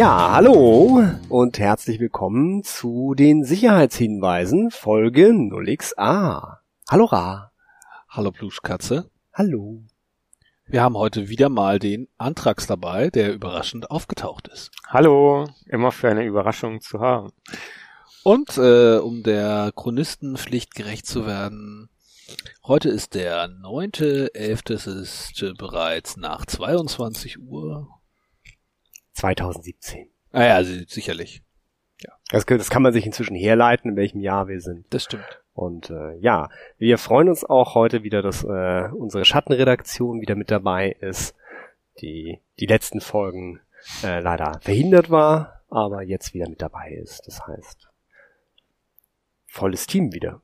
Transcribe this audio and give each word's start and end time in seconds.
Ja, 0.00 0.32
hallo 0.32 1.04
und 1.28 1.58
herzlich 1.58 2.00
willkommen 2.00 2.62
zu 2.62 3.14
den 3.14 3.44
Sicherheitshinweisen 3.44 4.70
Folge 4.70 5.26
0xA. 5.26 6.56
Hallo 6.88 7.04
Ra. 7.04 7.52
Hallo 8.08 8.30
Pluschkatze. 8.30 9.10
Hallo. 9.34 9.82
Wir 10.64 10.82
haben 10.82 10.96
heute 10.96 11.28
wieder 11.28 11.50
mal 11.50 11.78
den 11.78 12.08
Antrax 12.16 12.66
dabei, 12.66 13.10
der 13.10 13.34
überraschend 13.34 13.90
aufgetaucht 13.90 14.48
ist. 14.48 14.70
Hallo, 14.86 15.46
immer 15.66 15.92
für 15.92 16.08
eine 16.08 16.24
Überraschung 16.24 16.80
zu 16.80 17.00
haben. 17.00 17.32
Und 18.24 18.56
äh, 18.56 18.96
um 18.96 19.22
der 19.22 19.70
Chronistenpflicht 19.76 20.74
gerecht 20.74 21.04
zu 21.04 21.26
werden, 21.26 21.90
heute 22.64 22.88
ist 22.88 23.12
der 23.12 23.50
9.11. 23.50 24.72
Es 24.72 24.86
ist 24.86 25.42
äh, 25.42 25.52
bereits 25.52 26.16
nach 26.16 26.46
22 26.46 27.38
Uhr. 27.38 27.99
2017. 29.20 30.08
Ah 30.32 30.44
ja, 30.44 30.54
also 30.54 30.72
sicherlich. 30.86 31.42
Ja. 32.02 32.12
Das, 32.30 32.46
das 32.46 32.70
kann 32.70 32.82
man 32.82 32.92
sich 32.92 33.04
inzwischen 33.04 33.36
herleiten, 33.36 33.90
in 33.90 33.96
welchem 33.96 34.20
Jahr 34.20 34.48
wir 34.48 34.60
sind. 34.60 34.86
Das 34.90 35.04
stimmt. 35.04 35.42
Und 35.52 35.90
äh, 35.90 36.16
ja, 36.18 36.48
wir 36.78 36.96
freuen 36.96 37.28
uns 37.28 37.44
auch 37.44 37.74
heute 37.74 38.02
wieder, 38.02 38.22
dass 38.22 38.44
äh, 38.44 38.88
unsere 38.92 39.24
Schattenredaktion 39.24 40.20
wieder 40.20 40.36
mit 40.36 40.50
dabei 40.50 40.92
ist, 41.00 41.34
die 42.00 42.40
die 42.58 42.66
letzten 42.66 43.00
Folgen 43.00 43.60
äh, 44.02 44.20
leider 44.20 44.58
verhindert 44.62 45.10
war, 45.10 45.62
aber 45.68 46.02
jetzt 46.02 46.32
wieder 46.32 46.48
mit 46.48 46.62
dabei 46.62 46.92
ist. 46.92 47.26
Das 47.26 47.46
heißt, 47.46 47.88
volles 49.46 49.86
Team 49.86 50.12
wieder. 50.14 50.40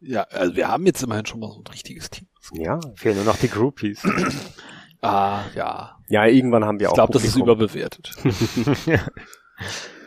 Ja, 0.00 0.22
also 0.30 0.56
wir 0.56 0.68
haben 0.68 0.86
jetzt 0.86 1.02
immerhin 1.02 1.26
schon 1.26 1.40
mal 1.40 1.50
so 1.50 1.60
ein 1.60 1.66
richtiges 1.66 2.08
Team. 2.10 2.28
Ja. 2.54 2.80
Fehlen 2.94 3.16
nur 3.16 3.24
noch 3.24 3.38
die 3.38 3.48
Groupies. 3.48 4.02
ah, 5.02 5.42
ja. 5.54 5.96
Ja, 6.08 6.26
irgendwann 6.26 6.64
haben 6.64 6.80
wir 6.80 6.86
ich 6.86 6.88
auch. 6.88 6.92
Ich 6.92 6.96
glaube, 6.96 7.12
das 7.12 7.24
ist 7.24 7.36
überbewertet. 7.36 8.12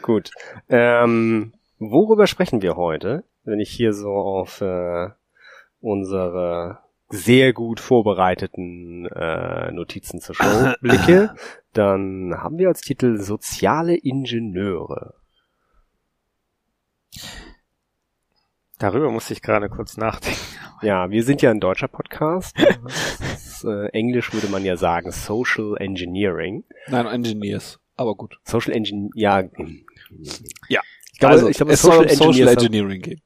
Gut. 0.01 0.31
Ähm, 0.69 1.53
worüber 1.79 2.27
sprechen 2.27 2.61
wir 2.61 2.75
heute? 2.75 3.23
Wenn 3.43 3.59
ich 3.59 3.69
hier 3.69 3.93
so 3.93 4.11
auf 4.11 4.61
äh, 4.61 5.09
unsere 5.81 6.79
sehr 7.09 7.53
gut 7.53 7.79
vorbereiteten 7.79 9.05
äh, 9.07 9.71
Notizen 9.71 10.19
zur 10.19 10.35
Show 10.35 10.73
blicke, 10.81 11.35
dann 11.73 12.35
haben 12.37 12.57
wir 12.57 12.67
als 12.67 12.81
Titel 12.81 13.19
Soziale 13.19 13.95
Ingenieure. 13.95 15.15
Darüber 18.77 19.09
musste 19.09 19.33
ich 19.33 19.41
gerade 19.41 19.69
kurz 19.69 19.97
nachdenken. 19.97 20.39
Ja, 20.81 21.09
wir 21.09 21.23
sind 21.23 21.41
ja 21.41 21.51
ein 21.51 21.59
deutscher 21.59 21.87
Podcast. 21.87 22.55
ist, 23.55 23.63
äh, 23.65 23.87
Englisch 23.87 24.33
würde 24.33 24.47
man 24.47 24.65
ja 24.65 24.77
sagen 24.77 25.11
Social 25.11 25.75
Engineering. 25.79 26.63
Nein, 26.87 27.05
Engineers. 27.05 27.79
Aber 27.97 28.15
gut. 28.15 28.37
Social 28.43 28.73
Engineering, 28.73 29.11
ja. 29.15 29.43
Ja. 30.69 30.81
Ich 31.13 31.19
glaube, 31.19 31.33
also, 31.33 31.49
ich 31.49 31.57
glaube, 31.57 31.71
es 31.73 31.81
soll 31.81 32.05
um 32.05 32.09
Social 32.09 32.47
Engineering 32.49 33.01
gehen. 33.01 33.21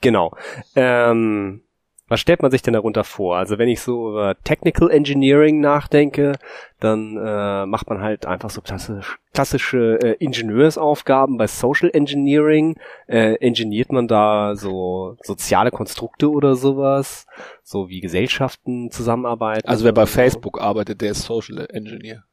Genau. 0.00 0.36
Ähm, 0.76 1.62
was 2.08 2.20
stellt 2.20 2.40
man 2.40 2.50
sich 2.50 2.62
denn 2.62 2.72
darunter 2.72 3.04
vor? 3.04 3.36
Also 3.36 3.58
wenn 3.58 3.68
ich 3.68 3.80
so 3.80 4.10
über 4.10 4.34
Technical 4.42 4.90
Engineering 4.90 5.60
nachdenke, 5.60 6.32
dann 6.80 7.16
äh, 7.16 7.66
macht 7.66 7.88
man 7.90 8.00
halt 8.00 8.24
einfach 8.24 8.48
so 8.48 8.62
klassisch, 8.62 9.18
klassische 9.34 9.98
äh, 10.02 10.12
Ingenieursaufgaben. 10.14 11.36
Bei 11.36 11.46
Social 11.46 11.90
Engineering 11.92 12.78
äh, 13.06 13.34
engineert 13.34 13.92
man 13.92 14.08
da 14.08 14.56
so 14.56 15.16
soziale 15.22 15.70
Konstrukte 15.70 16.30
oder 16.30 16.56
sowas, 16.56 17.26
so 17.62 17.90
wie 17.90 18.00
Gesellschaften 18.00 18.90
zusammenarbeiten. 18.90 19.68
Also 19.68 19.84
wer 19.84 19.92
bei 19.92 20.06
Facebook 20.06 20.60
arbeitet, 20.60 21.02
der 21.02 21.10
ist 21.10 21.22
Social 21.22 21.66
Engineer. 21.70 22.24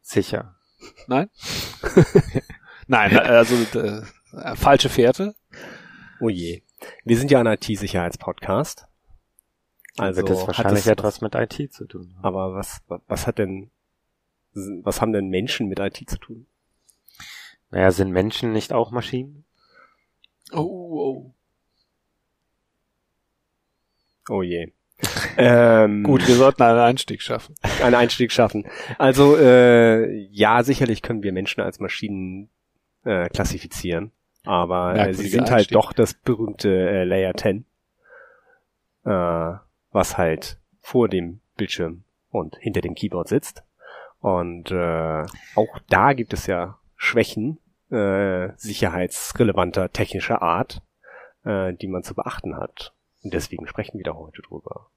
Sicher. 0.00 0.56
Nein? 1.06 1.30
Nein, 2.88 3.16
also 3.16 3.54
äh, 3.78 4.02
falsche 4.56 4.88
Fährte. 4.88 5.36
Oh 6.20 6.28
je. 6.28 6.62
Wir 7.04 7.16
sind 7.16 7.30
ja 7.30 7.40
ein 7.40 7.46
IT-Sicherheitspodcast. 7.46 8.86
Also 9.98 10.18
wird 10.18 10.30
das 10.30 10.46
wahrscheinlich 10.46 10.86
hat 10.86 10.98
etwas 10.98 11.20
mit 11.20 11.34
IT 11.34 11.72
zu 11.72 11.86
tun. 11.86 12.14
Aber 12.22 12.54
was, 12.54 12.80
was 13.06 13.26
hat 13.26 13.38
denn, 13.38 13.70
was 14.54 15.00
haben 15.00 15.12
denn 15.12 15.28
Menschen 15.28 15.68
mit 15.68 15.78
IT 15.78 16.08
zu 16.08 16.18
tun? 16.18 16.46
Naja, 17.70 17.90
sind 17.90 18.10
Menschen 18.10 18.52
nicht 18.52 18.72
auch 18.72 18.90
Maschinen? 18.90 19.44
Oh, 20.52 20.58
oh. 20.60 21.34
Oh 24.28 24.42
je. 24.42 24.72
ähm, 25.36 26.02
Gut, 26.02 26.26
wir 26.26 26.36
sollten 26.36 26.62
einen 26.62 26.78
Einstieg 26.78 27.22
schaffen. 27.22 27.54
Einen 27.82 27.94
Einstieg 27.94 28.32
schaffen. 28.32 28.66
Also 28.98 29.36
äh, 29.36 30.12
ja, 30.30 30.62
sicherlich 30.62 31.00
können 31.00 31.22
wir 31.22 31.32
Menschen 31.32 31.62
als 31.62 31.80
Maschinen 31.80 32.50
äh, 33.04 33.28
klassifizieren. 33.30 34.12
Aber 34.44 34.96
äh, 34.96 35.14
sie 35.14 35.28
sind 35.28 35.50
halt 35.50 35.74
doch 35.74 35.92
das 35.92 36.14
berühmte 36.14 36.70
äh, 36.70 37.04
Layer 37.04 37.34
10, 37.34 37.64
äh, 39.04 39.10
was 39.92 40.18
halt 40.18 40.58
vor 40.80 41.08
dem 41.08 41.40
Bildschirm 41.56 42.04
und 42.30 42.56
hinter 42.56 42.80
dem 42.80 42.94
Keyboard 42.94 43.28
sitzt. 43.28 43.62
Und 44.20 44.70
äh, 44.70 45.24
auch 45.54 45.78
da 45.88 46.12
gibt 46.12 46.32
es 46.32 46.46
ja 46.46 46.78
Schwächen 46.96 47.58
äh, 47.90 48.50
sicherheitsrelevanter 48.56 49.92
technischer 49.92 50.42
Art, 50.42 50.82
äh, 51.44 51.72
die 51.74 51.88
man 51.88 52.02
zu 52.02 52.14
beachten 52.14 52.56
hat. 52.56 52.94
Und 53.22 53.34
deswegen 53.34 53.66
sprechen 53.66 53.98
wir 53.98 54.04
da 54.04 54.14
heute 54.14 54.42
drüber. 54.42 54.90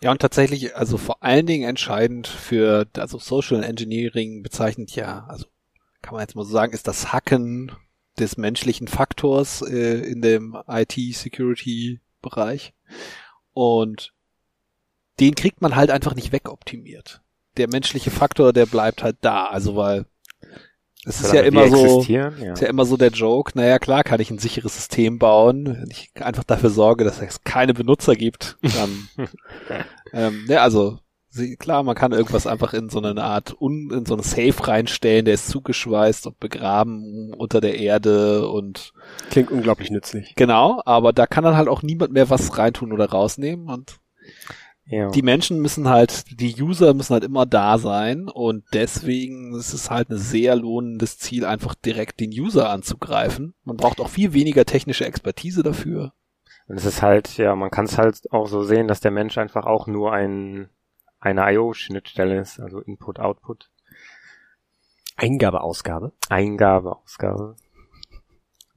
Ja, 0.00 0.10
und 0.10 0.20
tatsächlich, 0.20 0.76
also 0.76 0.98
vor 0.98 1.22
allen 1.22 1.46
Dingen 1.46 1.68
entscheidend 1.68 2.26
für, 2.26 2.86
also 2.96 3.18
Social 3.18 3.62
Engineering 3.62 4.42
bezeichnet 4.42 4.94
ja, 4.96 5.24
also 5.28 5.46
kann 6.02 6.14
man 6.14 6.20
jetzt 6.20 6.34
mal 6.34 6.44
so 6.44 6.50
sagen, 6.50 6.72
ist 6.72 6.88
das 6.88 7.12
Hacken 7.12 7.72
des 8.18 8.36
menschlichen 8.36 8.88
Faktors 8.88 9.62
äh, 9.62 10.00
in 10.00 10.22
dem 10.22 10.56
IT-Security-Bereich. 10.66 12.74
Und 13.52 14.12
den 15.20 15.34
kriegt 15.34 15.62
man 15.62 15.76
halt 15.76 15.90
einfach 15.90 16.14
nicht 16.14 16.32
wegoptimiert. 16.32 17.20
Der 17.56 17.68
menschliche 17.68 18.10
Faktor, 18.10 18.52
der 18.52 18.66
bleibt 18.66 19.02
halt 19.02 19.16
da. 19.20 19.46
Also 19.46 19.76
weil 19.76 20.06
es 21.06 21.20
ist 21.20 21.34
ja 21.34 21.42
immer 21.42 21.68
so, 21.68 22.02
ja. 22.08 22.28
ist 22.28 22.62
ja 22.62 22.68
immer 22.68 22.86
so 22.86 22.96
der 22.96 23.10
Joke. 23.10 23.52
Naja, 23.54 23.78
klar 23.78 24.04
kann 24.04 24.20
ich 24.20 24.30
ein 24.30 24.38
sicheres 24.38 24.74
System 24.74 25.18
bauen, 25.18 25.66
wenn 25.66 25.90
ich 25.90 26.10
einfach 26.14 26.44
dafür 26.44 26.70
sorge, 26.70 27.04
dass 27.04 27.20
es 27.20 27.44
keine 27.44 27.74
Benutzer 27.74 28.14
gibt. 28.14 28.56
Dann, 28.62 29.08
ähm, 30.12 30.46
ja, 30.48 30.62
also 30.62 30.98
klar, 31.58 31.82
man 31.82 31.94
kann 31.94 32.12
irgendwas 32.12 32.46
einfach 32.46 32.74
in 32.74 32.88
so 32.88 33.00
eine 33.00 33.22
Art, 33.22 33.54
un, 33.60 33.90
in 33.90 34.06
so 34.06 34.14
eine 34.14 34.22
Safe 34.22 34.54
reinstellen, 34.66 35.24
der 35.24 35.34
ist 35.34 35.48
zugeschweißt 35.48 36.26
und 36.26 36.40
begraben 36.40 37.32
unter 37.34 37.60
der 37.60 37.78
Erde 37.78 38.48
und 38.48 38.92
klingt 39.30 39.50
unglaublich 39.50 39.90
nützlich. 39.90 40.34
Genau, 40.36 40.82
aber 40.84 41.12
da 41.12 41.26
kann 41.26 41.44
dann 41.44 41.56
halt 41.56 41.68
auch 41.68 41.82
niemand 41.82 42.12
mehr 42.12 42.30
was 42.30 42.56
reintun 42.58 42.92
oder 42.92 43.10
rausnehmen 43.10 43.68
und 43.68 43.98
ja. 44.86 45.08
die 45.10 45.22
Menschen 45.22 45.60
müssen 45.60 45.88
halt, 45.88 46.24
die 46.40 46.60
User 46.60 46.94
müssen 46.94 47.14
halt 47.14 47.24
immer 47.24 47.46
da 47.46 47.78
sein 47.78 48.28
und 48.28 48.64
deswegen 48.72 49.54
ist 49.54 49.72
es 49.72 49.90
halt 49.90 50.10
ein 50.10 50.18
sehr 50.18 50.56
lohnendes 50.56 51.18
Ziel, 51.18 51.44
einfach 51.44 51.74
direkt 51.74 52.20
den 52.20 52.30
User 52.30 52.70
anzugreifen. 52.70 53.54
Man 53.64 53.76
braucht 53.76 54.00
auch 54.00 54.08
viel 54.08 54.34
weniger 54.34 54.64
technische 54.64 55.06
Expertise 55.06 55.62
dafür. 55.62 56.12
Und 56.66 56.76
es 56.76 56.84
ist 56.84 57.02
halt, 57.02 57.36
ja, 57.36 57.54
man 57.54 57.70
kann 57.70 57.84
es 57.84 57.98
halt 57.98 58.30
auch 58.30 58.46
so 58.46 58.62
sehen, 58.62 58.88
dass 58.88 59.00
der 59.00 59.10
Mensch 59.10 59.36
einfach 59.36 59.66
auch 59.66 59.86
nur 59.86 60.12
ein 60.12 60.70
eine 61.24 61.50
IO-Schnittstelle 61.52 62.38
ist, 62.38 62.60
also 62.60 62.80
Input, 62.80 63.18
Output. 63.18 63.70
Eingabe, 65.16 65.62
Ausgabe. 65.62 66.12
Eingabe, 66.28 66.96
Ausgabe. 66.96 67.56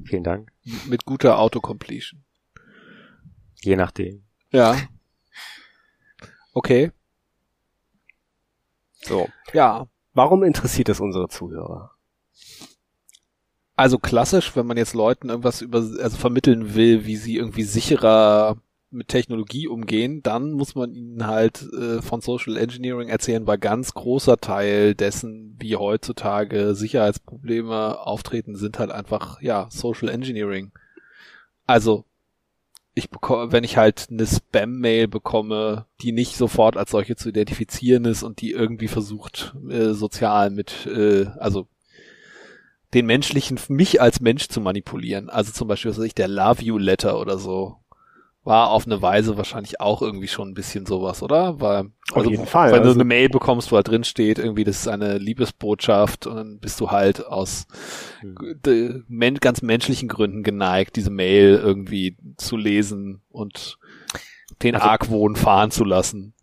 Vielen 0.03 0.23
Dank. 0.23 0.51
Mit 0.87 1.05
guter 1.05 1.39
Autocompletion. 1.39 2.23
Je 3.61 3.75
nachdem. 3.75 4.23
Ja. 4.51 4.77
Okay. 6.53 6.91
So. 8.93 9.27
Ja. 9.53 9.87
Warum 10.13 10.43
interessiert 10.43 10.89
es 10.89 10.99
unsere 10.99 11.27
Zuhörer? 11.27 11.91
Also 13.75 13.99
klassisch, 13.99 14.55
wenn 14.55 14.65
man 14.65 14.77
jetzt 14.77 14.93
Leuten 14.93 15.29
irgendwas 15.29 15.61
über, 15.61 15.79
also 15.79 16.17
vermitteln 16.17 16.75
will, 16.75 17.05
wie 17.05 17.17
sie 17.17 17.35
irgendwie 17.35 17.63
sicherer 17.63 18.57
mit 18.89 19.09
Technologie 19.09 19.67
umgehen, 19.67 20.23
dann 20.23 20.53
muss 20.53 20.75
man 20.75 20.93
ihnen 20.93 21.27
halt 21.27 21.61
äh, 21.73 22.01
von 22.01 22.21
Social 22.21 22.55
Engineering 22.57 23.09
erzählen, 23.09 23.45
weil 23.45 23.57
ganz 23.57 23.93
großer 23.93 24.37
Teil 24.37 24.95
dessen, 24.95 25.55
wie 25.59 25.75
heutzutage 25.75 26.73
Sicherheitsprobleme 26.73 27.99
auftreten, 27.99 28.55
sind 28.55 28.79
halt 28.79 28.91
einfach, 28.91 29.41
ja, 29.41 29.67
Social 29.69 30.09
Engineering. 30.09 30.71
Also, 31.65 32.05
ich 32.93 33.09
bekomme, 33.09 33.51
wenn 33.51 33.63
ich 33.63 33.77
halt 33.77 34.07
eine 34.09 34.25
Spam-Mail 34.25 35.07
bekomme, 35.07 35.85
die 36.01 36.13
nicht 36.13 36.35
sofort 36.35 36.77
als 36.77 36.91
solche 36.91 37.15
zu 37.15 37.29
identifizieren 37.29 38.05
ist 38.05 38.23
und 38.23 38.41
die 38.41 38.51
irgendwie 38.51 38.87
versucht, 38.87 39.55
äh, 39.69 39.93
sozial 39.93 40.49
mit, 40.49 40.87
äh, 40.87 41.25
also 41.37 41.67
den 42.93 43.05
menschlichen, 43.05 43.59
mich 43.67 44.01
als 44.01 44.21
Mensch 44.21 44.47
zu 44.47 44.61
manipulieren. 44.61 45.29
Also 45.29 45.51
zum 45.51 45.67
Beispiel, 45.67 45.91
was 45.91 45.99
weiß 45.99 46.05
ich, 46.05 46.15
der 46.15 46.29
Love 46.29 46.63
You 46.63 46.77
Letter 46.77 47.19
oder 47.19 47.37
so 47.37 47.77
war 48.47 48.71
auf 48.71 48.85
eine 48.85 49.01
Weise 49.01 49.35
wahrscheinlich 49.35 49.81
auch 49.81 50.01
irgendwie 50.01 50.29
schon 50.29 50.47
ein 50.47 50.53
bisschen 50.53 50.85
sowas, 50.85 51.21
oder? 51.21 51.59
Weil, 51.59 51.91
auf 52.11 52.17
also, 52.17 52.29
jeden 52.29 52.45
Fall. 52.45 52.71
Wenn 52.71 52.79
also, 52.79 52.93
du 52.93 52.95
eine 52.95 53.03
Mail 53.03 53.27
bekommst, 53.27 53.71
wo 53.71 53.75
halt 53.75 53.89
drin 53.89 54.05
steht, 54.05 54.39
irgendwie, 54.39 54.63
das 54.63 54.77
ist 54.77 54.87
eine 54.87 55.17
Liebesbotschaft 55.17 56.27
und 56.27 56.37
dann 56.37 56.59
bist 56.59 56.79
du 56.79 56.89
halt 56.89 57.27
aus 57.27 57.67
hm. 58.21 59.05
ganz 59.41 59.61
menschlichen 59.61 60.07
Gründen 60.07 60.43
geneigt, 60.43 60.95
diese 60.95 61.09
Mail 61.09 61.59
irgendwie 61.61 62.15
zu 62.37 62.55
lesen 62.55 63.21
und 63.29 63.77
den 64.63 64.75
also, 64.75 64.87
Argwohn 64.87 65.35
fahren 65.35 65.69
zu 65.69 65.83
lassen. 65.83 66.33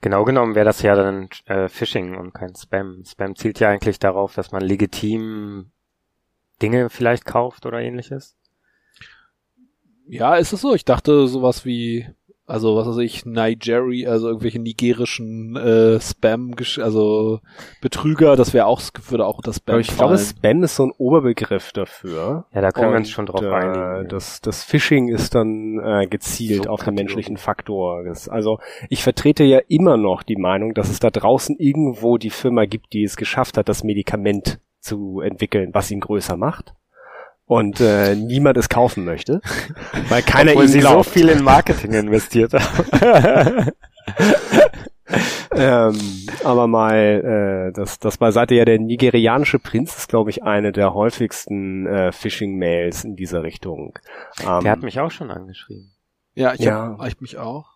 Genau 0.00 0.24
genommen 0.24 0.56
wäre 0.56 0.66
das 0.66 0.82
ja 0.82 0.96
dann 0.96 1.28
äh, 1.46 1.68
Phishing 1.68 2.16
und 2.16 2.34
kein 2.34 2.56
Spam. 2.56 3.04
Spam 3.06 3.36
zielt 3.36 3.60
ja 3.60 3.68
eigentlich 3.68 4.00
darauf, 4.00 4.34
dass 4.34 4.50
man 4.50 4.62
legitim 4.62 5.70
Dinge 6.60 6.90
vielleicht 6.90 7.24
kauft 7.24 7.66
oder 7.66 7.80
ähnliches. 7.80 8.36
Ja, 10.08 10.36
ist 10.36 10.52
es 10.52 10.60
so. 10.60 10.74
Ich 10.74 10.84
dachte 10.84 11.26
sowas 11.26 11.64
wie, 11.64 12.06
also 12.46 12.76
was 12.76 12.86
weiß 12.88 12.98
ich, 12.98 13.24
Nigeria, 13.24 14.10
also 14.10 14.28
irgendwelche 14.28 14.58
nigerischen 14.58 15.56
äh, 15.56 16.00
Spam, 16.00 16.54
also 16.80 17.40
Betrüger, 17.80 18.36
das 18.36 18.52
wäre 18.52 18.66
auch, 18.66 18.82
würde 19.08 19.26
auch 19.26 19.40
das 19.42 19.56
Spam 19.56 19.74
Aber 19.74 19.80
ich 19.80 19.90
fallen. 19.90 20.10
glaube, 20.10 20.22
Spam 20.22 20.62
ist 20.62 20.76
so 20.76 20.86
ein 20.86 20.92
Oberbegriff 20.98 21.72
dafür. 21.72 22.46
Ja, 22.52 22.60
da 22.60 22.70
können 22.70 22.88
Und, 22.88 22.92
wir 22.92 22.98
uns 22.98 23.10
schon 23.10 23.26
drauf 23.26 23.42
äh, 23.42 23.48
einigen. 23.48 24.08
Das, 24.08 24.40
das 24.40 24.64
Phishing 24.64 25.08
ist 25.08 25.34
dann 25.34 25.80
äh, 25.82 26.06
gezielt 26.06 26.64
so 26.64 26.70
auf 26.70 26.82
den 26.82 26.94
menschlichen 26.94 27.36
Faktor. 27.36 28.04
Das, 28.04 28.28
also 28.28 28.58
ich 28.90 29.02
vertrete 29.02 29.44
ja 29.44 29.60
immer 29.68 29.96
noch 29.96 30.22
die 30.22 30.36
Meinung, 30.36 30.74
dass 30.74 30.90
es 30.90 30.98
da 30.98 31.10
draußen 31.10 31.56
irgendwo 31.58 32.18
die 32.18 32.30
Firma 32.30 32.66
gibt, 32.66 32.92
die 32.92 33.04
es 33.04 33.16
geschafft 33.16 33.56
hat, 33.56 33.68
das 33.68 33.84
Medikament 33.84 34.58
zu 34.80 35.20
entwickeln, 35.20 35.70
was 35.72 35.90
ihn 35.92 36.00
größer 36.00 36.36
macht 36.36 36.74
und 37.46 37.80
äh, 37.80 38.14
niemand 38.14 38.56
es 38.56 38.68
kaufen 38.68 39.04
möchte, 39.04 39.40
weil 40.08 40.22
keiner 40.22 40.52
Obwohl 40.52 40.64
ihm 40.64 40.70
sie 40.70 40.80
glaubt. 40.80 41.04
so 41.04 41.10
viel 41.10 41.28
in 41.28 41.42
Marketing 41.42 41.92
investiert 41.92 42.54
haben. 42.54 43.70
ähm, 45.54 45.98
aber 46.44 46.66
mal 46.66 47.70
äh, 47.70 47.72
das, 47.72 47.98
das 47.98 48.18
beiseite 48.18 48.54
ja 48.54 48.64
der 48.64 48.78
nigerianische 48.78 49.58
Prinz 49.58 49.96
ist 49.96 50.08
glaube 50.08 50.30
ich 50.30 50.42
eine 50.42 50.72
der 50.72 50.94
häufigsten 50.94 51.86
äh, 51.86 52.12
Phishing-Mails 52.12 53.04
in 53.04 53.16
dieser 53.16 53.42
Richtung. 53.42 53.98
Ähm, 54.46 54.60
der 54.62 54.72
hat 54.72 54.82
mich 54.82 55.00
auch 55.00 55.10
schon 55.10 55.30
angeschrieben. 55.30 55.92
Ja, 56.34 56.54
ich, 56.54 56.60
ja. 56.60 56.96
Hab, 56.98 57.06
ich 57.06 57.20
mich 57.20 57.38
auch. 57.38 57.66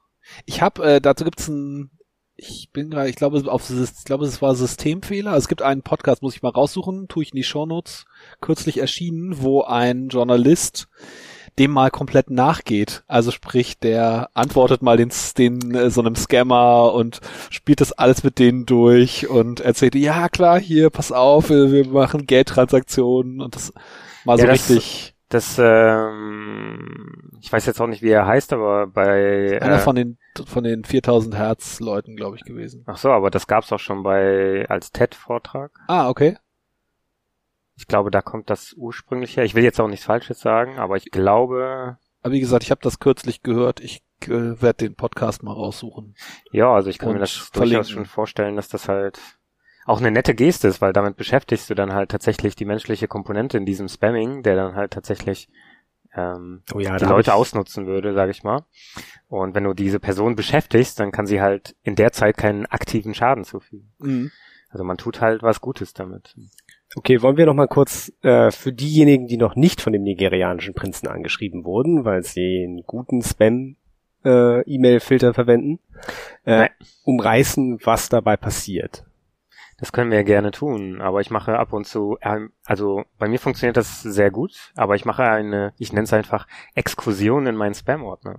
Ich 0.44 0.62
habe 0.62 0.82
äh, 0.84 1.00
dazu 1.00 1.24
gibt's 1.24 1.48
ein 1.48 1.90
ich 2.36 2.70
bin 2.72 2.90
gerade, 2.90 3.08
ich 3.08 3.16
glaube, 3.16 3.42
auf, 3.50 3.70
ich 3.70 4.04
glaube, 4.04 4.26
es 4.26 4.42
war 4.42 4.54
Systemfehler. 4.54 5.34
Es 5.36 5.48
gibt 5.48 5.62
einen 5.62 5.82
Podcast, 5.82 6.22
muss 6.22 6.36
ich 6.36 6.42
mal 6.42 6.50
raussuchen, 6.50 7.08
tue 7.08 7.22
ich 7.22 7.32
in 7.32 7.36
die 7.36 7.44
Shownotes, 7.44 8.04
kürzlich 8.40 8.78
erschienen, 8.78 9.42
wo 9.42 9.62
ein 9.62 10.08
Journalist 10.08 10.88
dem 11.58 11.70
mal 11.70 11.90
komplett 11.90 12.30
nachgeht. 12.30 13.02
Also 13.06 13.30
sprich, 13.30 13.78
der 13.78 14.28
antwortet 14.34 14.82
mal 14.82 14.96
den, 14.96 15.10
den 15.38 15.74
äh, 15.74 15.90
so 15.90 16.02
einem 16.02 16.14
Scammer 16.14 16.92
und 16.92 17.20
spielt 17.50 17.80
das 17.80 17.92
alles 17.92 18.22
mit 18.22 18.38
denen 18.38 18.66
durch 18.66 19.28
und 19.28 19.60
erzählt, 19.60 19.94
ja 19.94 20.28
klar, 20.28 20.60
hier, 20.60 20.90
pass 20.90 21.12
auf, 21.12 21.48
wir, 21.48 21.72
wir 21.72 21.88
machen 21.88 22.26
Geldtransaktionen 22.26 23.40
und 23.40 23.54
das 23.54 23.72
mal 24.24 24.38
ja, 24.38 24.42
so 24.42 24.46
das, 24.46 24.68
richtig. 24.70 25.15
Das, 25.28 25.58
ähm, 25.58 27.32
ich 27.40 27.52
weiß 27.52 27.66
jetzt 27.66 27.80
auch 27.80 27.88
nicht, 27.88 28.02
wie 28.02 28.10
er 28.10 28.26
heißt, 28.26 28.52
aber 28.52 28.86
bei 28.86 29.60
einer 29.60 29.76
äh, 29.76 29.80
von 29.80 29.96
den 29.96 30.18
von 30.46 30.62
den 30.62 30.84
4000 30.84 31.34
Hertz 31.34 31.80
Leuten, 31.80 32.14
glaube 32.14 32.36
ich, 32.36 32.44
gewesen. 32.44 32.84
Ach 32.86 32.96
so, 32.96 33.10
aber 33.10 33.30
das 33.30 33.46
gab's 33.46 33.72
auch 33.72 33.80
schon 33.80 34.02
bei 34.02 34.66
als 34.68 34.92
TED-Vortrag. 34.92 35.72
Ah, 35.88 36.08
okay. 36.08 36.36
Ich 37.76 37.86
glaube, 37.86 38.10
da 38.10 38.22
kommt 38.22 38.50
das 38.50 38.72
ursprünglich 38.76 39.36
her. 39.36 39.44
Ich 39.44 39.54
will 39.54 39.64
jetzt 39.64 39.80
auch 39.80 39.88
nichts 39.88 40.06
Falsches 40.06 40.40
sagen, 40.40 40.78
aber 40.78 40.96
ich 40.96 41.10
glaube. 41.10 41.98
Aber 42.22 42.32
wie 42.32 42.40
gesagt, 42.40 42.64
ich 42.64 42.70
habe 42.70 42.80
das 42.82 43.00
kürzlich 43.00 43.42
gehört. 43.42 43.80
Ich 43.80 44.02
äh, 44.22 44.60
werde 44.62 44.86
den 44.86 44.94
Podcast 44.94 45.42
mal 45.42 45.52
raussuchen. 45.52 46.14
Ja, 46.52 46.72
also 46.72 46.88
ich 46.88 46.98
kann 46.98 47.12
mir 47.12 47.18
das 47.18 47.32
verlinken. 47.32 47.78
durchaus 47.78 47.90
schon 47.90 48.06
vorstellen, 48.06 48.56
dass 48.56 48.68
das 48.68 48.88
halt 48.88 49.20
auch 49.86 50.00
eine 50.00 50.10
nette 50.10 50.34
Geste 50.34 50.68
ist, 50.68 50.80
weil 50.80 50.92
damit 50.92 51.16
beschäftigst 51.16 51.70
du 51.70 51.74
dann 51.74 51.94
halt 51.94 52.10
tatsächlich 52.10 52.56
die 52.56 52.64
menschliche 52.64 53.08
Komponente 53.08 53.56
in 53.56 53.64
diesem 53.64 53.88
Spamming, 53.88 54.42
der 54.42 54.56
dann 54.56 54.74
halt 54.74 54.92
tatsächlich 54.92 55.48
ähm, 56.14 56.62
oh 56.74 56.80
ja, 56.80 56.96
die 56.96 57.04
Leute 57.04 57.34
ausnutzen 57.34 57.86
würde, 57.86 58.12
sage 58.14 58.32
ich 58.32 58.42
mal. 58.42 58.64
Und 59.28 59.54
wenn 59.54 59.64
du 59.64 59.74
diese 59.74 60.00
Person 60.00 60.34
beschäftigst, 60.34 60.98
dann 60.98 61.12
kann 61.12 61.26
sie 61.26 61.40
halt 61.40 61.76
in 61.82 61.94
der 61.94 62.12
Zeit 62.12 62.36
keinen 62.36 62.66
aktiven 62.66 63.14
Schaden 63.14 63.44
zufügen. 63.44 63.92
Mhm. 63.98 64.32
Also 64.70 64.84
man 64.84 64.96
tut 64.96 65.20
halt 65.20 65.42
was 65.42 65.60
Gutes 65.60 65.94
damit. 65.94 66.34
Okay, 66.96 67.22
wollen 67.22 67.36
wir 67.36 67.46
noch 67.46 67.54
mal 67.54 67.68
kurz 67.68 68.12
äh, 68.22 68.50
für 68.50 68.72
diejenigen, 68.72 69.26
die 69.26 69.36
noch 69.36 69.54
nicht 69.54 69.80
von 69.80 69.92
dem 69.92 70.02
nigerianischen 70.02 70.74
Prinzen 70.74 71.08
angeschrieben 71.08 71.64
wurden, 71.64 72.04
weil 72.04 72.22
sie 72.22 72.64
einen 72.64 72.82
guten 72.86 73.22
Spam 73.22 73.76
äh, 74.24 74.62
E-Mail-Filter 74.62 75.34
verwenden, 75.34 75.78
äh, 76.44 76.68
umreißen, 77.04 77.78
was 77.84 78.08
dabei 78.08 78.36
passiert. 78.36 79.04
Das 79.78 79.92
können 79.92 80.10
wir 80.10 80.18
ja 80.18 80.24
gerne 80.24 80.52
tun, 80.52 81.02
aber 81.02 81.20
ich 81.20 81.30
mache 81.30 81.58
ab 81.58 81.74
und 81.74 81.86
zu, 81.86 82.16
ähm, 82.22 82.52
also 82.64 83.04
bei 83.18 83.28
mir 83.28 83.38
funktioniert 83.38 83.76
das 83.76 84.02
sehr 84.02 84.30
gut, 84.30 84.72
aber 84.74 84.94
ich 84.94 85.04
mache 85.04 85.24
eine, 85.24 85.74
ich 85.76 85.92
nenne 85.92 86.04
es 86.04 86.14
einfach 86.14 86.46
Exkursion 86.74 87.46
in 87.46 87.56
meinen 87.56 87.74
Spam-Ordner. 87.74 88.38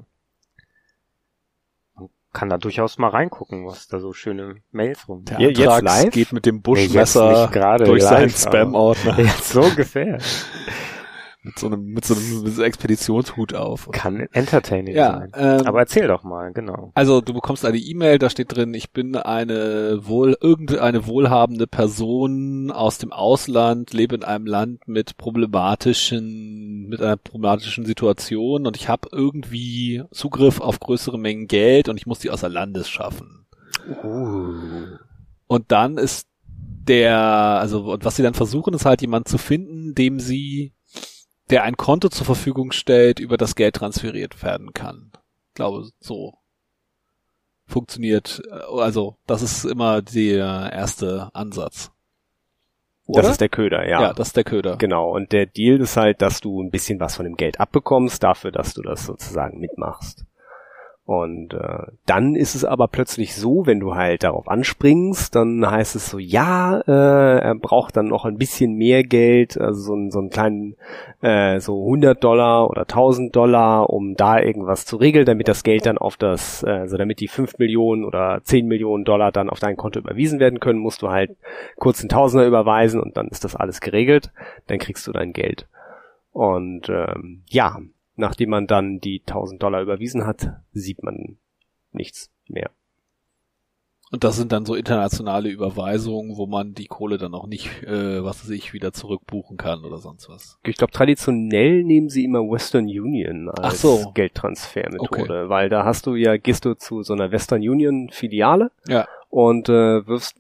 Man 1.94 2.10
kann 2.34 2.50
da 2.50 2.58
durchaus 2.58 2.98
mal 2.98 3.10
reingucken, 3.10 3.68
was 3.68 3.88
da 3.88 4.00
so 4.00 4.14
schöne 4.14 4.56
Mails 4.72 5.08
rum. 5.08 5.26
Der 5.26 5.38
Antrags 5.38 5.60
jetzt 5.60 5.82
live? 5.84 6.14
geht 6.14 6.34
mit 6.34 6.48
dem 6.48 6.64
Buschmesser 6.64 7.52
nee, 7.54 7.86
durch 7.86 8.04
seinen 8.04 8.32
Spam-Ordner. 8.32 9.20
Jetzt 9.20 9.50
so 9.50 9.62
ungefähr. 9.62 10.18
Mit 11.48 11.60
so 11.60 11.68
einem, 11.68 11.86
mit 11.86 12.06
so 12.06 12.14
einem, 12.14 12.44
mit 12.44 12.54
so 12.54 12.62
einem 12.62 12.68
Expeditionshut 12.68 13.54
auf. 13.54 13.90
Kann 13.92 14.28
entertaining 14.32 14.96
ja, 14.96 15.14
sein. 15.14 15.32
Ähm, 15.36 15.66
Aber 15.66 15.80
erzähl 15.80 16.08
doch 16.08 16.24
mal, 16.24 16.52
genau. 16.54 16.92
Also 16.94 17.22
du 17.22 17.34
bekommst 17.34 17.66
eine 17.66 17.78
E-Mail, 17.78 18.20
da 18.20 18.30
steht 18.30 18.56
drin, 18.56 18.74
ich 18.74 18.92
bin 18.92 19.16
eine 19.16 20.02
wohl, 20.04 20.38
irgendeine 20.40 21.08
wohlhabende 21.08 21.68
Person 21.68 22.72
aus 22.72 22.98
dem 22.98 23.12
Ausland, 23.12 23.94
lebe 23.94 24.16
in 24.16 24.24
einem 24.24 24.46
Land 24.46 24.88
mit 24.88 25.18
problematischen, 25.18 26.88
mit 26.90 27.02
einer 27.02 27.18
problematischen 27.18 27.86
Situation 27.86 28.68
und 28.68 28.76
ich 28.76 28.90
habe 28.90 29.10
irgendwie 29.12 30.04
Zugriff 30.12 30.60
auf 30.60 30.80
größere 30.80 31.18
Mengen 31.18 31.48
Geld 31.48 31.90
und 31.90 31.98
ich 31.98 32.06
muss 32.06 32.20
die 32.20 32.30
außer 32.30 32.50
Landes 32.50 32.90
schaffen. 32.90 33.46
Uh. 34.04 34.98
Und 35.48 35.72
dann 35.72 35.98
ist 35.98 36.28
der, 36.88 37.18
also, 37.18 37.94
und 37.94 38.06
was 38.06 38.16
sie 38.16 38.24
dann 38.24 38.34
versuchen, 38.34 38.74
ist 38.74 38.86
halt 38.86 39.02
jemand 39.02 39.28
zu 39.28 39.38
finden, 39.38 39.94
dem 39.96 40.20
sie 40.20 40.74
der 41.50 41.64
ein 41.64 41.78
Konto 41.78 42.10
zur 42.10 42.26
Verfügung 42.26 42.72
stellt, 42.72 43.20
über 43.20 43.38
das 43.38 43.56
Geld 43.56 43.76
transferiert 43.76 44.44
werden 44.44 44.74
kann. 44.74 45.12
Ich 45.50 45.54
glaube, 45.56 45.90
so 46.00 46.34
funktioniert, 47.66 48.42
äh, 48.50 48.82
also 48.82 49.18
das 49.26 49.42
ist 49.42 49.66
immer 49.66 50.02
der 50.02 50.72
erste 50.74 51.30
Ansatz. 51.34 51.92
Oder? 53.06 53.22
Das 53.22 53.32
ist 53.32 53.42
der 53.42 53.50
Köder, 53.50 53.88
ja. 53.88 54.02
Ja, 54.02 54.14
das 54.14 54.28
ist 54.28 54.38
der 54.38 54.44
Köder. 54.44 54.76
Genau. 54.76 55.10
Und 55.16 55.32
der 55.32 55.46
Deal 55.46 55.80
ist 55.80 55.96
halt, 55.96 56.22
dass 56.22 56.42
du 56.42 56.62
ein 56.62 56.72
bisschen 56.72 57.00
was 57.00 57.16
von 57.16 57.24
dem 57.24 57.38
Geld 57.38 57.60
abbekommst, 57.60 58.22
dafür, 58.22 58.52
dass 58.52 58.74
du 58.74 58.82
das 58.82 59.06
sozusagen 59.06 59.60
mitmachst. 59.60 60.26
Und 61.08 61.54
äh, 61.54 61.86
dann 62.06 62.36
ist 62.36 62.54
es 62.54 62.66
aber 62.66 62.90
plötzlich 62.90 63.34
so, 63.34 63.66
wenn 63.66 63.80
du 63.80 63.96
halt 63.96 64.24
darauf 64.24 64.50
anspringst, 64.50 65.34
dann 65.34 65.66
heißt 65.66 65.96
es 65.96 66.10
so, 66.10 66.20
ja, 66.20 66.82
äh, 66.82 67.40
er 67.40 67.56
braucht 67.56 67.96
dann 67.96 68.10
noch 68.10 68.26
ein 68.26 68.38
bisschen 68.38 68.74
mehr 68.74 69.04
Geld, 69.04 69.58
also 69.58 69.80
so, 69.80 69.94
einen 69.94 70.12
so 70.12 70.20
einen 70.20 70.32
kleinen, 70.32 70.76
äh, 71.22 71.62
so 71.62 71.82
100 71.86 72.22
Dollar 72.22 72.70
oder 72.70 72.82
1000 72.82 73.34
Dollar, 73.34 73.90
um 73.90 74.16
da 74.16 74.42
irgendwas 74.42 74.86
zu 74.86 74.98
regeln, 74.98 75.26
damit 75.26 75.48
das 75.48 75.64
Geld 75.64 75.86
dann 75.86 75.98
auf 75.98 76.18
das, 76.18 76.64
äh, 76.64 76.72
also 76.72 76.98
damit 76.98 77.22
die 77.22 77.30
5 77.30 77.58
Millionen 77.58 78.04
oder 78.04 78.42
10 78.44 78.68
Millionen 78.68 79.06
Dollar 79.06 79.32
dann 79.32 79.50
auf 79.50 79.62
dein 79.62 79.78
Konto 79.78 80.00
überwiesen 80.00 80.42
werden 80.42 80.60
können, 80.60 80.80
musst 80.80 81.02
du 81.04 81.08
halt 81.08 81.38
kurz 81.78 82.02
einen 82.02 82.10
Tausender 82.10 82.46
überweisen 82.46 83.00
und 83.00 83.16
dann 83.16 83.30
ist 83.30 83.46
das 83.46 83.56
alles 83.56 83.80
geregelt, 83.80 84.34
dann 84.68 84.78
kriegst 84.78 85.08
du 85.08 85.14
dein 85.14 85.32
Geld. 85.32 85.70
Und 86.34 86.90
ähm, 86.90 87.44
ja, 87.48 87.78
nachdem 88.18 88.50
man 88.50 88.68
dann 88.68 89.00
die 89.00 89.22
1000 89.22 89.62
Dollar 89.62 89.82
überwiesen 89.82 90.26
hat, 90.26 90.60
sieht 90.74 91.04
man 91.04 91.38
nichts 91.92 92.30
mehr. 92.48 92.72
Und 94.10 94.24
das 94.24 94.38
sind 94.38 94.54
dann 94.54 94.66
so 94.66 94.74
internationale 94.74 95.50
Überweisungen, 95.50 96.38
wo 96.38 96.48
man 96.48 96.74
die 96.74 96.86
Kohle 96.86 97.18
dann 97.18 97.34
auch 97.34 97.46
nicht, 97.46 97.84
äh, 97.84 98.24
was 98.24 98.42
weiß 98.42 98.52
ich, 98.52 98.72
wieder 98.72 98.94
zurückbuchen 98.94 99.58
kann 99.58 99.84
oder 99.84 99.98
sonst 99.98 100.30
was. 100.30 100.58
Ich 100.64 100.78
glaube, 100.78 100.94
traditionell 100.94 101.84
nehmen 101.84 102.08
sie 102.08 102.24
immer 102.24 102.40
Western 102.40 102.86
Union 102.86 103.50
als 103.50 103.82
so. 103.82 104.12
Geldtransfermethode, 104.14 105.42
okay. 105.42 105.50
weil 105.50 105.68
da 105.68 105.84
hast 105.84 106.06
du 106.06 106.16
ja, 106.16 106.38
gehst 106.38 106.64
du 106.64 106.76
zu 106.76 107.04
so 107.04 107.14
einer 107.14 107.32
Western 107.32 107.60
Union 107.60 108.10
Filiale 108.10 108.72
ja. 108.88 109.08
und 109.30 109.68
äh, 109.68 110.08
wirfst 110.08 110.38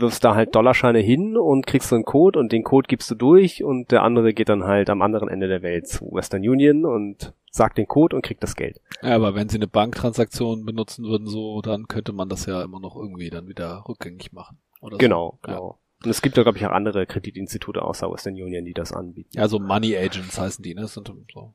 wirfst 0.00 0.24
da 0.24 0.34
halt 0.34 0.54
Dollarscheine 0.54 0.98
hin 0.98 1.36
und 1.36 1.66
kriegst 1.66 1.88
so 1.88 1.94
einen 1.94 2.04
Code 2.04 2.38
und 2.38 2.52
den 2.52 2.64
Code 2.64 2.88
gibst 2.88 3.10
du 3.10 3.14
durch 3.14 3.62
und 3.64 3.90
der 3.90 4.02
andere 4.02 4.34
geht 4.34 4.48
dann 4.48 4.64
halt 4.64 4.90
am 4.90 5.02
anderen 5.02 5.28
Ende 5.28 5.48
der 5.48 5.62
Welt 5.62 5.88
zu 5.88 6.10
Western 6.12 6.46
Union 6.46 6.84
und 6.84 7.32
sagt 7.50 7.78
den 7.78 7.86
Code 7.86 8.16
und 8.16 8.22
kriegt 8.22 8.42
das 8.42 8.56
Geld. 8.56 8.80
Ja, 9.02 9.16
aber 9.16 9.34
wenn 9.34 9.48
sie 9.48 9.58
eine 9.58 9.66
Banktransaktion 9.66 10.64
benutzen 10.64 11.04
würden 11.04 11.26
so, 11.26 11.60
dann 11.62 11.88
könnte 11.88 12.12
man 12.12 12.28
das 12.28 12.46
ja 12.46 12.62
immer 12.62 12.80
noch 12.80 12.96
irgendwie 12.96 13.30
dann 13.30 13.48
wieder 13.48 13.84
rückgängig 13.88 14.32
machen. 14.32 14.58
Genau, 14.98 15.38
so. 15.42 15.46
genau. 15.46 15.78
Und 16.02 16.10
es 16.10 16.22
gibt 16.22 16.36
ja, 16.36 16.42
glaube 16.42 16.56
ich, 16.56 16.66
auch 16.66 16.70
andere 16.70 17.04
Kreditinstitute 17.06 17.82
außer 17.82 18.10
Western 18.10 18.34
Union, 18.34 18.64
die 18.64 18.72
das 18.72 18.92
anbieten. 18.92 19.30
Ja, 19.32 19.48
so 19.48 19.58
Money 19.58 19.96
Agents 19.96 20.40
heißen 20.40 20.62
die, 20.62 20.74
ne? 20.74 20.82
Das 20.82 20.94
sind 20.94 21.12
so 21.32 21.54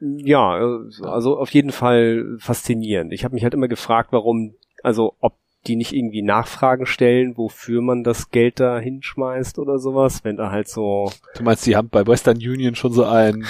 Ja, 0.00 0.80
also 1.02 1.38
auf 1.38 1.50
jeden 1.50 1.70
Fall 1.70 2.36
faszinierend. 2.38 3.12
Ich 3.12 3.24
habe 3.24 3.34
mich 3.34 3.44
halt 3.44 3.54
immer 3.54 3.68
gefragt, 3.68 4.08
warum, 4.12 4.54
also 4.82 5.14
ob 5.20 5.34
die 5.66 5.76
nicht 5.76 5.92
irgendwie 5.92 6.22
Nachfragen 6.22 6.86
stellen, 6.86 7.36
wofür 7.36 7.80
man 7.80 8.04
das 8.04 8.30
Geld 8.30 8.60
da 8.60 8.78
hinschmeißt 8.78 9.58
oder 9.58 9.78
sowas, 9.78 10.24
wenn 10.24 10.36
da 10.36 10.50
halt 10.50 10.68
so. 10.68 11.10
Du 11.36 11.42
meinst, 11.42 11.66
die 11.66 11.76
haben 11.76 11.88
bei 11.88 12.06
Western 12.06 12.36
Union 12.36 12.74
schon 12.74 12.92
so 12.92 13.04
ein 13.04 13.44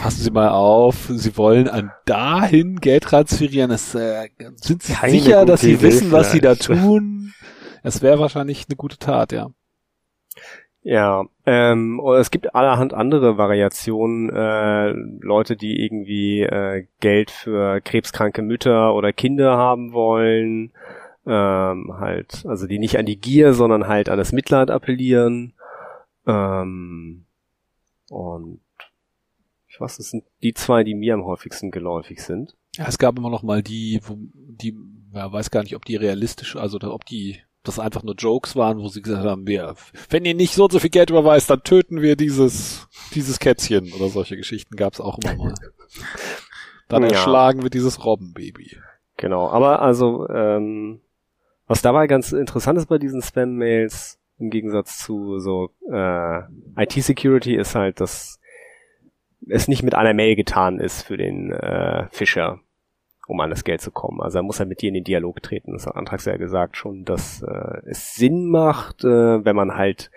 passen 0.00 0.22
Sie 0.22 0.30
mal 0.30 0.48
auf, 0.48 1.10
Sie 1.10 1.36
wollen 1.36 1.68
an 1.68 1.92
dahin 2.04 2.80
Geld 2.80 3.04
transferieren. 3.04 3.70
Das, 3.70 3.94
äh, 3.94 4.28
sind 4.56 4.82
Sie 4.82 4.92
Keine 4.92 5.12
sicher, 5.12 5.46
dass 5.46 5.60
Sie 5.60 5.80
wissen, 5.80 6.12
was 6.12 6.32
Sie 6.32 6.40
da 6.40 6.54
tun? 6.54 7.32
Es 7.82 8.02
wäre 8.02 8.18
wahrscheinlich 8.18 8.64
eine 8.68 8.76
gute 8.76 8.98
Tat, 8.98 9.32
ja. 9.32 9.50
Ja, 10.84 11.24
ähm, 11.46 11.98
es 12.18 12.30
gibt 12.30 12.54
allerhand 12.54 12.92
andere 12.92 13.38
Variationen, 13.38 14.28
äh, 14.28 14.90
Leute, 15.24 15.56
die 15.56 15.82
irgendwie 15.82 16.42
äh, 16.42 16.86
Geld 17.00 17.30
für 17.30 17.80
krebskranke 17.80 18.42
Mütter 18.42 18.94
oder 18.94 19.14
Kinder 19.14 19.56
haben 19.56 19.94
wollen, 19.94 20.72
ähm, 21.26 21.94
halt, 21.98 22.44
also 22.46 22.66
die 22.66 22.78
nicht 22.78 22.98
an 22.98 23.06
die 23.06 23.18
Gier, 23.18 23.54
sondern 23.54 23.88
halt 23.88 24.10
an 24.10 24.18
das 24.18 24.32
Mitleid 24.32 24.70
appellieren. 24.70 25.54
Ähm, 26.26 27.24
und 28.10 28.60
ich 29.66 29.80
weiß, 29.80 29.96
das 29.96 30.10
sind 30.10 30.24
die 30.42 30.52
zwei, 30.52 30.84
die 30.84 30.94
mir 30.94 31.14
am 31.14 31.24
häufigsten 31.24 31.70
geläufig 31.70 32.22
sind. 32.22 32.56
Ja, 32.76 32.86
es 32.88 32.98
gab 32.98 33.16
immer 33.16 33.30
noch 33.30 33.42
mal 33.42 33.62
die, 33.62 34.00
wo, 34.04 34.18
die, 34.34 34.76
ja, 35.14 35.32
weiß 35.32 35.50
gar 35.50 35.62
nicht, 35.62 35.76
ob 35.76 35.86
die 35.86 35.96
realistisch, 35.96 36.56
also 36.56 36.78
ob 36.82 37.06
die 37.06 37.38
das 37.64 37.78
einfach 37.78 38.02
nur 38.02 38.14
Jokes 38.14 38.56
waren, 38.56 38.78
wo 38.78 38.88
sie 38.88 39.02
gesagt 39.02 39.24
haben, 39.24 39.46
wir, 39.46 39.74
wenn 40.10 40.24
ihr 40.24 40.34
nicht 40.34 40.54
so 40.54 40.64
und 40.64 40.72
so 40.72 40.78
viel 40.78 40.90
Geld 40.90 41.10
überweist, 41.10 41.50
dann 41.50 41.62
töten 41.62 42.02
wir 42.02 42.14
dieses, 42.14 42.86
dieses 43.14 43.38
Kätzchen 43.40 43.92
oder 43.94 44.08
solche 44.08 44.36
Geschichten 44.36 44.76
gab's 44.76 45.00
auch 45.00 45.18
immer 45.18 45.34
mal. 45.34 45.54
dann 46.88 47.02
ja. 47.02 47.08
erschlagen 47.08 47.62
wir 47.62 47.70
dieses 47.70 48.04
Robbenbaby. 48.04 48.76
Genau, 49.16 49.48
aber 49.48 49.80
also, 49.80 50.28
ähm, 50.28 51.00
was 51.66 51.80
dabei 51.80 52.06
ganz 52.06 52.32
interessant 52.32 52.78
ist 52.78 52.86
bei 52.86 52.98
diesen 52.98 53.22
Spam-Mails, 53.22 54.18
im 54.38 54.50
Gegensatz 54.50 54.98
zu 54.98 55.38
so 55.38 55.70
äh, 55.90 56.40
IT-Security, 56.76 57.54
ist 57.54 57.74
halt, 57.74 58.00
dass 58.00 58.40
es 59.48 59.68
nicht 59.68 59.82
mit 59.82 59.94
einer 59.94 60.12
Mail 60.12 60.36
getan 60.36 60.80
ist 60.80 61.02
für 61.02 61.16
den 61.16 61.52
äh, 61.52 62.08
Fischer 62.10 62.60
um 63.26 63.40
an 63.40 63.50
das 63.50 63.64
Geld 63.64 63.80
zu 63.80 63.90
kommen. 63.90 64.20
Also 64.20 64.38
er 64.38 64.42
muss 64.42 64.58
halt 64.58 64.68
mit 64.68 64.82
dir 64.82 64.88
in 64.88 64.94
den 64.94 65.04
Dialog 65.04 65.42
treten. 65.42 65.72
Das 65.72 65.86
hat 65.86 65.96
Antrags 65.96 66.24
ja 66.24 66.36
gesagt 66.36 66.76
schon, 66.76 67.04
dass 67.04 67.42
äh, 67.42 67.80
es 67.86 68.14
Sinn 68.14 68.46
macht, 68.46 69.04
äh, 69.04 69.44
wenn 69.44 69.56
man 69.56 69.76
halt 69.76 70.10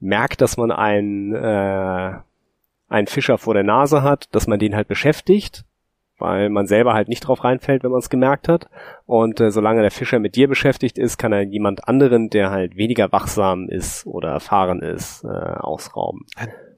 merkt, 0.00 0.40
dass 0.40 0.56
man 0.56 0.70
einen, 0.70 1.34
äh, 1.34 2.12
einen 2.88 3.06
Fischer 3.06 3.38
vor 3.38 3.54
der 3.54 3.64
Nase 3.64 4.02
hat, 4.02 4.34
dass 4.34 4.46
man 4.46 4.58
den 4.58 4.76
halt 4.76 4.88
beschäftigt, 4.88 5.64
weil 6.18 6.48
man 6.50 6.66
selber 6.66 6.94
halt 6.94 7.08
nicht 7.08 7.20
drauf 7.20 7.42
reinfällt, 7.42 7.82
wenn 7.82 7.90
man 7.90 8.00
es 8.00 8.10
gemerkt 8.10 8.48
hat. 8.48 8.68
Und 9.06 9.40
äh, 9.40 9.50
solange 9.50 9.82
der 9.82 9.90
Fischer 9.90 10.18
mit 10.18 10.34
dir 10.34 10.48
beschäftigt 10.48 10.96
ist, 10.96 11.18
kann 11.18 11.32
er 11.32 11.42
jemand 11.42 11.86
anderen, 11.86 12.30
der 12.30 12.50
halt 12.50 12.76
weniger 12.76 13.12
wachsam 13.12 13.68
ist 13.68 14.06
oder 14.06 14.30
erfahren 14.30 14.80
ist, 14.80 15.24
äh, 15.24 15.28
ausrauben. 15.28 16.24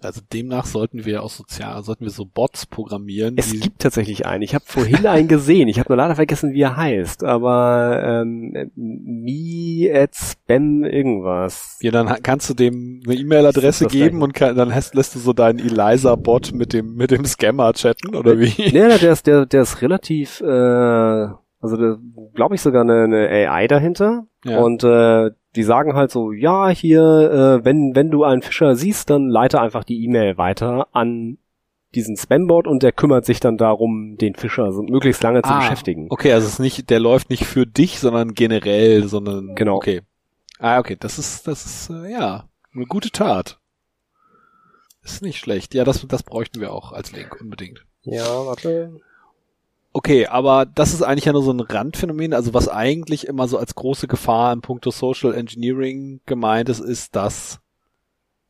Also 0.03 0.21
demnach 0.33 0.67
sollten 0.67 1.05
wir 1.05 1.23
auch 1.23 1.31
sozial, 1.31 1.83
sollten 1.83 2.05
wir 2.05 2.11
so 2.11 2.27
Bots 2.27 2.67
programmieren. 2.67 3.37
Es 3.39 3.59
gibt 3.59 3.81
tatsächlich 3.81 4.27
einen. 4.27 4.43
Ich 4.43 4.55
habe 4.55 4.65
vorhin 4.67 5.07
einen 5.07 5.29
gesehen. 5.29 5.69
Ich 5.69 5.79
habe 5.79 5.89
nur 5.89 5.97
leider 5.97 6.17
vergessen, 6.17 6.53
wie 6.53 6.63
er 6.63 6.77
heißt. 6.77 7.25
Aber 7.25 8.03
ähm, 8.05 8.71
me 8.75 9.91
at 9.95 10.15
spam 10.15 10.85
irgendwas. 10.85 11.79
Ja, 11.81 11.93
dann 11.93 12.23
kannst 12.23 12.51
du 12.51 12.55
dem 12.55 13.03
eine 13.07 13.15
E-Mail-Adresse 13.15 13.87
geben 13.87 14.23
und 14.23 14.35
kann, 14.35 14.57
dann 14.57 14.75
hast, 14.75 14.95
lässt 14.95 15.15
du 15.15 15.19
so 15.19 15.33
deinen 15.33 15.59
Eliza-Bot 15.59 16.53
mit 16.53 16.73
dem 16.73 16.95
mit 16.95 17.11
dem 17.11 17.25
Scammer 17.25 17.73
chatten 17.73 18.15
oder 18.15 18.39
wie? 18.39 18.53
Nee, 18.59 18.99
der 18.99 19.13
ist 19.13 19.27
der 19.27 19.47
der 19.47 19.63
ist 19.63 19.81
relativ. 19.81 20.41
Äh, 20.41 21.29
also 21.61 21.99
glaube 22.35 22.55
ich 22.55 22.61
sogar 22.61 22.83
eine, 22.83 23.05
eine 23.05 23.29
AI 23.29 23.67
dahinter. 23.67 24.27
Ja. 24.45 24.61
Und 24.61 24.85
äh, 24.85 25.31
die 25.57 25.63
sagen 25.63 25.95
halt 25.95 26.11
so, 26.11 26.33
ja, 26.33 26.69
hier, 26.69 27.01
äh, 27.03 27.65
wenn, 27.65 27.95
wenn 27.95 28.11
du 28.11 28.25
einen 28.25 28.43
Fischer 28.43 28.77
siehst, 28.77 29.11
dann 29.11 29.29
leite 29.29 29.61
einfach 29.61 29.85
die 29.85 30.05
E-Mail 30.05 30.37
weiter 30.37 30.89
an 30.93 31.39
diesen 31.95 32.17
Spambot 32.17 32.67
und 32.67 32.83
der 32.83 32.93
kümmert 32.93 33.25
sich 33.25 33.41
dann 33.41 33.57
darum, 33.57 34.17
den 34.19 34.35
Fischer 34.35 34.71
so 34.73 34.83
möglichst 34.83 35.23
lange 35.23 35.41
ah, 35.43 35.49
zu 35.49 35.55
beschäftigen. 35.55 36.09
Okay, 36.11 36.33
also 36.33 36.47
es 36.47 36.55
ist 36.55 36.59
nicht, 36.59 36.91
der 36.91 37.01
läuft 37.01 37.31
nicht 37.31 37.45
für 37.45 37.67
dich, 37.67 37.99
sondern 38.01 38.35
generell, 38.35 39.09
sondern 39.09 39.55
genau. 39.55 39.77
Okay. 39.77 40.03
Ah, 40.59 40.79
okay, 40.79 40.97
das 40.99 41.19
ist, 41.19 41.47
das 41.47 41.65
ist 41.65 41.91
äh, 41.91 42.13
ja 42.13 42.49
eine 42.75 42.85
gute 42.87 43.11
Tat. 43.11 43.59
Ist 45.03 45.23
nicht 45.23 45.39
schlecht. 45.39 45.75
Ja, 45.75 45.85
das, 45.85 46.07
das 46.07 46.23
bräuchten 46.23 46.61
wir 46.61 46.73
auch 46.73 46.93
als 46.93 47.13
Link 47.13 47.41
unbedingt. 47.41 47.85
Ja, 48.03 48.47
warte. 48.47 49.01
Okay, 49.97 50.27
aber 50.27 50.67
das 50.67 50.93
ist 50.93 51.01
eigentlich 51.01 51.25
ja 51.25 51.33
nur 51.33 51.43
so 51.43 51.53
ein 51.53 51.61
Randphänomen. 51.61 52.35
Also 52.35 52.53
was 52.53 52.69
eigentlich 52.69 53.27
immer 53.27 53.49
so 53.49 53.57
als 53.57 53.75
große 53.75 54.07
Gefahr 54.09 54.53
im 54.53 54.61
Punkto 54.61 54.91
Social 54.91 55.33
Engineering 55.33 56.21
gemeint 56.27 56.69
ist, 56.69 56.81
ist, 56.81 57.17
dass 57.17 57.61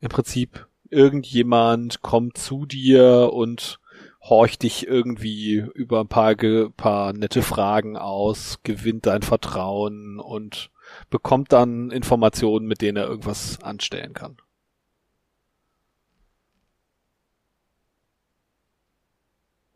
im 0.01 0.09
Prinzip 0.09 0.67
irgendjemand 0.89 2.01
kommt 2.01 2.37
zu 2.37 2.65
dir 2.65 3.31
und 3.31 3.79
horcht 4.21 4.63
dich 4.63 4.87
irgendwie 4.87 5.65
über 5.73 6.01
ein 6.01 6.09
paar, 6.09 6.35
paar 6.35 7.13
nette 7.13 7.41
Fragen 7.41 7.95
aus, 7.95 8.59
gewinnt 8.63 9.05
dein 9.05 9.21
Vertrauen 9.21 10.19
und 10.19 10.69
bekommt 11.09 11.53
dann 11.53 11.91
Informationen, 11.91 12.67
mit 12.67 12.81
denen 12.81 12.97
er 12.97 13.07
irgendwas 13.07 13.63
anstellen 13.63 14.11
kann. 14.13 14.35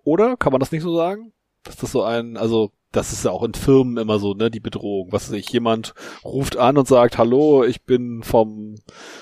Oder? 0.03 0.35
Kann 0.35 0.51
man 0.51 0.59
das 0.59 0.73
nicht 0.73 0.81
so 0.83 0.93
sagen? 0.93 1.31
Dass 1.63 1.75
das 1.77 1.91
so 1.91 2.03
ein, 2.03 2.37
also 2.37 2.71
das 2.91 3.13
ist 3.13 3.23
ja 3.23 3.31
auch 3.31 3.43
in 3.43 3.53
Firmen 3.53 3.97
immer 3.97 4.19
so, 4.19 4.33
ne, 4.33 4.51
die 4.51 4.59
Bedrohung. 4.59 5.11
Was 5.11 5.29
weiß 5.29 5.37
ich, 5.37 5.49
jemand 5.51 5.93
ruft 6.25 6.57
an 6.57 6.77
und 6.77 6.87
sagt, 6.87 7.17
hallo, 7.17 7.63
ich 7.63 7.83
bin 7.83 8.21
vom, 8.23 8.75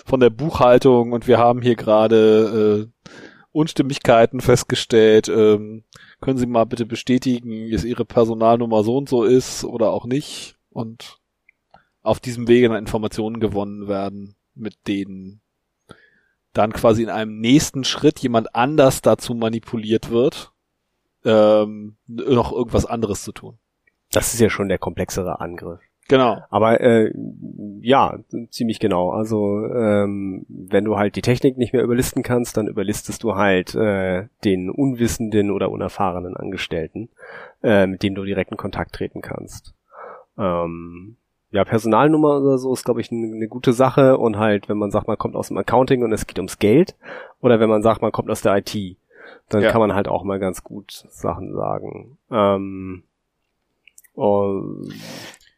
von 0.05 0.19
der 0.19 0.31
Buchhaltung 0.31 1.12
und 1.12 1.27
wir 1.27 1.38
haben 1.38 1.62
hier 1.62 1.75
gerade 1.75 2.89
äh, 2.89 3.08
Unstimmigkeiten 3.51 4.41
festgestellt. 4.41 5.29
Ähm, 5.29 5.84
können 6.22 6.38
Sie 6.38 6.48
mal 6.48 6.65
bitte 6.65 6.86
bestätigen, 6.86 7.72
dass 7.72 7.84
Ihre 7.84 8.05
Personalnummer 8.05 8.84
so 8.84 8.98
und 8.98 9.10
so 9.10 9.24
ist 9.24 9.63
oder 9.63 9.91
auch 9.91 10.05
nicht? 10.05 10.55
Und 10.72 11.19
auf 12.01 12.19
diesem 12.19 12.48
Wege 12.48 12.69
dann 12.69 12.77
Informationen 12.77 13.39
gewonnen 13.39 13.88
werden, 13.88 14.36
mit 14.55 14.75
denen 14.88 15.41
dann 16.53 16.74
quasi 16.74 17.03
in 17.03 17.10
einem 17.10 17.39
nächsten 17.39 17.84
Schritt 17.84 18.19
jemand 18.19 18.55
anders 18.55 19.01
dazu 19.01 19.36
manipuliert 19.36 20.10
wird, 20.10 20.51
ähm, 21.25 21.95
noch 22.07 22.51
irgendwas 22.51 22.85
anderes 22.85 23.23
zu 23.23 23.31
tun. 23.31 23.57
Das 24.11 24.33
ist 24.33 24.39
ja 24.39 24.49
schon 24.49 24.69
der 24.69 24.77
komplexere 24.77 25.39
Angriff. 25.39 25.79
Genau. 26.07 26.39
Aber 26.49 26.81
äh, 26.81 27.13
ja, 27.81 28.17
ziemlich 28.49 28.79
genau. 28.79 29.11
Also 29.11 29.63
ähm, 29.67 30.43
wenn 30.49 30.83
du 30.83 30.97
halt 30.97 31.15
die 31.15 31.21
Technik 31.21 31.57
nicht 31.57 31.71
mehr 31.71 31.83
überlisten 31.83 32.23
kannst, 32.23 32.57
dann 32.57 32.67
überlistest 32.67 33.23
du 33.23 33.35
halt 33.35 33.75
äh, 33.75 34.25
den 34.43 34.71
unwissenden 34.71 35.51
oder 35.51 35.69
unerfahrenen 35.69 36.35
Angestellten, 36.35 37.09
äh, 37.61 37.85
mit 37.85 38.01
dem 38.01 38.15
du 38.15 38.23
direkt 38.23 38.49
in 38.49 38.57
Kontakt 38.57 38.95
treten 38.95 39.21
kannst. 39.21 39.75
Ähm, 40.39 41.17
ja, 41.51 41.63
Personalnummer 41.63 42.41
oder 42.41 42.57
so 42.57 42.73
ist, 42.73 42.85
glaube 42.85 43.01
ich, 43.01 43.11
eine 43.11 43.27
ne 43.27 43.47
gute 43.47 43.73
Sache. 43.73 44.17
Und 44.17 44.38
halt, 44.38 44.67
wenn 44.69 44.77
man 44.77 44.91
sagt, 44.91 45.07
man 45.07 45.17
kommt 45.17 45.35
aus 45.35 45.49
dem 45.49 45.57
Accounting 45.57 46.03
und 46.03 46.11
es 46.11 46.27
geht 46.27 46.39
ums 46.39 46.59
Geld, 46.59 46.95
oder 47.41 47.59
wenn 47.59 47.69
man 47.69 47.81
sagt, 47.81 48.01
man 48.01 48.11
kommt 48.11 48.29
aus 48.29 48.41
der 48.41 48.57
IT, 48.57 48.97
dann 49.50 49.62
ja. 49.62 49.71
kann 49.71 49.81
man 49.81 49.93
halt 49.93 50.07
auch 50.07 50.24
mal 50.24 50.39
ganz 50.39 50.63
gut 50.63 51.05
Sachen 51.09 51.53
sagen. 51.53 52.17
Ähm, 52.31 53.03
uh, 54.15 54.89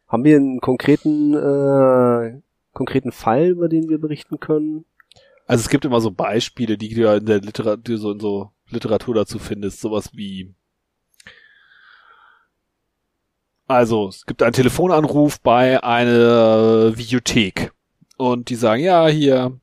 haben 0.08 0.24
wir 0.24 0.36
einen 0.36 0.60
konkreten, 0.60 1.34
äh, 1.34 2.42
konkreten 2.74 3.12
Fall, 3.12 3.48
über 3.48 3.70
den 3.70 3.90
wir 3.90 4.00
berichten 4.00 4.40
können? 4.40 4.86
Also 5.48 5.62
es 5.62 5.70
gibt 5.70 5.86
immer 5.86 6.02
so 6.02 6.12
Beispiele, 6.12 6.78
die 6.78 6.94
du 6.94 7.02
ja 7.02 7.16
in 7.16 7.26
der 7.26 7.42
Literatur, 7.42 7.98
so 7.98 8.12
in 8.12 8.20
so 8.20 8.52
Literatur 8.70 9.16
dazu 9.16 9.40
findest, 9.40 9.82
sowas 9.82 10.12
wie 10.14 10.54
also, 13.72 14.10
es 14.10 14.26
gibt 14.26 14.44
einen 14.44 14.52
Telefonanruf 14.52 15.40
bei 15.40 15.82
einer 15.82 16.98
Videothek. 16.98 17.72
Und 18.18 18.50
die 18.50 18.56
sagen, 18.56 18.84
ja, 18.84 19.08
hier, 19.08 19.58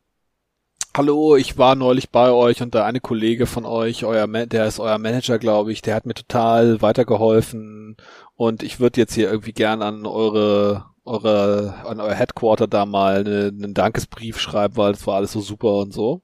hallo, 0.98 1.36
ich 1.36 1.56
war 1.56 1.76
neulich 1.76 2.10
bei 2.10 2.32
euch 2.32 2.60
und 2.60 2.74
der 2.74 2.84
eine 2.84 2.98
Kollege 2.98 3.46
von 3.46 3.64
euch, 3.64 4.04
euer, 4.04 4.26
der 4.26 4.66
ist 4.66 4.80
euer 4.80 4.98
Manager, 4.98 5.38
glaube 5.38 5.70
ich, 5.70 5.80
der 5.80 5.94
hat 5.94 6.06
mir 6.06 6.14
total 6.14 6.82
weitergeholfen 6.82 7.96
und 8.34 8.64
ich 8.64 8.80
würde 8.80 9.00
jetzt 9.00 9.14
hier 9.14 9.30
irgendwie 9.30 9.52
gern 9.52 9.80
an 9.80 10.06
eure 10.06 10.86
eure 11.04 11.74
an 11.86 12.00
euer 12.00 12.14
Headquarter 12.14 12.66
da 12.66 12.84
mal 12.84 13.20
eine, 13.20 13.46
einen 13.46 13.74
Dankesbrief 13.74 14.40
schreiben, 14.40 14.76
weil 14.76 14.92
es 14.92 15.06
war 15.06 15.14
alles 15.14 15.30
so 15.30 15.40
super 15.40 15.76
und 15.78 15.92
so. 15.92 16.22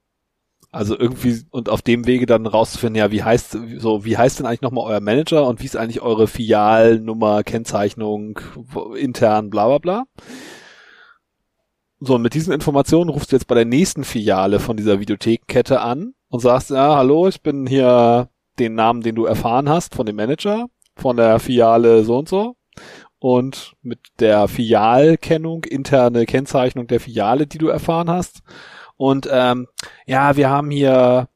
Also 0.72 0.98
irgendwie 0.98 1.42
und 1.50 1.68
auf 1.68 1.82
dem 1.82 2.08
Wege 2.08 2.26
dann 2.26 2.46
rauszufinden, 2.46 2.98
ja, 2.98 3.12
wie 3.12 3.22
heißt 3.22 3.56
so, 3.78 4.04
wie 4.04 4.18
heißt 4.18 4.40
denn 4.40 4.46
eigentlich 4.46 4.62
nochmal 4.62 4.86
euer 4.86 5.00
Manager 5.00 5.46
und 5.46 5.60
wie 5.60 5.66
ist 5.66 5.76
eigentlich 5.76 6.02
eure 6.02 6.26
Filialnummer, 6.26 7.44
Kennzeichnung 7.44 8.40
intern, 8.96 9.50
bla 9.50 9.68
bla 9.68 9.78
bla. 9.78 10.04
So, 12.06 12.16
und 12.16 12.22
mit 12.22 12.34
diesen 12.34 12.52
Informationen 12.52 13.08
rufst 13.08 13.32
du 13.32 13.36
jetzt 13.36 13.46
bei 13.46 13.54
der 13.54 13.64
nächsten 13.64 14.04
Filiale 14.04 14.60
von 14.60 14.76
dieser 14.76 15.00
Videothekenkette 15.00 15.80
an 15.80 16.12
und 16.28 16.40
sagst, 16.40 16.68
ja, 16.68 16.96
hallo, 16.96 17.28
ich 17.28 17.40
bin 17.40 17.66
hier 17.66 18.28
den 18.58 18.74
Namen, 18.74 19.00
den 19.00 19.14
du 19.14 19.24
erfahren 19.24 19.70
hast 19.70 19.94
von 19.94 20.04
dem 20.04 20.16
Manager, 20.16 20.66
von 20.96 21.16
der 21.16 21.38
Filiale 21.40 22.04
so 22.04 22.18
und 22.18 22.28
so 22.28 22.56
und 23.20 23.72
mit 23.80 24.00
der 24.20 24.48
Filialkennung, 24.48 25.64
interne 25.64 26.26
Kennzeichnung 26.26 26.86
der 26.88 27.00
Filiale, 27.00 27.46
die 27.46 27.56
du 27.56 27.68
erfahren 27.68 28.10
hast. 28.10 28.42
Und 28.96 29.26
ähm, 29.32 29.66
ja, 30.04 30.36
wir 30.36 30.50
haben 30.50 30.70
hier, 30.70 31.28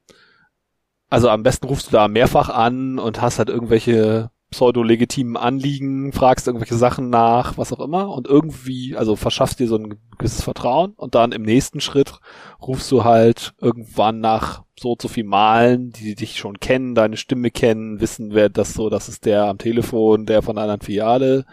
also 1.09 1.29
am 1.29 1.41
besten 1.41 1.65
rufst 1.65 1.87
du 1.87 1.91
da 1.91 2.07
mehrfach 2.07 2.49
an 2.49 2.99
und 2.99 3.21
hast 3.21 3.39
halt 3.39 3.49
irgendwelche 3.49 4.29
pseudo-legitimen 4.51 5.37
Anliegen, 5.37 6.11
fragst 6.11 6.47
irgendwelche 6.47 6.75
Sachen 6.75 7.09
nach, 7.09 7.57
was 7.57 7.71
auch 7.71 7.79
immer 7.79 8.09
und 8.09 8.27
irgendwie, 8.27 8.95
also 8.95 9.15
verschaffst 9.15 9.59
dir 9.59 9.67
so 9.67 9.75
ein 9.75 9.99
gewisses 10.17 10.43
Vertrauen 10.43 10.93
und 10.95 11.13
dann 11.13 11.31
im 11.31 11.43
nächsten 11.43 11.81
Schritt 11.81 12.19
rufst 12.61 12.91
du 12.91 13.03
halt 13.03 13.53
irgendwann 13.59 14.19
nach 14.19 14.63
so 14.79 14.95
zu 14.95 15.07
viel 15.07 15.23
Malen, 15.23 15.91
die 15.91 16.15
dich 16.15 16.37
schon 16.37 16.59
kennen, 16.59 16.95
deine 16.95 17.17
Stimme 17.17 17.51
kennen, 17.51 18.01
wissen, 18.01 18.33
wer 18.33 18.49
das 18.49 18.73
so, 18.73 18.89
das 18.89 19.07
ist 19.07 19.25
der 19.25 19.45
am 19.45 19.59
Telefon, 19.59 20.25
der 20.25 20.41
von 20.41 20.57
einer 20.57 20.79
Filiale, 20.79 21.45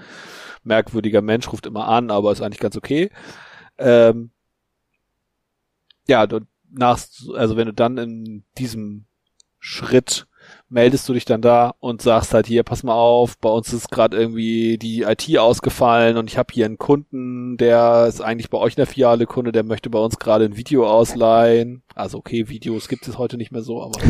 merkwürdiger 0.64 1.22
Mensch, 1.22 1.52
ruft 1.52 1.66
immer 1.66 1.88
an, 1.88 2.10
aber 2.10 2.32
ist 2.32 2.40
eigentlich 2.40 2.60
ganz 2.60 2.76
okay. 2.76 3.10
Ähm, 3.78 4.30
ja, 6.08 6.26
du 6.26 6.40
nach, 6.70 6.98
also 7.34 7.56
wenn 7.56 7.66
du 7.66 7.74
dann 7.74 7.98
in 7.98 8.44
diesem 8.58 9.06
Schritt 9.58 10.26
meldest 10.68 11.08
du 11.08 11.12
dich 11.12 11.24
dann 11.24 11.42
da 11.42 11.74
und 11.78 12.02
sagst 12.02 12.34
halt 12.34 12.46
hier, 12.46 12.64
pass 12.64 12.82
mal 12.82 12.94
auf, 12.94 13.38
bei 13.38 13.48
uns 13.48 13.72
ist 13.72 13.90
gerade 13.90 14.16
irgendwie 14.16 14.78
die 14.78 15.02
IT 15.02 15.38
ausgefallen 15.38 16.16
und 16.16 16.28
ich 16.28 16.38
habe 16.38 16.52
hier 16.52 16.66
einen 16.66 16.78
Kunden, 16.78 17.56
der 17.56 18.06
ist 18.08 18.20
eigentlich 18.20 18.50
bei 18.50 18.58
euch 18.58 18.72
in 18.72 18.80
der 18.80 18.86
Filiale 18.86 19.26
Kunde, 19.26 19.52
der 19.52 19.62
möchte 19.62 19.90
bei 19.90 20.00
uns 20.00 20.18
gerade 20.18 20.44
ein 20.44 20.56
Video 20.56 20.88
ausleihen. 20.88 21.82
Also 21.94 22.18
okay, 22.18 22.48
Videos 22.48 22.88
gibt 22.88 23.06
es 23.06 23.16
heute 23.16 23.36
nicht 23.36 23.52
mehr 23.52 23.62
so, 23.62 23.82
aber 23.82 24.00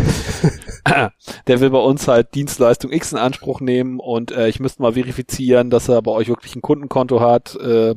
der 1.47 1.61
will 1.61 1.71
bei 1.71 1.79
uns 1.79 2.09
halt 2.09 2.35
Dienstleistung 2.35 2.91
X 2.91 3.13
in 3.13 3.19
Anspruch 3.19 3.61
nehmen 3.61 4.01
und 4.01 4.33
äh, 4.33 4.49
ich 4.49 4.59
müsste 4.59 4.81
mal 4.81 4.95
verifizieren, 4.95 5.69
dass 5.69 5.89
er 5.89 6.01
bei 6.01 6.13
euch 6.13 6.29
wirklich 6.29 6.57
ein 6.57 6.63
Kundenkonto 6.63 7.21
hat. 7.21 7.55
Äh, 7.57 7.97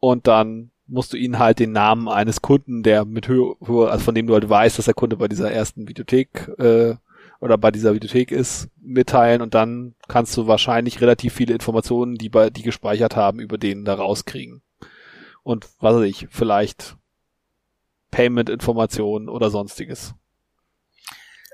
und 0.00 0.26
dann 0.26 0.71
musst 0.92 1.12
du 1.12 1.16
ihnen 1.16 1.38
halt 1.38 1.58
den 1.58 1.72
Namen 1.72 2.08
eines 2.08 2.42
Kunden, 2.42 2.82
der 2.82 3.04
mit 3.04 3.26
Höhe, 3.26 3.56
also 3.60 4.04
von 4.04 4.14
dem 4.14 4.26
du 4.26 4.34
halt 4.34 4.48
weißt, 4.48 4.78
dass 4.78 4.84
der 4.84 4.94
Kunde 4.94 5.16
bei 5.16 5.26
dieser 5.26 5.50
ersten 5.50 5.88
Videothek 5.88 6.48
äh, 6.58 6.96
oder 7.40 7.58
bei 7.58 7.70
dieser 7.70 7.94
Videothek 7.94 8.30
ist, 8.30 8.68
mitteilen 8.80 9.40
und 9.40 9.54
dann 9.54 9.94
kannst 10.06 10.36
du 10.36 10.46
wahrscheinlich 10.46 11.00
relativ 11.00 11.32
viele 11.32 11.54
Informationen, 11.54 12.16
die 12.16 12.28
bei 12.28 12.50
die 12.50 12.62
gespeichert 12.62 13.16
haben, 13.16 13.40
über 13.40 13.58
den 13.58 13.84
da 13.84 13.94
rauskriegen. 13.94 14.62
Und 15.42 15.66
was 15.80 15.96
weiß 15.96 16.04
ich, 16.04 16.28
vielleicht 16.30 16.96
Payment-Informationen 18.10 19.28
oder 19.28 19.50
sonstiges. 19.50 20.14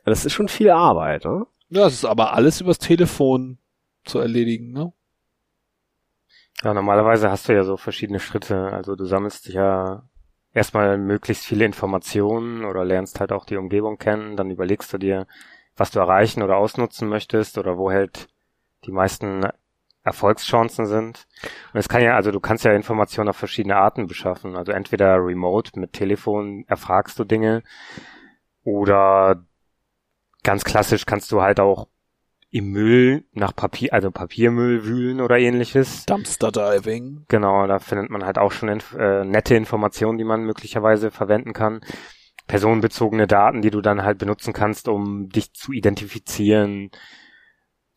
Das 0.04 0.24
ist 0.24 0.32
schon 0.32 0.48
viel 0.48 0.70
Arbeit, 0.70 1.24
ne? 1.24 1.46
Ja, 1.70 1.86
es 1.86 1.94
ist 1.94 2.04
aber 2.04 2.32
alles 2.32 2.60
übers 2.60 2.78
Telefon 2.78 3.58
zu 4.04 4.18
erledigen, 4.18 4.72
ne? 4.72 4.92
Ja, 6.64 6.74
normalerweise 6.74 7.30
hast 7.30 7.48
du 7.48 7.54
ja 7.54 7.62
so 7.64 7.76
verschiedene 7.76 8.18
Schritte. 8.20 8.72
Also 8.72 8.96
du 8.96 9.04
sammelst 9.04 9.48
ja 9.48 10.02
erstmal 10.52 10.98
möglichst 10.98 11.44
viele 11.44 11.64
Informationen 11.64 12.64
oder 12.64 12.84
lernst 12.84 13.20
halt 13.20 13.32
auch 13.32 13.44
die 13.44 13.56
Umgebung 13.56 13.98
kennen. 13.98 14.36
Dann 14.36 14.50
überlegst 14.50 14.92
du 14.92 14.98
dir, 14.98 15.26
was 15.76 15.90
du 15.92 16.00
erreichen 16.00 16.42
oder 16.42 16.56
ausnutzen 16.56 17.08
möchtest 17.08 17.58
oder 17.58 17.78
wo 17.78 17.90
halt 17.92 18.28
die 18.84 18.92
meisten 18.92 19.46
Erfolgschancen 20.02 20.86
sind. 20.86 21.28
Und 21.72 21.78
es 21.78 21.88
kann 21.88 22.02
ja, 22.02 22.16
also 22.16 22.32
du 22.32 22.40
kannst 22.40 22.64
ja 22.64 22.72
Informationen 22.72 23.28
auf 23.28 23.36
verschiedene 23.36 23.76
Arten 23.76 24.08
beschaffen. 24.08 24.56
Also 24.56 24.72
entweder 24.72 25.16
remote 25.24 25.78
mit 25.78 25.92
Telefon 25.92 26.64
erfragst 26.66 27.18
du 27.20 27.24
Dinge 27.24 27.62
oder 28.64 29.44
ganz 30.42 30.64
klassisch 30.64 31.06
kannst 31.06 31.30
du 31.30 31.42
halt 31.42 31.60
auch 31.60 31.88
im 32.50 32.70
Müll 32.70 33.24
nach 33.32 33.54
Papier, 33.54 33.92
also 33.92 34.10
Papiermüll 34.10 34.84
wühlen 34.84 35.20
oder 35.20 35.38
ähnliches. 35.38 36.06
Dumpster 36.06 36.50
Diving. 36.50 37.24
Genau, 37.28 37.66
da 37.66 37.78
findet 37.78 38.10
man 38.10 38.24
halt 38.24 38.38
auch 38.38 38.52
schon 38.52 38.68
inf 38.68 38.94
äh, 38.94 39.24
nette 39.24 39.54
Informationen, 39.54 40.18
die 40.18 40.24
man 40.24 40.42
möglicherweise 40.42 41.10
verwenden 41.10 41.52
kann. 41.52 41.80
Personenbezogene 42.46 43.26
Daten, 43.26 43.60
die 43.60 43.70
du 43.70 43.82
dann 43.82 44.02
halt 44.02 44.18
benutzen 44.18 44.54
kannst, 44.54 44.88
um 44.88 45.28
dich 45.28 45.52
zu 45.52 45.72
identifizieren 45.72 46.90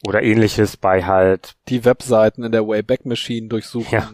oder 0.06 0.22
ähnliches 0.22 0.76
bei 0.76 1.06
halt. 1.06 1.56
Die 1.70 1.86
Webseiten 1.86 2.44
in 2.44 2.52
der 2.52 2.68
Wayback 2.68 3.06
Machine 3.06 3.48
durchsuchen. 3.48 3.92
Ja, 3.92 4.12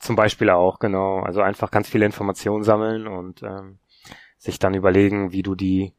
zum 0.00 0.16
Beispiel 0.16 0.50
auch, 0.50 0.80
genau. 0.80 1.20
Also 1.20 1.42
einfach 1.42 1.70
ganz 1.70 1.88
viele 1.88 2.06
Informationen 2.06 2.64
sammeln 2.64 3.06
und 3.06 3.44
ähm, 3.44 3.78
sich 4.36 4.58
dann 4.58 4.74
überlegen, 4.74 5.30
wie 5.30 5.42
du 5.42 5.54
die 5.54 5.92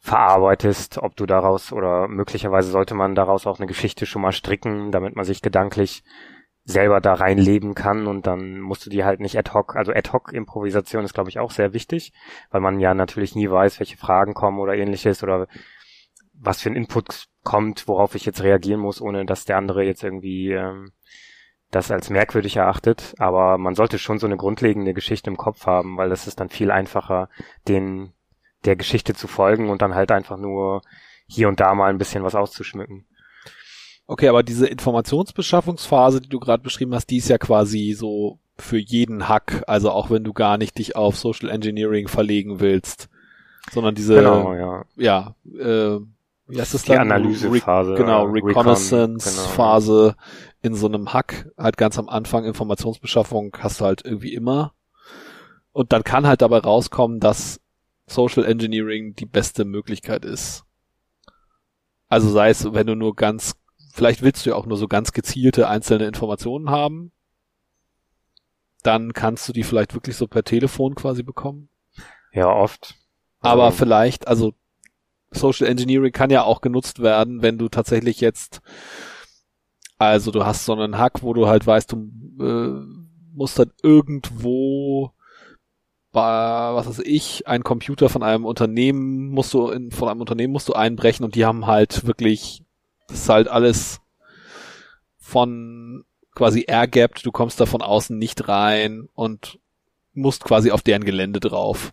verarbeitest, 0.00 0.98
ob 0.98 1.14
du 1.16 1.26
daraus 1.26 1.72
oder 1.72 2.08
möglicherweise 2.08 2.70
sollte 2.70 2.94
man 2.94 3.14
daraus 3.14 3.46
auch 3.46 3.58
eine 3.58 3.66
Geschichte 3.66 4.06
schon 4.06 4.22
mal 4.22 4.32
stricken, 4.32 4.90
damit 4.92 5.14
man 5.14 5.24
sich 5.24 5.42
gedanklich 5.42 6.02
selber 6.64 7.00
da 7.00 7.14
reinleben 7.14 7.74
kann 7.74 8.06
und 8.06 8.26
dann 8.26 8.60
musst 8.60 8.84
du 8.86 8.90
die 8.90 9.04
halt 9.04 9.20
nicht 9.20 9.36
ad 9.36 9.50
hoc, 9.52 9.76
also 9.76 9.92
ad 9.92 10.10
hoc 10.12 10.32
Improvisation 10.32 11.04
ist 11.04 11.14
glaube 11.14 11.30
ich 11.30 11.38
auch 11.38 11.50
sehr 11.50 11.72
wichtig, 11.72 12.12
weil 12.50 12.60
man 12.60 12.80
ja 12.80 12.94
natürlich 12.94 13.34
nie 13.34 13.50
weiß, 13.50 13.80
welche 13.80 13.96
Fragen 13.96 14.34
kommen 14.34 14.58
oder 14.58 14.74
ähnliches 14.74 15.22
oder 15.22 15.48
was 16.40 16.62
für 16.62 16.70
ein 16.70 16.76
Input 16.76 17.26
kommt, 17.44 17.86
worauf 17.86 18.14
ich 18.14 18.24
jetzt 18.24 18.42
reagieren 18.42 18.80
muss, 18.80 19.00
ohne 19.00 19.26
dass 19.26 19.44
der 19.44 19.58
andere 19.58 19.84
jetzt 19.84 20.02
irgendwie 20.02 20.52
ähm, 20.52 20.92
das 21.70 21.90
als 21.90 22.10
merkwürdig 22.10 22.56
erachtet. 22.56 23.14
Aber 23.18 23.58
man 23.58 23.74
sollte 23.74 23.98
schon 23.98 24.18
so 24.18 24.26
eine 24.26 24.36
grundlegende 24.36 24.94
Geschichte 24.94 25.30
im 25.30 25.36
Kopf 25.36 25.66
haben, 25.66 25.96
weil 25.96 26.08
das 26.08 26.26
ist 26.26 26.40
dann 26.40 26.48
viel 26.48 26.70
einfacher, 26.70 27.28
den 27.68 28.12
der 28.64 28.76
Geschichte 28.76 29.14
zu 29.14 29.26
folgen 29.26 29.70
und 29.70 29.82
dann 29.82 29.94
halt 29.94 30.12
einfach 30.12 30.36
nur 30.36 30.82
hier 31.26 31.48
und 31.48 31.60
da 31.60 31.74
mal 31.74 31.90
ein 31.90 31.98
bisschen 31.98 32.22
was 32.22 32.34
auszuschmücken. 32.34 33.06
Okay, 34.06 34.28
aber 34.28 34.42
diese 34.42 34.66
Informationsbeschaffungsphase, 34.66 36.20
die 36.20 36.28
du 36.28 36.40
gerade 36.40 36.62
beschrieben 36.62 36.94
hast, 36.94 37.06
die 37.10 37.18
ist 37.18 37.28
ja 37.28 37.38
quasi 37.38 37.94
so 37.96 38.40
für 38.58 38.78
jeden 38.78 39.28
Hack, 39.28 39.62
also 39.66 39.90
auch 39.90 40.10
wenn 40.10 40.24
du 40.24 40.32
gar 40.32 40.58
nicht 40.58 40.78
dich 40.78 40.96
auf 40.96 41.16
Social 41.16 41.48
Engineering 41.48 42.08
verlegen 42.08 42.60
willst, 42.60 43.08
sondern 43.70 43.94
diese 43.94 44.16
genau, 44.16 44.54
ja, 44.54 44.84
ja 44.96 45.34
äh, 45.46 46.00
wie 46.48 46.60
heißt 46.60 46.74
das 46.74 46.82
die 46.82 46.96
Analysephase, 46.96 47.92
Re 47.92 47.96
genau, 47.96 48.24
Reconnaissance-Phase 48.24 50.16
genau. 50.16 50.24
in 50.62 50.74
so 50.74 50.88
einem 50.88 51.12
Hack, 51.12 51.48
halt 51.56 51.76
ganz 51.76 51.98
am 51.98 52.08
Anfang 52.08 52.44
Informationsbeschaffung 52.44 53.56
hast 53.60 53.80
du 53.80 53.84
halt 53.84 54.04
irgendwie 54.04 54.34
immer. 54.34 54.72
Und 55.72 55.92
dann 55.92 56.02
kann 56.02 56.26
halt 56.26 56.42
dabei 56.42 56.58
rauskommen, 56.58 57.20
dass 57.20 57.60
Social 58.10 58.44
Engineering 58.44 59.14
die 59.14 59.26
beste 59.26 59.64
Möglichkeit 59.64 60.24
ist. 60.24 60.64
Also 62.08 62.28
sei 62.30 62.50
es, 62.50 62.72
wenn 62.72 62.86
du 62.86 62.96
nur 62.96 63.14
ganz, 63.14 63.54
vielleicht 63.92 64.22
willst 64.22 64.44
du 64.44 64.50
ja 64.50 64.56
auch 64.56 64.66
nur 64.66 64.76
so 64.76 64.88
ganz 64.88 65.12
gezielte 65.12 65.68
einzelne 65.68 66.06
Informationen 66.06 66.70
haben, 66.70 67.12
dann 68.82 69.12
kannst 69.12 69.48
du 69.48 69.52
die 69.52 69.62
vielleicht 69.62 69.94
wirklich 69.94 70.16
so 70.16 70.26
per 70.26 70.42
Telefon 70.42 70.94
quasi 70.94 71.22
bekommen. 71.22 71.68
Ja, 72.32 72.48
oft. 72.52 72.96
Aber 73.40 73.66
also. 73.66 73.78
vielleicht, 73.78 74.26
also 74.26 74.54
Social 75.30 75.68
Engineering 75.68 76.12
kann 76.12 76.30
ja 76.30 76.42
auch 76.42 76.60
genutzt 76.60 77.00
werden, 77.00 77.42
wenn 77.42 77.58
du 77.58 77.68
tatsächlich 77.68 78.20
jetzt, 78.20 78.60
also 79.98 80.32
du 80.32 80.44
hast 80.44 80.64
so 80.64 80.72
einen 80.72 80.98
Hack, 80.98 81.22
wo 81.22 81.32
du 81.32 81.46
halt 81.46 81.64
weißt, 81.66 81.92
du 81.92 82.10
äh, 82.40 82.84
musst 83.32 83.58
halt 83.58 83.70
irgendwo 83.82 85.12
was 86.12 86.88
weiß 86.88 87.00
ich, 87.00 87.46
ein 87.46 87.62
Computer 87.62 88.08
von 88.08 88.22
einem 88.22 88.44
Unternehmen 88.44 89.28
musst 89.28 89.54
du 89.54 89.68
in, 89.68 89.90
von 89.90 90.08
einem 90.08 90.20
Unternehmen 90.20 90.52
musst 90.52 90.68
du 90.68 90.72
einbrechen 90.72 91.24
und 91.24 91.34
die 91.34 91.44
haben 91.44 91.66
halt 91.66 92.06
wirklich, 92.06 92.62
das 93.08 93.22
ist 93.22 93.28
halt 93.28 93.48
alles 93.48 94.00
von 95.18 96.04
quasi 96.34 96.64
airgapped, 96.66 97.24
du 97.24 97.32
kommst 97.32 97.60
da 97.60 97.66
von 97.66 97.82
außen 97.82 98.16
nicht 98.16 98.48
rein 98.48 99.08
und 99.14 99.58
musst 100.12 100.44
quasi 100.44 100.70
auf 100.70 100.82
deren 100.82 101.04
Gelände 101.04 101.40
drauf. 101.40 101.92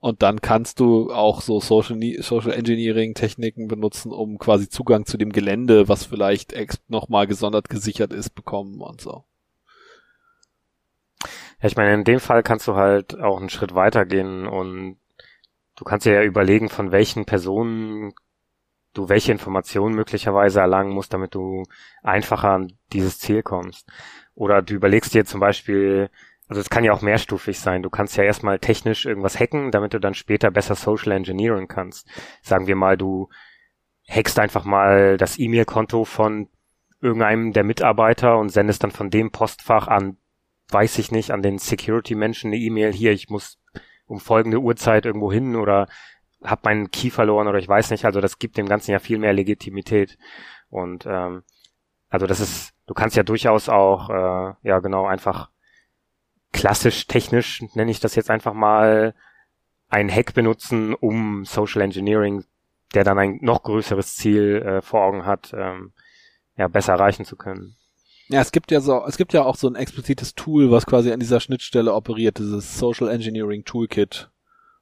Und 0.00 0.22
dann 0.22 0.40
kannst 0.40 0.78
du 0.78 1.12
auch 1.12 1.40
so 1.40 1.60
Social, 1.60 1.98
Social 2.20 2.52
Engineering 2.52 3.14
Techniken 3.14 3.66
benutzen, 3.66 4.12
um 4.12 4.38
quasi 4.38 4.68
Zugang 4.68 5.06
zu 5.06 5.16
dem 5.16 5.32
Gelände, 5.32 5.88
was 5.88 6.04
vielleicht 6.04 6.54
nochmal 6.86 7.26
gesondert 7.26 7.68
gesichert 7.68 8.12
ist, 8.12 8.30
bekommen 8.30 8.80
und 8.80 9.00
so. 9.00 9.24
Ja, 11.60 11.66
ich 11.66 11.76
meine, 11.76 11.94
in 11.94 12.04
dem 12.04 12.20
Fall 12.20 12.42
kannst 12.42 12.68
du 12.68 12.74
halt 12.76 13.18
auch 13.20 13.38
einen 13.38 13.50
Schritt 13.50 13.74
weitergehen 13.74 14.46
und 14.46 14.98
du 15.76 15.84
kannst 15.84 16.06
dir 16.06 16.14
ja 16.14 16.22
überlegen, 16.22 16.68
von 16.68 16.92
welchen 16.92 17.24
Personen 17.24 18.12
du 18.94 19.08
welche 19.08 19.32
Informationen 19.32 19.94
möglicherweise 19.94 20.60
erlangen 20.60 20.92
musst, 20.92 21.12
damit 21.12 21.34
du 21.34 21.64
einfacher 22.02 22.50
an 22.50 22.72
dieses 22.92 23.18
Ziel 23.18 23.42
kommst. 23.42 23.88
Oder 24.34 24.62
du 24.62 24.74
überlegst 24.74 25.14
dir 25.14 25.24
zum 25.24 25.40
Beispiel, 25.40 26.10
also 26.48 26.60
es 26.60 26.70
kann 26.70 26.84
ja 26.84 26.92
auch 26.92 27.02
mehrstufig 27.02 27.60
sein. 27.60 27.82
Du 27.82 27.90
kannst 27.90 28.16
ja 28.16 28.24
erstmal 28.24 28.58
technisch 28.58 29.04
irgendwas 29.04 29.38
hacken, 29.38 29.70
damit 29.70 29.94
du 29.94 30.00
dann 30.00 30.14
später 30.14 30.50
besser 30.50 30.74
Social 30.74 31.12
Engineering 31.12 31.68
kannst. 31.68 32.08
Sagen 32.42 32.66
wir 32.66 32.76
mal, 32.76 32.96
du 32.96 33.28
hackst 34.08 34.38
einfach 34.38 34.64
mal 34.64 35.16
das 35.16 35.38
E-Mail-Konto 35.38 36.04
von 36.04 36.48
irgendeinem 37.00 37.52
der 37.52 37.64
Mitarbeiter 37.64 38.38
und 38.38 38.48
sendest 38.48 38.82
dann 38.82 38.90
von 38.90 39.10
dem 39.10 39.30
Postfach 39.30 39.86
an 39.86 40.16
weiß 40.70 40.98
ich 40.98 41.10
nicht, 41.10 41.30
an 41.30 41.42
den 41.42 41.58
Security-Menschen 41.58 42.48
eine 42.48 42.60
E-Mail, 42.60 42.92
hier, 42.92 43.12
ich 43.12 43.28
muss 43.28 43.58
um 44.06 44.20
folgende 44.20 44.58
Uhrzeit 44.58 45.06
irgendwo 45.06 45.32
hin 45.32 45.56
oder 45.56 45.88
habe 46.42 46.62
meinen 46.64 46.90
Key 46.90 47.10
verloren 47.10 47.48
oder 47.48 47.58
ich 47.58 47.68
weiß 47.68 47.90
nicht. 47.90 48.04
Also 48.04 48.20
das 48.20 48.38
gibt 48.38 48.56
dem 48.56 48.68
Ganzen 48.68 48.92
ja 48.92 48.98
viel 48.98 49.18
mehr 49.18 49.32
Legitimität. 49.32 50.18
Und 50.70 51.06
ähm, 51.06 51.42
also 52.08 52.26
das 52.26 52.40
ist, 52.40 52.72
du 52.86 52.94
kannst 52.94 53.16
ja 53.16 53.22
durchaus 53.22 53.68
auch, 53.68 54.10
äh, 54.10 54.54
ja 54.62 54.78
genau, 54.80 55.06
einfach 55.06 55.50
klassisch 56.52 57.06
technisch, 57.06 57.62
nenne 57.74 57.90
ich 57.90 58.00
das 58.00 58.14
jetzt 58.14 58.30
einfach 58.30 58.54
mal, 58.54 59.14
einen 59.90 60.10
Hack 60.10 60.34
benutzen, 60.34 60.94
um 60.94 61.44
Social 61.44 61.82
Engineering, 61.82 62.44
der 62.94 63.04
dann 63.04 63.18
ein 63.18 63.38
noch 63.40 63.62
größeres 63.62 64.16
Ziel 64.16 64.62
äh, 64.62 64.82
vor 64.82 65.02
Augen 65.02 65.24
hat, 65.24 65.52
ähm, 65.54 65.92
ja, 66.56 66.68
besser 66.68 66.94
erreichen 66.94 67.24
zu 67.24 67.36
können. 67.36 67.76
Ja, 68.28 68.42
es 68.42 68.52
gibt 68.52 68.70
ja 68.70 68.80
so, 68.80 69.04
es 69.06 69.16
gibt 69.16 69.32
ja 69.32 69.44
auch 69.44 69.56
so 69.56 69.68
ein 69.68 69.74
explizites 69.74 70.34
Tool, 70.34 70.70
was 70.70 70.84
quasi 70.84 71.10
an 71.12 71.20
dieser 71.20 71.40
Schnittstelle 71.40 71.94
operiert, 71.94 72.38
dieses 72.38 72.78
Social 72.78 73.08
Engineering 73.08 73.64
Toolkit, 73.64 74.30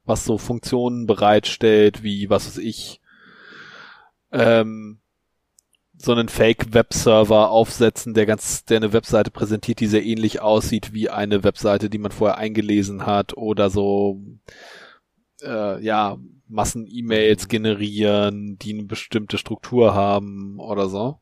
was 0.03 0.25
so 0.25 0.37
Funktionen 0.37 1.05
bereitstellt, 1.05 2.03
wie, 2.03 2.29
was 2.29 2.47
weiß 2.47 2.57
ich, 2.57 2.99
ähm, 4.33 4.99
so 5.97 6.11
einen 6.11 6.27
Fake-Webserver 6.27 7.49
aufsetzen, 7.49 8.13
der 8.13 8.25
ganz, 8.25 8.65
der 8.65 8.77
eine 8.77 8.93
Webseite 8.93 9.31
präsentiert, 9.31 9.79
die 9.79 9.87
sehr 9.87 10.03
ähnlich 10.03 10.41
aussieht 10.41 10.93
wie 10.93 11.09
eine 11.09 11.43
Webseite, 11.43 11.89
die 11.89 11.97
man 11.97 12.11
vorher 12.11 12.37
eingelesen 12.37 13.05
hat, 13.05 13.35
oder 13.35 13.69
so, 13.69 14.21
äh, 15.41 15.81
ja, 15.83 16.17
Massen-E-Mails 16.49 17.47
generieren, 17.47 18.57
die 18.57 18.73
eine 18.73 18.83
bestimmte 18.83 19.37
Struktur 19.37 19.93
haben 19.93 20.59
oder 20.59 20.89
so. 20.89 21.19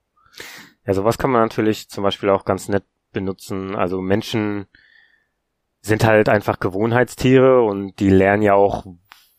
Ja, 0.86 0.93
sowas 0.93 1.17
kann 1.17 1.32
man 1.32 1.41
natürlich 1.41 1.89
zum 1.89 2.04
Beispiel 2.04 2.30
auch 2.30 2.45
ganz 2.45 2.67
nett 2.69 2.84
benutzen. 3.12 3.76
Also 3.76 4.02
Menschen 4.02 4.67
sind 5.82 6.04
halt 6.04 6.30
einfach 6.30 6.60
Gewohnheitstiere 6.60 7.62
und 7.62 8.00
die 8.00 8.10
lernen 8.10 8.43
ja 8.43 8.54
auch, 8.54 8.86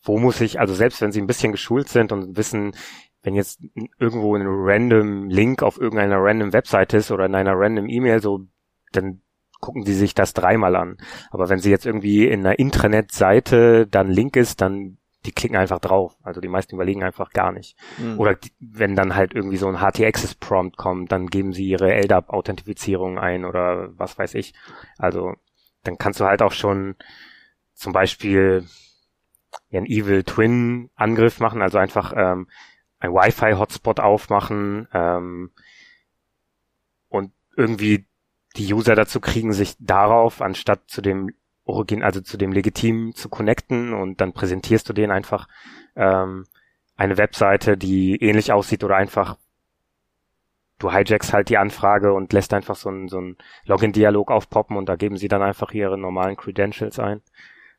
wo 0.01 0.17
muss 0.17 0.41
ich, 0.41 0.59
also 0.59 0.73
selbst 0.73 1.01
wenn 1.01 1.11
sie 1.11 1.21
ein 1.21 1.27
bisschen 1.27 1.51
geschult 1.51 1.89
sind 1.89 2.11
und 2.11 2.37
wissen, 2.37 2.73
wenn 3.21 3.35
jetzt 3.35 3.61
irgendwo 3.99 4.35
ein 4.35 4.45
random 4.45 5.29
Link 5.29 5.63
auf 5.63 5.79
irgendeiner 5.79 6.17
random 6.19 6.53
Webseite 6.53 6.97
ist 6.97 7.11
oder 7.11 7.25
in 7.25 7.35
einer 7.35 7.53
random 7.55 7.89
E-Mail 7.89 8.21
so, 8.21 8.45
dann 8.91 9.21
gucken 9.59 9.83
sie 9.83 9.93
sich 9.93 10.13
das 10.13 10.33
dreimal 10.33 10.75
an. 10.75 10.97
Aber 11.31 11.49
wenn 11.49 11.59
sie 11.59 11.71
jetzt 11.71 11.85
irgendwie 11.85 12.27
in 12.27 12.45
einer 12.45 12.59
Intranet-Seite 12.59 13.87
dann 13.87 14.09
Link 14.09 14.35
ist, 14.35 14.61
dann 14.61 14.96
die 15.27 15.33
klicken 15.33 15.57
einfach 15.57 15.79
drauf. 15.79 16.17
Also 16.23 16.41
die 16.41 16.47
meisten 16.47 16.75
überlegen 16.75 17.03
einfach 17.03 17.31
gar 17.31 17.51
nicht. 17.51 17.77
Mhm. 17.97 18.19
Oder 18.19 18.35
die, 18.35 18.51
wenn 18.59 18.95
dann 18.95 19.15
halt 19.15 19.33
irgendwie 19.33 19.57
so 19.57 19.67
ein 19.67 19.79
HT-Access-Prompt 19.79 20.77
kommt, 20.77 21.11
dann 21.11 21.27
geben 21.27 21.53
sie 21.53 21.67
ihre 21.67 21.93
LDAP-Authentifizierung 21.93 23.19
ein 23.19 23.45
oder 23.45 23.89
was 23.97 24.17
weiß 24.17 24.33
ich. 24.35 24.53
Also 24.97 25.35
dann 25.83 25.97
kannst 25.97 26.19
du 26.19 26.25
halt 26.25 26.41
auch 26.41 26.53
schon 26.53 26.95
zum 27.73 27.93
Beispiel 27.93 28.65
einen 29.71 29.85
Evil 29.85 30.23
Twin 30.23 30.89
Angriff 30.95 31.39
machen, 31.39 31.61
also 31.61 31.77
einfach 31.77 32.13
ähm, 32.15 32.47
ein 32.99 33.11
Wi-Fi-Hotspot 33.11 33.99
aufmachen 33.99 34.87
ähm, 34.93 35.51
und 37.09 37.31
irgendwie 37.55 38.07
die 38.55 38.73
User 38.73 38.95
dazu 38.95 39.19
kriegen, 39.19 39.53
sich 39.53 39.75
darauf 39.79 40.41
anstatt 40.41 40.81
zu 40.87 41.01
dem 41.01 41.33
Origin, 41.67 42.03
also 42.03 42.21
zu 42.21 42.37
dem 42.37 42.51
Legitim 42.51 43.13
zu 43.15 43.29
connecten 43.29 43.93
und 43.93 44.21
dann 44.21 44.33
präsentierst 44.33 44.87
du 44.89 44.93
denen 44.93 45.11
einfach 45.11 45.47
ähm, 45.95 46.45
eine 46.95 47.17
Webseite, 47.17 47.77
die 47.77 48.15
ähnlich 48.21 48.51
aussieht 48.51 48.83
oder 48.83 48.95
einfach 48.95 49.37
du 50.79 50.91
hijackst 50.91 51.33
halt 51.33 51.49
die 51.49 51.57
Anfrage 51.57 52.13
und 52.13 52.33
lässt 52.33 52.53
einfach 52.53 52.75
so 52.75 52.89
ein, 52.89 53.07
so 53.07 53.19
ein 53.19 53.37
Login-Dialog 53.65 54.31
aufpoppen 54.31 54.77
und 54.77 54.87
da 54.87 54.95
geben 54.95 55.17
sie 55.17 55.27
dann 55.27 55.41
einfach 55.41 55.71
ihre 55.71 55.97
normalen 55.97 56.37
Credentials 56.37 56.99
ein, 56.99 57.21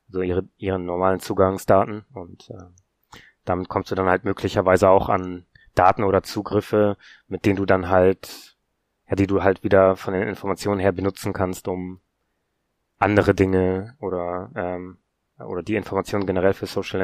also 0.08 0.22
ihre, 0.22 0.48
ihren 0.56 0.84
normalen 0.84 1.20
Zugangsdaten 1.20 2.04
und 2.12 2.50
äh, 2.50 3.18
damit 3.44 3.68
kommst 3.68 3.90
du 3.90 3.94
dann 3.94 4.08
halt 4.08 4.24
möglicherweise 4.24 4.88
auch 4.88 5.08
an 5.08 5.46
Daten 5.74 6.02
oder 6.02 6.22
Zugriffe, 6.22 6.96
mit 7.28 7.46
denen 7.46 7.56
du 7.56 7.64
dann 7.64 7.88
halt, 7.88 8.56
ja, 9.08 9.14
die 9.14 9.26
du 9.26 9.42
halt 9.42 9.62
wieder 9.62 9.96
von 9.96 10.12
den 10.12 10.28
Informationen 10.28 10.80
her 10.80 10.92
benutzen 10.92 11.32
kannst, 11.32 11.68
um 11.68 12.00
andere 12.98 13.34
Dinge 13.34 13.94
oder 14.00 14.50
ähm, 14.54 14.98
oder 15.46 15.62
die 15.62 15.76
Informationen 15.76 16.26
generell 16.26 16.52
für 16.52 16.66
Social 16.66 17.00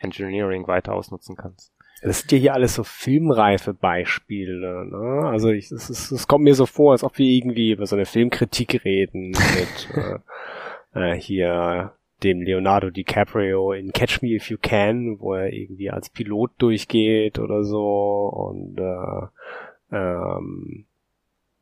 Engineering 0.00 0.66
weiter 0.66 0.92
ausnutzen 0.92 1.36
kannst. 1.36 1.72
Das 2.02 2.20
sind 2.20 2.32
ja 2.32 2.38
hier 2.38 2.54
alles 2.54 2.74
so 2.74 2.84
filmreife 2.84 3.74
Beispiele. 3.74 4.86
Ne? 4.86 5.26
Also 5.26 5.48
ich, 5.50 5.72
es, 5.72 5.88
es, 5.90 6.12
es 6.12 6.28
kommt 6.28 6.44
mir 6.44 6.54
so 6.54 6.66
vor, 6.66 6.92
als 6.92 7.02
ob 7.02 7.18
wir 7.18 7.26
irgendwie 7.26 7.72
über 7.72 7.86
so 7.86 7.96
eine 7.96 8.06
Filmkritik 8.06 8.84
reden 8.84 9.30
mit 9.30 9.88
äh, 10.94 11.12
äh, 11.12 11.20
hier 11.20 11.92
dem 12.22 12.42
Leonardo 12.42 12.90
DiCaprio 12.90 13.72
in 13.72 13.92
Catch 13.92 14.22
Me 14.22 14.34
If 14.34 14.50
You 14.50 14.58
Can, 14.60 15.18
wo 15.20 15.34
er 15.34 15.52
irgendwie 15.52 15.90
als 15.90 16.10
Pilot 16.10 16.52
durchgeht 16.58 17.38
oder 17.38 17.64
so 17.64 18.28
und 18.28 18.78
äh, 18.78 19.96
ähm, 19.96 20.86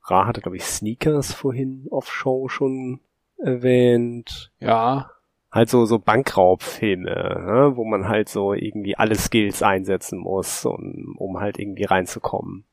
Ra 0.05 0.27
hatte, 0.27 0.41
glaube 0.41 0.57
ich, 0.57 0.65
Sneakers 0.65 1.33
vorhin 1.33 1.87
off-show 1.91 2.49
schon 2.49 3.01
erwähnt. 3.39 4.53
Ja. 4.61 5.11
Halt 5.51 5.71
so, 5.71 5.87
so 5.87 5.99
Bankraubfilme, 5.99 7.05
ne? 7.05 7.73
wo 7.77 7.85
man 7.85 8.09
halt 8.09 8.29
so 8.29 8.53
irgendwie 8.53 8.97
alle 8.97 9.15
Skills 9.15 9.63
einsetzen 9.63 10.19
muss, 10.19 10.65
um, 10.65 11.15
um 11.17 11.41
halt 11.41 11.59
irgendwie 11.59 11.85
reinzukommen. 11.85 12.65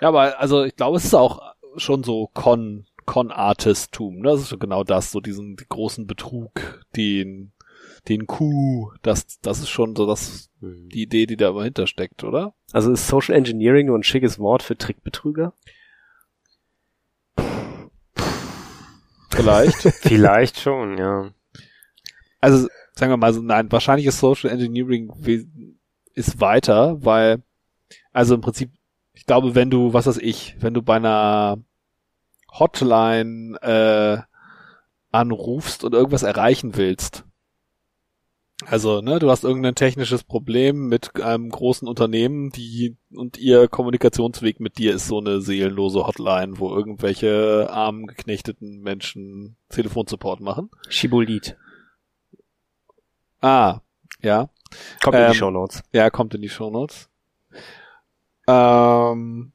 Ja, 0.00 0.08
aber 0.08 0.40
also 0.40 0.64
ich 0.64 0.74
glaube, 0.74 0.96
es 0.96 1.04
ist 1.04 1.14
auch 1.14 1.54
schon 1.76 2.02
so 2.02 2.28
Con, 2.32 2.86
Con-Artist-Tum, 3.04 4.16
ne? 4.16 4.30
Das 4.30 4.40
ist 4.52 4.60
genau 4.60 4.84
das, 4.84 5.10
so 5.10 5.20
diesen 5.20 5.56
großen 5.56 6.06
Betrug, 6.06 6.84
den, 6.96 7.52
den 8.08 8.26
Coup, 8.26 8.92
das, 9.02 9.40
das 9.40 9.60
ist 9.60 9.70
schon 9.70 9.96
so 9.96 10.06
das, 10.06 10.50
mhm. 10.60 10.88
die 10.88 11.02
Idee, 11.02 11.26
die 11.26 11.36
da 11.36 11.52
dahinter 11.52 11.86
steckt, 11.86 12.24
oder? 12.24 12.54
Also 12.72 12.92
ist 12.92 13.08
Social 13.08 13.34
Engineering 13.34 13.86
nur 13.86 13.98
ein 13.98 14.02
schickes 14.02 14.38
Wort 14.38 14.62
für 14.62 14.76
Trickbetrüger? 14.76 15.52
Vielleicht. 19.38 19.76
Vielleicht 20.00 20.60
schon, 20.60 20.98
ja. 20.98 21.30
Also, 22.40 22.68
sagen 22.92 23.12
wir 23.12 23.16
mal 23.16 23.32
so, 23.32 23.40
nein, 23.42 23.70
wahrscheinlich 23.70 24.06
ist 24.06 24.18
Social 24.18 24.50
Engineering 24.50 25.12
ist 26.14 26.40
weiter, 26.40 27.04
weil, 27.04 27.42
also 28.12 28.34
im 28.34 28.40
Prinzip, 28.40 28.70
ich 29.14 29.26
glaube, 29.26 29.54
wenn 29.54 29.70
du, 29.70 29.92
was 29.92 30.06
weiß 30.06 30.18
ich, 30.18 30.56
wenn 30.60 30.74
du 30.74 30.82
bei 30.82 30.96
einer 30.96 31.58
Hotline 32.50 33.56
äh, 33.62 34.18
anrufst 35.10 35.84
und 35.84 35.94
irgendwas 35.94 36.22
erreichen 36.22 36.76
willst, 36.76 37.24
also, 38.66 39.00
ne, 39.00 39.20
du 39.20 39.30
hast 39.30 39.44
irgendein 39.44 39.76
technisches 39.76 40.24
Problem 40.24 40.88
mit 40.88 41.22
einem 41.22 41.48
großen 41.48 41.86
Unternehmen, 41.86 42.50
die 42.50 42.96
und 43.14 43.38
ihr 43.38 43.68
Kommunikationsweg 43.68 44.58
mit 44.58 44.78
dir 44.78 44.94
ist 44.94 45.06
so 45.06 45.18
eine 45.20 45.40
seelenlose 45.40 46.06
Hotline, 46.06 46.58
wo 46.58 46.74
irgendwelche 46.74 47.68
armen 47.70 48.06
geknechteten 48.06 48.80
Menschen 48.80 49.56
Telefonsupport 49.68 50.40
machen. 50.40 50.70
Schibolit. 50.88 51.56
Ah, 53.40 53.80
ja. 54.20 54.48
Kommt 55.02 55.16
ähm, 55.16 55.22
in 55.22 55.26
die 55.30 55.36
ähm, 55.36 55.38
Show 55.38 55.50
Notes. 55.50 55.82
Ja, 55.92 56.10
kommt 56.10 56.34
in 56.34 56.42
die 56.42 56.48
Show 56.48 56.70
Notes. 56.70 57.08
Ähm, 58.48 59.52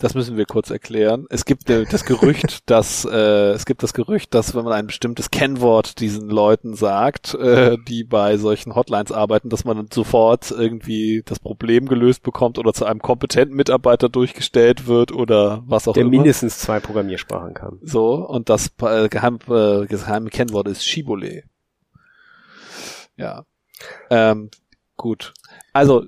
das 0.00 0.14
müssen 0.14 0.36
wir 0.38 0.46
kurz 0.46 0.70
erklären. 0.70 1.26
Es 1.28 1.44
gibt 1.44 1.68
äh, 1.68 1.84
das 1.84 2.04
Gerücht, 2.04 2.60
dass 2.70 3.04
äh, 3.04 3.50
es 3.50 3.66
gibt 3.66 3.82
das 3.82 3.92
Gerücht, 3.92 4.34
dass 4.34 4.54
wenn 4.54 4.64
man 4.64 4.72
ein 4.72 4.86
bestimmtes 4.86 5.30
Kennwort 5.30 6.00
diesen 6.00 6.30
Leuten 6.30 6.74
sagt, 6.74 7.34
äh, 7.34 7.76
die 7.86 8.02
bei 8.04 8.38
solchen 8.38 8.74
Hotlines 8.74 9.12
arbeiten, 9.12 9.50
dass 9.50 9.64
man 9.64 9.88
sofort 9.92 10.50
irgendwie 10.50 11.22
das 11.24 11.38
Problem 11.38 11.86
gelöst 11.86 12.22
bekommt 12.22 12.58
oder 12.58 12.72
zu 12.72 12.86
einem 12.86 13.00
kompetenten 13.00 13.54
Mitarbeiter 13.54 14.08
durchgestellt 14.08 14.86
wird 14.86 15.12
oder 15.12 15.62
was 15.66 15.86
auch 15.86 15.92
Der 15.92 16.02
immer. 16.02 16.10
Der 16.10 16.20
mindestens 16.20 16.58
zwei 16.58 16.80
Programmiersprachen 16.80 17.52
kann. 17.52 17.78
So 17.82 18.14
und 18.14 18.48
das 18.48 18.72
äh, 18.80 19.08
geheim, 19.10 19.38
äh, 19.48 19.86
geheime 19.86 20.30
Kennwort 20.30 20.66
ist 20.68 20.84
Shibole. 20.84 21.42
Ja. 23.16 23.44
Ähm, 24.08 24.50
gut. 24.96 25.34
Also 25.74 26.04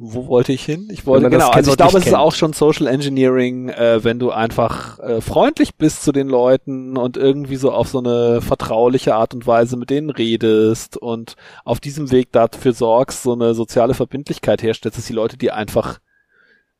wo 0.00 0.28
wollte 0.28 0.52
ich 0.52 0.64
hin? 0.64 0.88
Ich 0.92 1.06
wollte 1.06 1.28
genau, 1.28 1.48
also 1.50 1.72
ich 1.72 1.76
glaube, 1.76 1.98
es 1.98 2.06
ist 2.06 2.14
auch 2.14 2.32
schon 2.32 2.52
Social 2.52 2.86
Engineering, 2.86 3.68
äh, 3.68 4.02
wenn 4.04 4.20
du 4.20 4.30
einfach 4.30 5.00
äh, 5.00 5.20
freundlich 5.20 5.74
bist 5.74 6.04
zu 6.04 6.12
den 6.12 6.28
Leuten 6.28 6.96
und 6.96 7.16
irgendwie 7.16 7.56
so 7.56 7.72
auf 7.72 7.88
so 7.88 7.98
eine 7.98 8.40
vertrauliche 8.40 9.16
Art 9.16 9.34
und 9.34 9.46
Weise 9.46 9.76
mit 9.76 9.90
denen 9.90 10.10
redest 10.10 10.96
und 10.96 11.34
auf 11.64 11.80
diesem 11.80 12.12
Weg 12.12 12.30
dafür 12.30 12.72
sorgst, 12.72 13.24
so 13.24 13.32
eine 13.32 13.54
soziale 13.54 13.94
Verbindlichkeit 13.94 14.62
herstellst, 14.62 14.98
dass 14.98 15.06
die 15.06 15.12
Leute 15.12 15.36
dir 15.36 15.56
einfach 15.56 15.98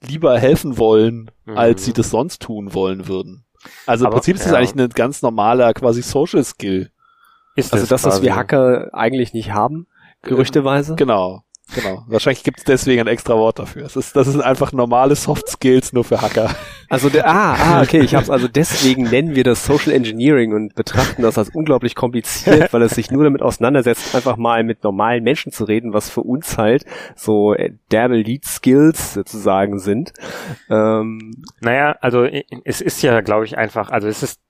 lieber 0.00 0.38
helfen 0.38 0.78
wollen, 0.78 1.32
mhm. 1.44 1.58
als 1.58 1.84
sie 1.84 1.92
das 1.92 2.10
sonst 2.10 2.40
tun 2.40 2.72
wollen 2.72 3.08
würden. 3.08 3.44
Also 3.84 4.06
Aber, 4.06 4.14
im 4.14 4.18
Prinzip 4.18 4.36
ist 4.36 4.46
das 4.46 4.52
eigentlich 4.52 4.76
ein 4.76 4.88
ganz 4.90 5.22
normaler 5.22 5.74
quasi 5.74 6.02
Social 6.02 6.44
Skill. 6.44 6.92
Ist 7.56 7.72
also 7.72 7.86
das, 7.86 8.04
was 8.04 8.22
wir 8.22 8.36
Hacker 8.36 8.90
eigentlich 8.92 9.32
nicht 9.32 9.50
haben, 9.50 9.88
gerüchteweise? 10.22 10.94
Genau. 10.94 11.42
Genau. 11.74 12.04
Wahrscheinlich 12.06 12.44
gibt 12.44 12.58
es 12.58 12.64
deswegen 12.64 13.02
ein 13.02 13.06
extra 13.06 13.34
Wort 13.34 13.58
dafür. 13.58 13.82
Das 13.82 13.96
ist, 13.96 14.16
das 14.16 14.26
ist 14.26 14.40
einfach 14.40 14.72
normale 14.72 15.14
Soft 15.14 15.48
Skills 15.48 15.92
nur 15.92 16.04
für 16.04 16.20
Hacker. 16.20 16.54
Also 16.88 17.10
der, 17.10 17.28
ah, 17.28 17.54
ah, 17.54 17.82
okay, 17.82 18.00
ich 18.00 18.14
hab's 18.14 18.30
also 18.30 18.48
deswegen 18.48 19.02
nennen 19.04 19.34
wir 19.34 19.44
das 19.44 19.66
Social 19.66 19.92
Engineering 19.92 20.54
und 20.54 20.74
betrachten 20.74 21.20
das 21.20 21.36
als 21.36 21.50
unglaublich 21.50 21.94
kompliziert, 21.94 22.72
weil 22.72 22.80
es 22.82 22.94
sich 22.94 23.10
nur 23.10 23.24
damit 23.24 23.42
auseinandersetzt, 23.42 24.14
einfach 24.14 24.38
mal 24.38 24.64
mit 24.64 24.82
normalen 24.82 25.22
Menschen 25.22 25.52
zu 25.52 25.64
reden, 25.64 25.92
was 25.92 26.08
für 26.08 26.22
uns 26.22 26.56
halt 26.56 26.86
so 27.14 27.52
äh, 27.52 27.72
derbe 27.92 28.16
Lead 28.16 28.46
Skills 28.46 29.12
sozusagen 29.12 29.78
sind. 29.78 30.14
Ähm, 30.70 31.44
naja, 31.60 31.96
also 32.00 32.24
es 32.64 32.80
ist 32.80 33.02
ja, 33.02 33.20
glaube 33.20 33.44
ich, 33.44 33.58
einfach, 33.58 33.90
also 33.90 34.08
es 34.08 34.22
ist 34.22 34.40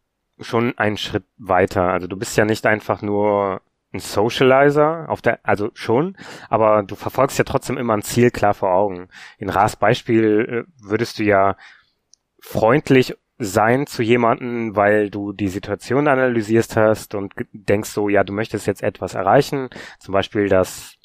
schon 0.40 0.74
ein 0.78 0.96
Schritt 0.96 1.24
weiter. 1.38 1.88
Also 1.88 2.06
du 2.06 2.16
bist 2.16 2.36
ja 2.36 2.44
nicht 2.44 2.66
einfach 2.66 3.02
nur 3.02 3.60
ein 3.92 4.00
Socializer, 4.00 5.06
auf 5.08 5.22
der, 5.22 5.40
also 5.44 5.70
schon, 5.74 6.16
aber 6.48 6.82
du 6.82 6.94
verfolgst 6.94 7.38
ja 7.38 7.44
trotzdem 7.44 7.78
immer 7.78 7.94
ein 7.94 8.02
Ziel 8.02 8.30
klar 8.30 8.54
vor 8.54 8.72
Augen. 8.72 9.08
In 9.38 9.48
Ras 9.48 9.76
Beispiel 9.76 10.66
äh, 10.66 10.72
würdest 10.82 11.18
du 11.18 11.24
ja 11.24 11.56
freundlich 12.40 13.16
sein 13.38 13.86
zu 13.86 14.02
jemanden, 14.02 14.74
weil 14.74 15.10
du 15.10 15.32
die 15.32 15.48
Situation 15.48 16.08
analysierst 16.08 16.76
hast 16.76 17.14
und 17.14 17.34
denkst 17.52 17.90
so, 17.90 18.08
ja, 18.08 18.24
du 18.24 18.32
möchtest 18.32 18.66
jetzt 18.66 18.82
etwas 18.82 19.14
erreichen, 19.14 19.70
zum 20.00 20.12
Beispiel, 20.12 20.48
dass 20.48 20.97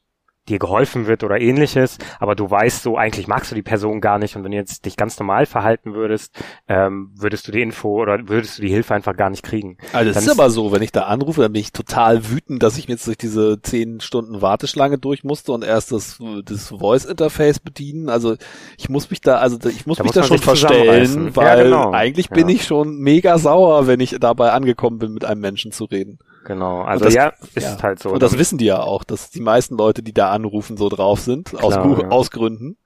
dir 0.49 0.59
geholfen 0.59 1.07
wird 1.07 1.23
oder 1.23 1.39
ähnliches, 1.39 1.97
aber 2.19 2.35
du 2.35 2.49
weißt 2.49 2.83
so, 2.83 2.97
eigentlich 2.97 3.27
magst 3.27 3.51
du 3.51 3.55
die 3.55 3.61
Person 3.61 4.01
gar 4.01 4.19
nicht 4.19 4.35
und 4.35 4.43
wenn 4.43 4.51
du 4.51 4.57
jetzt 4.57 4.85
dich 4.85 4.97
ganz 4.97 5.17
normal 5.17 5.45
verhalten 5.45 5.93
würdest, 5.93 6.35
ähm, 6.67 7.11
würdest 7.15 7.47
du 7.47 7.51
die 7.51 7.61
Info 7.61 8.01
oder 8.01 8.27
würdest 8.27 8.57
du 8.57 8.61
die 8.61 8.69
Hilfe 8.69 8.93
einfach 8.93 9.15
gar 9.15 9.29
nicht 9.29 9.43
kriegen. 9.43 9.77
Also 9.93 10.11
es 10.11 10.17
ist 10.17 10.29
aber 10.29 10.49
so, 10.49 10.71
wenn 10.71 10.81
ich 10.81 10.91
da 10.91 11.03
anrufe, 11.03 11.41
dann 11.41 11.53
bin 11.53 11.61
ich 11.61 11.71
total 11.71 12.29
wütend, 12.29 12.61
dass 12.61 12.77
ich 12.77 12.87
mir 12.87 12.95
jetzt 12.95 13.07
durch 13.07 13.17
diese 13.17 13.61
zehn 13.61 14.01
Stunden 14.01 14.41
Warteschlange 14.41 14.97
durch 14.97 15.23
musste 15.23 15.53
und 15.53 15.63
erst 15.63 15.91
das, 15.91 16.19
das 16.43 16.69
Voice-Interface 16.69 17.59
bedienen. 17.59 18.09
Also 18.09 18.35
ich 18.77 18.89
muss 18.89 19.09
mich 19.09 19.21
da, 19.21 19.37
also 19.37 19.57
ich 19.69 19.85
muss 19.85 19.97
da 19.97 20.03
mich 20.03 20.13
muss 20.13 20.21
da 20.21 20.27
schon 20.27 20.39
verstellen, 20.39 21.35
weil 21.35 21.57
ja, 21.57 21.63
genau. 21.63 21.91
eigentlich 21.91 22.27
ja. 22.29 22.35
bin 22.35 22.49
ich 22.49 22.65
schon 22.65 22.97
mega 22.97 23.37
sauer, 23.37 23.87
wenn 23.87 24.01
ich 24.01 24.17
dabei 24.19 24.51
angekommen 24.51 24.99
bin, 24.99 25.13
mit 25.13 25.23
einem 25.23 25.41
Menschen 25.41 25.71
zu 25.71 25.85
reden. 25.85 26.19
Genau, 26.45 26.81
also 26.81 27.05
das, 27.05 27.13
ja, 27.13 27.33
ist 27.55 27.63
ja. 27.63 27.81
halt 27.81 27.99
so. 27.99 28.09
Und 28.11 28.21
das 28.21 28.37
wissen 28.37 28.57
die 28.57 28.65
ja 28.65 28.81
auch, 28.81 29.03
dass 29.03 29.29
die 29.29 29.39
meisten 29.39 29.77
Leute, 29.77 30.03
die 30.03 30.13
da 30.13 30.31
anrufen, 30.31 30.75
so 30.77 30.89
drauf 30.89 31.19
sind, 31.19 31.49
Klar, 31.49 31.63
aus, 31.63 31.73
ja. 31.73 32.07
aus 32.09 32.31
Gründen. 32.31 32.77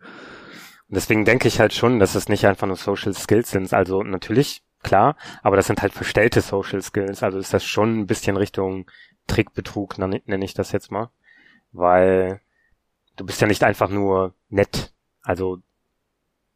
Und 0.89 0.95
deswegen 0.95 1.25
denke 1.25 1.47
ich 1.47 1.59
halt 1.59 1.73
schon, 1.73 1.99
dass 1.99 2.15
es 2.15 2.29
nicht 2.29 2.45
einfach 2.45 2.67
nur 2.67 2.77
Social 2.77 3.13
Skills 3.13 3.51
sind. 3.51 3.73
Also 3.73 4.03
natürlich, 4.03 4.63
klar, 4.83 5.15
aber 5.41 5.55
das 5.55 5.67
sind 5.67 5.81
halt 5.81 5.93
verstellte 5.93 6.41
Social 6.41 6.81
Skills. 6.81 7.23
Also 7.23 7.39
ist 7.39 7.53
das 7.53 7.65
schon 7.65 7.99
ein 7.99 8.07
bisschen 8.07 8.37
Richtung 8.37 8.89
Trickbetrug, 9.25 9.97
nenne 9.97 10.45
ich 10.45 10.53
das 10.53 10.71
jetzt 10.71 10.91
mal. 10.91 11.09
Weil 11.71 12.41
du 13.17 13.25
bist 13.25 13.41
ja 13.41 13.47
nicht 13.47 13.63
einfach 13.63 13.89
nur 13.89 14.33
nett. 14.49 14.93
Also 15.23 15.59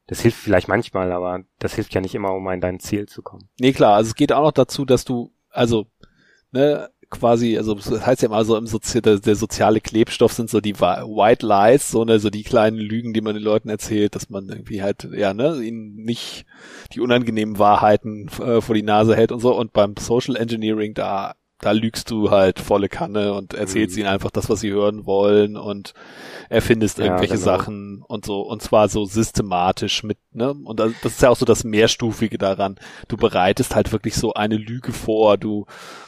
das 0.07 0.21
hilft 0.21 0.37
vielleicht 0.37 0.67
manchmal, 0.67 1.11
aber 1.11 1.43
das 1.59 1.73
hilft 1.75 1.93
ja 1.93 2.01
nicht 2.01 2.15
immer, 2.15 2.33
um 2.33 2.47
an 2.47 2.61
dein 2.61 2.79
Ziel 2.79 3.07
zu 3.07 3.21
kommen. 3.21 3.49
Nee, 3.59 3.73
klar, 3.73 3.95
also 3.95 4.09
es 4.09 4.15
geht 4.15 4.31
auch 4.31 4.43
noch 4.43 4.51
dazu, 4.51 4.85
dass 4.85 5.03
du, 5.03 5.33
also 5.49 5.87
ne, 6.51 6.89
quasi, 7.09 7.57
also 7.57 7.75
das 7.75 8.05
heißt 8.05 8.21
ja 8.21 8.29
immer 8.29 8.43
so 8.45 8.55
im 8.55 8.65
Sozi 8.65 9.01
der, 9.01 9.19
der 9.19 9.35
soziale 9.35 9.81
Klebstoff 9.81 10.33
sind 10.33 10.49
so 10.49 10.61
die 10.61 10.79
White 10.79 11.45
Lies, 11.45 11.91
so 11.91 12.05
ne, 12.05 12.19
so 12.19 12.29
die 12.29 12.43
kleinen 12.43 12.77
Lügen, 12.77 13.13
die 13.13 13.21
man 13.21 13.35
den 13.35 13.43
Leuten 13.43 13.69
erzählt, 13.69 14.15
dass 14.15 14.29
man 14.29 14.47
irgendwie 14.49 14.81
halt, 14.81 15.07
ja, 15.11 15.33
ne, 15.33 15.61
ihnen 15.61 15.95
nicht 15.95 16.45
die 16.93 17.01
unangenehmen 17.01 17.59
Wahrheiten 17.59 18.29
äh, 18.39 18.61
vor 18.61 18.75
die 18.75 18.83
Nase 18.83 19.15
hält 19.15 19.31
und 19.31 19.41
so. 19.41 19.55
Und 19.55 19.73
beim 19.73 19.95
Social 19.97 20.35
Engineering, 20.37 20.93
da 20.93 21.35
da 21.61 21.71
lügst 21.71 22.09
du 22.11 22.31
halt 22.31 22.59
volle 22.59 22.89
Kanne 22.89 23.33
und 23.33 23.53
erzählst 23.53 23.95
mhm. 23.95 24.01
ihnen 24.01 24.09
einfach 24.09 24.31
das, 24.31 24.49
was 24.49 24.59
sie 24.61 24.71
hören 24.71 25.05
wollen 25.05 25.57
und 25.57 25.93
erfindest 26.49 26.97
ja, 26.97 27.05
irgendwelche 27.05 27.35
genau. 27.35 27.45
Sachen 27.45 28.03
und 28.07 28.25
so 28.25 28.41
und 28.41 28.61
zwar 28.61 28.89
so 28.89 29.05
systematisch 29.05 30.03
mit, 30.03 30.17
ne? 30.33 30.53
Und 30.53 30.79
das 30.79 30.91
ist 31.03 31.21
ja 31.21 31.29
auch 31.29 31.37
so 31.37 31.45
das 31.45 31.63
Mehrstufige 31.63 32.37
daran. 32.37 32.75
Du 33.07 33.17
bereitest 33.17 33.75
halt 33.75 33.91
wirklich 33.91 34.15
so 34.15 34.33
eine 34.33 34.57
Lüge 34.57 34.91
vor, 34.91 35.37
du 35.37 35.65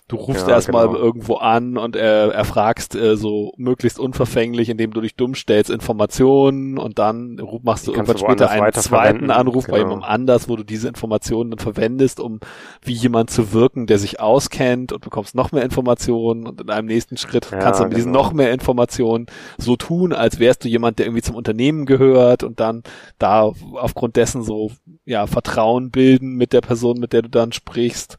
Du 0.09 0.17
rufst 0.17 0.47
ja, 0.47 0.55
erstmal 0.55 0.87
genau. 0.87 0.99
irgendwo 0.99 1.35
an 1.35 1.77
und 1.77 1.95
er, 1.95 2.33
erfragst 2.33 2.93
äh, 2.93 3.15
so 3.15 3.53
möglichst 3.55 3.97
unverfänglich, 3.97 4.67
indem 4.67 4.91
du 4.91 4.99
dich 4.99 5.15
dumm 5.15 5.33
stellst, 5.33 5.71
Informationen 5.71 6.77
und 6.77 6.99
dann 6.99 7.41
machst 7.63 7.87
du 7.87 7.93
irgendwann 7.93 8.17
später 8.17 8.49
einen 8.51 8.73
zweiten 8.73 9.31
Anruf 9.31 9.65
genau. 9.65 9.75
bei 9.75 9.79
jemandem 9.79 10.03
anders, 10.03 10.49
wo 10.49 10.57
du 10.57 10.63
diese 10.63 10.89
Informationen 10.89 11.51
dann 11.51 11.59
verwendest, 11.59 12.19
um 12.19 12.41
wie 12.83 12.91
jemand 12.91 13.31
zu 13.31 13.53
wirken, 13.53 13.87
der 13.87 13.97
sich 13.97 14.19
auskennt 14.19 14.91
und 14.91 15.01
bekommst 15.01 15.35
noch 15.35 15.42
mehr 15.51 15.63
Informationen 15.63 16.47
und 16.47 16.61
in 16.61 16.69
einem 16.69 16.87
nächsten 16.87 17.17
Schritt 17.17 17.49
ja, 17.51 17.59
kannst 17.59 17.79
du 17.79 17.83
mit 17.83 17.91
genau. 17.91 17.97
diesen 17.97 18.11
noch 18.11 18.33
mehr 18.33 18.51
Informationen 18.51 19.25
so 19.57 19.75
tun, 19.75 20.13
als 20.13 20.39
wärst 20.39 20.63
du 20.63 20.69
jemand, 20.69 20.99
der 20.99 21.05
irgendwie 21.07 21.21
zum 21.21 21.35
Unternehmen 21.35 21.85
gehört 21.85 22.43
und 22.43 22.59
dann 22.59 22.83
da 23.19 23.51
aufgrund 23.73 24.15
dessen 24.15 24.43
so 24.43 24.71
ja 25.05 25.27
Vertrauen 25.27 25.91
bilden 25.91 26.35
mit 26.35 26.53
der 26.53 26.61
Person, 26.61 26.99
mit 26.99 27.13
der 27.13 27.23
du 27.23 27.29
dann 27.29 27.51
sprichst. 27.51 28.17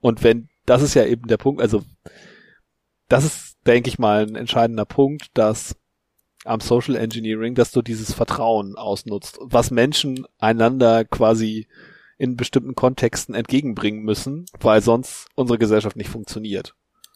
Und 0.00 0.22
wenn 0.22 0.48
das 0.66 0.82
ist 0.82 0.94
ja 0.94 1.04
eben 1.04 1.26
der 1.26 1.36
Punkt, 1.36 1.60
also 1.60 1.82
das 3.08 3.24
ist, 3.24 3.56
denke 3.66 3.88
ich 3.88 3.98
mal, 3.98 4.26
ein 4.26 4.36
entscheidender 4.36 4.84
Punkt, 4.84 5.26
dass 5.34 5.76
am 6.44 6.60
Social 6.60 6.96
Engineering, 6.96 7.54
dass 7.54 7.70
du 7.70 7.82
dieses 7.82 8.14
Vertrauen 8.14 8.76
ausnutzt, 8.76 9.38
was 9.42 9.70
Menschen 9.70 10.26
einander 10.38 11.04
quasi 11.04 11.66
in 12.20 12.36
bestimmten 12.36 12.74
Kontexten 12.74 13.34
entgegenbringen 13.34 14.02
müssen, 14.02 14.44
weil 14.60 14.82
sonst 14.82 15.28
unsere 15.36 15.58
Gesellschaft 15.58 15.96
nicht 15.96 16.10
funktioniert. 16.10 16.74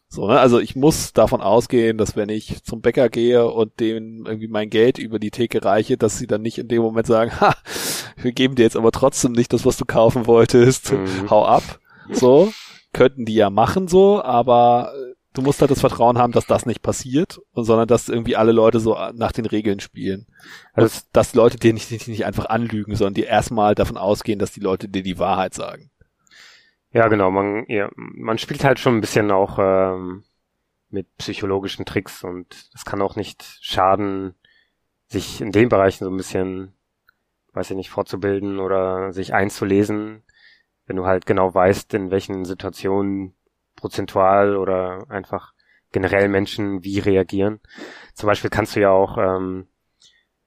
So, 0.09 0.27
ne? 0.27 0.41
Also 0.41 0.61
ich 0.61 0.77
muss 0.77 1.13
davon 1.13 1.43
ausgehen, 1.43 1.99
dass 1.99 2.17
wenn 2.17 2.31
ich 2.31 2.65
zum 2.65 2.81
Bäcker 2.81 3.11
gehe 3.11 3.47
und 3.47 3.81
denen 3.81 4.25
irgendwie 4.25 4.49
mein 4.49 4.71
Geld 4.71 4.97
über 4.97 5.19
die 5.19 5.31
Theke 5.31 5.63
reiche, 5.63 5.99
dass 5.99 6.17
sie 6.17 6.27
dann 6.27 6.41
nicht 6.41 6.57
in 6.57 6.69
dem 6.69 6.81
Moment 6.81 7.07
sagen, 7.07 7.39
ha, 7.41 7.55
wir 8.17 8.33
geben 8.33 8.55
dir 8.55 8.63
jetzt 8.63 8.77
aber 8.77 8.93
trotzdem 8.93 9.33
nicht 9.33 9.53
das, 9.53 9.67
was 9.67 9.77
du 9.77 9.85
kaufen 9.85 10.27
wolltest, 10.27 10.93
mhm. 10.93 11.29
hau 11.29 11.45
ab. 11.45 11.81
So, 12.11 12.51
könnten 12.95 13.27
die 13.27 13.35
ja 13.35 13.51
machen 13.51 13.89
so, 13.89 14.23
aber 14.23 14.93
äh, 14.95 15.14
du 15.35 15.43
musst 15.43 15.61
halt 15.61 15.71
das 15.71 15.81
Vertrauen 15.81 16.19
haben, 16.19 16.33
dass 16.33 16.47
das 16.47 16.65
nicht 16.65 16.83
passiert, 16.83 17.41
sondern 17.55 17.87
dass 17.87 18.09
irgendwie 18.09 18.37
alle 18.37 18.53
Leute 18.53 18.81
so 18.81 18.97
nach 19.15 19.33
den 19.33 19.47
Regeln 19.47 19.81
spielen. 19.81 20.27
Also 20.73 20.87
und 20.87 21.05
dass 21.13 21.35
Leute 21.35 21.59
dir 21.59 21.75
nicht, 21.75 21.91
nicht, 21.91 22.09
nicht 22.09 22.25
einfach 22.25 22.47
anlügen, 22.47 22.97
sondern 22.97 23.15
die 23.15 23.25
erstmal 23.25 23.75
davon 23.75 23.97
ausgehen, 23.97 24.39
dass 24.39 24.53
die 24.53 24.61
Leute 24.61 24.89
dir 24.89 25.03
die 25.03 25.19
Wahrheit 25.19 25.55
sagen. 25.55 25.91
Ja, 26.93 27.09
genau. 27.09 27.31
Man, 27.31 27.67
ja, 27.69 27.91
man 27.97 28.39
spielt 28.39 28.65
halt 28.65 28.79
schon 28.79 28.97
ein 28.97 29.01
bisschen 29.01 29.31
auch 29.31 29.59
ähm, 29.59 30.25
mit 30.89 31.07
psychologischen 31.19 31.85
Tricks 31.85 32.25
und 32.25 32.71
es 32.75 32.85
kann 32.85 33.03
auch 33.03 33.17
nicht 33.17 33.59
schaden, 33.61 34.35
sich 35.09 35.41
in 35.41 35.53
den 35.53 35.69
Bereichen 35.69 36.05
so 36.05 36.11
ein 36.11 36.17
bisschen, 36.17 36.73
weiß 37.53 37.71
ich 37.71 37.77
nicht, 37.77 37.91
fortzubilden 37.91 38.61
oder 38.61 39.13
sich 39.13 39.35
einzulesen 39.35 40.23
wenn 40.87 40.97
du 40.97 41.07
halt 41.07 41.27
genau 41.27 41.55
weißt, 41.55 41.95
in 41.95 42.11
welchen 42.11 42.45
Situationen 42.45 43.35
prozentual 43.85 44.57
oder 44.57 45.05
einfach 45.11 45.53
generell 45.93 46.31
Menschen 46.31 46.83
wie 46.85 47.01
reagieren. 47.01 47.61
Zum 48.15 48.29
Beispiel 48.29 48.49
kannst 48.49 48.75
du 48.75 48.81
ja 48.81 48.89
auch 48.89 49.19
ähm, 49.19 49.67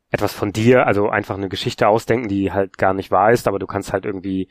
etwas 0.09 0.33
von 0.33 0.51
dir, 0.51 0.87
also 0.87 1.09
einfach 1.09 1.35
eine 1.35 1.49
Geschichte 1.49 1.87
ausdenken, 1.87 2.29
die 2.29 2.51
halt 2.51 2.79
gar 2.79 2.95
nicht 2.95 3.11
wahr 3.11 3.31
ist, 3.31 3.47
aber 3.47 3.59
du 3.59 3.67
kannst 3.67 3.93
halt 3.93 4.05
irgendwie 4.05 4.49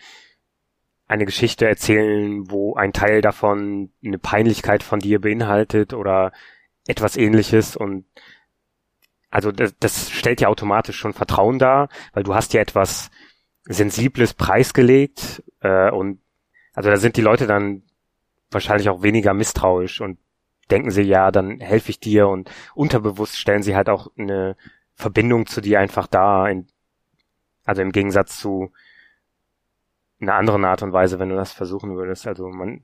eine 1.09 1.25
Geschichte 1.25 1.67
erzählen, 1.67 2.49
wo 2.49 2.77
ein 2.77 2.93
Teil 2.93 3.23
davon 3.23 3.91
eine 4.05 4.19
Peinlichkeit 4.19 4.85
von 4.85 5.01
dir 5.01 5.21
beinhaltet 5.21 5.93
oder 5.93 6.31
etwas 6.87 7.17
ähnliches 7.17 7.75
und 7.77 8.05
also 9.31 9.51
das, 9.51 9.75
das 9.81 10.11
stellt 10.13 10.41
ja 10.41 10.47
automatisch 10.47 10.97
schon 10.97 11.13
Vertrauen 11.13 11.59
dar, 11.59 11.89
weil 12.13 12.23
du 12.23 12.37
hast 12.37 12.53
ja 12.55 12.61
etwas 12.61 13.11
Sensibles 13.65 14.33
preisgelegt 14.33 15.43
äh, 15.61 15.91
und 15.91 16.21
also 16.73 16.89
da 16.89 16.99
sind 16.99 17.17
die 17.17 17.23
Leute 17.23 17.49
dann 17.49 17.83
wahrscheinlich 18.51 18.89
auch 18.89 19.03
weniger 19.03 19.35
misstrauisch 19.35 20.01
und 20.01 20.19
denken 20.71 20.91
sie, 20.91 21.03
ja, 21.03 21.31
dann 21.31 21.61
helfe 21.61 21.91
ich 21.91 22.01
dir 22.01 22.29
und 22.29 22.51
unterbewusst 22.75 23.39
stellen 23.39 23.63
sie 23.63 23.77
halt 23.77 23.89
auch 23.89 24.09
eine 24.19 24.57
Verbindung 24.95 25.47
zu 25.47 25.61
dir 25.61 25.81
einfach 25.81 26.07
da, 26.07 26.49
in, 26.49 26.67
also 27.65 27.83
im 27.83 27.93
Gegensatz 27.93 28.39
zu 28.39 28.73
einer 30.21 30.35
anderen 30.35 30.65
Art 30.65 30.83
und 30.83 30.93
Weise, 30.93 31.19
wenn 31.19 31.29
du 31.29 31.37
das 31.37 31.53
versuchen 31.53 31.97
würdest. 31.97 32.27
Also 32.27 32.49
man 32.49 32.83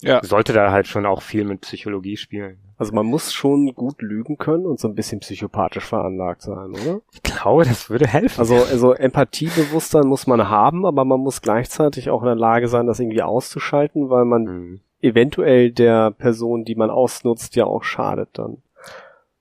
ja. 0.00 0.22
sollte 0.22 0.52
da 0.52 0.70
halt 0.70 0.86
schon 0.86 1.06
auch 1.06 1.22
viel 1.22 1.44
mit 1.44 1.62
Psychologie 1.62 2.16
spielen. 2.16 2.58
Also 2.76 2.92
man 2.92 3.06
muss 3.06 3.32
schon 3.32 3.74
gut 3.74 4.00
lügen 4.02 4.38
können 4.38 4.66
und 4.66 4.78
so 4.78 4.86
ein 4.86 4.94
bisschen 4.94 5.18
psychopathisch 5.20 5.84
veranlagt 5.84 6.42
sein, 6.42 6.70
oder? 6.70 7.00
Ich 7.12 7.22
glaube, 7.22 7.64
das 7.64 7.90
würde 7.90 8.06
helfen. 8.06 8.38
Also, 8.38 8.56
also 8.56 8.92
Empathiebewusstsein 8.92 10.06
muss 10.06 10.28
man 10.28 10.48
haben, 10.48 10.86
aber 10.86 11.04
man 11.04 11.18
muss 11.18 11.42
gleichzeitig 11.42 12.10
auch 12.10 12.20
in 12.22 12.26
der 12.26 12.36
Lage 12.36 12.68
sein, 12.68 12.86
das 12.86 13.00
irgendwie 13.00 13.22
auszuschalten, 13.22 14.10
weil 14.10 14.24
man 14.24 14.42
mhm. 14.44 14.80
Eventuell 15.00 15.70
der 15.70 16.10
Person, 16.10 16.64
die 16.64 16.74
man 16.74 16.90
ausnutzt, 16.90 17.56
ja 17.56 17.64
auch 17.64 17.84
schadet 17.84 18.30
dann. 18.32 18.58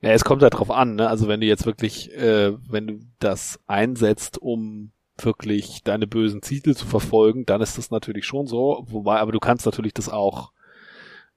Ja, 0.02 0.12
es 0.12 0.24
kommt 0.24 0.44
halt 0.44 0.54
drauf 0.54 0.70
an, 0.70 0.96
ne? 0.96 1.10
Also 1.10 1.28
wenn 1.28 1.42
du 1.42 1.48
jetzt 1.48 1.66
wirklich, 1.66 2.16
äh, 2.16 2.54
wenn 2.70 2.88
du 2.88 3.00
das 3.20 3.60
einsetzt, 3.66 4.38
um 4.40 4.92
wirklich 5.18 5.84
deine 5.84 6.06
bösen 6.06 6.44
Ziele 6.44 6.76
zu 6.76 6.86
verfolgen, 6.86 7.46
dann 7.46 7.62
ist 7.62 7.80
das 7.80 7.90
natürlich 7.90 8.26
schon 8.26 8.46
so. 8.46 8.86
Wobei, 8.88 9.20
aber 9.20 9.32
du 9.32 9.40
kannst 9.40 9.66
natürlich 9.66 9.94
das 9.94 10.10
auch 10.10 10.52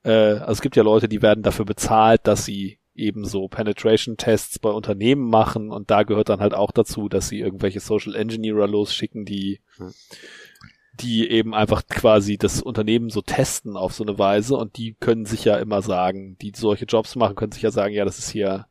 äh, 0.02 0.10
also 0.10 0.52
es 0.52 0.60
gibt 0.60 0.76
ja 0.76 0.82
Leute, 0.82 1.08
die 1.08 1.22
werden 1.22 1.42
dafür 1.42 1.64
bezahlt, 1.64 2.26
dass 2.26 2.44
sie 2.44 2.78
eben 2.94 3.24
so 3.24 3.48
Penetration-Tests 3.48 4.58
bei 4.58 4.70
Unternehmen 4.70 5.28
machen 5.28 5.70
und 5.70 5.90
da 5.90 6.02
gehört 6.02 6.28
dann 6.28 6.40
halt 6.40 6.54
auch 6.54 6.70
dazu, 6.70 7.08
dass 7.08 7.28
sie 7.28 7.38
irgendwelche 7.38 7.80
Social 7.80 8.14
Engineer 8.14 8.66
losschicken, 8.66 9.24
die 9.24 9.60
hm. 9.76 9.94
Die 11.00 11.30
eben 11.30 11.54
einfach 11.54 11.86
quasi 11.86 12.36
das 12.36 12.62
Unternehmen 12.62 13.10
so 13.10 13.22
testen 13.22 13.76
auf 13.76 13.92
so 13.92 14.04
eine 14.04 14.18
Weise 14.18 14.56
und 14.56 14.76
die 14.76 14.94
können 14.94 15.26
sich 15.26 15.44
ja 15.44 15.56
immer 15.56 15.82
sagen, 15.82 16.36
die 16.40 16.52
solche 16.54 16.84
Jobs 16.84 17.16
machen, 17.16 17.34
können 17.34 17.52
sich 17.52 17.62
ja 17.62 17.70
sagen, 17.70 17.94
ja, 17.94 18.04
das 18.04 18.18
ist 18.18 18.30
hier 18.30 18.66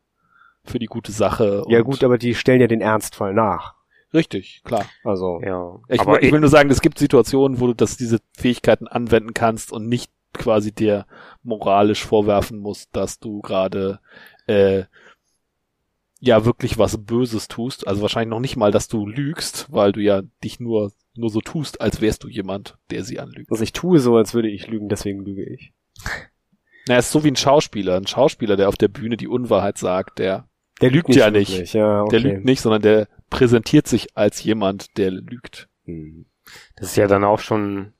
für 0.64 0.78
die 0.78 0.86
gute 0.86 1.12
Sache. 1.12 1.64
Ja 1.68 1.80
gut, 1.80 2.04
aber 2.04 2.18
die 2.18 2.34
stellen 2.34 2.60
ja 2.60 2.66
den 2.66 2.80
Ernstfall 2.80 3.34
nach. 3.34 3.74
Richtig, 4.12 4.62
klar. 4.64 4.86
Also 5.04 5.40
ja. 5.42 5.78
Ich, 5.88 6.00
aber 6.00 6.22
ich 6.22 6.32
will 6.32 6.40
nur 6.40 6.48
sagen, 6.48 6.70
es 6.70 6.80
gibt 6.80 6.98
Situationen, 6.98 7.60
wo 7.60 7.68
du 7.68 7.74
das 7.74 7.96
diese 7.96 8.18
Fähigkeiten 8.36 8.88
anwenden 8.88 9.34
kannst 9.34 9.72
und 9.72 9.88
nicht 9.88 10.10
quasi 10.32 10.72
dir 10.72 11.06
moralisch 11.42 12.04
vorwerfen 12.04 12.58
musst, 12.58 12.94
dass 12.94 13.18
du 13.18 13.40
gerade 13.40 14.00
äh, 14.46 14.84
ja 16.18 16.44
wirklich 16.44 16.78
was 16.78 16.98
Böses 17.04 17.48
tust. 17.48 17.86
Also 17.86 18.02
wahrscheinlich 18.02 18.30
noch 18.30 18.40
nicht 18.40 18.56
mal, 18.56 18.72
dass 18.72 18.88
du 18.88 19.06
lügst, 19.06 19.68
weil 19.70 19.92
du 19.92 20.00
ja 20.00 20.22
dich 20.42 20.60
nur 20.60 20.92
nur 21.20 21.30
so 21.30 21.40
tust, 21.40 21.80
als 21.80 22.00
wärst 22.00 22.24
du 22.24 22.28
jemand, 22.28 22.76
der 22.90 23.04
sie 23.04 23.18
anlügt. 23.18 23.50
Also 23.50 23.62
ich 23.62 23.72
tue 23.72 23.98
so, 23.98 24.16
als 24.16 24.34
würde 24.34 24.48
ich 24.48 24.66
lügen, 24.66 24.88
deswegen 24.88 25.24
lüge 25.24 25.44
ich. 25.44 25.72
Na, 26.88 26.98
ist 26.98 27.12
so 27.12 27.22
wie 27.24 27.30
ein 27.30 27.36
Schauspieler. 27.36 27.96
Ein 27.96 28.06
Schauspieler, 28.06 28.56
der 28.56 28.68
auf 28.68 28.76
der 28.76 28.88
Bühne 28.88 29.16
die 29.16 29.28
Unwahrheit 29.28 29.78
sagt, 29.78 30.18
der 30.18 30.48
der 30.80 30.90
lügt 30.90 31.14
ja 31.14 31.30
nicht. 31.30 31.74
Ja, 31.74 32.02
okay. 32.02 32.20
Der 32.20 32.32
lügt 32.32 32.44
nicht, 32.44 32.60
sondern 32.60 32.82
der 32.82 33.08
präsentiert 33.28 33.86
sich 33.86 34.16
als 34.16 34.42
jemand, 34.42 34.96
der 34.96 35.10
lügt. 35.10 35.68
Hm. 35.84 36.26
Das 36.76 36.88
ist 36.88 36.96
ja 36.96 37.06
dann 37.06 37.24
auch 37.24 37.38
schon, 37.38 37.92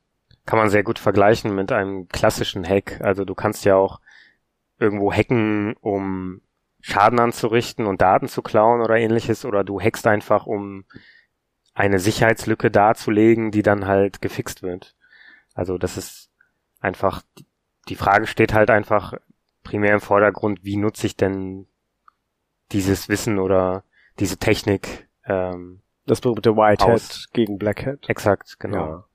kann 0.45 0.59
man 0.59 0.69
sehr 0.69 0.83
gut 0.83 0.99
vergleichen 0.99 1.55
mit 1.55 1.71
einem 1.71 2.07
klassischen 2.09 2.67
Hack. 2.67 2.99
Also 3.01 3.23
du 3.23 3.35
kannst 3.35 3.65
ja 3.65 3.75
auch 3.75 4.01
irgendwo 4.79 5.13
hacken, 5.13 5.75
um 5.79 6.41
Schaden 6.81 7.19
anzurichten 7.19 7.85
und 7.85 8.01
Daten 8.01 8.27
zu 8.27 8.41
klauen 8.41 8.81
oder 8.81 8.97
ähnliches, 8.97 9.45
oder 9.45 9.63
du 9.63 9.79
hackst 9.79 10.07
einfach, 10.07 10.47
um 10.47 10.85
eine 11.73 11.99
Sicherheitslücke 11.99 12.69
darzulegen, 12.69 13.51
die 13.51 13.63
dann 13.63 13.87
halt 13.87 14.21
gefixt 14.21 14.61
wird. 14.63 14.95
Also 15.53 15.77
das 15.77 15.97
ist 15.97 16.29
einfach, 16.79 17.21
die 17.89 17.95
Frage 17.95 18.27
steht 18.27 18.53
halt 18.53 18.69
einfach 18.69 19.13
primär 19.63 19.93
im 19.93 20.01
Vordergrund, 20.01 20.63
wie 20.63 20.77
nutze 20.77 21.07
ich 21.07 21.15
denn 21.15 21.67
dieses 22.71 23.09
Wissen 23.09 23.39
oder 23.39 23.83
diese 24.19 24.37
Technik. 24.37 25.07
Ähm, 25.25 25.81
das 26.05 26.21
berühmte 26.21 26.55
Whitehead 26.55 27.27
gegen 27.33 27.57
Blackhead. 27.57 28.09
Exakt, 28.09 28.59
genau. 28.59 28.85
Ja. 28.87 29.05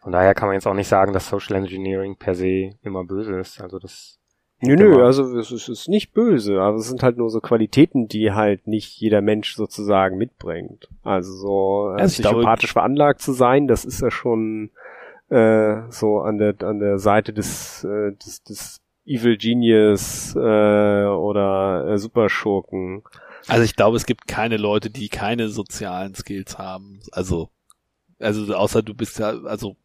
Von 0.00 0.12
daher 0.12 0.34
kann 0.34 0.48
man 0.48 0.54
jetzt 0.54 0.66
auch 0.66 0.74
nicht 0.74 0.88
sagen, 0.88 1.12
dass 1.12 1.28
Social 1.28 1.56
Engineering 1.56 2.16
per 2.16 2.34
se 2.34 2.76
immer 2.82 3.04
böse 3.04 3.38
ist. 3.38 3.60
Also 3.60 3.78
das. 3.78 4.18
Nö, 4.60 4.74
nö, 4.74 5.04
also 5.04 5.36
es 5.36 5.52
ist, 5.52 5.68
ist 5.68 5.88
nicht 5.88 6.14
böse, 6.14 6.60
aber 6.60 6.78
es 6.78 6.88
sind 6.88 7.02
halt 7.02 7.18
nur 7.18 7.28
so 7.28 7.40
Qualitäten, 7.40 8.08
die 8.08 8.32
halt 8.32 8.66
nicht 8.66 8.98
jeder 8.98 9.20
Mensch 9.20 9.54
sozusagen 9.54 10.16
mitbringt. 10.16 10.88
Also 11.02 11.32
so 11.32 11.94
äh, 11.94 12.00
also 12.00 12.22
psychopathisch 12.22 12.72
veranlagt 12.72 13.20
zu 13.20 13.32
sein, 13.32 13.68
das 13.68 13.84
ist 13.84 14.00
ja 14.00 14.10
schon 14.10 14.70
äh, 15.28 15.82
so 15.90 16.20
an 16.20 16.38
der 16.38 16.54
an 16.62 16.78
der 16.78 16.98
Seite 16.98 17.34
des, 17.34 17.84
äh, 17.84 18.12
des, 18.12 18.42
des 18.44 18.80
Evil 19.04 19.36
Genius 19.36 20.34
äh, 20.34 20.38
oder 20.38 21.88
äh, 21.88 21.98
Superschurken. 21.98 23.02
Also 23.48 23.62
ich 23.62 23.76
glaube, 23.76 23.96
es 23.96 24.06
gibt 24.06 24.26
keine 24.26 24.56
Leute, 24.56 24.90
die 24.90 25.08
keine 25.08 25.48
sozialen 25.48 26.14
Skills 26.14 26.58
haben. 26.58 27.00
Also, 27.12 27.50
also 28.18 28.52
außer 28.54 28.82
du 28.82 28.94
bist 28.94 29.18
ja, 29.18 29.28
also 29.44 29.76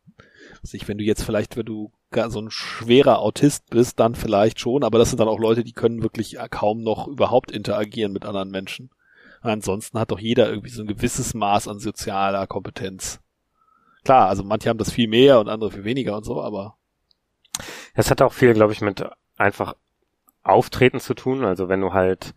ich, 0.63 0.87
wenn 0.87 0.97
du 0.97 1.03
jetzt 1.03 1.23
vielleicht, 1.23 1.57
wenn 1.57 1.65
du 1.65 1.91
so 2.29 2.39
ein 2.39 2.51
schwerer 2.51 3.19
Autist 3.19 3.69
bist, 3.69 3.99
dann 3.99 4.15
vielleicht 4.15 4.59
schon, 4.59 4.83
aber 4.83 4.99
das 4.99 5.09
sind 5.09 5.19
dann 5.19 5.27
auch 5.27 5.39
Leute, 5.39 5.63
die 5.63 5.73
können 5.73 6.03
wirklich 6.03 6.37
kaum 6.49 6.83
noch 6.83 7.07
überhaupt 7.07 7.51
interagieren 7.51 8.11
mit 8.11 8.25
anderen 8.25 8.51
Menschen. 8.51 8.89
ansonsten 9.41 9.97
hat 9.99 10.11
doch 10.11 10.19
jeder 10.19 10.49
irgendwie 10.49 10.69
so 10.69 10.83
ein 10.83 10.87
gewisses 10.87 11.33
Maß 11.33 11.67
an 11.67 11.79
sozialer 11.79 12.47
Kompetenz. 12.47 13.19
Klar, 14.03 14.29
also 14.29 14.43
manche 14.43 14.69
haben 14.69 14.77
das 14.77 14.91
viel 14.91 15.07
mehr 15.07 15.39
und 15.39 15.47
andere 15.47 15.71
viel 15.71 15.83
weniger 15.83 16.17
und 16.17 16.25
so, 16.25 16.41
aber 16.41 16.77
es 17.93 18.09
hat 18.09 18.21
auch 18.21 18.33
viel, 18.33 18.53
glaube 18.53 18.73
ich, 18.73 18.81
mit 18.81 19.03
einfach 19.37 19.75
Auftreten 20.43 20.99
zu 20.99 21.13
tun. 21.13 21.45
Also 21.45 21.69
wenn 21.69 21.81
du 21.81 21.93
halt 21.93 22.33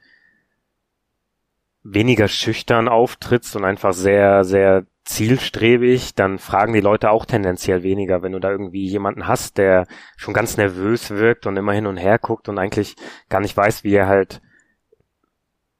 weniger 1.82 2.28
schüchtern 2.28 2.88
auftrittst 2.88 3.56
und 3.56 3.64
einfach 3.64 3.92
sehr, 3.92 4.44
sehr 4.44 4.86
zielstrebig, 5.04 6.14
dann 6.14 6.38
fragen 6.38 6.72
die 6.72 6.80
Leute 6.80 7.10
auch 7.10 7.26
tendenziell 7.26 7.82
weniger. 7.82 8.22
Wenn 8.22 8.32
du 8.32 8.38
da 8.38 8.50
irgendwie 8.50 8.86
jemanden 8.86 9.26
hast, 9.26 9.58
der 9.58 9.86
schon 10.16 10.34
ganz 10.34 10.56
nervös 10.56 11.10
wirkt 11.10 11.46
und 11.46 11.56
immer 11.56 11.72
hin 11.72 11.86
und 11.86 11.96
her 11.96 12.18
guckt 12.18 12.48
und 12.48 12.58
eigentlich 12.58 12.96
gar 13.28 13.40
nicht 13.40 13.56
weiß, 13.56 13.84
wie 13.84 13.94
er 13.94 14.06
halt 14.06 14.40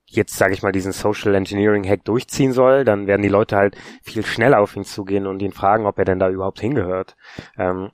jetzt, 0.06 0.36
sage 0.36 0.54
ich 0.54 0.62
mal, 0.62 0.72
diesen 0.72 0.92
Social 0.92 1.34
Engineering 1.34 1.88
Hack 1.88 2.04
durchziehen 2.04 2.52
soll, 2.52 2.84
dann 2.84 3.06
werden 3.06 3.22
die 3.22 3.28
Leute 3.28 3.56
halt 3.56 3.76
viel 4.02 4.24
schneller 4.24 4.60
auf 4.60 4.76
ihn 4.76 4.84
zugehen 4.84 5.26
und 5.26 5.42
ihn 5.42 5.52
fragen, 5.52 5.86
ob 5.86 5.98
er 5.98 6.04
denn 6.04 6.18
da 6.18 6.28
überhaupt 6.28 6.60
hingehört. 6.60 7.16
Ähm, 7.58 7.90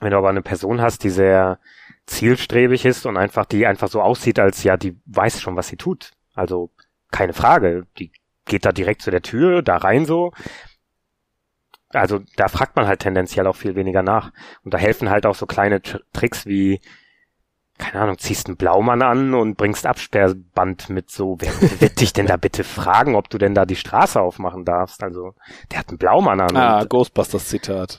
wenn 0.00 0.10
du 0.10 0.16
aber 0.18 0.30
eine 0.30 0.42
Person 0.42 0.80
hast, 0.80 1.04
die 1.04 1.10
sehr 1.10 1.60
zielstrebig 2.06 2.84
ist 2.84 3.06
und 3.06 3.16
einfach, 3.16 3.46
die 3.46 3.66
einfach 3.66 3.88
so 3.88 4.02
aussieht, 4.02 4.38
als 4.38 4.64
ja, 4.64 4.76
die 4.76 4.98
weiß 5.06 5.40
schon, 5.40 5.56
was 5.56 5.68
sie 5.68 5.76
tut. 5.76 6.10
Also 6.34 6.70
keine 7.10 7.32
Frage, 7.32 7.86
die 7.98 8.10
geht 8.44 8.64
da 8.64 8.72
direkt 8.72 9.02
zu 9.02 9.10
der 9.10 9.22
Tür, 9.22 9.62
da 9.62 9.76
rein 9.76 10.04
so. 10.04 10.32
Also 11.92 12.20
da 12.36 12.48
fragt 12.48 12.76
man 12.76 12.86
halt 12.86 13.00
tendenziell 13.00 13.46
auch 13.46 13.56
viel 13.56 13.74
weniger 13.74 14.02
nach. 14.02 14.32
Und 14.64 14.74
da 14.74 14.78
helfen 14.78 15.10
halt 15.10 15.26
auch 15.26 15.34
so 15.34 15.46
kleine 15.46 15.80
Tricks 16.12 16.46
wie, 16.46 16.80
keine 17.78 18.02
Ahnung, 18.02 18.18
ziehst 18.18 18.46
einen 18.46 18.56
Blaumann 18.56 19.02
an 19.02 19.34
und 19.34 19.56
bringst 19.56 19.86
Absperrband 19.86 20.90
mit 20.90 21.10
so, 21.10 21.36
wer 21.40 21.80
wird 21.80 22.00
dich 22.00 22.12
denn 22.12 22.26
da 22.26 22.36
bitte 22.36 22.64
fragen, 22.64 23.16
ob 23.16 23.28
du 23.28 23.38
denn 23.38 23.54
da 23.54 23.64
die 23.64 23.76
Straße 23.76 24.20
aufmachen 24.20 24.64
darfst? 24.64 25.02
Also, 25.02 25.34
der 25.70 25.80
hat 25.80 25.88
einen 25.88 25.98
Blaumann 25.98 26.40
an. 26.40 26.56
Ah, 26.56 26.84
Ghostbusters 26.84 27.48
Zitat. 27.48 27.98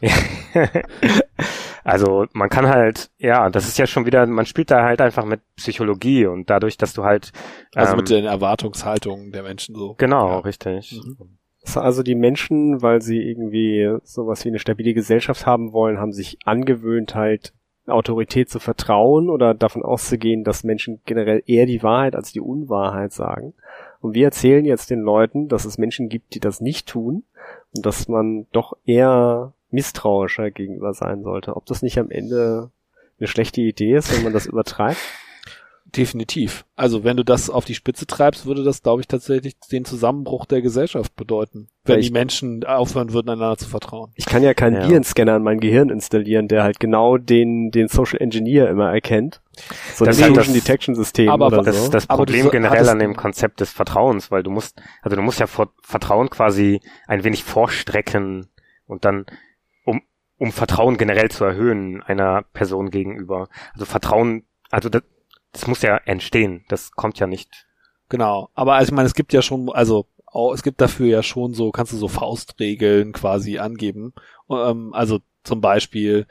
also, 1.83 2.25
man 2.33 2.49
kann 2.49 2.67
halt, 2.67 3.09
ja, 3.17 3.49
das 3.49 3.67
ist 3.67 3.77
ja 3.77 3.87
schon 3.87 4.05
wieder, 4.05 4.25
man 4.25 4.45
spielt 4.45 4.71
da 4.71 4.83
halt 4.83 5.01
einfach 5.01 5.25
mit 5.25 5.41
Psychologie 5.55 6.27
und 6.27 6.49
dadurch, 6.49 6.77
dass 6.77 6.93
du 6.93 7.03
halt. 7.03 7.31
Also 7.75 7.93
ähm, 7.93 7.97
mit 7.97 8.09
den 8.09 8.25
Erwartungshaltungen 8.25 9.31
der 9.31 9.43
Menschen 9.43 9.75
so. 9.75 9.95
Genau, 9.95 10.29
ja. 10.29 10.39
richtig. 10.39 11.01
Mhm. 11.03 11.39
Also 11.75 12.03
die 12.03 12.15
Menschen, 12.15 12.81
weil 12.81 13.01
sie 13.01 13.21
irgendwie 13.21 13.97
sowas 14.03 14.43
wie 14.43 14.49
eine 14.49 14.59
stabile 14.59 14.93
Gesellschaft 14.93 15.45
haben 15.45 15.73
wollen, 15.73 15.97
haben 15.97 16.11
sich 16.11 16.37
angewöhnt, 16.45 17.15
halt 17.15 17.53
Autorität 17.87 18.49
zu 18.49 18.59
vertrauen 18.59 19.29
oder 19.29 19.53
davon 19.53 19.83
auszugehen, 19.83 20.43
dass 20.43 20.63
Menschen 20.63 21.01
generell 21.05 21.43
eher 21.45 21.65
die 21.65 21.83
Wahrheit 21.83 22.15
als 22.15 22.31
die 22.31 22.39
Unwahrheit 22.39 23.11
sagen. 23.11 23.53
Und 23.99 24.13
wir 24.13 24.25
erzählen 24.25 24.65
jetzt 24.65 24.89
den 24.89 25.01
Leuten, 25.01 25.47
dass 25.47 25.65
es 25.65 25.77
Menschen 25.77 26.09
gibt, 26.09 26.33
die 26.35 26.39
das 26.39 26.61
nicht 26.61 26.87
tun 26.87 27.23
und 27.75 27.85
dass 27.85 28.07
man 28.07 28.47
doch 28.51 28.73
eher 28.85 29.53
misstrauischer 29.69 30.51
gegenüber 30.51 30.93
sein 30.93 31.23
sollte. 31.23 31.55
Ob 31.55 31.65
das 31.65 31.81
nicht 31.81 31.97
am 31.97 32.11
Ende 32.11 32.69
eine 33.19 33.27
schlechte 33.27 33.61
Idee 33.61 33.95
ist, 33.95 34.15
wenn 34.15 34.23
man 34.23 34.33
das 34.33 34.45
übertreibt? 34.45 34.99
Definitiv. 35.95 36.65
Also 36.75 37.03
wenn 37.03 37.17
du 37.17 37.23
das 37.23 37.51
auf 37.51 37.65
die 37.65 37.75
Spitze 37.75 38.07
treibst, 38.07 38.47
würde 38.47 38.63
das, 38.63 38.81
glaube 38.81 39.01
ich, 39.01 39.07
tatsächlich 39.07 39.59
den 39.71 39.85
Zusammenbruch 39.85 40.45
der 40.45 40.63
Gesellschaft 40.63 41.15
bedeuten, 41.15 41.67
wenn 41.83 41.99
ich, 41.99 42.07
die 42.07 42.13
Menschen 42.13 42.63
aufhören 42.63 43.13
würden, 43.13 43.29
einander 43.29 43.57
zu 43.57 43.69
vertrauen. 43.69 44.11
Ich 44.15 44.25
kann 44.25 44.41
ja 44.41 44.55
keinen 44.55 44.81
ja. 44.81 44.89
Virenscanner 44.89 45.35
in 45.35 45.43
mein 45.43 45.59
Gehirn 45.59 45.89
installieren, 45.89 46.47
der 46.47 46.63
halt 46.63 46.79
genau 46.79 47.17
den, 47.17 47.69
den 47.69 47.89
Social 47.89 48.19
Engineer 48.19 48.69
immer 48.69 48.91
erkennt. 48.91 49.41
So 49.93 50.03
das 50.03 50.19
ein 50.19 50.33
Social 50.33 50.53
Detection 50.53 50.95
System 50.95 51.29
aber 51.29 51.47
oder 51.47 51.61
das, 51.61 51.85
so. 51.85 51.91
Das 51.91 52.07
Problem 52.07 52.49
generell 52.49 52.89
an 52.89 52.97
dem 52.97 53.15
Konzept 53.15 53.59
des 53.59 53.71
Vertrauens, 53.71 54.31
weil 54.31 54.41
du 54.41 54.49
musst, 54.49 54.81
also 55.03 55.15
du 55.15 55.21
musst 55.21 55.39
ja 55.39 55.45
vor, 55.45 55.73
Vertrauen 55.83 56.31
quasi 56.31 56.81
ein 57.05 57.23
wenig 57.23 57.43
vorstrecken 57.43 58.47
und 58.87 59.05
dann 59.05 59.27
um, 59.85 60.01
um 60.39 60.51
Vertrauen 60.51 60.97
generell 60.97 61.29
zu 61.29 61.45
erhöhen 61.45 62.01
einer 62.01 62.41
Person 62.53 62.89
gegenüber. 62.89 63.47
Also 63.73 63.85
Vertrauen, 63.85 64.45
also 64.71 64.89
das, 64.89 65.03
das 65.53 65.67
muss 65.67 65.81
ja 65.81 65.97
entstehen. 65.97 66.65
Das 66.67 66.91
kommt 66.91 67.19
ja 67.19 67.27
nicht. 67.27 67.67
Genau. 68.09 68.49
Aber 68.53 68.73
also 68.73 68.89
ich 68.89 68.95
meine, 68.95 69.07
es 69.07 69.15
gibt 69.15 69.31
ja 69.31 69.41
schon, 69.41 69.69
also 69.69 70.07
oh, 70.33 70.51
es 70.53 70.63
gibt 70.63 70.81
dafür 70.81 71.07
ja 71.07 71.23
schon 71.23 71.53
so, 71.53 71.71
kannst 71.71 71.93
du 71.93 71.97
so 71.97 72.07
Faustregeln 72.07 73.13
quasi 73.13 73.59
angeben. 73.59 74.13
Ähm, 74.49 74.93
also 74.93 75.19
zum 75.43 75.61
Beispiel, 75.61 76.25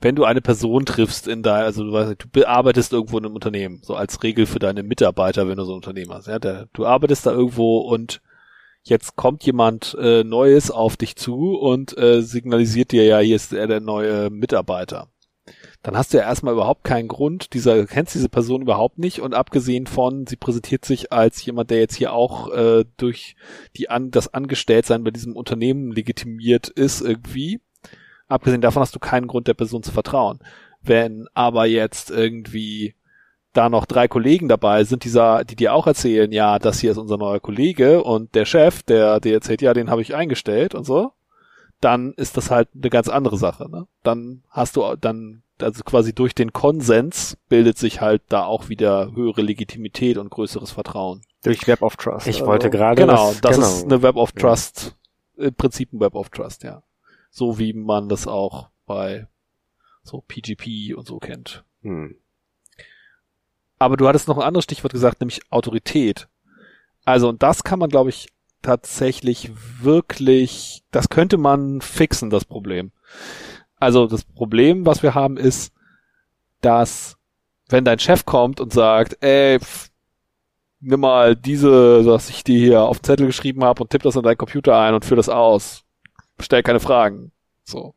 wenn 0.00 0.16
du 0.16 0.24
eine 0.24 0.40
Person 0.40 0.86
triffst 0.86 1.28
in 1.28 1.42
dein, 1.42 1.64
also 1.64 1.84
du 1.84 1.92
weißt, 1.92 2.16
du 2.18 2.28
bearbeitest 2.28 2.92
irgendwo 2.92 3.18
in 3.18 3.26
einem 3.26 3.34
Unternehmen, 3.34 3.80
so 3.82 3.94
als 3.94 4.22
Regel 4.22 4.46
für 4.46 4.58
deine 4.58 4.82
Mitarbeiter, 4.82 5.46
wenn 5.48 5.58
du 5.58 5.64
so 5.64 5.72
ein 5.72 5.76
Unternehmen 5.76 6.12
hast, 6.12 6.26
ja, 6.26 6.38
der, 6.38 6.68
du 6.72 6.86
arbeitest 6.86 7.26
da 7.26 7.32
irgendwo 7.32 7.78
und 7.80 8.22
jetzt 8.82 9.16
kommt 9.16 9.44
jemand 9.44 9.94
äh, 10.00 10.24
Neues 10.24 10.70
auf 10.70 10.96
dich 10.96 11.16
zu 11.16 11.58
und 11.58 11.96
äh, 11.98 12.22
signalisiert 12.22 12.92
dir 12.92 13.04
ja, 13.04 13.18
hier 13.18 13.36
ist 13.36 13.52
er 13.52 13.66
der 13.66 13.80
neue 13.80 14.30
Mitarbeiter 14.30 15.08
dann 15.82 15.96
hast 15.96 16.12
du 16.12 16.18
ja 16.18 16.24
erstmal 16.24 16.52
überhaupt 16.54 16.84
keinen 16.84 17.08
Grund, 17.08 17.54
dieser, 17.54 17.86
kennst 17.86 18.14
diese 18.14 18.28
Person 18.28 18.62
überhaupt 18.62 18.98
nicht 18.98 19.20
und 19.20 19.34
abgesehen 19.34 19.86
von, 19.86 20.26
sie 20.26 20.36
präsentiert 20.36 20.84
sich 20.84 21.10
als 21.12 21.44
jemand, 21.44 21.70
der 21.70 21.78
jetzt 21.78 21.94
hier 21.94 22.12
auch 22.12 22.52
äh, 22.52 22.84
durch 22.98 23.34
die 23.76 23.88
an, 23.88 24.10
das 24.10 24.34
Angestelltsein 24.34 25.04
bei 25.04 25.10
diesem 25.10 25.36
Unternehmen 25.36 25.92
legitimiert 25.92 26.68
ist 26.68 27.00
irgendwie. 27.00 27.60
Abgesehen 28.28 28.60
davon 28.60 28.82
hast 28.82 28.94
du 28.94 28.98
keinen 28.98 29.26
Grund, 29.26 29.48
der 29.48 29.54
Person 29.54 29.82
zu 29.82 29.90
vertrauen. 29.90 30.40
Wenn 30.82 31.26
aber 31.34 31.66
jetzt 31.66 32.10
irgendwie 32.10 32.94
da 33.52 33.68
noch 33.68 33.86
drei 33.86 34.06
Kollegen 34.06 34.48
dabei 34.48 34.84
sind, 34.84 35.04
dieser, 35.04 35.44
die 35.44 35.56
dir 35.56 35.74
auch 35.74 35.86
erzählen, 35.86 36.30
ja, 36.30 36.58
das 36.58 36.78
hier 36.78 36.92
ist 36.92 36.98
unser 36.98 37.16
neuer 37.16 37.40
Kollege 37.40 38.02
und 38.04 38.34
der 38.34 38.44
Chef, 38.44 38.82
der 38.82 39.18
dir 39.18 39.34
erzählt, 39.34 39.62
ja, 39.62 39.74
den 39.74 39.90
habe 39.90 40.02
ich 40.02 40.14
eingestellt 40.14 40.74
und 40.74 40.84
so, 40.84 41.12
dann 41.80 42.12
ist 42.12 42.36
das 42.36 42.50
halt 42.50 42.68
eine 42.74 42.90
ganz 42.90 43.08
andere 43.08 43.38
Sache. 43.38 43.68
Ne? 43.70 43.86
Dann 44.02 44.42
hast 44.50 44.76
du 44.76 44.94
dann, 45.00 45.42
also 45.62 45.82
quasi 45.84 46.14
durch 46.14 46.34
den 46.34 46.52
Konsens 46.52 47.36
bildet 47.48 47.78
sich 47.78 48.00
halt 48.00 48.22
da 48.28 48.44
auch 48.44 48.68
wieder 48.68 49.12
höhere 49.14 49.42
Legitimität 49.42 50.18
und 50.18 50.30
größeres 50.30 50.70
Vertrauen. 50.70 51.22
Durch 51.42 51.66
Web 51.66 51.82
of 51.82 51.96
Trust. 51.96 52.26
Ich 52.26 52.36
also, 52.36 52.46
wollte 52.46 52.70
gerade. 52.70 53.00
Genau, 53.00 53.30
das, 53.30 53.40
das 53.40 53.56
genau. 53.56 53.66
ist 53.66 53.84
eine 53.84 54.02
Web 54.02 54.16
of 54.16 54.32
Trust, 54.32 54.96
ja. 55.36 55.46
im 55.46 55.54
Prinzip 55.54 55.92
ein 55.92 56.00
Web 56.00 56.14
of 56.14 56.28
Trust, 56.30 56.62
ja. 56.64 56.82
So 57.30 57.58
wie 57.58 57.72
man 57.72 58.08
das 58.08 58.26
auch 58.26 58.68
bei 58.86 59.28
so 60.02 60.22
PGP 60.26 60.94
und 60.96 61.06
so 61.06 61.18
kennt. 61.18 61.64
Hm. 61.82 62.16
Aber 63.78 63.96
du 63.96 64.06
hattest 64.06 64.28
noch 64.28 64.36
ein 64.36 64.44
anderes 64.44 64.64
Stichwort 64.64 64.92
gesagt, 64.92 65.20
nämlich 65.20 65.40
Autorität. 65.50 66.28
Also, 67.04 67.28
und 67.28 67.42
das 67.42 67.64
kann 67.64 67.78
man, 67.78 67.88
glaube 67.88 68.10
ich, 68.10 68.28
tatsächlich 68.62 69.50
wirklich, 69.80 70.82
das 70.90 71.08
könnte 71.08 71.38
man 71.38 71.80
fixen, 71.80 72.30
das 72.30 72.44
Problem. 72.44 72.92
Also, 73.80 74.06
das 74.06 74.24
Problem, 74.24 74.86
was 74.86 75.02
wir 75.02 75.14
haben, 75.14 75.36
ist, 75.36 75.72
dass, 76.60 77.16
wenn 77.68 77.84
dein 77.84 77.98
Chef 77.98 78.24
kommt 78.24 78.60
und 78.60 78.72
sagt, 78.72 79.16
ey, 79.22 79.58
nimm 80.80 81.00
mal 81.00 81.34
diese, 81.34 82.06
was 82.06 82.30
ich 82.30 82.44
dir 82.44 82.58
hier 82.58 82.82
auf 82.82 83.02
Zettel 83.02 83.26
geschrieben 83.26 83.64
habe 83.64 83.82
und 83.82 83.90
tipp 83.90 84.02
das 84.02 84.16
in 84.16 84.22
deinen 84.22 84.38
Computer 84.38 84.78
ein 84.78 84.94
und 84.94 85.04
führ 85.04 85.16
das 85.16 85.28
aus. 85.28 85.82
Stell 86.38 86.62
keine 86.62 86.80
Fragen. 86.80 87.32
So. 87.64 87.94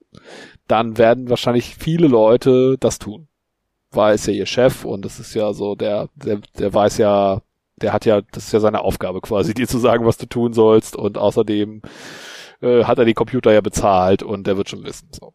Dann 0.67 0.97
werden 0.97 1.29
wahrscheinlich 1.29 1.75
viele 1.75 2.07
Leute 2.07 2.77
das 2.79 2.99
tun 2.99 3.27
war 3.95 4.13
ist 4.13 4.27
ja 4.27 4.33
ihr 4.33 4.45
Chef 4.45 4.85
und 4.85 5.03
das 5.05 5.19
ist 5.19 5.33
ja 5.33 5.53
so, 5.53 5.75
der, 5.75 6.09
der, 6.15 6.39
der 6.57 6.73
weiß 6.73 6.97
ja, 6.97 7.41
der 7.77 7.93
hat 7.93 8.05
ja, 8.05 8.21
das 8.21 8.45
ist 8.45 8.53
ja 8.53 8.59
seine 8.59 8.81
Aufgabe 8.81 9.21
quasi, 9.21 9.53
dir 9.53 9.67
zu 9.67 9.77
sagen, 9.77 10.05
was 10.05 10.17
du 10.17 10.25
tun 10.25 10.53
sollst 10.53 10.95
und 10.95 11.17
außerdem 11.17 11.81
äh, 12.63 12.85
hat 12.85 12.97
er 12.97 13.05
die 13.05 13.13
Computer 13.13 13.51
ja 13.53 13.61
bezahlt 13.61 14.23
und 14.23 14.47
der 14.47 14.57
wird 14.57 14.69
schon 14.69 14.83
wissen. 14.83 15.09
So. 15.11 15.33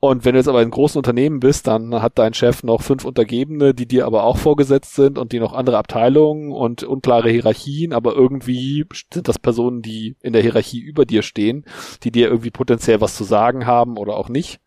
Und 0.00 0.24
wenn 0.24 0.32
du 0.32 0.38
jetzt 0.38 0.48
aber 0.48 0.60
in 0.60 0.70
großen 0.70 0.98
Unternehmen 0.98 1.40
bist, 1.40 1.66
dann 1.66 2.02
hat 2.02 2.18
dein 2.18 2.34
Chef 2.34 2.62
noch 2.62 2.82
fünf 2.82 3.04
Untergebene, 3.04 3.72
die 3.72 3.86
dir 3.86 4.04
aber 4.04 4.24
auch 4.24 4.36
vorgesetzt 4.36 4.94
sind 4.94 5.18
und 5.18 5.32
die 5.32 5.40
noch 5.40 5.54
andere 5.54 5.78
Abteilungen 5.78 6.52
und 6.52 6.82
unklare 6.82 7.30
Hierarchien, 7.30 7.94
aber 7.94 8.14
irgendwie 8.14 8.84
sind 9.12 9.28
das 9.28 9.38
Personen, 9.38 9.80
die 9.80 10.16
in 10.20 10.34
der 10.34 10.42
Hierarchie 10.42 10.80
über 10.80 11.06
dir 11.06 11.22
stehen, 11.22 11.64
die 12.02 12.10
dir 12.10 12.28
irgendwie 12.28 12.50
potenziell 12.50 13.00
was 13.00 13.16
zu 13.16 13.24
sagen 13.24 13.66
haben 13.66 13.96
oder 13.96 14.16
auch 14.16 14.28
nicht. 14.28 14.60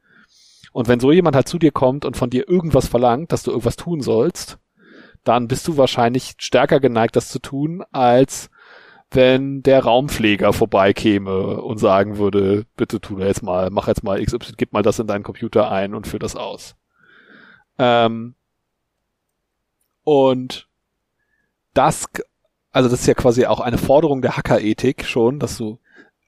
Und 0.72 0.88
wenn 0.88 1.00
so 1.00 1.12
jemand 1.12 1.36
halt 1.36 1.48
zu 1.48 1.60
dir 1.60 1.72
kommt 1.72 2.04
und 2.04 2.18
von 2.18 2.32
dir 2.32 2.48
irgendwas 2.50 2.88
verlangt, 2.88 3.32
dass 3.32 3.44
du 3.44 3.52
irgendwas 3.52 3.76
tun 3.76 4.02
sollst, 4.02 4.58
dann 5.24 5.48
bist 5.48 5.68
du 5.68 5.78
wahrscheinlich 5.78 6.34
stärker 6.38 6.80
geneigt, 6.80 7.16
das 7.16 7.30
zu 7.30 7.40
tun, 7.40 7.84
als 7.92 8.50
wenn 9.12 9.64
der 9.64 9.84
Raumpfleger 9.84 10.52
vorbeikäme 10.54 11.62
und 11.62 11.78
sagen 11.78 12.18
würde, 12.18 12.66
bitte 12.76 13.00
tu 13.00 13.20
jetzt 13.20 13.42
mal, 13.44 13.70
mach 13.70 13.88
jetzt 13.88 14.04
mal 14.04 14.24
XY, 14.24 14.54
gib 14.58 14.74
mal 14.74 14.84
das 14.84 15.00
in 15.00 15.08
deinen 15.08 15.24
Computer 15.24 15.72
ein 15.72 15.94
und 15.94 16.08
führ 16.08 16.20
das 16.20 16.36
aus. 16.36 16.76
Ähm, 17.78 18.36
und 20.04 20.68
das, 21.74 22.08
also 22.72 22.90
das 22.90 23.02
ist 23.02 23.08
ja 23.08 23.14
quasi 23.14 23.46
auch 23.46 23.60
eine 23.60 23.78
Forderung 23.78 24.22
der 24.22 24.36
Hackerethik 24.36 25.06
schon, 25.06 25.40
dass 25.40 25.58
du 25.58 25.80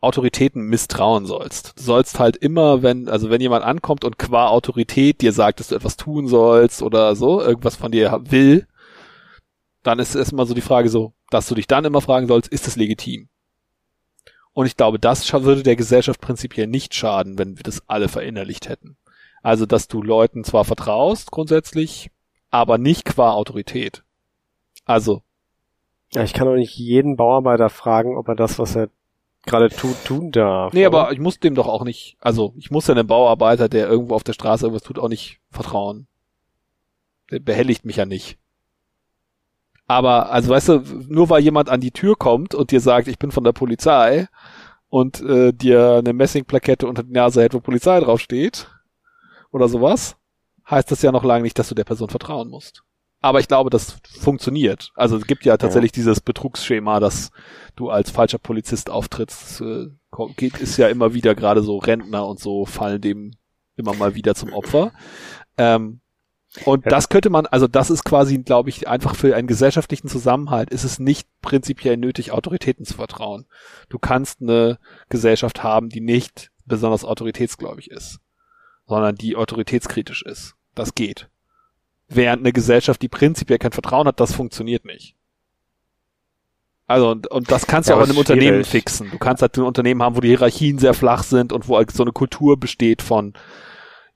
Autoritäten 0.02 0.64
misstrauen 0.64 1.26
sollst. 1.26 1.78
Du 1.78 1.84
sollst 1.84 2.20
halt 2.20 2.38
immer, 2.38 2.82
wenn, 2.84 3.10
also 3.10 3.30
wenn 3.30 3.42
jemand 3.42 3.66
ankommt 3.66 4.06
und 4.06 4.18
qua 4.18 4.48
Autorität 4.48 5.22
dir 5.22 5.34
sagt, 5.34 5.60
dass 5.60 5.68
du 5.70 5.76
etwas 5.76 5.98
tun 5.98 6.28
sollst 6.28 6.82
oder 6.82 7.16
so, 7.18 7.42
irgendwas 7.42 7.76
von 7.76 7.92
dir 7.92 8.22
will, 8.30 8.66
dann 9.84 10.00
ist 10.00 10.16
erstmal 10.16 10.46
so 10.46 10.54
die 10.54 10.62
Frage 10.62 10.88
so, 10.88 11.14
dass 11.30 11.48
du 11.48 11.56
dich 11.56 11.68
dann 11.68 11.86
immer 11.86 12.02
fragen 12.02 12.28
sollst, 12.28 12.52
ist 12.52 12.68
es 12.68 12.76
legitim? 12.76 13.30
Und 14.54 14.66
ich 14.66 14.76
glaube, 14.76 15.00
das 15.00 15.32
würde 15.32 15.64
der 15.64 15.76
Gesellschaft 15.76 16.20
prinzipiell 16.22 16.68
nicht 16.68 16.94
schaden, 16.94 17.38
wenn 17.38 17.58
wir 17.58 17.64
das 17.64 17.84
alle 17.88 18.10
verinnerlicht 18.10 18.68
hätten. 18.68 18.98
Also, 19.42 19.66
dass 19.66 19.88
du 19.88 20.02
Leuten 20.02 20.44
zwar 20.44 20.66
vertraust, 20.66 21.32
grundsätzlich, 21.32 22.12
aber 22.50 22.78
nicht 22.78 23.06
qua 23.06 23.32
Autorität. 23.32 24.04
Also. 24.86 25.22
Ja, 26.12 26.24
ich 26.24 26.34
kann 26.34 26.48
auch 26.48 26.56
nicht 26.56 26.76
jeden 26.76 27.16
Bauarbeiter 27.16 27.70
fragen, 27.70 28.18
ob 28.18 28.28
er 28.28 28.36
das, 28.36 28.60
was 28.60 28.76
er 28.76 28.90
gerade 29.46 29.70
tu, 29.70 29.94
tun 30.04 30.32
darf. 30.32 30.74
Nee, 30.74 30.88
oder? 30.88 31.00
aber 31.00 31.12
ich 31.14 31.20
muss 31.20 31.40
dem 31.40 31.56
doch 31.56 31.68
auch 31.68 31.84
nicht, 31.84 32.18
also 32.20 32.54
ich 32.58 32.72
muss 32.72 32.88
ja 32.88 32.96
einem 32.96 33.08
Bauarbeiter, 33.08 33.70
der 33.70 33.88
irgendwo 33.88 34.16
auf 34.16 34.24
der 34.24 34.34
Straße 34.34 34.66
irgendwas 34.66 34.84
tut, 34.84 35.00
auch 35.00 35.10
nicht 35.10 35.40
vertrauen. 35.52 36.08
Der 37.32 37.40
behelligt 37.40 37.86
mich 37.86 37.98
ja 37.98 38.06
nicht. 38.06 38.38
Aber, 39.90 40.32
also 40.32 40.50
weißt 40.50 40.70
du, 40.70 40.84
nur 41.08 41.32
weil 41.32 41.42
jemand 41.42 41.68
an 41.68 41.82
die 41.82 41.90
Tür 41.90 42.16
kommt 42.16 42.54
und 42.54 42.70
dir 42.70 42.80
sagt, 42.80 43.08
ich 43.08 43.18
bin 43.18 43.32
von 43.32 43.44
der 43.44 43.54
Polizei 43.54 44.28
und 44.88 45.20
äh, 45.22 45.52
dir 45.52 45.96
eine 45.96 46.14
Messingplakette 46.14 46.86
unter 46.86 47.02
die 47.02 47.12
Nase 47.12 47.42
hält, 47.42 47.56
wo 47.56 47.60
Polizei 47.60 48.00
draufsteht 48.00 48.70
oder 49.52 49.68
sowas, 49.68 50.16
heißt 50.70 50.92
das 50.92 51.02
ja 51.02 51.12
noch 51.12 51.24
lange 51.24 51.42
nicht, 51.42 51.58
dass 51.58 51.70
du 51.70 51.76
der 51.76 51.86
Person 51.86 52.08
vertrauen 52.08 52.50
musst. 52.50 52.84
Aber 53.20 53.40
ich 53.40 53.48
glaube, 53.48 53.72
das 53.72 53.98
funktioniert. 54.20 54.92
Also 54.94 55.18
es 55.18 55.26
gibt 55.26 55.44
ja 55.44 55.58
tatsächlich 55.58 55.92
ja. 55.94 55.96
dieses 55.96 56.22
Betrugsschema, 56.22 57.00
dass 57.00 57.32
du 57.76 57.90
als 57.90 58.12
falscher 58.12 58.38
Polizist 58.38 58.92
auftrittst. 58.92 59.62
Äh, 59.62 59.88
geht, 60.38 60.60
ist 60.60 60.78
ja 60.78 60.88
immer 60.90 61.16
wieder 61.16 61.34
gerade 61.34 61.64
so 61.64 61.80
Rentner 61.80 62.28
und 62.28 62.40
so 62.40 62.68
fallen 62.68 63.02
dem 63.02 63.32
immer 63.76 63.96
mal 63.96 64.14
wieder 64.14 64.36
zum 64.36 64.54
Opfer. 64.54 64.92
Ähm, 65.58 66.02
und 66.66 66.86
ja. 66.86 66.90
das 66.90 67.10
könnte 67.10 67.30
man, 67.30 67.46
also 67.46 67.68
das 67.68 67.90
ist 67.90 68.04
quasi, 68.04 68.40
glaube 68.40 68.70
ich, 68.70 68.88
einfach 68.88 69.16
für 69.16 69.36
einen 69.36 69.48
gesellschaftlichen 69.48 70.08
Zusammenhalt 70.08 70.72
ist 70.72 70.84
es 70.84 70.98
nicht 70.98 71.28
prinzipiell 71.42 71.96
nötig, 71.96 72.32
Autoritäten 72.32 72.86
zu 72.86 72.96
vertrauen. 72.96 73.46
Du 73.90 74.00
kannst 74.00 74.42
eine 74.42 74.80
Gesellschaft 75.10 75.62
haben, 75.62 75.90
die 75.90 76.02
nicht 76.02 76.52
besonders 76.66 77.06
autoritätsgläubig 77.06 77.92
ist, 77.92 78.20
sondern 78.88 79.16
die 79.16 79.36
autoritätskritisch 79.36 80.24
ist. 80.24 80.56
Das 80.74 80.96
geht. 80.96 81.30
Während 82.08 82.42
eine 82.42 82.54
Gesellschaft, 82.54 83.02
die 83.04 83.10
prinzipiell 83.10 83.60
kein 83.60 83.72
Vertrauen 83.72 84.08
hat, 84.08 84.20
das 84.20 84.34
funktioniert 84.34 84.86
nicht. 84.86 85.16
Also, 86.88 87.12
und, 87.12 87.28
und 87.28 87.52
das 87.52 87.68
kannst 87.68 87.88
du 87.88 87.94
ja, 87.94 88.00
auch 88.00 88.04
in 88.04 88.10
einem 88.10 88.18
Unternehmen 88.18 88.64
fixen. 88.64 89.12
Du 89.12 89.20
kannst 89.20 89.44
halt 89.44 89.56
ein 89.56 89.64
Unternehmen 89.64 90.02
haben, 90.02 90.16
wo 90.16 90.22
die 90.22 90.30
Hierarchien 90.30 90.80
sehr 90.80 90.96
flach 90.96 91.22
sind 91.22 91.54
und 91.54 91.68
wo 91.68 91.78
halt 91.78 91.92
so 91.92 92.02
eine 92.02 92.12
Kultur 92.12 92.60
besteht 92.60 93.04
von, 93.04 93.34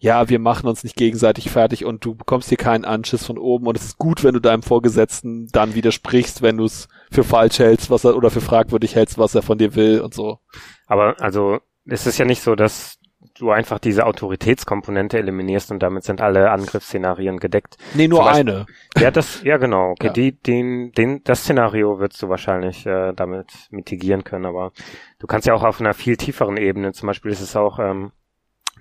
ja, 0.04 0.28
wir 0.28 0.38
machen 0.38 0.68
uns 0.68 0.84
nicht 0.84 0.98
gegenseitig 0.98 1.50
fertig 1.50 1.86
und 1.86 2.04
du 2.04 2.14
bekommst 2.14 2.50
hier 2.50 2.58
keinen 2.58 2.84
Anschiss 2.84 3.26
von 3.26 3.38
oben 3.38 3.68
und 3.68 3.78
es 3.78 3.86
ist 3.86 3.98
gut, 3.98 4.22
wenn 4.22 4.34
du 4.34 4.42
deinem 4.42 4.62
Vorgesetzten 4.62 5.48
dann 5.54 5.76
widersprichst, 5.76 6.42
wenn 6.42 6.58
du 6.58 6.66
es 6.66 6.90
für 7.10 7.24
falsch 7.24 7.60
hältst, 7.60 7.90
was 7.90 8.04
er 8.04 8.18
oder 8.18 8.30
für 8.30 8.42
fragwürdig 8.42 8.96
hältst, 8.96 9.18
was 9.18 9.34
er 9.34 9.44
von 9.44 9.58
dir 9.58 9.76
will 9.76 10.02
und 10.02 10.14
so. 10.14 10.40
Aber 10.88 11.16
also 11.22 11.60
es 11.86 12.06
ist 12.06 12.18
ja 12.18 12.26
nicht 12.26 12.42
so, 12.42 12.56
dass 12.56 13.00
du 13.36 13.52
einfach 13.52 13.80
diese 13.80 14.06
Autoritätskomponente 14.06 15.18
eliminierst 15.18 15.72
und 15.72 15.82
damit 15.82 16.04
sind 16.04 16.20
alle 16.20 16.52
Angriffsszenarien 16.52 17.40
gedeckt. 17.40 17.78
Nee, 17.94 18.10
nur 18.10 18.26
Beispiel, 18.26 18.40
eine. 18.42 18.66
Ja, 18.98 19.10
das, 19.10 19.42
ja 19.44 19.56
genau. 19.56 19.92
Okay, 19.92 20.08
ja. 20.08 20.14
Die, 20.14 20.34
den, 20.34 20.92
den, 20.92 21.24
das 21.24 21.44
Szenario 21.44 22.00
würdest 22.00 22.22
du 22.22 22.28
wahrscheinlich 22.28 22.86
äh, 22.86 23.14
damit 23.14 23.54
mitigieren 23.72 24.26
können, 24.26 24.46
aber 24.46 24.74
du 25.20 25.28
kannst 25.28 25.48
ja 25.48 25.54
auch 25.54 25.64
auf 25.64 25.80
einer 25.80 25.94
viel 25.94 26.18
tieferen 26.18 26.58
Ebene, 26.58 26.92
zum 26.92 27.08
Beispiel 27.08 27.32
ist 27.32 27.40
es 27.40 27.56
auch 27.56 27.80
ähm, 27.80 28.12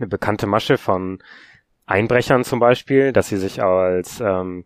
eine 0.02 0.08
bekannte 0.08 0.46
Masche 0.46 0.76
von 0.76 1.22
Einbrechern 1.86 2.44
zum 2.44 2.58
Beispiel, 2.58 3.12
dass 3.12 3.28
sie 3.28 3.38
sich 3.38 3.62
als 3.62 4.20
ähm, 4.20 4.64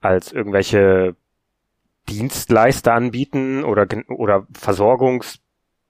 als 0.00 0.32
irgendwelche 0.32 1.16
Dienstleister 2.08 2.92
anbieten 2.92 3.64
oder 3.64 3.86
oder 4.08 4.46
Versorgungs 4.52 5.40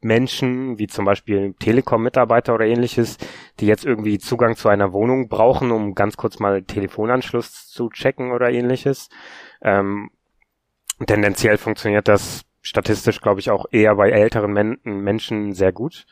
Menschen, 0.01 0.79
wie 0.79 0.87
zum 0.87 1.07
Beispiel 1.07 1.55
Telekom-Mitarbeiter 1.59 2.55
oder 2.55 2.67
ähnliches, 2.67 3.17
die 3.59 3.67
jetzt 3.67 3.87
irgendwie 3.87 4.19
Zugang 4.19 4.55
zu 4.55 4.69
einer 4.69 4.93
Wohnung 4.93 5.29
brauchen, 5.29 5.71
um 5.71 5.95
ganz 5.95 6.19
kurz 6.19 6.39
mal 6.39 6.63
Telefonanschluss 6.63 7.69
zu 7.69 7.89
checken 7.89 8.31
oder 8.31 8.51
ähnliches. 8.51 9.09
Ähm, 9.63 10.11
tendenziell 11.07 11.57
funktioniert 11.57 12.07
das 12.07 12.43
statistisch, 12.61 13.21
glaube 13.23 13.41
ich, 13.41 13.51
auch 13.51 13.65
eher 13.71 13.95
bei 13.97 14.11
älteren 14.11 14.53
Men 14.53 14.79
Menschen 14.85 15.55
sehr 15.55 15.73
gut. 15.73 16.05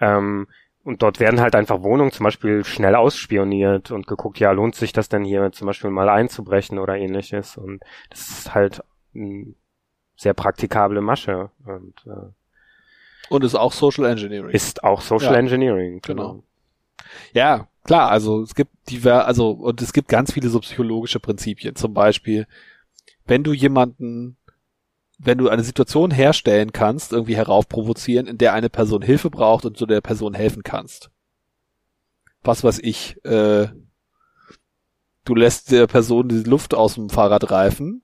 Ähm, 0.00 0.46
und 0.86 1.02
dort 1.02 1.18
werden 1.18 1.40
halt 1.40 1.56
einfach 1.56 1.82
Wohnungen 1.82 2.12
zum 2.12 2.22
Beispiel 2.22 2.64
schnell 2.64 2.94
ausspioniert 2.94 3.90
und 3.90 4.06
geguckt, 4.06 4.38
ja, 4.38 4.52
lohnt 4.52 4.76
sich 4.76 4.92
das 4.92 5.08
denn 5.08 5.24
hier 5.24 5.50
zum 5.50 5.66
Beispiel 5.66 5.90
mal 5.90 6.08
einzubrechen 6.08 6.78
oder 6.78 6.96
ähnliches. 6.96 7.56
Und 7.56 7.82
das 8.08 8.28
ist 8.28 8.54
halt 8.54 8.84
eine 9.12 9.54
sehr 10.14 10.32
praktikable 10.32 11.00
Masche. 11.00 11.50
Und 11.64 11.94
äh, 12.06 12.30
und 13.30 13.42
ist 13.42 13.56
auch 13.56 13.72
Social 13.72 14.04
Engineering. 14.04 14.50
Ist 14.50 14.84
auch 14.84 15.00
Social 15.00 15.32
ja. 15.32 15.40
Engineering, 15.40 16.00
genau. 16.02 16.22
genau. 16.34 16.42
Ja, 17.32 17.66
klar, 17.82 18.08
also 18.08 18.42
es 18.42 18.54
gibt 18.54 18.70
die, 18.88 19.04
also, 19.10 19.50
und 19.50 19.82
es 19.82 19.92
gibt 19.92 20.06
ganz 20.06 20.34
viele 20.34 20.50
so 20.50 20.60
psychologische 20.60 21.18
Prinzipien. 21.18 21.74
Zum 21.74 21.94
Beispiel, 21.94 22.46
wenn 23.24 23.42
du 23.42 23.52
jemanden, 23.52 24.36
wenn 25.18 25.38
du 25.38 25.48
eine 25.48 25.64
Situation 25.64 26.10
herstellen 26.10 26.72
kannst, 26.72 27.12
irgendwie 27.12 27.36
heraufprovozieren, 27.36 28.26
in 28.26 28.38
der 28.38 28.52
eine 28.52 28.68
Person 28.68 29.02
Hilfe 29.02 29.30
braucht 29.30 29.64
und 29.64 29.80
du 29.80 29.86
der 29.86 30.00
Person 30.00 30.34
helfen 30.34 30.62
kannst. 30.62 31.10
Was 32.42 32.62
weiß 32.62 32.80
ich, 32.80 33.16
äh, 33.24 33.68
du 35.24 35.34
lässt 35.34 35.72
der 35.72 35.86
Person 35.86 36.28
die 36.28 36.42
Luft 36.42 36.74
aus 36.74 36.94
dem 36.94 37.10
Fahrradreifen 37.10 38.02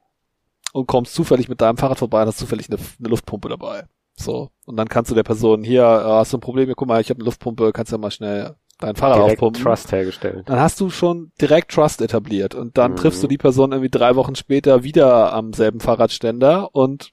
und 0.72 0.86
kommst 0.86 1.14
zufällig 1.14 1.48
mit 1.48 1.60
deinem 1.60 1.76
Fahrrad 1.76 1.98
vorbei 1.98 2.22
und 2.22 2.28
hast 2.28 2.38
zufällig 2.38 2.68
eine, 2.70 2.78
eine 2.98 3.08
Luftpumpe 3.08 3.48
dabei. 3.48 3.84
So. 4.14 4.50
Und 4.66 4.76
dann 4.76 4.88
kannst 4.88 5.10
du 5.10 5.14
der 5.14 5.22
Person 5.22 5.62
hier, 5.62 5.82
äh, 5.82 6.04
hast 6.04 6.32
du 6.32 6.38
ein 6.38 6.40
Problem, 6.40 6.72
guck 6.74 6.88
mal, 6.88 7.00
ich 7.00 7.10
habe 7.10 7.18
eine 7.18 7.24
Luftpumpe, 7.24 7.72
kannst 7.72 7.92
ja 7.92 7.98
mal 7.98 8.10
schnell 8.10 8.56
dein 8.82 8.96
Fahrrad 8.96 9.18
direkt 9.18 9.32
aufpumpen. 9.42 9.62
Trust 9.62 9.92
hergestellt. 9.92 10.48
Dann 10.48 10.60
hast 10.60 10.80
du 10.80 10.90
schon 10.90 11.32
direkt 11.40 11.72
Trust 11.72 12.00
etabliert 12.00 12.54
und 12.54 12.78
dann 12.78 12.92
mhm. 12.92 12.96
triffst 12.96 13.22
du 13.22 13.26
die 13.26 13.38
Person 13.38 13.72
irgendwie 13.72 13.90
drei 13.90 14.16
Wochen 14.16 14.34
später 14.34 14.84
wieder 14.84 15.32
am 15.32 15.52
selben 15.52 15.80
Fahrradständer 15.80 16.74
und 16.74 17.12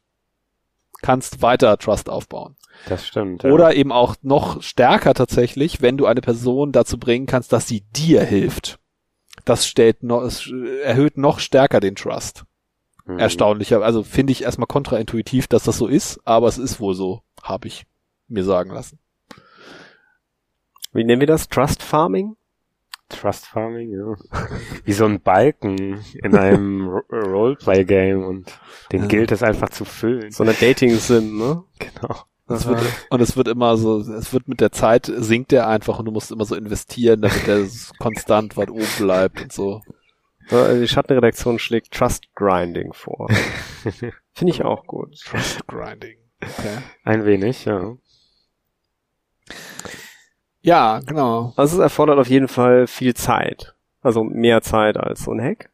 kannst 1.02 1.42
weiter 1.42 1.78
Trust 1.78 2.10
aufbauen. 2.10 2.56
Das 2.88 3.06
stimmt. 3.06 3.44
Ja. 3.44 3.52
Oder 3.52 3.76
eben 3.76 3.92
auch 3.92 4.16
noch 4.22 4.62
stärker 4.62 5.14
tatsächlich, 5.14 5.82
wenn 5.82 5.98
du 5.98 6.06
eine 6.06 6.22
Person 6.22 6.72
dazu 6.72 6.98
bringen 6.98 7.26
kannst, 7.26 7.54
dass 7.54 7.68
sie 7.68 7.82
dir 7.96 8.24
hilft. 8.24 8.80
Das 9.46 9.66
stellt 9.68 10.04
noch, 10.04 10.22
es 10.24 10.52
erhöht 10.84 11.18
noch 11.18 11.40
stärker 11.40 11.80
den 11.80 11.96
Trust. 11.96 12.44
Mhm. 13.06 13.20
Erstaunlicher, 13.20 13.82
also 13.82 14.04
finde 14.04 14.32
ich 14.32 14.44
erstmal 14.44 14.68
kontraintuitiv, 14.68 15.48
dass 15.48 15.64
das 15.64 15.78
so 15.78 15.88
ist, 15.88 16.20
aber 16.26 16.48
es 16.48 16.58
ist 16.58 16.80
wohl 16.80 16.94
so, 16.94 17.22
habe 17.42 17.68
ich 17.68 17.86
mir 18.28 18.44
sagen 18.44 18.72
lassen. 18.72 19.00
Wie 20.92 21.04
nennen 21.04 21.20
wir 21.20 21.28
das? 21.28 21.48
Trust 21.48 21.84
Farming? 21.84 22.36
Trust 23.10 23.48
Farming, 23.48 23.92
ja. 23.92 24.16
Wie 24.86 24.94
so 24.94 25.06
ein 25.06 25.22
Balken 25.22 26.04
in 26.24 26.36
einem 26.36 26.88
Roleplay-Game 27.12 28.24
und 28.24 28.60
den 28.92 29.02
ja. 29.02 29.08
gilt 29.08 29.32
es 29.32 29.44
einfach 29.44 29.70
zu 29.70 29.86
füllen. 29.86 30.32
So 30.32 30.44
eine 30.44 30.54
Dating-Sim, 30.54 31.38
ne? 31.38 31.64
Genau. 31.80 32.24
Es 32.52 32.66
wird, 32.66 32.82
und 33.12 33.22
es 33.22 33.38
wird 33.38 33.48
immer 33.48 33.78
so, 33.78 34.00
es 34.00 34.34
wird 34.34 34.48
mit 34.48 34.60
der 34.60 34.72
Zeit 34.72 35.06
sinkt 35.06 35.54
er 35.54 35.68
einfach 35.68 36.00
und 36.00 36.06
du 36.06 36.12
musst 36.12 36.32
immer 36.32 36.46
so 36.46 36.56
investieren, 36.56 37.22
damit 37.22 37.48
er 37.48 37.68
konstant 38.00 38.58
weit 38.58 38.72
oben 38.72 38.88
bleibt 38.98 39.42
und 39.42 39.54
so. 39.54 39.82
Die 40.50 40.88
Schattenredaktion 40.88 41.60
schlägt 41.60 41.94
Trust 41.94 42.24
Grinding 42.34 42.92
vor. 42.94 43.28
Finde 44.34 44.52
ich 44.52 44.64
auch 44.64 44.88
gut. 44.88 45.16
Trust 45.24 45.68
Grinding. 45.68 46.18
Okay. 46.42 46.78
Ein 47.04 47.26
wenig, 47.26 47.66
ja. 47.66 47.96
Ja, 50.62 51.00
genau. 51.06 51.54
Also 51.56 51.78
es 51.78 51.82
erfordert 51.82 52.20
auf 52.20 52.28
jeden 52.28 52.48
Fall 52.48 52.88
viel 52.88 53.14
Zeit. 53.14 53.76
Also 54.02 54.24
mehr 54.24 54.62
Zeit 54.62 54.98
als 54.98 55.24
so 55.24 55.32
ein 55.32 55.42
Hack. 55.42 55.70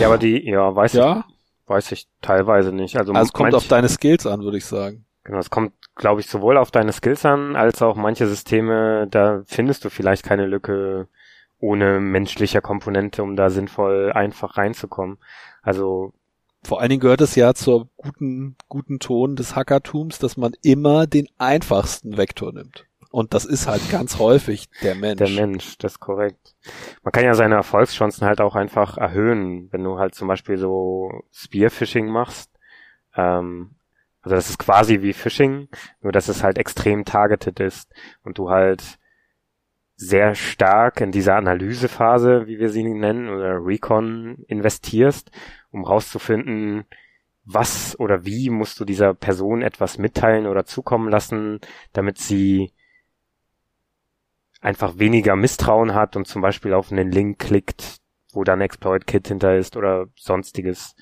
Ja, 0.00 0.08
aber 0.08 0.18
die, 0.18 0.44
ja, 0.48 0.74
weiß 0.74 0.94
ja? 0.94 1.24
ich, 1.28 1.68
weiß 1.68 1.92
ich 1.92 2.08
teilweise 2.20 2.72
nicht. 2.72 2.96
Also, 2.96 3.12
also 3.12 3.26
es 3.26 3.32
kommt 3.32 3.54
auf 3.54 3.68
deine 3.68 3.88
Skills 3.88 4.26
an, 4.26 4.42
würde 4.42 4.58
ich 4.58 4.66
sagen. 4.66 5.04
Genau, 5.24 5.38
es 5.38 5.50
kommt, 5.50 5.72
glaube 5.94 6.20
ich, 6.20 6.28
sowohl 6.28 6.58
auf 6.58 6.70
deine 6.70 6.92
Skills 6.92 7.24
an, 7.24 7.56
als 7.56 7.80
auch 7.82 7.96
manche 7.96 8.26
Systeme, 8.26 9.06
da 9.10 9.42
findest 9.46 9.84
du 9.84 9.90
vielleicht 9.90 10.22
keine 10.22 10.46
Lücke 10.46 11.08
ohne 11.60 11.98
menschlicher 12.00 12.60
Komponente, 12.60 13.22
um 13.22 13.36
da 13.36 13.48
sinnvoll 13.48 14.12
einfach 14.12 14.58
reinzukommen. 14.58 15.18
Also 15.62 16.12
vor 16.62 16.80
allen 16.80 16.90
Dingen 16.90 17.00
gehört 17.00 17.20
es 17.20 17.34
ja 17.36 17.54
zur 17.54 17.88
guten, 17.96 18.56
guten 18.68 18.98
Ton 18.98 19.36
des 19.36 19.54
Hackertums, 19.54 20.18
dass 20.18 20.36
man 20.36 20.52
immer 20.62 21.06
den 21.06 21.28
einfachsten 21.38 22.16
Vektor 22.16 22.52
nimmt. 22.52 22.86
Und 23.14 23.32
das 23.32 23.44
ist 23.44 23.68
halt 23.68 23.92
ganz 23.92 24.18
häufig 24.18 24.68
der 24.82 24.96
Mensch. 24.96 25.18
Der 25.18 25.28
Mensch, 25.28 25.78
das 25.78 25.92
ist 25.92 26.00
korrekt. 26.00 26.56
Man 27.04 27.12
kann 27.12 27.22
ja 27.22 27.34
seine 27.34 27.54
Erfolgschancen 27.54 28.26
halt 28.26 28.40
auch 28.40 28.56
einfach 28.56 28.98
erhöhen, 28.98 29.68
wenn 29.70 29.84
du 29.84 30.00
halt 30.00 30.16
zum 30.16 30.26
Beispiel 30.26 30.58
so 30.58 31.22
Spearfishing 31.30 32.08
machst. 32.08 32.50
Ähm, 33.14 33.76
also 34.20 34.34
das 34.34 34.50
ist 34.50 34.58
quasi 34.58 35.02
wie 35.02 35.12
Phishing, 35.12 35.68
nur 36.00 36.10
dass 36.10 36.26
es 36.26 36.42
halt 36.42 36.58
extrem 36.58 37.04
targeted 37.04 37.60
ist 37.60 37.94
und 38.24 38.38
du 38.38 38.50
halt 38.50 38.82
sehr 39.94 40.34
stark 40.34 41.00
in 41.00 41.12
dieser 41.12 41.36
Analysephase, 41.36 42.48
wie 42.48 42.58
wir 42.58 42.70
sie 42.70 42.82
nennen, 42.82 43.28
oder 43.28 43.64
Recon 43.64 44.38
investierst, 44.48 45.30
um 45.70 45.84
rauszufinden, 45.84 46.84
was 47.44 47.96
oder 48.00 48.24
wie 48.24 48.50
musst 48.50 48.80
du 48.80 48.84
dieser 48.84 49.14
Person 49.14 49.62
etwas 49.62 49.98
mitteilen 49.98 50.48
oder 50.48 50.64
zukommen 50.64 51.08
lassen, 51.08 51.60
damit 51.92 52.18
sie 52.18 52.72
einfach 54.64 54.98
weniger 54.98 55.36
Misstrauen 55.36 55.94
hat 55.94 56.16
und 56.16 56.26
zum 56.26 56.42
Beispiel 56.42 56.72
auf 56.72 56.90
einen 56.90 57.10
Link 57.10 57.38
klickt, 57.38 57.98
wo 58.32 58.44
dann 58.44 58.62
Exploit-Kit 58.62 59.28
hinter 59.28 59.56
ist 59.56 59.76
oder 59.76 60.06
sonstiges. 60.16 60.96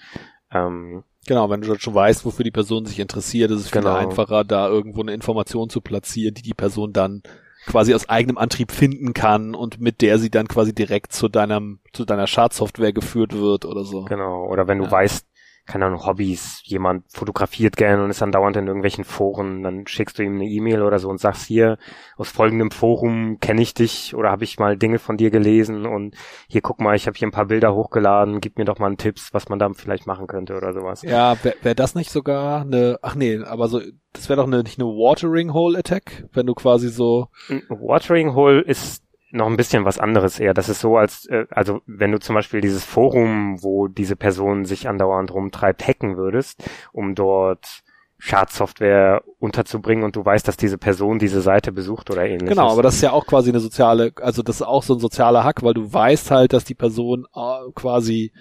Ähm, 0.50 1.04
genau, 1.26 1.48
wenn 1.48 1.60
du 1.60 1.78
schon 1.78 1.94
weißt, 1.94 2.24
wofür 2.24 2.44
die 2.44 2.50
Person 2.50 2.86
sich 2.86 2.98
interessiert, 2.98 3.52
ist 3.52 3.60
es 3.60 3.70
viel 3.70 3.82
genau. 3.82 3.94
einfacher, 3.94 4.44
da 4.44 4.68
irgendwo 4.68 5.00
eine 5.00 5.14
Information 5.14 5.70
zu 5.70 5.80
platzieren, 5.80 6.34
die 6.34 6.42
die 6.42 6.54
Person 6.54 6.92
dann 6.92 7.22
quasi 7.66 7.94
aus 7.94 8.08
eigenem 8.08 8.36
Antrieb 8.36 8.72
finden 8.72 9.14
kann 9.14 9.54
und 9.54 9.80
mit 9.80 10.00
der 10.00 10.18
sie 10.18 10.30
dann 10.30 10.48
quasi 10.48 10.74
direkt 10.74 11.12
zu 11.12 11.28
deinem, 11.28 11.78
zu 11.92 12.04
deiner 12.04 12.26
Schadsoftware 12.26 12.92
geführt 12.92 13.32
wird 13.32 13.64
oder 13.64 13.84
so. 13.84 14.04
Genau. 14.06 14.44
Oder 14.48 14.66
wenn 14.66 14.78
du 14.78 14.84
ja. 14.84 14.90
weißt, 14.90 15.24
keine 15.66 15.86
Ahnung, 15.86 16.04
Hobbys, 16.04 16.60
jemand 16.64 17.04
fotografiert 17.08 17.76
gerne 17.76 18.02
und 18.02 18.10
ist 18.10 18.20
dann 18.20 18.32
dauernd 18.32 18.56
in 18.56 18.66
irgendwelchen 18.66 19.04
Foren, 19.04 19.62
dann 19.62 19.86
schickst 19.86 20.18
du 20.18 20.22
ihm 20.22 20.34
eine 20.34 20.46
E-Mail 20.46 20.82
oder 20.82 20.98
so 20.98 21.08
und 21.08 21.20
sagst 21.20 21.46
hier, 21.46 21.78
aus 22.16 22.30
folgendem 22.30 22.70
Forum 22.70 23.38
kenne 23.40 23.62
ich 23.62 23.72
dich 23.72 24.14
oder 24.14 24.30
habe 24.30 24.44
ich 24.44 24.58
mal 24.58 24.76
Dinge 24.76 24.98
von 24.98 25.16
dir 25.16 25.30
gelesen 25.30 25.86
und 25.86 26.16
hier 26.48 26.62
guck 26.62 26.80
mal, 26.80 26.96
ich 26.96 27.06
habe 27.06 27.16
hier 27.16 27.28
ein 27.28 27.32
paar 27.32 27.46
Bilder 27.46 27.74
hochgeladen, 27.74 28.40
gib 28.40 28.58
mir 28.58 28.64
doch 28.64 28.78
mal 28.78 28.86
einen 28.86 28.96
Tipps, 28.96 29.32
was 29.32 29.48
man 29.48 29.58
da 29.58 29.70
vielleicht 29.72 30.06
machen 30.06 30.26
könnte 30.26 30.56
oder 30.56 30.72
sowas. 30.72 31.02
Ja, 31.02 31.36
wäre 31.44 31.56
wär 31.62 31.74
das 31.74 31.94
nicht 31.94 32.10
sogar 32.10 32.62
eine, 32.62 32.98
ach 33.02 33.14
nee, 33.14 33.38
aber 33.38 33.68
so, 33.68 33.80
das 34.12 34.28
wäre 34.28 34.38
doch 34.38 34.46
eine, 34.46 34.62
nicht 34.62 34.80
eine 34.80 34.88
Watering 34.88 35.52
Hole 35.52 35.78
Attack, 35.78 36.26
wenn 36.32 36.46
du 36.46 36.54
quasi 36.54 36.88
so. 36.88 37.28
Watering 37.68 38.34
Hole 38.34 38.60
ist 38.60 39.01
noch 39.32 39.46
ein 39.46 39.56
bisschen 39.56 39.84
was 39.84 39.98
anderes 39.98 40.38
eher. 40.38 40.54
Das 40.54 40.68
ist 40.68 40.80
so, 40.80 40.96
als, 40.96 41.26
äh, 41.26 41.46
also 41.50 41.80
wenn 41.86 42.12
du 42.12 42.20
zum 42.20 42.34
Beispiel 42.34 42.60
dieses 42.60 42.84
Forum, 42.84 43.62
wo 43.62 43.88
diese 43.88 44.16
Person 44.16 44.64
sich 44.64 44.88
andauernd 44.88 45.32
rumtreibt, 45.32 45.86
hacken 45.86 46.16
würdest, 46.16 46.62
um 46.92 47.14
dort 47.14 47.82
Schadsoftware 48.18 49.24
unterzubringen 49.40 50.04
und 50.04 50.14
du 50.14 50.24
weißt, 50.24 50.46
dass 50.46 50.56
diese 50.56 50.78
Person 50.78 51.18
diese 51.18 51.40
Seite 51.40 51.72
besucht 51.72 52.08
oder 52.10 52.24
ähnliches. 52.24 52.50
Genau, 52.50 52.70
aber 52.70 52.82
das 52.82 52.94
ist 52.94 53.02
ja 53.02 53.10
auch 53.10 53.26
quasi 53.26 53.50
eine 53.50 53.58
soziale, 53.58 54.12
also 54.20 54.42
das 54.42 54.56
ist 54.56 54.62
auch 54.62 54.84
so 54.84 54.94
ein 54.94 55.00
sozialer 55.00 55.42
Hack, 55.42 55.64
weil 55.64 55.74
du 55.74 55.92
weißt 55.92 56.30
halt, 56.30 56.52
dass 56.52 56.64
die 56.64 56.76
Person 56.76 57.26
äh, 57.34 57.72
quasi 57.74 58.32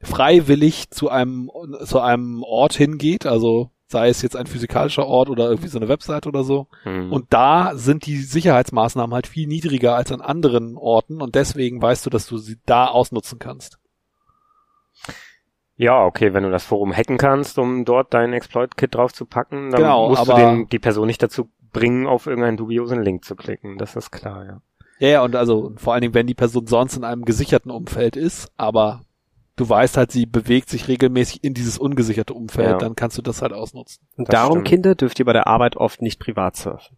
freiwillig 0.00 0.90
zu 0.90 1.10
einem 1.10 1.50
zu 1.84 2.00
einem 2.00 2.42
Ort 2.44 2.74
hingeht, 2.74 3.26
also 3.26 3.70
sei 3.88 4.08
es 4.08 4.22
jetzt 4.22 4.36
ein 4.36 4.46
physikalischer 4.46 5.06
Ort 5.06 5.30
oder 5.30 5.48
irgendwie 5.48 5.68
so 5.68 5.78
eine 5.78 5.88
Website 5.88 6.26
oder 6.26 6.42
so. 6.42 6.66
Mhm. 6.84 7.12
Und 7.12 7.32
da 7.32 7.72
sind 7.76 8.06
die 8.06 8.16
Sicherheitsmaßnahmen 8.16 9.14
halt 9.14 9.26
viel 9.26 9.46
niedriger 9.46 9.94
als 9.94 10.10
an 10.12 10.20
anderen 10.20 10.76
Orten 10.76 11.20
und 11.22 11.34
deswegen 11.34 11.80
weißt 11.80 12.04
du, 12.04 12.10
dass 12.10 12.26
du 12.26 12.38
sie 12.38 12.56
da 12.66 12.86
ausnutzen 12.86 13.38
kannst. 13.38 13.78
Ja, 15.76 16.04
okay, 16.04 16.32
wenn 16.32 16.42
du 16.42 16.50
das 16.50 16.64
Forum 16.64 16.92
hacken 16.92 17.18
kannst, 17.18 17.58
um 17.58 17.84
dort 17.84 18.14
dein 18.14 18.32
Exploit-Kit 18.32 18.94
drauf 18.94 19.12
zu 19.12 19.26
packen, 19.26 19.70
dann 19.70 19.82
genau, 19.82 20.08
musst 20.08 20.26
du 20.26 20.34
den, 20.34 20.68
die 20.68 20.78
Person 20.78 21.06
nicht 21.06 21.22
dazu 21.22 21.50
bringen, 21.72 22.06
auf 22.06 22.26
irgendeinen 22.26 22.56
dubiosen 22.56 23.02
Link 23.02 23.24
zu 23.24 23.36
klicken. 23.36 23.76
Das 23.76 23.94
ist 23.94 24.10
klar, 24.10 24.46
ja. 24.46 24.60
Ja, 24.98 25.08
ja, 25.08 25.22
und 25.22 25.36
also 25.36 25.72
vor 25.76 25.92
allen 25.92 26.00
Dingen, 26.00 26.14
wenn 26.14 26.26
die 26.26 26.34
Person 26.34 26.66
sonst 26.66 26.96
in 26.96 27.04
einem 27.04 27.26
gesicherten 27.26 27.70
Umfeld 27.70 28.16
ist, 28.16 28.50
aber 28.56 29.02
du 29.56 29.68
weißt 29.68 29.96
halt, 29.96 30.12
sie 30.12 30.26
bewegt 30.26 30.68
sich 30.68 30.86
regelmäßig 30.88 31.42
in 31.42 31.54
dieses 31.54 31.78
ungesicherte 31.78 32.34
Umfeld, 32.34 32.68
ja. 32.68 32.78
dann 32.78 32.94
kannst 32.94 33.18
du 33.18 33.22
das 33.22 33.42
halt 33.42 33.52
ausnutzen. 33.52 34.06
Und 34.16 34.28
das 34.28 34.32
darum, 34.32 34.58
stimmt. 34.58 34.68
Kinder, 34.68 34.94
dürft 34.94 35.18
ihr 35.18 35.24
bei 35.24 35.32
der 35.32 35.46
Arbeit 35.46 35.76
oft 35.76 36.02
nicht 36.02 36.20
privat 36.20 36.56
surfen. 36.56 36.96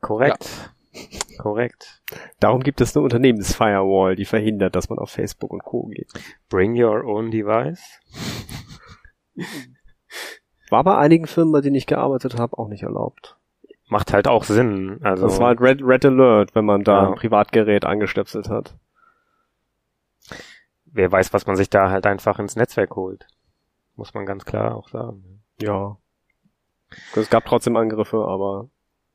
Korrekt. 0.00 0.48
Ja. 0.92 1.42
Korrekt. 1.42 2.02
Darum 2.40 2.62
gibt 2.62 2.80
es 2.80 2.96
eine 2.96 3.04
Unternehmensfirewall, 3.04 4.16
die 4.16 4.24
verhindert, 4.24 4.74
dass 4.74 4.88
man 4.88 4.98
auf 4.98 5.10
Facebook 5.10 5.52
und 5.52 5.62
Co. 5.62 5.88
geht. 5.88 6.10
Bring 6.48 6.82
your 6.82 7.04
own 7.04 7.30
device. 7.30 8.00
War 10.70 10.82
bei 10.82 10.96
einigen 10.96 11.26
Firmen, 11.26 11.52
bei 11.52 11.60
denen 11.60 11.76
ich 11.76 11.86
gearbeitet 11.86 12.38
habe, 12.38 12.58
auch 12.58 12.68
nicht 12.68 12.82
erlaubt. 12.82 13.36
Macht 13.88 14.14
halt 14.14 14.26
auch 14.26 14.44
Sinn. 14.44 14.98
Also 15.02 15.26
das 15.26 15.38
war 15.38 15.48
halt 15.48 15.60
Red, 15.60 15.80
Red 15.82 16.06
Alert, 16.06 16.54
wenn 16.56 16.64
man 16.64 16.82
da 16.82 17.02
ja. 17.02 17.08
ein 17.08 17.14
Privatgerät 17.14 17.84
angestöpselt 17.84 18.48
hat 18.48 18.74
wer 20.96 21.12
weiß, 21.12 21.32
was 21.32 21.46
man 21.46 21.56
sich 21.56 21.70
da 21.70 21.90
halt 21.90 22.06
einfach 22.06 22.38
ins 22.38 22.56
Netzwerk 22.56 22.96
holt. 22.96 23.26
Muss 23.94 24.14
man 24.14 24.26
ganz 24.26 24.44
klar 24.44 24.74
auch 24.74 24.88
sagen. 24.88 25.42
Ja. 25.60 25.96
Es 27.14 27.30
gab 27.30 27.44
trotzdem 27.44 27.76
Angriffe, 27.76 28.18
aber 28.18 28.68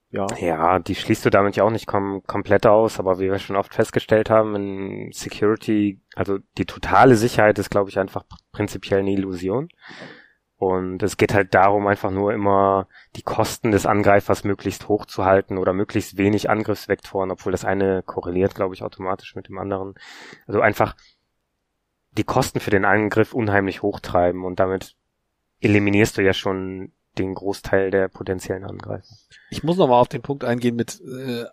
ja. 0.09 0.27
Ja, 0.39 0.79
die 0.79 0.95
schließt 0.95 1.25
du 1.25 1.29
damit 1.29 1.55
ja 1.55 1.63
auch 1.63 1.69
nicht 1.69 1.87
kom 1.87 2.21
komplett 2.27 2.67
aus, 2.67 2.99
aber 2.99 3.19
wie 3.19 3.31
wir 3.31 3.39
schon 3.39 3.55
oft 3.55 3.73
festgestellt 3.73 4.29
haben, 4.29 4.55
in 4.55 5.11
Security, 5.13 6.01
also 6.15 6.37
die 6.57 6.65
totale 6.65 7.15
Sicherheit 7.15 7.57
ist, 7.59 7.69
glaube 7.69 7.89
ich, 7.89 7.97
einfach 7.97 8.25
prinzipiell 8.51 8.99
eine 8.99 9.11
Illusion. 9.11 9.69
Und 10.57 11.01
es 11.01 11.17
geht 11.17 11.33
halt 11.33 11.55
darum, 11.55 11.87
einfach 11.87 12.11
nur 12.11 12.33
immer 12.33 12.87
die 13.15 13.23
Kosten 13.23 13.71
des 13.71 13.87
Angreifers 13.87 14.43
möglichst 14.43 14.89
hoch 14.89 15.05
zu 15.05 15.25
halten 15.25 15.57
oder 15.57 15.73
möglichst 15.73 16.17
wenig 16.17 16.49
Angriffsvektoren, 16.51 17.31
obwohl 17.31 17.51
das 17.51 17.65
eine 17.65 18.03
korreliert, 18.03 18.53
glaube 18.53 18.75
ich, 18.75 18.83
automatisch 18.83 19.35
mit 19.35 19.47
dem 19.47 19.57
anderen. 19.57 19.95
Also 20.45 20.61
einfach 20.61 20.95
die 22.17 22.23
Kosten 22.23 22.59
für 22.59 22.71
den 22.71 22.85
Angriff 22.85 23.33
unheimlich 23.33 23.81
hochtreiben 23.81 24.43
und 24.43 24.59
damit 24.59 24.95
eliminierst 25.59 26.17
du 26.17 26.21
ja 26.21 26.33
schon 26.33 26.91
den 27.17 27.33
Großteil 27.33 27.91
der 27.91 28.07
potenziellen 28.07 28.63
Angreifer. 28.63 29.15
Ich 29.49 29.63
muss 29.63 29.77
nochmal 29.77 29.99
auf 29.99 30.07
den 30.07 30.21
Punkt 30.21 30.43
eingehen 30.45 30.75
mit, 30.75 31.01
äh, 31.01 31.43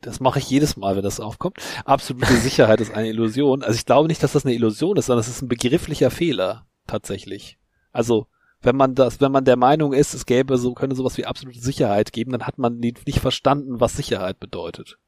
das 0.00 0.20
mache 0.20 0.38
ich 0.38 0.48
jedes 0.48 0.76
Mal, 0.76 0.96
wenn 0.96 1.02
das 1.02 1.20
aufkommt. 1.20 1.58
Absolute 1.84 2.32
Sicherheit 2.36 2.80
ist 2.80 2.94
eine 2.94 3.08
Illusion. 3.08 3.62
Also 3.62 3.76
ich 3.76 3.84
glaube 3.84 4.08
nicht, 4.08 4.22
dass 4.22 4.32
das 4.32 4.46
eine 4.46 4.54
Illusion 4.54 4.96
ist, 4.96 5.06
sondern 5.06 5.20
es 5.20 5.28
ist 5.28 5.42
ein 5.42 5.48
begrifflicher 5.48 6.10
Fehler 6.10 6.66
tatsächlich. 6.86 7.58
Also 7.92 8.26
wenn 8.62 8.76
man 8.76 8.94
das, 8.94 9.20
wenn 9.20 9.32
man 9.32 9.44
der 9.44 9.56
Meinung 9.56 9.92
ist, 9.92 10.14
es 10.14 10.24
gäbe 10.24 10.56
so, 10.56 10.72
könnte 10.72 10.96
sowas 10.96 11.18
wie 11.18 11.26
absolute 11.26 11.60
Sicherheit 11.60 12.12
geben, 12.12 12.32
dann 12.32 12.46
hat 12.46 12.58
man 12.58 12.78
nicht 12.78 13.20
verstanden, 13.20 13.80
was 13.80 13.96
Sicherheit 13.96 14.40
bedeutet. 14.40 14.98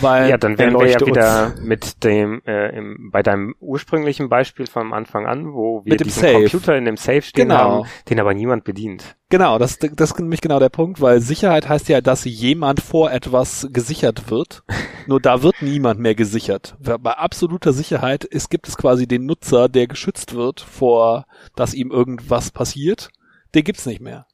Weil 0.00 0.30
ja, 0.30 0.36
dann 0.36 0.58
wären 0.58 0.74
wir 0.74 0.86
ja 0.86 1.00
wieder 1.00 1.54
mit 1.60 2.04
dem 2.04 2.42
äh, 2.46 2.76
im, 2.76 3.10
bei 3.10 3.22
deinem 3.22 3.54
ursprünglichen 3.60 4.28
Beispiel 4.28 4.66
vom 4.66 4.92
Anfang 4.92 5.26
an, 5.26 5.52
wo 5.52 5.84
wir 5.84 5.96
diesen 5.96 6.22
Safe. 6.22 6.32
Computer 6.34 6.76
in 6.76 6.84
dem 6.84 6.96
Safe 6.96 7.22
stehen 7.22 7.48
genau. 7.48 7.58
haben, 7.58 7.88
den 8.08 8.20
aber 8.20 8.34
niemand 8.34 8.64
bedient. 8.64 9.16
Genau, 9.28 9.58
das, 9.58 9.78
das 9.78 10.10
ist 10.10 10.18
nämlich 10.18 10.40
genau 10.40 10.58
der 10.58 10.68
Punkt, 10.68 11.00
weil 11.00 11.20
Sicherheit 11.20 11.68
heißt 11.68 11.88
ja, 11.88 12.00
dass 12.00 12.24
jemand 12.24 12.80
vor 12.80 13.10
etwas 13.10 13.68
gesichert 13.72 14.30
wird. 14.30 14.62
Nur 15.06 15.20
da 15.20 15.42
wird 15.42 15.62
niemand 15.62 16.00
mehr 16.00 16.14
gesichert. 16.14 16.76
Bei 16.80 17.12
absoluter 17.12 17.72
Sicherheit 17.72 18.24
ist, 18.24 18.50
gibt 18.50 18.68
es 18.68 18.76
quasi 18.76 19.06
den 19.06 19.26
Nutzer, 19.26 19.68
der 19.68 19.86
geschützt 19.86 20.34
wird 20.34 20.60
vor, 20.60 21.26
dass 21.56 21.74
ihm 21.74 21.90
irgendwas 21.90 22.50
passiert. 22.50 23.10
Den 23.54 23.64
gibt's 23.64 23.86
nicht 23.86 24.00
mehr 24.00 24.26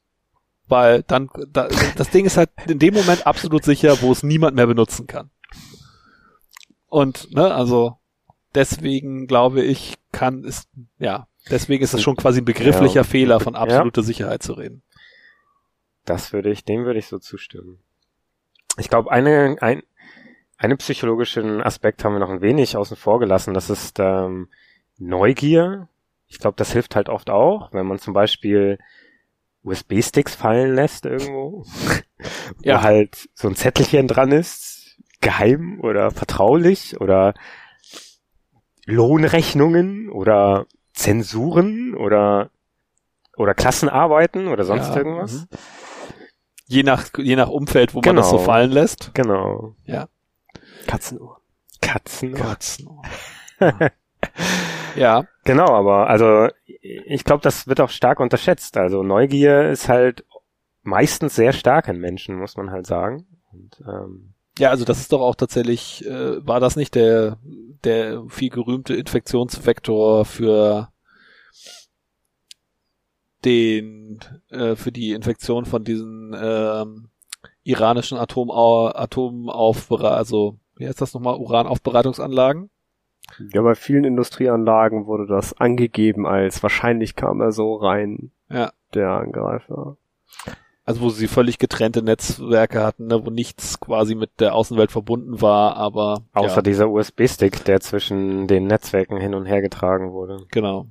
weil 0.69 1.03
dann 1.03 1.29
da, 1.51 1.67
das 1.95 2.09
Ding 2.11 2.25
ist 2.25 2.37
halt 2.37 2.51
in 2.67 2.79
dem 2.79 2.93
Moment 2.93 3.27
absolut 3.27 3.63
sicher, 3.63 4.01
wo 4.01 4.11
es 4.11 4.23
niemand 4.23 4.55
mehr 4.55 4.67
benutzen 4.67 5.07
kann. 5.07 5.31
Und, 6.89 7.33
ne, 7.33 7.53
also 7.53 7.97
deswegen 8.55 9.27
glaube 9.27 9.61
ich, 9.61 9.95
kann 10.11 10.43
es, 10.43 10.67
ja, 10.97 11.27
deswegen 11.49 11.83
ist 11.83 11.93
es 11.93 12.01
schon 12.01 12.15
quasi 12.15 12.41
ein 12.41 12.45
begrifflicher 12.45 13.01
ja. 13.01 13.03
Fehler, 13.03 13.39
von 13.39 13.55
absoluter 13.55 14.01
ja. 14.01 14.07
Sicherheit 14.07 14.43
zu 14.43 14.53
reden. 14.53 14.81
Das 16.05 16.33
würde 16.33 16.49
ich, 16.49 16.65
dem 16.65 16.85
würde 16.85 16.99
ich 16.99 17.07
so 17.07 17.19
zustimmen. 17.19 17.79
Ich 18.77 18.89
glaube, 18.89 19.11
eine, 19.11 19.57
ein, 19.61 19.83
einen 20.57 20.77
psychologischen 20.77 21.61
Aspekt 21.61 22.03
haben 22.03 22.13
wir 22.13 22.19
noch 22.19 22.29
ein 22.29 22.41
wenig 22.41 22.75
außen 22.75 22.97
vor 22.97 23.19
gelassen. 23.19 23.53
Das 23.53 23.69
ist 23.69 23.99
ähm, 23.99 24.49
Neugier. 24.97 25.87
Ich 26.27 26.39
glaube, 26.39 26.55
das 26.57 26.71
hilft 26.73 26.95
halt 26.95 27.09
oft 27.09 27.29
auch, 27.29 27.71
wenn 27.73 27.85
man 27.85 27.99
zum 27.99 28.13
Beispiel 28.13 28.79
USB-Sticks 29.63 30.35
fallen 30.35 30.75
lässt 30.75 31.05
irgendwo, 31.05 31.65
ja. 32.63 32.79
wo 32.79 32.83
halt 32.83 33.29
so 33.33 33.47
ein 33.47 33.55
Zettelchen 33.55 34.07
dran 34.07 34.31
ist, 34.31 34.78
geheim 35.21 35.79
oder 35.81 36.11
vertraulich 36.11 36.99
oder 36.99 37.33
Lohnrechnungen 38.85 40.09
oder 40.09 40.65
Zensuren 40.93 41.95
oder 41.95 42.49
oder 43.37 43.53
Klassenarbeiten 43.53 44.47
oder 44.47 44.63
sonst 44.63 44.89
ja, 44.89 44.97
irgendwas. 44.97 45.33
Mhm. 45.33 45.47
Je 46.67 46.83
nach 46.83 47.09
je 47.17 47.35
nach 47.35 47.49
Umfeld, 47.49 47.93
wo 47.95 48.01
genau. 48.01 48.13
man 48.13 48.21
das 48.21 48.29
so 48.29 48.37
genau. 48.37 48.45
fallen 48.45 48.71
lässt. 48.71 49.11
Genau. 49.13 49.75
Ja. 49.85 50.07
Katzenohr. 50.87 51.41
Katzenohr. 51.81 52.39
Katzenohr. 52.39 53.01
ja. 54.95 55.25
Genau, 55.45 55.67
aber 55.67 56.07
also 56.07 56.47
ich 56.81 57.23
glaube, 57.23 57.41
das 57.41 57.67
wird 57.67 57.79
auch 57.81 57.89
stark 57.89 58.19
unterschätzt. 58.19 58.77
Also 58.77 59.03
Neugier 59.03 59.69
ist 59.69 59.89
halt 59.89 60.25
meistens 60.83 61.35
sehr 61.35 61.53
stark 61.53 61.87
in 61.87 61.99
Menschen, 61.99 62.37
muss 62.37 62.57
man 62.57 62.71
halt 62.71 62.85
sagen. 62.85 63.25
Und, 63.51 63.81
ähm, 63.87 64.33
ja, 64.59 64.69
also 64.69 64.85
das 64.85 64.99
ist 64.99 65.11
doch 65.11 65.21
auch 65.21 65.35
tatsächlich, 65.35 66.05
äh, 66.05 66.45
war 66.45 66.59
das 66.59 66.75
nicht 66.75 66.95
der, 66.95 67.37
der 67.83 68.23
viel 68.27 68.49
gerühmte 68.49 68.93
Infektionsvektor 68.93 70.25
für 70.25 70.89
den, 73.45 74.19
äh, 74.49 74.75
für 74.75 74.91
die 74.91 75.11
Infektion 75.11 75.65
von 75.65 75.83
diesen 75.83 76.35
ähm, 76.39 77.09
iranischen 77.63 78.17
Atomau 78.17 78.89
Atomaufbereitungen, 78.89 80.17
also 80.17 80.57
wie 80.75 80.87
heißt 80.87 81.01
das 81.01 81.13
nochmal, 81.13 81.37
Uranaufbereitungsanlagen? 81.37 82.69
Ja, 83.53 83.61
bei 83.61 83.75
vielen 83.75 84.05
Industrieanlagen 84.05 85.05
wurde 85.05 85.27
das 85.27 85.53
angegeben 85.53 86.25
als 86.25 86.63
wahrscheinlich 86.63 87.15
kam 87.15 87.41
er 87.41 87.51
so 87.51 87.75
rein, 87.75 88.31
ja. 88.49 88.71
der 88.93 89.09
Angreifer 89.09 89.97
also 90.89 91.01
wo 91.01 91.09
sie 91.11 91.27
völlig 91.27 91.59
getrennte 91.59 92.01
Netzwerke 92.01 92.83
hatten, 92.83 93.05
ne, 93.05 93.23
wo 93.23 93.29
nichts 93.29 93.79
quasi 93.79 94.15
mit 94.15 94.39
der 94.39 94.55
Außenwelt 94.55 94.91
verbunden 94.91 95.39
war, 95.39 95.77
aber 95.77 96.23
außer 96.33 96.55
ja. 96.55 96.61
dieser 96.63 96.89
USB-Stick, 96.89 97.63
der 97.65 97.79
zwischen 97.79 98.47
den 98.47 98.65
Netzwerken 98.65 99.17
hin 99.17 99.35
und 99.35 99.45
her 99.45 99.61
getragen 99.61 100.13
wurde. 100.13 100.47
Genau. 100.49 100.87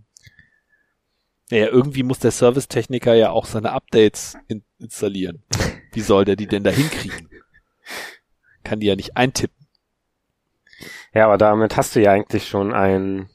Naja, 1.51 1.67
irgendwie 1.67 2.05
muss 2.05 2.21
der 2.21 2.31
Servicetechniker 2.31 3.15
ja 3.15 3.31
auch 3.31 3.45
seine 3.45 3.73
Updates 3.73 4.37
in 4.47 4.63
installieren. 4.79 5.43
Wie 5.93 6.01
soll 6.01 6.25
der 6.25 6.37
die 6.37 6.47
denn 6.47 6.63
da 6.63 6.71
hinkriegen? 6.71 7.29
Kann 8.63 8.79
die 8.79 8.87
ja 8.87 8.95
nicht 8.95 9.17
eintippen. 9.17 9.67
Ja, 11.13 11.25
aber 11.25 11.39
damit 11.39 11.77
hast 11.77 11.97
du 11.97 12.01
ja 12.01 12.13
eigentlich 12.13 12.47
schon 12.47 12.73
ein, 12.73 13.31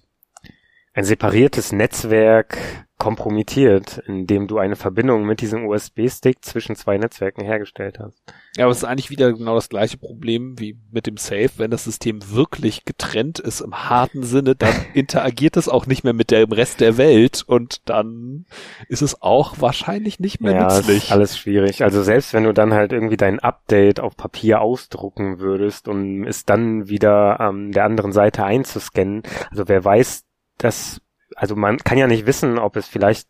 ein 0.94 1.04
separiertes 1.04 1.74
Netzwerk 1.74 2.58
kompromittiert, 3.04 4.02
indem 4.08 4.48
du 4.48 4.60
eine 4.60 4.78
Verbindung 4.78 5.26
mit 5.26 5.42
diesem 5.42 5.66
USB-Stick 5.66 6.38
zwischen 6.42 6.78
zwei 6.78 6.98
Netzwerken 6.98 7.44
hergestellt 7.44 8.00
hast. 8.00 8.24
Ja, 8.56 8.64
aber 8.64 8.72
es 8.72 8.78
ist 8.78 8.84
eigentlich 8.86 9.10
wieder 9.10 9.34
genau 9.34 9.56
das 9.56 9.68
gleiche 9.68 9.98
Problem 9.98 10.58
wie 10.58 10.80
mit 10.90 11.06
dem 11.06 11.18
Safe. 11.18 11.50
Wenn 11.58 11.70
das 11.70 11.84
System 11.84 12.22
wirklich 12.32 12.86
getrennt 12.86 13.40
ist 13.40 13.60
im 13.60 13.90
harten 13.90 14.24
Sinne, 14.24 14.56
dann 14.56 14.74
interagiert 14.94 15.58
es 15.58 15.68
auch 15.68 15.86
nicht 15.86 16.06
mehr 16.06 16.14
mit 16.14 16.32
dem 16.32 16.54
Rest 16.54 16.80
der 16.80 16.96
Welt 16.98 17.44
und 17.46 17.82
dann 17.90 18.46
ist 18.88 19.02
es 19.02 19.22
auch 19.22 19.56
wahrscheinlich 19.60 20.22
nicht 20.22 20.40
mehr 20.40 20.54
ja, 20.54 20.74
nützlich. 20.74 21.04
Ist 21.04 21.12
alles 21.12 21.38
schwierig. 21.38 21.84
Also 21.84 22.04
selbst 22.04 22.34
wenn 22.34 22.46
du 22.46 22.54
dann 22.54 22.74
halt 22.74 22.94
irgendwie 22.94 23.18
dein 23.18 23.42
Update 23.42 24.00
auf 24.00 24.16
Papier 24.16 24.62
ausdrucken 24.62 25.40
würdest 25.40 25.90
und 25.90 26.26
es 26.26 26.46
dann 26.46 26.88
wieder 26.88 27.42
an 27.42 27.66
ähm, 27.66 27.72
der 27.74 27.84
anderen 27.84 28.14
Seite 28.14 28.46
einzuscannen, 28.46 29.24
also 29.52 29.68
wer 29.68 29.84
weiß, 29.84 30.24
dass 30.58 31.02
also 31.36 31.56
man 31.56 31.78
kann 31.78 31.98
ja 31.98 32.08
nicht 32.08 32.26
wissen, 32.26 32.58
ob 32.58 32.76
es 32.76 32.88
vielleicht 32.88 33.28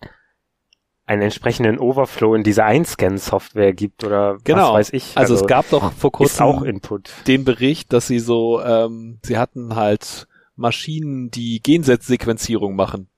einen 1.06 1.22
entsprechenden 1.22 1.80
Overflow 1.80 2.36
in 2.36 2.43
dieser 2.43 2.66
Einscan-Software 2.66 3.74
gibt 3.74 4.04
oder 4.04 4.38
genau. 4.43 4.74
was 4.74 4.80
weiß 4.80 4.93
ich. 4.93 5.18
Also, 5.18 5.34
also 5.34 5.43
es 5.43 5.49
gab 5.49 5.70
doch 5.70 5.91
vor 5.91 6.12
kurzem 6.12 6.45
auch 6.45 6.62
Input. 6.64 7.12
den 7.28 7.43
Bericht, 7.43 7.91
dass 7.91 8.08
sie 8.08 8.20
so, 8.20 8.62
ähm, 8.62 9.20
sie 9.24 9.38
hatten 9.38 9.76
halt 9.76 10.28
Maschinen, 10.56 11.30
die 11.30 11.62
Gensetzsequenzierung 11.62 12.76
machen. 12.76 13.10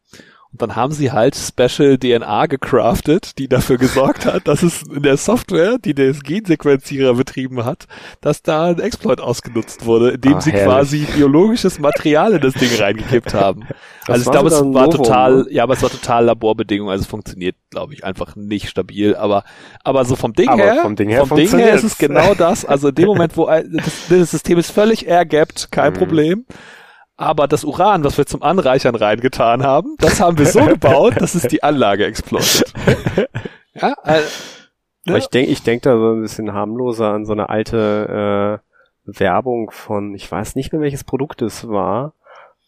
Und 0.56 0.62
dann 0.62 0.78
haben 0.78 0.94
sie 0.94 1.12
halt 1.12 1.36
Special 1.36 1.98
DNA 1.98 2.46
gecraftet, 2.46 3.38
die 3.40 3.50
dafür 3.50 3.78
gesorgt 3.78 4.26
hat, 4.26 4.48
dass 4.48 4.64
es 4.64 4.84
in 4.84 5.04
der 5.04 5.18
Software, 5.18 5.78
die 5.78 5.94
den 5.94 6.18
Gensequenzierer 6.18 7.16
betrieben 7.16 7.66
hat, 7.66 7.88
dass 8.22 8.42
da 8.42 8.68
ein 8.68 8.80
Exploit 8.80 9.20
ausgenutzt 9.20 9.86
wurde, 9.86 10.12
indem 10.12 10.36
ah, 10.36 10.42
sie 10.42 10.54
herrlich. 10.54 10.66
quasi 10.66 11.00
biologisches 11.14 11.80
Material 11.80 12.36
in 12.36 12.40
das 12.40 12.54
Ding 12.54 12.70
reingekippt 12.80 13.34
haben. 13.34 13.66
Das 14.08 14.18
also 14.18 14.30
ich 14.30 14.32
glaube, 14.34 14.50
es 14.50 14.54
war 14.54 14.86
Novum, 14.86 14.92
total, 14.92 15.36
ne? 15.36 15.46
ja, 15.50 15.64
aber 15.64 15.74
es 15.74 15.82
war 15.82 15.90
total 15.90 16.26
Laborbedingung, 16.26 16.92
also 16.92 17.02
es 17.02 17.08
funktioniert, 17.08 17.56
glaube 17.72 17.96
ich, 17.96 18.04
einfach 18.04 18.36
nicht 18.36 18.70
stabil, 18.70 19.16
aber, 19.16 19.44
aber 19.84 20.06
so 20.06 20.16
vom 20.16 20.34
Ding 20.34 20.48
aber 20.48 20.62
her, 20.62 20.76
vom 20.84 20.96
Ding 20.96 21.10
her, 21.10 21.26
vom 21.26 21.36
Ding 21.36 21.50
her 21.50 21.74
ist 21.74 21.84
es 21.84 21.98
genau 21.98 22.36
das, 22.36 22.66
also 22.66 22.90
in 22.90 22.96
dem 22.96 23.08
Moment, 23.08 23.36
wo 23.36 23.48
das, 23.48 24.08
das 24.08 24.30
System 24.30 24.60
ist 24.60 24.70
völlig 24.70 25.08
airgapped, 25.08 25.72
kein 25.72 25.94
mhm. 25.94 25.98
Problem. 25.98 26.46
Aber 27.18 27.48
das 27.48 27.64
Uran, 27.64 28.04
was 28.04 28.18
wir 28.18 28.26
zum 28.26 28.44
Anreichern 28.44 28.96
reingetan 28.96 29.64
haben, 29.64 29.96
das 30.00 30.20
haben 30.20 30.38
wir 30.38 30.46
so 30.46 30.66
gebaut, 30.66 31.14
dass 31.20 31.34
es 31.34 31.44
die 31.44 31.64
Anlage 31.64 32.06
explodiert. 32.06 32.74
ja, 33.74 33.94
also, 34.04 34.28
ne? 35.06 35.18
Ich 35.18 35.28
denke 35.28 35.52
ich 35.52 35.64
denk 35.64 35.84
da 35.84 35.98
so 35.98 36.14
ein 36.14 36.22
bisschen 36.22 36.54
harmloser 36.54 37.14
an 37.14 37.26
so 37.26 37.32
eine 37.32 37.50
alte 37.50 38.62
äh, 39.06 39.18
Werbung 39.20 39.72
von, 39.72 40.14
ich 40.14 40.30
weiß 40.30 40.56
nicht 40.56 40.74
mehr 40.74 40.82
welches 40.82 41.04
Produkt 41.04 41.42
es 41.42 41.70
war, 41.70 42.14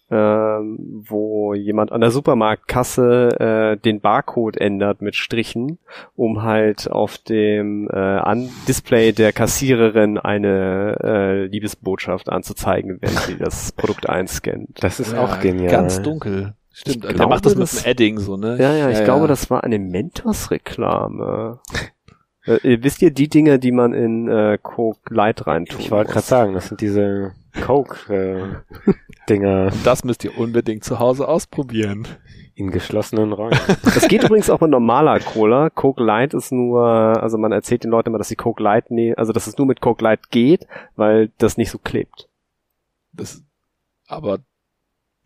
ähm, 0.10 1.03
wo 1.08 1.53
jemand 1.53 1.91
an 1.91 2.01
der 2.01 2.12
Supermarktkasse 2.12 3.76
äh, 3.76 3.78
den 3.78 3.99
Barcode 3.99 4.58
ändert 4.58 5.01
mit 5.01 5.16
Strichen, 5.16 5.80
um 6.16 6.43
halt 6.43 6.89
auf 6.89 7.18
dem 7.18 7.89
äh, 7.91 7.97
an 7.97 8.49
Display 8.68 9.12
der 9.12 9.34
Kassiererin 9.34 10.18
eine 10.18 10.97
äh, 11.03 11.45
Liebesbotschaft 11.47 12.30
anzuzeigen, 12.30 12.99
wenn 13.01 13.10
sie 13.10 13.38
das 13.38 13.74
Produkt 13.74 14.08
einscannt. 14.08 14.82
Das 14.82 14.99
ist 14.99 15.12
ja, 15.12 15.24
auch 15.24 15.41
genial. 15.41 15.72
Ganz 15.72 16.01
dunkel. 16.01 16.53
Stimmt, 16.72 16.97
ich 16.97 17.01
der 17.01 17.14
glaube, 17.14 17.34
macht 17.34 17.45
das 17.45 17.55
mit 17.55 17.72
dem 17.72 17.89
Adding 17.89 18.20
so, 18.20 18.38
ne? 18.38 18.55
Ja, 18.60 18.74
ja, 18.76 18.89
ich 18.89 18.99
ja, 18.99 19.03
glaube, 19.03 19.22
ja. 19.22 19.28
das 19.28 19.49
war 19.49 19.64
eine 19.64 19.80
Mentos-Reklame. 19.80 21.60
äh, 22.45 22.78
wisst 22.82 23.01
ihr 23.01 23.12
die 23.12 23.28
Dinge, 23.28 23.60
die 23.60 23.72
man 23.72 23.93
in 23.93 24.30
äh, 24.30 24.58
Coke 24.62 25.14
Light 25.14 25.47
reintut? 25.47 25.80
Ich 25.80 25.91
wollte 25.91 26.12
gerade 26.12 26.26
sagen, 26.26 26.53
das 26.53 26.68
sind 26.68 26.80
diese 26.80 27.34
Coke 27.62 28.14
äh, 28.14 28.93
Dinger. 29.30 29.72
Das 29.84 30.03
müsst 30.03 30.24
ihr 30.24 30.38
unbedingt 30.38 30.84
zu 30.84 30.99
Hause 30.99 31.28
ausprobieren. 31.28 32.08
In 32.55 32.72
geschlossenen 32.72 33.34
Räumen. 33.34 33.60
Das 33.84 34.08
geht 34.08 34.24
übrigens 34.24 34.49
auch 34.49 34.62
mit 34.62 34.72
normaler 34.72 35.20
Cola. 35.20 35.70
Coke 35.70 36.03
Light 36.03 36.34
ist 36.34 36.51
nur, 36.51 36.82
also 36.82 37.38
man 37.38 37.51
erzählt 37.51 37.84
den 37.84 37.91
Leuten 37.91 38.10
immer, 38.10 38.18
dass 38.18 38.30
sie 38.30 38.36
Coke 38.36 38.64
Light 38.64 38.89
nehmen, 38.89 39.16
also 39.16 39.32
dass 39.32 39.45
es 39.47 39.58
nur 39.58 39.68
mit 39.68 39.80
Coke 39.80 40.03
Light 40.03 40.32
geht, 40.32 40.66
weil 40.95 41.30
das 41.38 41.58
nicht 41.58 41.70
so 41.70 41.78
klebt. 41.78 42.28
Das, 43.14 43.43
aber 44.08 44.39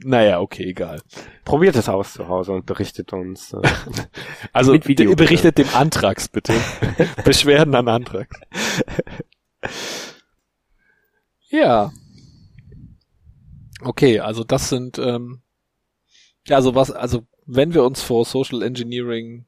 naja, 0.03 0.39
okay, 0.39 0.63
egal. 0.63 1.01
Probiert 1.45 1.75
es 1.75 1.87
aus 1.87 2.13
zu 2.13 2.27
Hause 2.27 2.53
und 2.53 2.65
berichtet 2.65 3.13
uns. 3.13 3.53
Äh, 3.53 3.61
also 4.53 4.73
Video, 4.73 5.15
berichtet 5.15 5.57
dem 5.57 5.67
Antrags 5.73 6.27
bitte. 6.27 6.53
Beschwerden 7.23 7.75
an 7.75 7.87
Antrags. 7.87 8.39
ja. 11.49 11.91
Okay, 13.83 14.19
also 14.19 14.43
das 14.43 14.69
sind 14.69 14.97
ähm, 14.97 15.41
ja, 16.45 16.55
also 16.55 16.75
was, 16.75 16.91
also 16.91 17.25
wenn 17.45 17.73
wir 17.73 17.83
uns 17.83 18.01
vor 18.01 18.25
Social 18.25 18.61
Engineering 18.61 19.45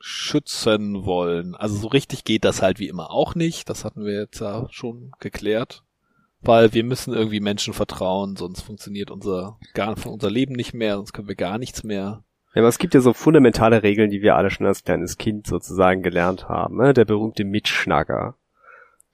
schützen 0.00 1.04
wollen, 1.04 1.54
also 1.54 1.76
so 1.76 1.88
richtig 1.88 2.24
geht 2.24 2.44
das 2.44 2.62
halt 2.62 2.78
wie 2.78 2.88
immer 2.88 3.10
auch 3.10 3.34
nicht. 3.34 3.68
Das 3.70 3.84
hatten 3.84 4.04
wir 4.04 4.20
jetzt 4.20 4.40
ja 4.40 4.66
schon 4.70 5.12
geklärt 5.18 5.82
weil 6.46 6.72
wir 6.72 6.84
müssen 6.84 7.14
irgendwie 7.14 7.40
Menschen 7.40 7.74
vertrauen, 7.74 8.36
sonst 8.36 8.62
funktioniert 8.62 9.10
unser, 9.10 9.58
gar, 9.72 9.96
unser 10.06 10.30
Leben 10.30 10.54
nicht 10.54 10.74
mehr, 10.74 10.96
sonst 10.96 11.12
können 11.12 11.28
wir 11.28 11.34
gar 11.34 11.58
nichts 11.58 11.84
mehr. 11.84 12.22
Ja, 12.54 12.60
aber 12.60 12.68
es 12.68 12.78
gibt 12.78 12.94
ja 12.94 13.00
so 13.00 13.12
fundamentale 13.12 13.82
Regeln, 13.82 14.10
die 14.10 14.22
wir 14.22 14.36
alle 14.36 14.50
schon 14.50 14.66
als 14.66 14.84
kleines 14.84 15.18
Kind 15.18 15.46
sozusagen 15.46 16.02
gelernt 16.02 16.48
haben. 16.48 16.76
Ne? 16.76 16.94
Der 16.94 17.04
berühmte 17.04 17.44
Mitschnacker. 17.44 18.36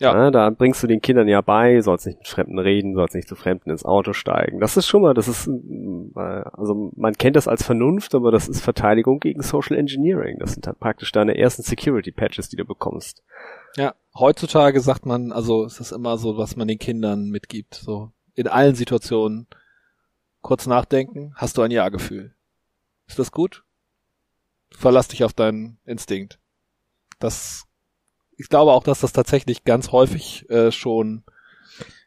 Ja. 0.00 0.14
ja. 0.14 0.30
Da 0.30 0.50
bringst 0.50 0.82
du 0.82 0.86
den 0.86 1.00
Kindern 1.00 1.28
ja 1.28 1.42
bei, 1.42 1.80
sollst 1.82 2.06
nicht 2.06 2.18
mit 2.18 2.28
Fremden 2.28 2.58
reden, 2.58 2.94
sollst 2.94 3.14
nicht 3.14 3.28
zu 3.28 3.36
Fremden 3.36 3.70
ins 3.70 3.84
Auto 3.84 4.12
steigen. 4.14 4.58
Das 4.58 4.76
ist 4.76 4.86
schon 4.86 5.02
mal, 5.02 5.14
das 5.14 5.28
ist, 5.28 5.46
äh, 5.46 6.20
also 6.20 6.90
man 6.96 7.14
kennt 7.14 7.36
das 7.36 7.46
als 7.46 7.62
Vernunft, 7.62 8.14
aber 8.14 8.32
das 8.32 8.48
ist 8.48 8.62
Verteidigung 8.62 9.20
gegen 9.20 9.42
Social 9.42 9.76
Engineering. 9.76 10.38
Das 10.38 10.54
sind 10.54 10.66
halt 10.66 10.80
praktisch 10.80 11.12
deine 11.12 11.36
ersten 11.36 11.62
Security 11.62 12.12
Patches, 12.12 12.48
die 12.48 12.56
du 12.56 12.64
bekommst. 12.64 13.22
Ja, 13.76 13.94
heutzutage 14.14 14.80
sagt 14.80 15.04
man, 15.04 15.32
also 15.32 15.64
es 15.64 15.78
ist 15.80 15.92
immer 15.92 16.16
so, 16.16 16.38
was 16.38 16.56
man 16.56 16.66
den 16.66 16.78
Kindern 16.78 17.28
mitgibt, 17.28 17.74
so 17.74 18.10
in 18.34 18.48
allen 18.48 18.74
Situationen. 18.74 19.46
Kurz 20.42 20.66
nachdenken, 20.66 21.34
hast 21.36 21.58
du 21.58 21.62
ein 21.62 21.70
Ja-Gefühl. 21.70 22.34
Ist 23.06 23.18
das 23.18 23.30
gut? 23.30 23.62
Verlass 24.70 25.08
dich 25.08 25.24
auf 25.24 25.34
deinen 25.34 25.78
Instinkt. 25.84 26.38
Das, 27.18 27.66
ich 28.40 28.48
glaube 28.48 28.72
auch, 28.72 28.82
dass 28.82 29.00
das 29.00 29.12
tatsächlich 29.12 29.64
ganz 29.64 29.92
häufig 29.92 30.48
äh, 30.48 30.72
schon 30.72 31.24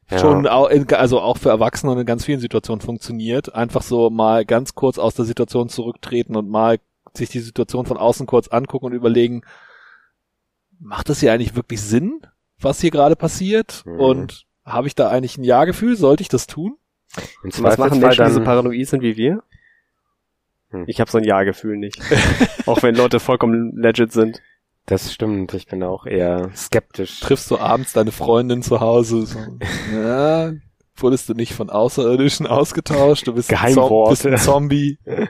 ja. 0.10 0.18
schon 0.18 0.48
auch 0.48 0.68
in, 0.70 0.92
also 0.94 1.22
auch 1.22 1.38
für 1.38 1.50
Erwachsene 1.50 2.00
in 2.00 2.06
ganz 2.06 2.26
vielen 2.26 2.40
Situationen 2.40 2.82
funktioniert. 2.82 3.54
Einfach 3.54 3.84
so 3.84 4.10
mal 4.10 4.46
ganz 4.46 4.74
kurz 4.74 4.98
aus 4.98 5.14
der 5.16 5.26
Situation 5.26 5.70
zurücktreten 5.70 6.36
und 6.36 6.50
mal 6.50 6.80
sich 7.14 7.30
die 7.30 7.40
Situation 7.40 7.86
von 7.86 7.98
außen 7.98 8.26
kurz 8.26 8.48
angucken 8.48 8.88
und 8.88 8.94
überlegen, 8.94 9.44
macht 10.80 11.10
das 11.10 11.20
hier 11.20 11.32
eigentlich 11.32 11.56
wirklich 11.56 11.82
Sinn, 11.82 12.22
was 12.60 12.82
hier 12.82 12.92
gerade 12.92 13.16
passiert? 13.16 13.84
Mhm. 13.86 14.00
Und 14.00 14.46
habe 14.66 14.88
ich 14.88 14.96
da 14.96 15.10
eigentlich 15.10 15.38
ein 15.38 15.44
Ja-Gefühl? 15.44 15.96
Sollte 15.96 16.22
ich 16.22 16.30
das 16.30 16.48
tun? 16.48 16.78
Und 17.44 17.62
was 17.62 17.78
machen 17.78 18.00
Menschen, 18.00 18.26
die 18.26 18.32
so 18.32 18.44
paranoid 18.44 18.88
sind 18.88 19.04
wie 19.04 19.18
wir? 19.18 19.44
Hm. 20.70 20.86
Ich 20.88 21.00
habe 21.00 21.12
so 21.12 21.20
ein 21.20 21.24
Ja-Gefühl 21.24 21.78
nicht. 21.78 22.02
auch 22.66 22.82
wenn 22.82 22.96
Leute 22.96 23.20
vollkommen 23.20 23.78
legit 23.78 24.12
sind. 24.12 24.42
Das 24.86 25.14
stimmt, 25.14 25.54
ich 25.54 25.68
bin 25.68 25.82
auch 25.82 26.06
eher 26.06 26.52
skeptisch. 26.56 27.22
Triffst 27.22 27.50
du 27.50 27.58
abends 27.58 27.94
deine 27.94 28.12
Freundin 28.12 28.62
zu 28.62 28.82
Hause? 28.82 29.26
So, 29.26 29.40
ja, 29.94 30.52
wurdest 30.96 31.30
du 31.30 31.34
nicht 31.34 31.54
von 31.54 31.70
Außerirdischen 31.70 32.48
ausgetauscht? 32.48 33.28
Du 33.28 33.34
bist. 33.34 33.54
Ein, 33.54 33.76
bist 34.10 34.26
ein 34.26 34.38
Zombie. 34.38 35.00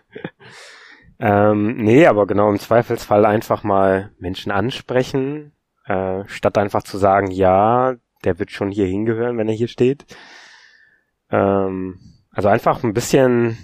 Ähm, 1.20 1.78
nee, 1.78 2.06
aber 2.06 2.28
genau 2.28 2.50
im 2.50 2.60
Zweifelsfall 2.60 3.26
einfach 3.26 3.64
mal 3.64 4.12
Menschen 4.20 4.52
ansprechen, 4.52 5.54
äh, 5.86 6.24
statt 6.28 6.58
einfach 6.58 6.84
zu 6.84 6.98
sagen, 6.98 7.32
ja, 7.32 7.96
der 8.26 8.40
wird 8.40 8.52
schon 8.52 8.72
hier 8.72 8.88
hingehören, 8.88 9.38
wenn 9.38 9.48
er 9.48 9.54
hier 9.54 9.70
steht. 9.70 10.06
Ähm, 11.30 11.98
also 12.32 12.50
einfach 12.50 12.84
ein 12.84 12.94
bisschen, 12.94 13.58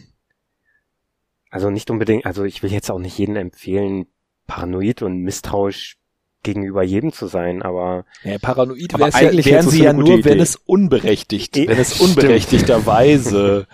also 1.49 1.69
nicht 1.69 1.89
unbedingt, 1.89 2.25
also 2.25 2.45
ich 2.45 2.63
will 2.63 2.71
jetzt 2.71 2.89
auch 2.89 2.99
nicht 2.99 3.17
jedem 3.17 3.35
empfehlen, 3.35 4.05
paranoid 4.49 5.01
und 5.03 5.21
misstrauisch 5.21 5.97
gegenüber 6.43 6.83
jedem 6.83 7.13
zu 7.13 7.27
sein, 7.27 7.61
aber 7.61 8.05
ja, 8.23 8.37
paranoid 8.39 8.93
aber 8.93 9.13
eigentlich 9.13 9.45
wären 9.45 9.69
sie 9.69 9.83
ja 9.83 9.93
nur, 9.93 10.19
Idee. 10.19 10.25
wenn 10.25 10.39
es 10.39 10.55
unberechtigt, 10.65 11.55
wenn 11.55 11.77
es 11.77 12.01
unberechtigterweise 12.01 13.67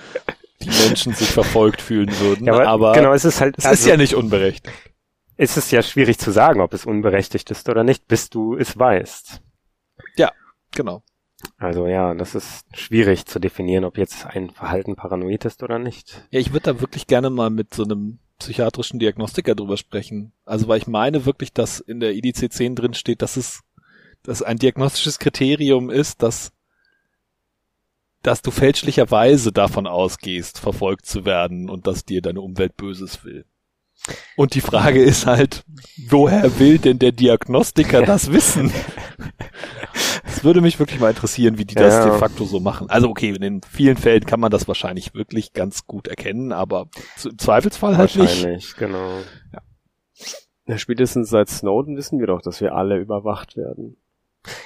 die 0.62 0.70
Menschen 0.70 1.14
sich 1.14 1.30
verfolgt 1.30 1.82
fühlen 1.82 2.12
würden. 2.20 2.46
Ja, 2.46 2.54
aber, 2.54 2.68
aber 2.68 2.94
genau, 2.94 3.14
es 3.14 3.26
ist 3.26 3.40
halt, 3.40 3.56
es 3.58 3.66
also, 3.66 3.80
ist 3.80 3.88
ja 3.88 3.98
nicht 3.98 4.16
unberechtigt. 4.16 4.74
Es 5.38 5.58
ist 5.58 5.72
ja 5.72 5.82
schwierig 5.82 6.18
zu 6.18 6.32
sagen, 6.32 6.62
ob 6.62 6.74
es 6.74 6.86
unberechtigt 6.86 7.52
ist 7.52 7.68
oder 7.70 7.84
nicht, 7.84 8.08
bis 8.08 8.30
du 8.30 8.56
es 8.56 8.78
weißt. 8.78 9.42
Ja, 10.18 10.32
genau. 10.72 11.04
Also 11.58 11.88
ja, 11.88 12.14
das 12.14 12.36
ist 12.36 12.66
schwierig 12.74 13.26
zu 13.26 13.40
definieren, 13.40 13.84
ob 13.84 13.98
jetzt 13.98 14.26
ein 14.26 14.50
Verhalten 14.50 14.96
paranoid 14.96 15.46
ist 15.46 15.62
oder 15.64 15.80
nicht. 15.80 16.26
Ja, 16.32 16.40
ich 16.40 16.52
würde 16.54 16.74
da 16.74 16.82
wirklich 16.82 17.08
gerne 17.08 17.30
mal 17.30 17.50
mit 17.50 17.74
so 17.74 17.84
einem 17.84 18.20
psychiatrischen 18.40 19.00
Diagnostiker 19.00 19.56
drüber 19.56 19.78
sprechen. 19.78 20.34
Also 20.46 20.68
weil 20.68 20.80
ich 20.80 20.88
meine 20.88 21.26
wirklich, 21.26 21.54
dass 21.54 21.80
in 21.80 22.00
der 22.00 22.14
IDC 22.14 22.52
10 22.52 22.76
drin 22.76 22.94
steht, 22.94 23.22
dass 23.22 23.38
es 23.38 23.62
dass 24.24 24.42
ein 24.42 24.58
diagnostisches 24.58 25.20
Kriterium 25.20 25.90
ist, 25.90 26.24
dass 26.24 26.52
dass 28.24 28.42
du 28.42 28.50
fälschlicherweise 28.50 29.52
davon 29.52 29.86
ausgehst, 29.86 30.58
verfolgt 30.60 31.06
zu 31.06 31.26
werden 31.26 31.70
und 31.70 31.86
dass 31.86 32.06
dir 32.06 32.24
deine 32.24 32.42
Umwelt 32.42 32.76
Böses 32.76 33.24
will. 33.24 33.46
Und 34.36 34.56
die 34.56 34.62
Frage 34.62 35.02
ist 35.02 35.28
halt, 35.28 35.64
woher 36.10 36.60
will 36.60 36.80
denn 36.80 36.98
der 36.98 37.12
Diagnostiker 37.12 38.02
das 38.06 38.32
wissen? 38.32 38.74
Es 40.28 40.44
würde 40.44 40.62
mich 40.62 40.80
wirklich 40.80 41.00
mal 41.00 41.10
interessieren, 41.10 41.58
wie 41.58 41.66
die 41.66 41.76
das 41.76 41.94
ja. 41.94 42.10
de 42.10 42.20
facto 42.20 42.46
so 42.46 42.60
machen. 42.60 42.90
Also 42.90 43.10
okay, 43.10 43.30
in 43.30 43.42
den 43.42 43.62
vielen 43.62 43.96
Fällen 43.96 44.26
kann 44.26 44.40
man 44.40 44.52
das 44.52 44.68
wahrscheinlich 44.68 45.14
wirklich 45.14 45.54
ganz 45.54 45.86
gut 45.86 46.08
erkennen, 46.08 46.52
aber 46.52 46.88
im 47.24 47.38
Zweifelsfall 47.38 47.98
halt 47.98 48.16
nicht. 48.16 48.44
Wahrscheinlich, 48.44 48.76
genau. 48.76 49.20
Ja. 49.54 49.62
ja. 50.68 50.78
Spätestens 50.78 51.30
seit 51.30 51.50
Snowden 51.50 51.96
wissen 51.96 52.20
wir 52.20 52.28
doch, 52.28 52.42
dass 52.42 52.60
wir 52.60 52.76
alle 52.76 52.98
überwacht 52.98 53.56
werden. 53.56 53.98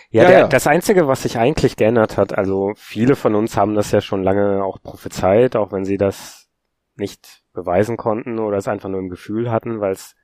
Ja, 0.10 0.24
ja, 0.24 0.30
der, 0.30 0.40
ja, 0.40 0.48
das 0.48 0.68
Einzige, 0.68 1.08
was 1.08 1.24
sich 1.24 1.38
eigentlich 1.38 1.76
geändert 1.76 2.18
hat, 2.18 2.38
also 2.38 2.74
viele 2.76 3.16
von 3.16 3.36
uns 3.36 3.56
haben 3.56 3.76
das 3.76 3.92
ja 3.92 4.02
schon 4.02 4.24
lange 4.24 4.64
auch 4.64 4.82
prophezeit, 4.82 5.56
auch 5.56 5.72
wenn 5.72 5.86
sie 5.86 5.98
das 5.98 6.50
nicht 6.96 7.44
beweisen 7.54 7.96
konnten 7.96 8.40
oder 8.40 8.58
es 8.58 8.68
einfach 8.68 8.90
nur 8.90 9.00
im 9.00 9.10
Gefühl 9.10 9.52
hatten, 9.52 9.80
weil 9.80 9.94
es 9.94 10.16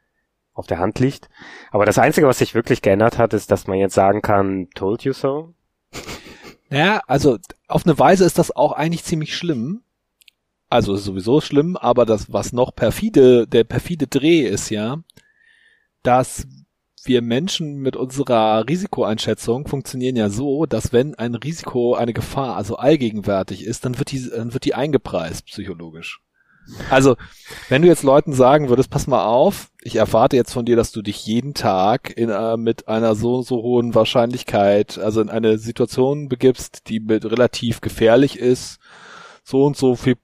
auf 0.55 0.65
der 0.65 0.79
Hand 0.79 0.99
liegt. 0.99 1.29
Aber 1.69 1.85
das 1.85 1.99
Einzige, 1.99 2.27
was 2.27 2.39
sich 2.39 2.55
wirklich 2.55 2.81
geändert 2.81 3.19
hat, 3.19 3.33
ist, 3.33 3.51
dass 3.51 3.67
man 3.67 3.77
jetzt 3.77 3.93
sagen 3.93 4.21
kann, 4.21 4.69
told 4.73 5.03
you 5.03 5.13
so. 5.13 5.53
Ja, 6.71 7.01
also 7.05 7.37
auf 7.67 7.85
eine 7.85 7.99
Weise 7.99 8.25
ist 8.25 8.39
das 8.39 8.55
auch 8.55 8.71
eigentlich 8.71 9.03
ziemlich 9.03 9.35
schlimm. 9.35 9.83
Also 10.67 10.95
sowieso 10.95 11.41
schlimm, 11.41 11.77
aber 11.77 12.05
das, 12.05 12.33
was 12.33 12.51
noch 12.51 12.75
perfide, 12.75 13.45
der 13.47 13.63
perfide 13.65 14.07
Dreh 14.07 14.41
ist 14.41 14.71
ja, 14.71 15.03
dass 16.01 16.47
wir 17.03 17.21
Menschen 17.21 17.77
mit 17.77 17.95
unserer 17.95 18.67
Risikoeinschätzung 18.67 19.67
funktionieren 19.67 20.15
ja 20.15 20.29
so, 20.29 20.65
dass 20.65 20.91
wenn 20.91 21.13
ein 21.15 21.35
Risiko, 21.35 21.93
eine 21.93 22.13
Gefahr 22.13 22.55
also 22.55 22.77
allgegenwärtig 22.77 23.63
ist, 23.63 23.85
dann 23.85 23.99
wird 23.99 24.11
die, 24.11 24.27
dann 24.27 24.53
wird 24.53 24.65
die 24.65 24.73
eingepreist 24.73 25.45
psychologisch. 25.45 26.24
Also, 26.89 27.15
wenn 27.69 27.81
du 27.81 27.87
jetzt 27.87 28.03
Leuten 28.03 28.33
sagen 28.33 28.69
würdest, 28.69 28.89
pass 28.89 29.07
mal 29.07 29.25
auf, 29.25 29.69
ich 29.81 29.97
erwarte 29.97 30.35
jetzt 30.35 30.53
von 30.53 30.65
dir, 30.65 30.75
dass 30.75 30.91
du 30.91 31.01
dich 31.01 31.25
jeden 31.25 31.53
Tag 31.53 32.15
in, 32.17 32.29
äh, 32.29 32.57
mit 32.57 32.87
einer 32.87 33.15
so 33.15 33.41
so 33.41 33.57
hohen 33.61 33.93
Wahrscheinlichkeit, 33.95 34.97
also 34.97 35.21
in 35.21 35.29
eine 35.29 35.57
Situation 35.57 36.27
begibst, 36.27 36.89
die 36.89 36.99
mit 36.99 37.25
relativ 37.25 37.81
gefährlich 37.81 38.39
ist, 38.39 38.79
so 39.43 39.63
und 39.63 39.77
so 39.77 39.95
viel 39.95 40.15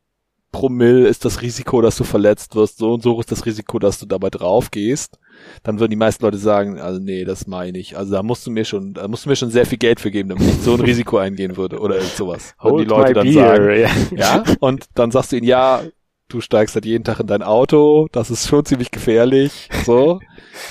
Promille 0.52 1.08
ist 1.08 1.24
das 1.24 1.42
Risiko, 1.42 1.82
dass 1.82 1.96
du 1.96 2.04
verletzt 2.04 2.56
wirst, 2.56 2.78
so 2.78 2.94
und 2.94 3.04
so 3.04 3.20
ist 3.20 3.32
das 3.32 3.46
Risiko, 3.46 3.80
dass 3.80 4.00
du 4.00 4.06
dabei 4.06 4.30
drauf 4.30 4.72
gehst 4.72 5.18
dann 5.64 5.80
würden 5.80 5.92
die 5.92 5.98
meisten 5.98 6.24
Leute 6.24 6.38
sagen, 6.38 6.80
also 6.80 7.00
nee, 7.00 7.24
das 7.24 7.48
meine 7.48 7.78
ich. 7.78 7.98
Also 7.98 8.14
da 8.14 8.24
musst 8.24 8.46
du 8.46 8.52
mir 8.52 8.66
schon, 8.66 8.94
da 8.94 9.08
musst 9.08 9.26
du 9.26 9.30
mir 9.30 9.36
schon 9.36 9.52
sehr 9.52 9.66
viel 9.66 9.78
Geld 9.78 10.00
für 10.00 10.12
geben, 10.12 10.30
damit 10.30 10.48
ich 10.48 10.62
so 10.62 10.74
ein 10.74 10.82
Risiko 10.82 11.18
eingehen 11.18 11.58
würde 11.58 11.80
oder 11.80 12.02
sowas. 12.02 12.56
Würden 12.62 12.78
die 12.80 12.86
Leute 12.86 13.14
dann 13.14 13.28
beer, 13.28 13.34
sagen. 13.34 13.66
Yeah. 13.66 13.90
Ja, 14.16 14.44
und 14.60 14.86
dann 14.96 15.12
sagst 15.12 15.32
du 15.32 15.38
ihnen, 15.38 15.48
ja, 15.48 15.82
du 16.32 16.42
steigst 16.42 16.76
halt 16.76 16.86
jeden 16.86 17.04
Tag 17.04 17.20
in 17.20 17.28
dein 17.28 17.44
Auto, 17.44 18.08
das 18.12 18.32
ist 18.32 18.48
schon 18.48 18.66
ziemlich 18.66 18.92
gefährlich, 18.92 19.70
so. 19.86 20.20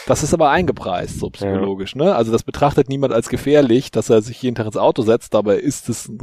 Das 0.07 0.23
ist 0.23 0.35
aber 0.35 0.51
eingepreist, 0.51 1.19
so 1.19 1.31
psychologisch, 1.31 1.95
ja. 1.95 2.05
ne? 2.05 2.15
Also 2.15 2.33
das 2.33 2.43
betrachtet 2.43 2.89
niemand 2.89 3.13
als 3.13 3.29
gefährlich, 3.29 3.91
dass 3.91 4.11
er 4.11 4.23
sich 4.23 4.41
jeden 4.43 4.57
Tag 4.57 4.67
ins 4.67 4.77
Auto 4.77 5.03
setzt, 5.03 5.35
dabei 5.35 5.57
ist 5.57 5.89
es 5.89 6.09
ein 6.09 6.19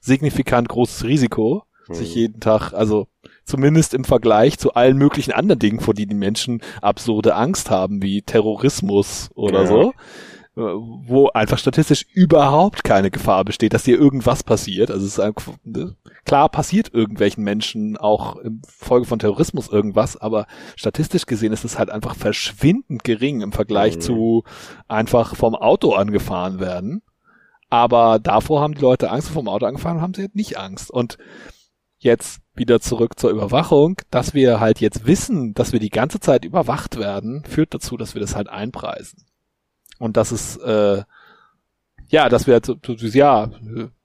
signifikant 0.00 0.68
großes 0.68 1.04
Risiko, 1.04 1.64
hm. 1.86 1.94
sich 1.94 2.14
jeden 2.14 2.40
Tag, 2.40 2.72
also 2.72 3.06
zumindest 3.44 3.94
im 3.94 4.04
Vergleich 4.04 4.58
zu 4.58 4.74
allen 4.74 4.96
möglichen 4.96 5.32
anderen 5.32 5.58
Dingen, 5.58 5.80
vor 5.80 5.94
denen 5.94 6.10
die 6.10 6.14
Menschen 6.16 6.62
absurde 6.80 7.34
Angst 7.34 7.70
haben, 7.70 8.02
wie 8.02 8.22
Terrorismus 8.22 9.30
oder 9.34 9.62
ja. 9.62 9.66
so, 9.66 9.92
wo 10.60 11.28
einfach 11.28 11.58
statistisch 11.58 12.06
überhaupt 12.12 12.84
keine 12.84 13.10
Gefahr 13.10 13.44
besteht, 13.44 13.72
dass 13.72 13.84
hier 13.84 13.98
irgendwas 13.98 14.42
passiert. 14.42 14.90
Also 14.90 15.06
es 15.06 15.12
ist 15.12 15.20
einfach, 15.20 15.54
ne, 15.64 15.96
klar 16.24 16.48
passiert 16.48 16.92
irgendwelchen 16.92 17.44
Menschen 17.44 17.96
auch 17.96 18.36
im 18.36 18.62
Folge 18.66 19.06
von 19.06 19.18
Terrorismus 19.18 19.68
irgendwas, 19.68 20.16
aber 20.16 20.46
statistisch 20.76 21.26
gesehen 21.26 21.52
ist 21.52 21.64
es 21.64 21.78
halt 21.78 21.90
einfach 21.90 22.14
verschwindend 22.14 23.04
gering 23.04 23.40
im 23.40 23.52
Vergleich 23.52 23.96
mhm. 23.96 24.00
zu 24.00 24.44
einfach 24.88 25.36
vom 25.36 25.54
Auto 25.54 25.92
angefahren 25.92 26.60
werden. 26.60 27.02
Aber 27.68 28.18
davor 28.18 28.60
haben 28.60 28.74
die 28.74 28.82
Leute 28.82 29.10
Angst, 29.10 29.28
vom 29.28 29.48
Auto 29.48 29.66
angefahren 29.66 30.00
haben 30.00 30.14
sie 30.14 30.22
halt 30.22 30.34
nicht 30.34 30.58
Angst. 30.58 30.90
Und 30.90 31.18
jetzt 31.98 32.40
wieder 32.54 32.80
zurück 32.80 33.18
zur 33.18 33.30
Überwachung, 33.30 33.96
dass 34.10 34.34
wir 34.34 34.58
halt 34.58 34.80
jetzt 34.80 35.06
wissen, 35.06 35.54
dass 35.54 35.72
wir 35.72 35.80
die 35.80 35.90
ganze 35.90 36.18
Zeit 36.18 36.44
überwacht 36.44 36.98
werden, 36.98 37.44
führt 37.44 37.72
dazu, 37.72 37.96
dass 37.96 38.14
wir 38.14 38.20
das 38.20 38.34
halt 38.34 38.48
einpreisen. 38.48 39.24
Und 40.00 40.16
das 40.16 40.32
ist, 40.32 40.56
äh, 40.56 41.02
ja, 42.08 42.28
dass 42.28 42.48
wir 42.48 42.54
halt 42.54 42.66
so, 42.66 42.74
ja, 42.82 43.50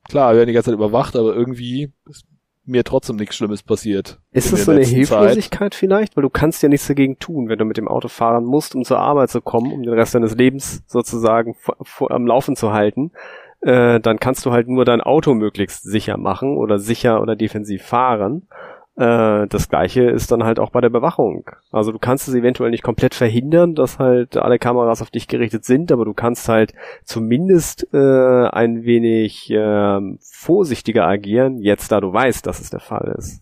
klar, 0.08 0.34
wir 0.34 0.38
werden 0.38 0.48
die 0.48 0.54
ganze 0.54 0.70
Zeit 0.70 0.76
überwacht, 0.76 1.16
aber 1.16 1.34
irgendwie 1.34 1.92
ist 2.08 2.26
mir 2.66 2.84
trotzdem 2.84 3.16
nichts 3.16 3.36
Schlimmes 3.36 3.64
passiert. 3.64 4.20
Ist 4.32 4.52
es 4.52 4.66
so 4.66 4.72
eine 4.72 4.84
Hilflosigkeit 4.84 5.74
Zeit. 5.74 5.76
vielleicht? 5.76 6.18
Weil 6.18 6.24
du 6.24 6.30
kannst 6.30 6.62
ja 6.64 6.70
nichts 6.70 6.88
dagegen 6.88 7.18
tun, 7.18 7.48
wenn 7.48 7.60
du 7.60 7.66
mit 7.66 7.78
dem 7.78 7.88
Auto 7.88 8.08
fahren 8.08 8.44
musst, 8.44 8.76
um 8.76 8.84
zur 8.84 9.00
Arbeit 9.00 9.30
zu 9.30 9.42
kommen, 9.42 9.72
um 9.72 9.84
den 9.84 9.94
Rest 9.94 10.16
deines 10.16 10.36
Lebens 10.36 10.84
sozusagen 10.88 11.56
vor, 11.56 11.78
vor, 11.84 12.12
am 12.12 12.28
Laufen 12.28 12.56
zu 12.56 12.74
halten. 12.74 13.12
Äh, 13.62 14.00
dann 14.00 14.20
kannst 14.20 14.46
du 14.46 14.52
halt 14.52 14.68
nur 14.68 14.84
dein 14.86 15.02
Auto 15.02 15.34
möglichst 15.34 15.84
sicher 15.84 16.18
machen 16.18 16.58
oder 16.58 16.78
sicher 16.78 17.22
oder 17.22 17.36
defensiv 17.36 17.84
fahren. 17.84 18.48
Äh, 18.98 19.48
das 19.48 19.68
gleiche 19.68 20.04
ist 20.04 20.32
dann 20.32 20.44
halt 20.44 20.60
auch 20.60 20.70
bei 20.70 20.80
der 20.80 20.90
Bewachung. 20.90 21.50
Also 21.72 21.92
du 21.92 22.00
kannst 22.00 22.28
es 22.28 22.34
eventuell 22.34 22.72
nicht 22.72 22.84
komplett 22.84 23.14
verhindern, 23.14 23.76
dass 23.76 24.00
halt 24.00 24.38
alle 24.38 24.58
Kameras 24.58 25.02
auf 25.02 25.10
dich 25.10 25.28
gerichtet 25.28 25.66
sind, 25.66 25.92
aber 25.92 26.06
du 26.06 26.14
kannst 26.14 26.48
halt 26.48 26.74
zumindest 27.04 27.88
äh, 27.94 28.48
ein 28.48 28.86
wenig 28.86 29.52
äh, 29.52 30.00
vorsichtiger 30.22 31.06
agieren, 31.06 31.60
jetzt 31.60 31.92
da 31.92 32.00
du 32.00 32.14
weißt, 32.14 32.48
dass 32.48 32.62
es 32.62 32.70
der 32.70 32.80
Fall 32.80 33.16
ist. 33.18 33.42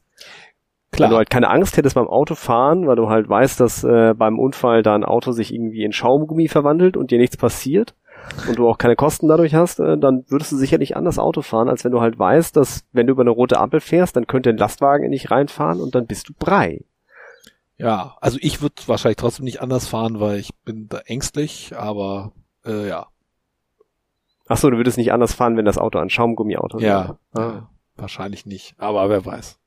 Klar. 0.92 1.08
Wenn 1.08 1.12
du 1.12 1.18
halt 1.18 1.30
keine 1.30 1.50
Angst 1.50 1.78
hättest 1.78 1.96
beim 1.96 2.08
Autofahren, 2.08 2.86
weil 2.86 2.96
du 2.96 3.10
halt 3.10 3.28
weißt, 3.28 3.60
dass 3.60 3.84
äh, 3.84 4.14
beim 4.16 4.38
Unfall 4.38 4.84
dein 4.84 5.04
Auto 5.04 5.32
sich 5.32 5.54
irgendwie 5.54 5.84
in 5.84 5.92
Schaumgummi 5.92 6.48
verwandelt 6.48 6.98
und 6.98 7.10
dir 7.10 7.18
nichts 7.18 7.38
passiert, 7.38 7.96
und 8.48 8.58
du 8.58 8.68
auch 8.68 8.78
keine 8.78 8.96
Kosten 8.96 9.28
dadurch 9.28 9.54
hast, 9.54 9.80
äh, 9.80 9.98
dann 9.98 10.26
würdest 10.28 10.52
du 10.52 10.58
sicherlich 10.58 10.96
anders 10.98 11.20
Auto 11.20 11.42
fahren, 11.42 11.70
als 11.70 11.84
wenn 11.84 11.92
du 11.92 12.02
halt 12.02 12.18
weißt, 12.18 12.56
dass 12.56 12.86
wenn 12.92 13.08
du 13.08 13.12
über 13.12 13.22
eine 13.22 13.30
rote 13.30 13.60
Ampel 13.60 13.80
fährst, 13.80 14.16
dann 14.16 14.28
könnte 14.28 14.50
ein 14.50 14.58
Lastwagen 14.58 15.06
in 15.06 15.12
dich 15.12 15.32
reinfahren 15.32 15.80
und 15.80 15.96
dann 15.96 16.08
bist 16.08 16.30
du 16.30 16.34
brei. 16.38 16.84
Ja, 17.78 18.18
also 18.22 18.38
ich 18.42 18.62
würde 18.62 18.76
wahrscheinlich 18.86 19.18
trotzdem 19.18 19.46
nicht 19.46 19.62
anders 19.62 19.88
fahren, 19.88 20.20
weil 20.20 20.40
ich 20.40 20.54
bin 20.64 20.88
da 20.90 21.00
ängstlich, 21.00 21.74
aber 21.76 22.32
äh, 22.66 22.88
ja. 22.88 23.08
Ach 24.48 24.58
so, 24.58 24.70
du 24.70 24.78
würdest 24.78 24.98
nicht 24.98 25.12
anders 25.12 25.34
fahren, 25.34 25.58
wenn 25.58 25.66
das 25.66 25.78
Auto 25.78 26.00
ein 26.00 26.10
Schaumgummiauto 26.10 26.80
wäre. 26.80 27.18
Ja, 27.36 27.42
ah. 27.42 27.70
wahrscheinlich 27.96 28.46
nicht, 28.46 28.76
aber 28.78 29.10
wer 29.10 29.26
weiß. 29.26 29.60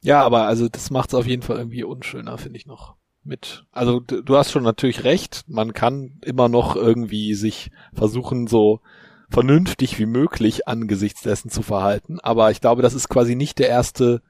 Ja, 0.00 0.22
aber 0.22 0.42
also 0.42 0.68
das 0.68 0.90
macht 0.90 1.10
es 1.10 1.14
auf 1.14 1.26
jeden 1.26 1.42
Fall 1.42 1.58
irgendwie 1.58 1.84
unschöner, 1.84 2.38
finde 2.38 2.58
ich 2.58 2.66
noch 2.66 2.97
mit, 3.28 3.64
also 3.70 4.00
du 4.00 4.36
hast 4.36 4.50
schon 4.50 4.64
natürlich 4.64 5.04
recht, 5.04 5.44
man 5.46 5.74
kann 5.74 6.18
immer 6.24 6.48
noch 6.48 6.74
irgendwie 6.74 7.34
sich 7.34 7.70
versuchen, 7.92 8.46
so 8.46 8.80
vernünftig 9.28 9.98
wie 9.98 10.06
möglich 10.06 10.66
angesichts 10.66 11.22
dessen 11.22 11.50
zu 11.50 11.62
verhalten, 11.62 12.18
aber 12.20 12.50
ich 12.50 12.60
glaube, 12.60 12.82
das 12.82 12.94
ist 12.94 13.08
quasi 13.08 13.36
nicht 13.36 13.58
der 13.58 13.68
erste, 13.68 14.22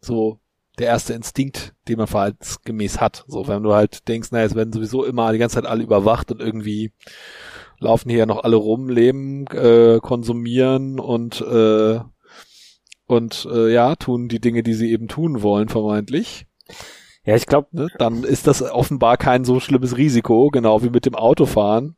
so, 0.00 0.40
der 0.78 0.88
erste 0.88 1.14
Instinkt, 1.14 1.74
den 1.86 1.98
man 1.98 2.08
verhaltensgemäß 2.08 3.00
hat. 3.00 3.24
So, 3.28 3.46
wenn 3.46 3.62
du 3.62 3.74
halt 3.74 4.08
denkst, 4.08 4.32
naja, 4.32 4.44
es 4.44 4.56
werden 4.56 4.72
sowieso 4.72 5.04
immer 5.04 5.32
die 5.32 5.38
ganze 5.38 5.54
Zeit 5.54 5.66
alle 5.66 5.84
überwacht 5.84 6.32
und 6.32 6.40
irgendwie 6.40 6.92
laufen 7.78 8.10
hier 8.10 8.26
noch 8.26 8.42
alle 8.42 8.56
rum, 8.56 8.88
leben, 8.88 9.46
äh, 9.46 10.00
konsumieren 10.02 10.98
und 10.98 11.40
äh, 11.40 12.00
und 13.06 13.46
äh, 13.52 13.72
ja, 13.72 13.94
tun 13.96 14.28
die 14.28 14.40
Dinge, 14.40 14.62
die 14.62 14.74
sie 14.74 14.90
eben 14.90 15.08
tun 15.08 15.42
wollen, 15.42 15.68
vermeintlich 15.68 16.46
ja, 17.24 17.34
ich 17.36 17.46
glaube, 17.46 17.68
ne, 17.72 17.88
dann 17.98 18.24
ist 18.24 18.46
das 18.46 18.62
offenbar 18.62 19.16
kein 19.16 19.44
so 19.44 19.60
schlimmes 19.60 19.96
Risiko, 19.96 20.50
genau 20.50 20.82
wie 20.82 20.90
mit 20.90 21.06
dem 21.06 21.14
Autofahren. 21.14 21.96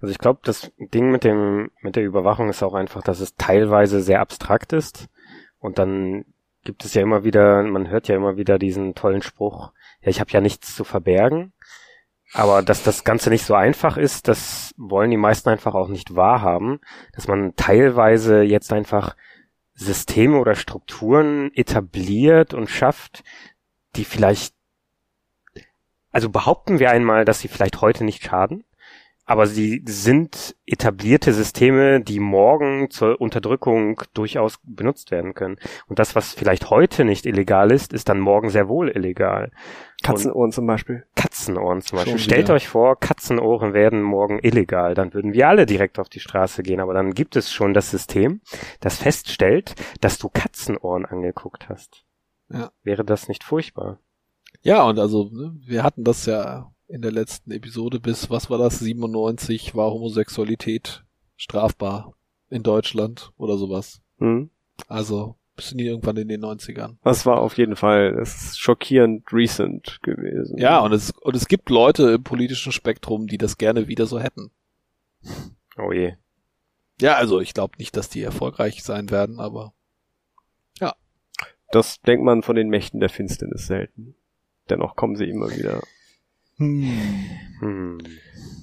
Also 0.00 0.12
ich 0.12 0.18
glaube, 0.18 0.40
das 0.44 0.70
Ding 0.78 1.10
mit 1.10 1.24
dem 1.24 1.70
mit 1.80 1.96
der 1.96 2.04
Überwachung 2.04 2.50
ist 2.50 2.62
auch 2.62 2.74
einfach, 2.74 3.02
dass 3.02 3.20
es 3.20 3.36
teilweise 3.36 4.02
sehr 4.02 4.20
abstrakt 4.20 4.72
ist 4.72 5.08
und 5.58 5.78
dann 5.78 6.26
gibt 6.64 6.84
es 6.84 6.94
ja 6.94 7.02
immer 7.02 7.24
wieder, 7.24 7.62
man 7.62 7.88
hört 7.88 8.08
ja 8.08 8.16
immer 8.16 8.36
wieder 8.36 8.58
diesen 8.58 8.94
tollen 8.94 9.22
Spruch, 9.22 9.72
ja, 10.02 10.08
ich 10.08 10.20
habe 10.20 10.30
ja 10.30 10.40
nichts 10.40 10.74
zu 10.74 10.84
verbergen. 10.84 11.52
Aber 12.32 12.62
dass 12.62 12.82
das 12.82 13.04
Ganze 13.04 13.30
nicht 13.30 13.44
so 13.44 13.54
einfach 13.54 13.96
ist, 13.96 14.26
das 14.26 14.74
wollen 14.76 15.10
die 15.10 15.16
meisten 15.16 15.48
einfach 15.50 15.74
auch 15.74 15.88
nicht 15.88 16.16
wahrhaben, 16.16 16.80
dass 17.14 17.28
man 17.28 17.54
teilweise 17.54 18.42
jetzt 18.42 18.72
einfach 18.72 19.14
Systeme 19.74 20.38
oder 20.38 20.54
Strukturen 20.54 21.52
etabliert 21.54 22.52
und 22.52 22.70
schafft, 22.70 23.22
die 23.96 24.04
vielleicht, 24.04 24.54
also 26.10 26.30
behaupten 26.30 26.78
wir 26.78 26.90
einmal, 26.90 27.24
dass 27.24 27.40
sie 27.40 27.48
vielleicht 27.48 27.80
heute 27.80 28.04
nicht 28.04 28.24
schaden, 28.24 28.64
aber 29.26 29.46
sie 29.46 29.82
sind 29.86 30.54
etablierte 30.66 31.32
Systeme, 31.32 32.00
die 32.02 32.20
morgen 32.20 32.90
zur 32.90 33.20
Unterdrückung 33.20 34.02
durchaus 34.12 34.58
benutzt 34.62 35.10
werden 35.10 35.32
können. 35.32 35.56
Und 35.86 35.98
das, 35.98 36.14
was 36.14 36.34
vielleicht 36.34 36.68
heute 36.68 37.06
nicht 37.06 37.24
illegal 37.24 37.72
ist, 37.72 37.94
ist 37.94 38.10
dann 38.10 38.20
morgen 38.20 38.50
sehr 38.50 38.68
wohl 38.68 38.90
illegal. 38.90 39.50
Katzenohren 40.02 40.44
Und 40.44 40.52
zum 40.52 40.66
Beispiel. 40.66 41.06
Katzenohren 41.14 41.80
zum 41.80 41.96
Beispiel. 41.96 42.18
Stellt 42.18 42.50
euch 42.50 42.68
vor, 42.68 43.00
Katzenohren 43.00 43.72
werden 43.72 44.02
morgen 44.02 44.40
illegal. 44.40 44.94
Dann 44.94 45.14
würden 45.14 45.32
wir 45.32 45.48
alle 45.48 45.64
direkt 45.64 45.98
auf 45.98 46.10
die 46.10 46.20
Straße 46.20 46.62
gehen. 46.62 46.80
Aber 46.80 46.92
dann 46.92 47.12
gibt 47.14 47.36
es 47.36 47.50
schon 47.50 47.72
das 47.72 47.90
System, 47.90 48.42
das 48.80 48.98
feststellt, 48.98 49.74
dass 50.02 50.18
du 50.18 50.28
Katzenohren 50.28 51.06
angeguckt 51.06 51.70
hast. 51.70 52.04
Ja. 52.50 52.70
Wäre 52.82 53.04
das 53.04 53.28
nicht 53.28 53.44
furchtbar? 53.44 53.98
Ja, 54.62 54.84
und 54.84 54.98
also, 54.98 55.30
ne, 55.32 55.54
wir 55.64 55.82
hatten 55.82 56.04
das 56.04 56.26
ja 56.26 56.72
in 56.88 57.02
der 57.02 57.12
letzten 57.12 57.50
Episode 57.50 58.00
bis, 58.00 58.30
was 58.30 58.50
war 58.50 58.58
das, 58.58 58.78
97 58.78 59.74
war 59.74 59.90
Homosexualität 59.90 61.04
strafbar 61.36 62.14
in 62.50 62.62
Deutschland 62.62 63.32
oder 63.36 63.58
sowas. 63.58 64.00
Mhm. 64.18 64.50
Also, 64.88 65.36
bis 65.56 65.72
in 65.72 65.78
irgendwann 65.78 66.16
in 66.16 66.28
den 66.28 66.44
90ern. 66.44 66.96
Das 67.02 67.26
war 67.26 67.40
auf 67.40 67.56
jeden 67.56 67.76
Fall, 67.76 68.18
es 68.20 68.34
ist 68.34 68.58
schockierend 68.58 69.32
recent 69.32 70.00
gewesen. 70.02 70.58
Ja, 70.58 70.80
und 70.80 70.92
es, 70.92 71.10
und 71.10 71.36
es 71.36 71.46
gibt 71.46 71.70
Leute 71.70 72.12
im 72.12 72.22
politischen 72.22 72.72
Spektrum, 72.72 73.26
die 73.26 73.38
das 73.38 73.58
gerne 73.58 73.88
wieder 73.88 74.06
so 74.06 74.18
hätten. 74.18 74.50
Oh 75.76 75.92
je. 75.92 76.14
Ja, 77.00 77.14
also 77.14 77.40
ich 77.40 77.54
glaube 77.54 77.74
nicht, 77.78 77.96
dass 77.96 78.08
die 78.08 78.22
erfolgreich 78.22 78.82
sein 78.82 79.10
werden, 79.10 79.40
aber 79.40 79.72
das 81.74 82.00
denkt 82.02 82.24
man 82.24 82.42
von 82.42 82.56
den 82.56 82.68
Mächten 82.68 83.00
der 83.00 83.08
Finsternis 83.08 83.66
selten. 83.66 84.14
Dennoch 84.70 84.96
kommen 84.96 85.16
sie 85.16 85.28
immer 85.28 85.50
wieder. 85.50 85.82
Hm. 86.56 86.90
Hm. 87.60 87.98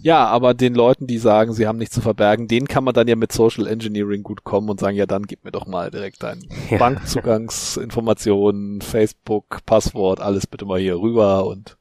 Ja, 0.03 0.25
aber 0.25 0.55
den 0.55 0.73
Leuten, 0.73 1.05
die 1.05 1.19
sagen, 1.19 1.53
sie 1.53 1.67
haben 1.67 1.77
nichts 1.77 1.93
zu 1.93 2.01
verbergen, 2.01 2.47
denen 2.47 2.67
kann 2.67 2.83
man 2.83 2.95
dann 2.95 3.07
ja 3.07 3.15
mit 3.15 3.31
Social 3.31 3.67
Engineering 3.67 4.23
gut 4.23 4.43
kommen 4.43 4.67
und 4.69 4.79
sagen, 4.79 4.97
ja, 4.97 5.05
dann 5.05 5.27
gib 5.27 5.43
mir 5.43 5.51
doch 5.51 5.67
mal 5.67 5.91
direkt 5.91 6.23
deine 6.23 6.41
ja. 6.69 6.77
Bankzugangsinformationen, 6.77 8.81
Facebook, 8.81 9.59
Passwort, 9.65 10.21
alles 10.21 10.47
bitte 10.47 10.65
mal 10.65 10.79
hier 10.79 10.99
rüber 10.99 11.45
und 11.45 11.77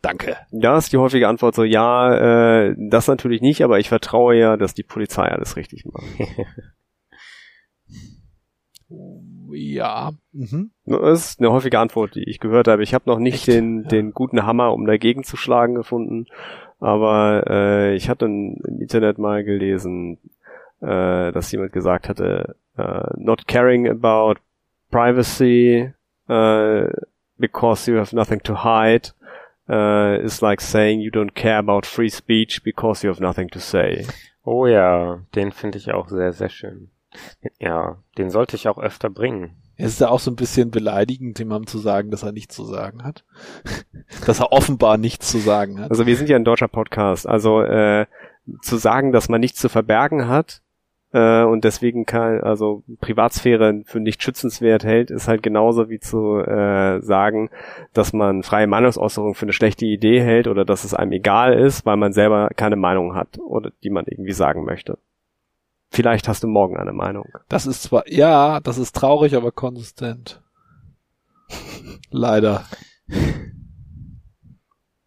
danke. 0.00 0.38
Ja, 0.50 0.78
ist 0.78 0.92
die 0.92 0.98
häufige 0.98 1.28
Antwort 1.28 1.54
so, 1.54 1.64
ja, 1.64 2.68
äh, 2.68 2.74
das 2.78 3.06
natürlich 3.06 3.42
nicht, 3.42 3.62
aber 3.62 3.78
ich 3.78 3.90
vertraue 3.90 4.34
ja, 4.36 4.56
dass 4.56 4.72
die 4.72 4.82
Polizei 4.82 5.24
alles 5.24 5.56
richtig 5.56 5.84
macht. 5.84 6.06
Ja. 9.54 10.12
Mhm. 10.32 10.70
Das 10.86 11.30
ist 11.30 11.40
eine 11.40 11.52
häufige 11.52 11.78
Antwort, 11.78 12.14
die 12.14 12.28
ich 12.28 12.40
gehört 12.40 12.68
habe. 12.68 12.82
Ich 12.82 12.94
habe 12.94 13.08
noch 13.08 13.18
nicht 13.18 13.46
den, 13.46 13.82
ja. 13.82 13.88
den 13.88 14.12
guten 14.12 14.44
Hammer, 14.44 14.72
um 14.72 14.86
dagegen 14.86 15.24
zu 15.24 15.36
schlagen, 15.36 15.74
gefunden. 15.74 16.26
Aber 16.80 17.44
äh, 17.48 17.94
ich 17.94 18.08
hatte 18.08 18.24
im 18.24 18.60
Internet 18.80 19.18
mal 19.18 19.44
gelesen, 19.44 20.18
äh, 20.80 21.30
dass 21.32 21.52
jemand 21.52 21.72
gesagt 21.72 22.08
hatte, 22.08 22.56
uh, 22.76 23.06
not 23.16 23.46
caring 23.46 23.88
about 23.88 24.40
privacy 24.90 25.92
uh, 26.28 26.88
because 27.38 27.90
you 27.90 27.98
have 27.98 28.14
nothing 28.14 28.40
to 28.40 28.54
hide 28.54 29.12
uh, 29.68 30.18
is 30.22 30.42
like 30.42 30.60
saying 30.60 31.00
you 31.00 31.10
don't 31.10 31.34
care 31.34 31.58
about 31.58 31.86
free 31.86 32.10
speech 32.10 32.62
because 32.64 33.04
you 33.04 33.10
have 33.10 33.20
nothing 33.20 33.48
to 33.48 33.60
say. 33.60 34.06
Oh 34.44 34.66
ja, 34.66 35.20
den 35.34 35.52
finde 35.52 35.78
ich 35.78 35.92
auch 35.92 36.08
sehr, 36.08 36.32
sehr 36.32 36.48
schön. 36.48 36.90
Ja, 37.58 37.98
den 38.18 38.30
sollte 38.30 38.56
ich 38.56 38.68
auch 38.68 38.78
öfter 38.78 39.10
bringen. 39.10 39.56
Es 39.76 39.92
ist 39.92 40.00
ja 40.00 40.08
auch 40.08 40.20
so 40.20 40.30
ein 40.30 40.36
bisschen 40.36 40.70
beleidigend, 40.70 41.38
jemandem 41.38 41.66
zu 41.66 41.78
sagen, 41.78 42.10
dass 42.10 42.22
er 42.22 42.32
nichts 42.32 42.54
zu 42.54 42.64
sagen 42.64 43.04
hat. 43.04 43.24
dass 44.26 44.40
er 44.40 44.52
offenbar 44.52 44.96
nichts 44.96 45.30
zu 45.30 45.38
sagen 45.38 45.80
hat. 45.80 45.90
Also 45.90 46.06
wir 46.06 46.16
sind 46.16 46.28
ja 46.28 46.36
ein 46.36 46.44
deutscher 46.44 46.68
Podcast. 46.68 47.26
Also 47.26 47.62
äh, 47.62 48.06
zu 48.60 48.76
sagen, 48.76 49.12
dass 49.12 49.28
man 49.28 49.40
nichts 49.40 49.60
zu 49.60 49.68
verbergen 49.68 50.28
hat 50.28 50.62
äh, 51.12 51.42
und 51.42 51.64
deswegen 51.64 52.06
kann, 52.06 52.40
also 52.40 52.82
Privatsphäre 53.00 53.82
für 53.84 54.00
nicht 54.00 54.22
schützenswert 54.22 54.84
hält, 54.84 55.10
ist 55.10 55.28
halt 55.28 55.42
genauso 55.42 55.88
wie 55.88 56.00
zu 56.00 56.38
äh, 56.38 57.00
sagen, 57.00 57.50
dass 57.92 58.12
man 58.12 58.42
freie 58.42 58.66
Meinungsäußerung 58.66 59.34
für 59.34 59.46
eine 59.46 59.52
schlechte 59.52 59.86
Idee 59.86 60.20
hält 60.20 60.48
oder 60.48 60.64
dass 60.64 60.84
es 60.84 60.94
einem 60.94 61.12
egal 61.12 61.54
ist, 61.54 61.86
weil 61.86 61.96
man 61.96 62.12
selber 62.12 62.50
keine 62.56 62.76
Meinung 62.76 63.14
hat 63.14 63.38
oder 63.38 63.70
die 63.82 63.90
man 63.90 64.06
irgendwie 64.06 64.32
sagen 64.32 64.64
möchte. 64.64 64.98
Vielleicht 65.92 66.26
hast 66.26 66.42
du 66.42 66.48
morgen 66.48 66.78
eine 66.78 66.94
Meinung. 66.94 67.28
Das 67.50 67.66
ist 67.66 67.82
zwar, 67.82 68.10
ja, 68.10 68.60
das 68.60 68.78
ist 68.78 68.96
traurig, 68.96 69.36
aber 69.36 69.52
konsistent. 69.52 70.42
Leider. 72.10 72.64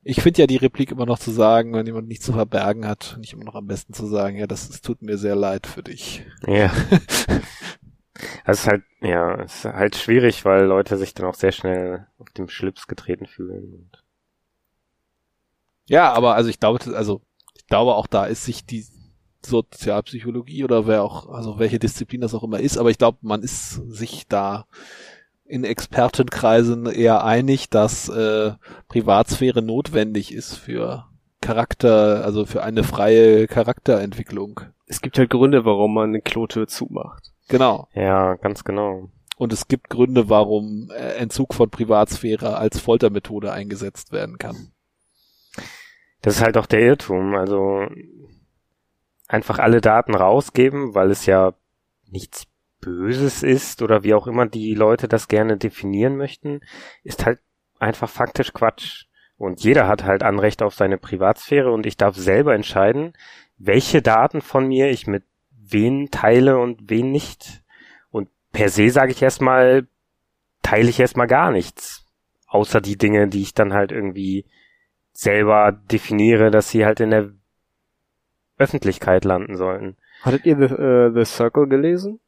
Ich 0.03 0.21
finde 0.21 0.41
ja 0.41 0.47
die 0.47 0.57
Replik 0.57 0.91
immer 0.91 1.07
noch 1.07 1.17
zu 1.17 1.31
sagen, 1.31 1.73
wenn 1.73 1.87
jemand 1.87 2.07
nichts 2.07 2.25
zu 2.27 2.33
verbergen 2.33 2.87
hat, 2.87 3.17
nicht 3.19 3.33
immer 3.33 3.45
noch 3.45 3.55
am 3.55 3.65
besten 3.65 3.93
zu 3.93 4.05
sagen, 4.05 4.37
ja, 4.37 4.45
das, 4.45 4.69
das 4.69 4.81
tut 4.81 5.01
mir 5.01 5.17
sehr 5.17 5.35
leid 5.35 5.65
für 5.65 5.83
dich. 5.83 6.23
Ja. 6.45 6.71
Es 8.45 8.59
ist 8.59 8.67
halt, 8.67 8.83
ja, 9.01 9.41
es 9.41 9.55
ist 9.55 9.65
halt 9.65 9.97
schwierig, 9.97 10.45
weil 10.45 10.63
Leute 10.63 10.97
sich 10.97 11.13
dann 11.13 11.25
auch 11.25 11.35
sehr 11.35 11.51
schnell 11.51 12.07
auf 12.17 12.29
dem 12.29 12.47
Schlips 12.47 12.87
getreten 12.87 13.25
fühlen. 13.25 13.91
Ja, 15.87 16.13
aber 16.13 16.35
also 16.35 16.49
ich 16.49 16.61
glaube, 16.61 16.79
also 16.95 17.21
ich 17.55 17.67
glaube 17.67 17.95
auch 17.95 18.07
da 18.07 18.25
ist 18.25 18.45
sich 18.45 18.65
die 18.65 18.85
Sozialpsychologie 19.45 20.63
oder 20.63 20.87
wer 20.87 21.03
auch, 21.03 21.29
also 21.29 21.59
welche 21.59 21.79
Disziplin 21.79 22.21
das 22.21 22.33
auch 22.33 22.43
immer 22.43 22.59
ist, 22.59 22.77
aber 22.77 22.89
ich 22.89 22.97
glaube, 22.97 23.17
man 23.21 23.41
ist 23.41 23.81
sich 23.89 24.27
da 24.27 24.65
in 25.45 25.63
Expertenkreisen 25.63 26.87
eher 26.87 27.23
einig, 27.23 27.69
dass 27.69 28.09
äh, 28.09 28.53
Privatsphäre 28.87 29.61
notwendig 29.61 30.33
ist 30.33 30.55
für 30.55 31.05
Charakter, 31.41 32.25
also 32.25 32.45
für 32.45 32.63
eine 32.63 32.83
freie 32.83 33.47
Charakterentwicklung. 33.47 34.61
Es 34.87 35.01
gibt 35.01 35.17
halt 35.17 35.29
Gründe, 35.29 35.65
warum 35.65 35.93
man 35.93 36.09
eine 36.09 36.21
Klotür 36.21 36.67
zumacht. 36.67 37.31
Genau. 37.47 37.87
Ja, 37.93 38.35
ganz 38.35 38.63
genau. 38.63 39.09
Und 39.37 39.53
es 39.53 39.67
gibt 39.67 39.89
Gründe, 39.89 40.29
warum 40.29 40.89
äh, 40.91 41.15
Entzug 41.17 41.53
von 41.53 41.69
Privatsphäre 41.69 42.57
als 42.57 42.79
Foltermethode 42.79 43.51
eingesetzt 43.51 44.11
werden 44.11 44.37
kann. 44.37 44.71
Das 46.21 46.37
ist 46.37 46.43
halt 46.43 46.57
auch 46.57 46.65
der 46.65 46.79
Irrtum. 46.79 47.35
Also 47.35 47.85
einfach 49.27 49.59
alle 49.59 49.81
Daten 49.81 50.15
rausgeben, 50.15 50.93
weil 50.93 51.11
es 51.11 51.25
ja 51.25 51.53
nichts 52.09 52.47
Böses 52.81 53.43
ist 53.43 53.81
oder 53.81 54.03
wie 54.03 54.13
auch 54.13 54.27
immer 54.27 54.45
die 54.45 54.75
Leute 54.75 55.07
das 55.07 55.27
gerne 55.27 55.57
definieren 55.57 56.17
möchten, 56.17 56.61
ist 57.03 57.25
halt 57.25 57.39
einfach 57.79 58.09
faktisch 58.09 58.53
Quatsch. 58.53 59.05
Und 59.37 59.61
jeder 59.61 59.87
hat 59.87 60.03
halt 60.03 60.23
Anrecht 60.23 60.61
auf 60.61 60.75
seine 60.75 60.97
Privatsphäre 60.97 61.71
und 61.71 61.85
ich 61.85 61.97
darf 61.97 62.15
selber 62.15 62.53
entscheiden, 62.53 63.13
welche 63.57 64.01
Daten 64.01 64.41
von 64.41 64.67
mir 64.67 64.89
ich 64.89 65.07
mit 65.07 65.23
wen 65.51 66.09
teile 66.11 66.57
und 66.57 66.89
wen 66.89 67.11
nicht. 67.11 67.63
Und 68.11 68.29
per 68.51 68.69
se 68.69 68.89
sage 68.89 69.11
ich 69.11 69.21
erstmal, 69.21 69.87
teile 70.61 70.89
ich 70.89 70.99
erstmal 70.99 71.27
gar 71.27 71.51
nichts. 71.51 72.05
Außer 72.47 72.79
die 72.79 72.97
Dinge, 72.97 73.27
die 73.27 73.41
ich 73.41 73.53
dann 73.53 73.73
halt 73.73 73.91
irgendwie 73.91 74.45
selber 75.11 75.71
definiere, 75.71 76.51
dass 76.51 76.69
sie 76.69 76.85
halt 76.85 76.99
in 76.99 77.09
der 77.09 77.31
Öffentlichkeit 78.57 79.25
landen 79.25 79.57
sollten. 79.57 79.97
Hattet 80.21 80.45
ihr 80.45 80.55
The, 80.57 80.73
uh, 80.73 81.13
The 81.13 81.25
Circle 81.25 81.67
gelesen? 81.67 82.19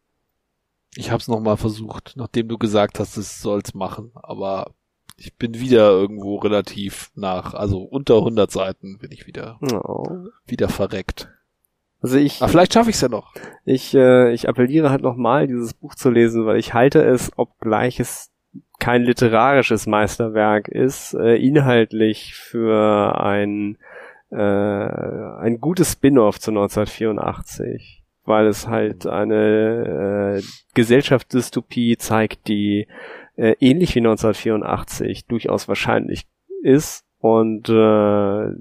Ich 0.95 1.11
hab's 1.11 1.27
nochmal 1.27 1.57
versucht, 1.57 2.13
nachdem 2.15 2.47
du 2.47 2.57
gesagt 2.57 2.99
hast, 2.99 3.17
es 3.17 3.41
soll's 3.41 3.73
machen, 3.73 4.11
aber 4.15 4.71
ich 5.17 5.35
bin 5.35 5.59
wieder 5.59 5.89
irgendwo 5.89 6.37
relativ 6.37 7.11
nach, 7.15 7.53
also 7.53 7.79
unter 7.79 8.17
100 8.17 8.51
Seiten 8.51 8.97
bin 8.99 9.11
ich 9.11 9.27
wieder, 9.27 9.59
oh. 9.61 10.27
wieder 10.45 10.69
verreckt. 10.69 11.29
Also 12.01 12.17
ich. 12.17 12.41
Aber 12.41 12.49
vielleicht 12.49 12.73
schaffe 12.73 12.89
ich 12.89 12.95
es 12.95 13.01
ja 13.01 13.09
noch. 13.09 13.33
Ich, 13.65 13.95
äh, 13.95 14.31
ich 14.31 14.47
appelliere 14.47 14.91
halt 14.91 15.01
nochmal, 15.01 15.47
dieses 15.47 15.73
Buch 15.73 15.95
zu 15.95 16.11
lesen, 16.11 16.45
weil 16.45 16.57
ich 16.57 16.73
halte 16.73 17.03
es, 17.03 17.31
obgleich 17.35 17.99
es 17.99 18.31
kein 18.79 19.03
literarisches 19.03 19.87
Meisterwerk 19.87 20.67
ist, 20.67 21.15
äh, 21.15 21.35
inhaltlich 21.35 22.35
für 22.35 23.19
ein, 23.19 23.77
äh, 24.29 24.37
ein 24.37 25.59
gutes 25.59 25.93
Spin-off 25.93 26.39
zu 26.39 26.51
1984, 26.51 28.03
weil 28.23 28.47
es 28.47 28.67
halt 28.67 29.07
eine 29.07 30.37
äh, 30.37 30.43
Gesellschaftsdystopie 30.73 31.97
zeigt, 31.97 32.47
die 32.47 32.87
äh, 33.35 33.55
ähnlich 33.59 33.95
wie 33.95 33.99
1984 33.99 35.27
durchaus 35.27 35.67
wahrscheinlich 35.67 36.27
ist 36.61 37.05
und 37.19 37.69
äh, 37.69 38.51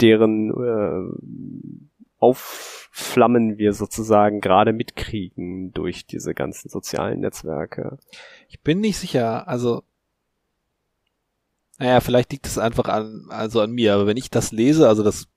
deren 0.00 0.50
äh, 0.50 1.96
Aufflammen 2.18 3.58
wir 3.58 3.72
sozusagen 3.74 4.40
gerade 4.40 4.72
mitkriegen 4.72 5.72
durch 5.72 6.06
diese 6.06 6.32
ganzen 6.32 6.70
sozialen 6.70 7.20
Netzwerke. 7.20 7.98
Ich 8.48 8.62
bin 8.62 8.80
nicht 8.80 8.96
sicher, 8.96 9.46
also 9.48 9.82
naja, 11.78 12.00
vielleicht 12.00 12.32
liegt 12.32 12.46
es 12.46 12.58
einfach 12.58 12.88
an, 12.88 13.26
also 13.28 13.60
an 13.60 13.72
mir, 13.72 13.94
aber 13.94 14.06
wenn 14.06 14.16
ich 14.16 14.30
das 14.30 14.52
lese, 14.52 14.88
also 14.88 15.02
das 15.02 15.28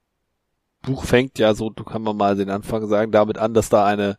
Buch 0.81 1.03
fängt 1.03 1.39
ja 1.39 1.53
so, 1.53 1.69
du 1.69 1.83
kann 1.83 2.01
man 2.01 2.15
mal 2.15 2.35
den 2.35 2.49
Anfang 2.49 2.87
sagen, 2.87 3.11
damit 3.11 3.37
an, 3.37 3.53
dass 3.53 3.69
da 3.69 3.85
eine 3.85 4.17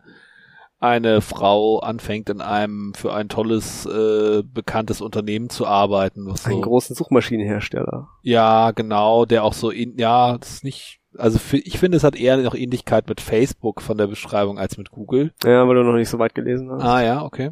eine 0.81 1.21
Frau 1.21 1.81
anfängt 1.81 2.31
in 2.31 2.41
einem 2.41 2.95
für 2.95 3.13
ein 3.13 3.29
tolles 3.29 3.85
äh, 3.85 4.43
bekanntes 4.43 5.03
Unternehmen 5.03 5.51
zu 5.51 5.67
arbeiten, 5.67 6.27
was 6.27 6.47
einen 6.47 6.57
so, 6.57 6.63
großen 6.63 6.97
Suchmaschinenhersteller. 6.97 8.09
Ja, 8.23 8.71
genau, 8.71 9.27
der 9.27 9.45
auch 9.45 9.53
so 9.53 9.69
in, 9.69 9.99
ja, 9.99 10.39
das 10.39 10.51
ist 10.51 10.65
nicht 10.65 11.01
also 11.19 11.39
für, 11.39 11.59
ich 11.59 11.79
finde, 11.79 11.97
es 11.97 12.05
hat 12.05 12.17
eher 12.17 12.37
noch 12.39 12.55
Ähnlichkeit 12.55 13.09
mit 13.09 13.21
Facebook 13.21 13.83
von 13.83 13.99
der 13.99 14.07
Beschreibung 14.07 14.59
als 14.59 14.79
mit 14.79 14.91
Google. 14.91 15.33
Ja, 15.45 15.67
weil 15.67 15.75
du 15.75 15.83
noch 15.83 15.97
nicht 15.97 16.09
so 16.09 16.19
weit 16.19 16.35
gelesen 16.35 16.71
hast. 16.71 16.83
Ah 16.83 17.03
ja, 17.03 17.23
okay. 17.23 17.51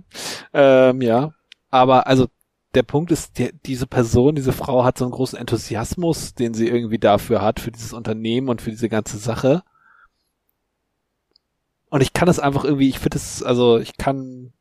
Ähm, 0.54 1.02
ja, 1.02 1.32
aber 1.70 2.06
also 2.06 2.28
der 2.74 2.82
Punkt 2.82 3.10
ist, 3.10 3.38
die, 3.38 3.50
diese 3.64 3.86
Person, 3.86 4.34
diese 4.34 4.52
Frau 4.52 4.84
hat 4.84 4.98
so 4.98 5.04
einen 5.04 5.12
großen 5.12 5.38
Enthusiasmus, 5.38 6.34
den 6.34 6.54
sie 6.54 6.68
irgendwie 6.68 6.98
dafür 6.98 7.42
hat, 7.42 7.60
für 7.60 7.70
dieses 7.70 7.92
Unternehmen 7.92 8.48
und 8.48 8.62
für 8.62 8.70
diese 8.70 8.88
ganze 8.88 9.18
Sache. 9.18 9.62
Und 11.90 12.02
ich 12.02 12.12
kann 12.12 12.28
es 12.28 12.38
einfach 12.38 12.64
irgendwie, 12.64 12.88
ich 12.88 12.98
finde 12.98 13.16
es, 13.16 13.42
also 13.42 13.78
ich 13.78 13.96
kann 13.96 14.52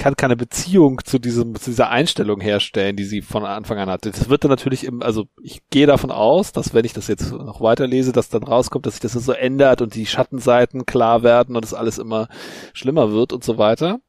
kann 0.00 0.16
keine 0.16 0.36
Beziehung 0.36 1.00
zu 1.04 1.18
diesem, 1.18 1.54
zu 1.56 1.70
dieser 1.70 1.90
Einstellung 1.90 2.40
herstellen, 2.40 2.96
die 2.96 3.04
sie 3.04 3.20
von 3.20 3.44
Anfang 3.44 3.78
an 3.78 3.90
hatte. 3.90 4.10
Das 4.10 4.30
wird 4.30 4.42
dann 4.42 4.50
natürlich 4.50 4.84
im, 4.84 5.02
also 5.02 5.26
ich 5.42 5.60
gehe 5.68 5.86
davon 5.86 6.10
aus, 6.10 6.52
dass 6.52 6.72
wenn 6.72 6.86
ich 6.86 6.94
das 6.94 7.06
jetzt 7.06 7.30
noch 7.30 7.60
weiterlese, 7.60 8.10
dass 8.10 8.30
dann 8.30 8.42
rauskommt, 8.42 8.86
dass 8.86 8.94
sich 8.94 9.02
das 9.02 9.12
so 9.12 9.32
ändert 9.32 9.82
und 9.82 9.94
die 9.94 10.06
Schattenseiten 10.06 10.86
klar 10.86 11.22
werden 11.22 11.54
und 11.54 11.64
es 11.64 11.74
alles 11.74 11.98
immer 11.98 12.28
schlimmer 12.72 13.12
wird 13.12 13.34
und 13.34 13.44
so 13.44 13.58
weiter. 13.58 14.00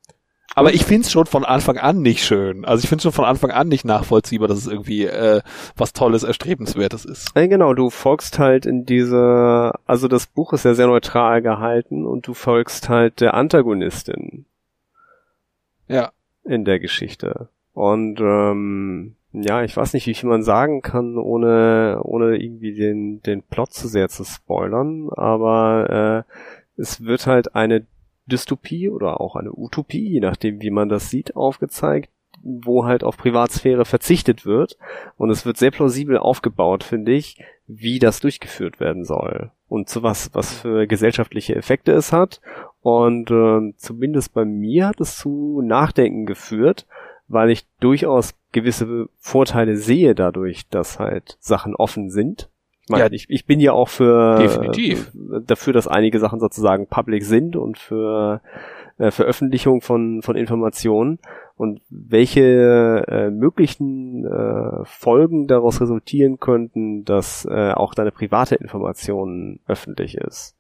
Aber 0.54 0.74
ich 0.74 0.84
finde 0.84 1.04
es 1.04 1.12
schon 1.12 1.26
von 1.26 1.46
Anfang 1.46 1.78
an 1.78 2.02
nicht 2.02 2.26
schön. 2.26 2.66
Also 2.66 2.84
ich 2.84 2.90
finde 2.90 3.04
schon 3.04 3.14
von 3.14 3.26
Anfang 3.26 3.52
an 3.52 3.70
nicht 3.70 3.86
nachvollziehbar, 3.86 4.48
dass 4.48 4.58
es 4.58 4.68
irgendwie 4.68 5.06
äh, 5.06 5.42
was 5.78 5.94
Tolles, 5.94 6.24
Erstrebenswertes 6.24 7.06
ist. 7.06 7.32
Ja, 7.36 7.48
genau, 7.48 7.74
du 7.74 7.90
folgst 7.90 8.38
halt 8.38 8.66
in 8.66 8.86
diese, 8.86 9.74
also 9.86 10.08
das 10.08 10.28
Buch 10.28 10.52
ist 10.54 10.66
ja 10.66 10.74
sehr 10.74 10.88
neutral 10.88 11.42
gehalten 11.42 12.06
und 12.06 12.28
du 12.28 12.34
folgst 12.34 12.90
halt 12.90 13.22
der 13.22 13.34
Antagonistin. 13.34 14.46
Ja. 15.88 16.12
In 16.44 16.66
der 16.66 16.80
Geschichte. 16.80 17.50
Und 17.74 18.20
ähm, 18.20 19.16
ja, 19.32 19.64
ich 19.64 19.78
weiß 19.78 19.94
nicht, 19.94 20.08
wie 20.08 20.14
viel 20.14 20.28
man 20.28 20.44
sagen 20.44 20.82
kann, 20.82 21.18
ohne, 21.18 22.00
ohne 22.04 22.36
irgendwie 22.36 22.74
den, 22.74 23.22
den 23.22 23.44
Plot 23.44 23.74
zu 23.74 23.88
sehr 23.88 24.10
zu 24.10 24.26
spoilern, 24.26 25.10
aber 25.12 26.26
äh, 26.28 26.82
es 26.82 27.04
wird 27.04 27.28
halt 27.28 27.56
eine 27.56 27.86
Dystopie 28.32 28.90
oder 28.90 29.20
auch 29.22 29.36
eine 29.36 29.52
Utopie, 29.52 30.08
je 30.08 30.20
nachdem, 30.20 30.62
wie 30.62 30.72
man 30.72 30.90
das 30.90 31.10
sieht, 31.10 31.36
aufgezeigt, 31.36 32.10
wo 32.42 32.86
halt 32.86 33.04
auf 33.04 33.18
Privatsphäre 33.18 33.86
verzichtet 33.86 34.46
wird. 34.46 34.78
Und 35.18 35.30
es 35.30 35.46
wird 35.46 35.58
sehr 35.58 35.72
plausibel 35.72 36.18
aufgebaut, 36.18 36.84
finde 36.84 37.12
ich, 37.12 37.44
wie 37.68 38.00
das 38.00 38.20
durchgeführt 38.20 38.80
werden 38.80 39.06
soll 39.06 39.52
und 39.72 39.88
zu 39.88 40.04
was, 40.04 40.32
was 40.34 40.54
für 40.54 40.86
gesellschaftliche 40.86 41.56
Effekte 41.56 41.94
es 41.94 42.12
hat. 42.12 42.42
Und 42.82 43.32
äh, 43.32 43.74
zumindest 43.78 44.34
bei 44.34 44.44
mir 44.44 44.88
hat 44.88 45.00
es 45.00 45.18
zu 45.18 45.62
Nachdenken 45.64 46.26
geführt, 46.26 46.86
weil 47.30 47.50
ich 47.52 47.66
durchaus 47.80 48.34
gewisse 48.52 49.08
Vorteile 49.18 49.78
sehe 49.78 50.14
dadurch, 50.14 50.68
dass 50.68 51.00
halt 51.00 51.38
Sachen 51.40 51.74
offen 51.74 52.10
sind. 52.10 52.50
Ich 52.92 53.00
meine, 53.00 53.04
ja, 53.06 53.12
ich, 53.12 53.30
ich 53.30 53.46
bin 53.46 53.60
ja 53.60 53.74
auch 53.74 53.90
für 53.90 54.38
definitiv. 54.40 55.12
dafür, 55.46 55.74
dass 55.74 55.88
einige 55.88 56.20
Sachen 56.20 56.40
sozusagen 56.40 56.88
public 56.88 57.24
sind 57.24 57.56
und 57.56 57.78
für 57.78 58.42
äh, 58.98 59.12
Veröffentlichung 59.12 59.82
von, 59.82 60.22
von 60.22 60.36
Informationen 60.36 61.20
und 61.56 61.82
welche 61.90 63.06
äh, 63.08 63.30
möglichen 63.30 64.26
äh, 64.26 64.86
Folgen 64.86 65.48
daraus 65.48 65.82
resultieren 65.82 66.40
könnten, 66.40 67.06
dass 67.06 67.46
äh, 67.46 67.72
auch 67.72 67.94
deine 67.94 68.12
private 68.12 68.56
Information 68.56 69.60
öffentlich 69.68 70.18
ist. 70.18 70.56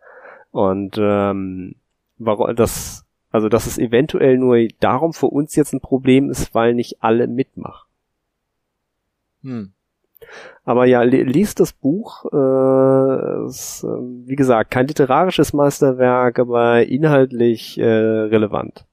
Und 0.51 0.97
ähm, 0.99 1.75
warum 2.17 2.55
das, 2.55 3.05
also 3.32 3.49
dass 3.49 3.67
es 3.67 3.77
eventuell 3.77 4.38
nur 4.38 4.67
darum 4.79 5.13
für 5.13 5.27
uns 5.27 5.55
jetzt 5.55 5.73
ein 5.73 5.82
Problem 5.82 6.29
ist, 6.29 6.53
weil 6.55 6.73
nicht 6.73 7.01
alle 7.01 7.27
mitmachen. 7.27 7.88
Hm. 9.43 9.73
Aber 10.63 10.86
ja, 10.86 11.01
liest 11.01 11.59
das 11.59 11.73
Buch. 11.73 12.25
Äh, 12.32 13.45
ist, 13.47 13.84
äh, 13.84 13.88
wie 13.88 14.36
gesagt, 14.36 14.71
kein 14.71 14.88
literarisches 14.88 15.53
Meisterwerk, 15.53 16.39
aber 16.39 16.84
inhaltlich 16.84 17.77
äh, 17.77 17.86
relevant. 17.86 18.86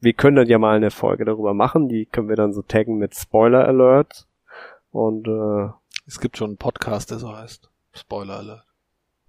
Wir 0.00 0.14
können 0.14 0.36
dann 0.36 0.48
ja 0.48 0.58
mal 0.58 0.76
eine 0.76 0.90
Folge 0.90 1.26
darüber 1.26 1.52
machen. 1.52 1.88
Die 1.88 2.06
können 2.06 2.28
wir 2.28 2.36
dann 2.36 2.54
so 2.54 2.62
taggen 2.62 2.96
mit 2.96 3.14
Spoiler 3.14 3.66
Alert. 3.66 4.26
Und 4.90 5.28
äh, 5.28 5.70
es 6.06 6.20
gibt 6.20 6.38
schon 6.38 6.50
einen 6.50 6.56
Podcast, 6.56 7.10
der 7.10 7.18
so 7.18 7.36
heißt. 7.36 7.70
Spoiler 7.92 8.38
Alert. 8.38 8.64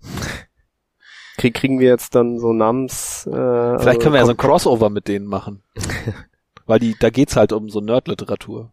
Krieg, 1.38 1.56
kriegen 1.56 1.80
wir 1.80 1.90
jetzt 1.90 2.16
dann 2.16 2.40
so 2.40 2.54
Namens. 2.54 3.26
Äh, 3.28 3.32
Vielleicht 3.80 4.02
können 4.02 4.14
wir 4.14 4.20
ja 4.20 4.26
so 4.26 4.32
ein 4.32 4.38
Crossover 4.38 4.90
mit 4.90 5.08
denen 5.08 5.26
machen. 5.26 5.64
Weil 6.66 6.80
die, 6.80 6.96
da 7.00 7.10
geht's 7.10 7.36
halt 7.36 7.52
um 7.52 7.70
so 7.70 7.82
Nerd-Literatur. 7.82 8.72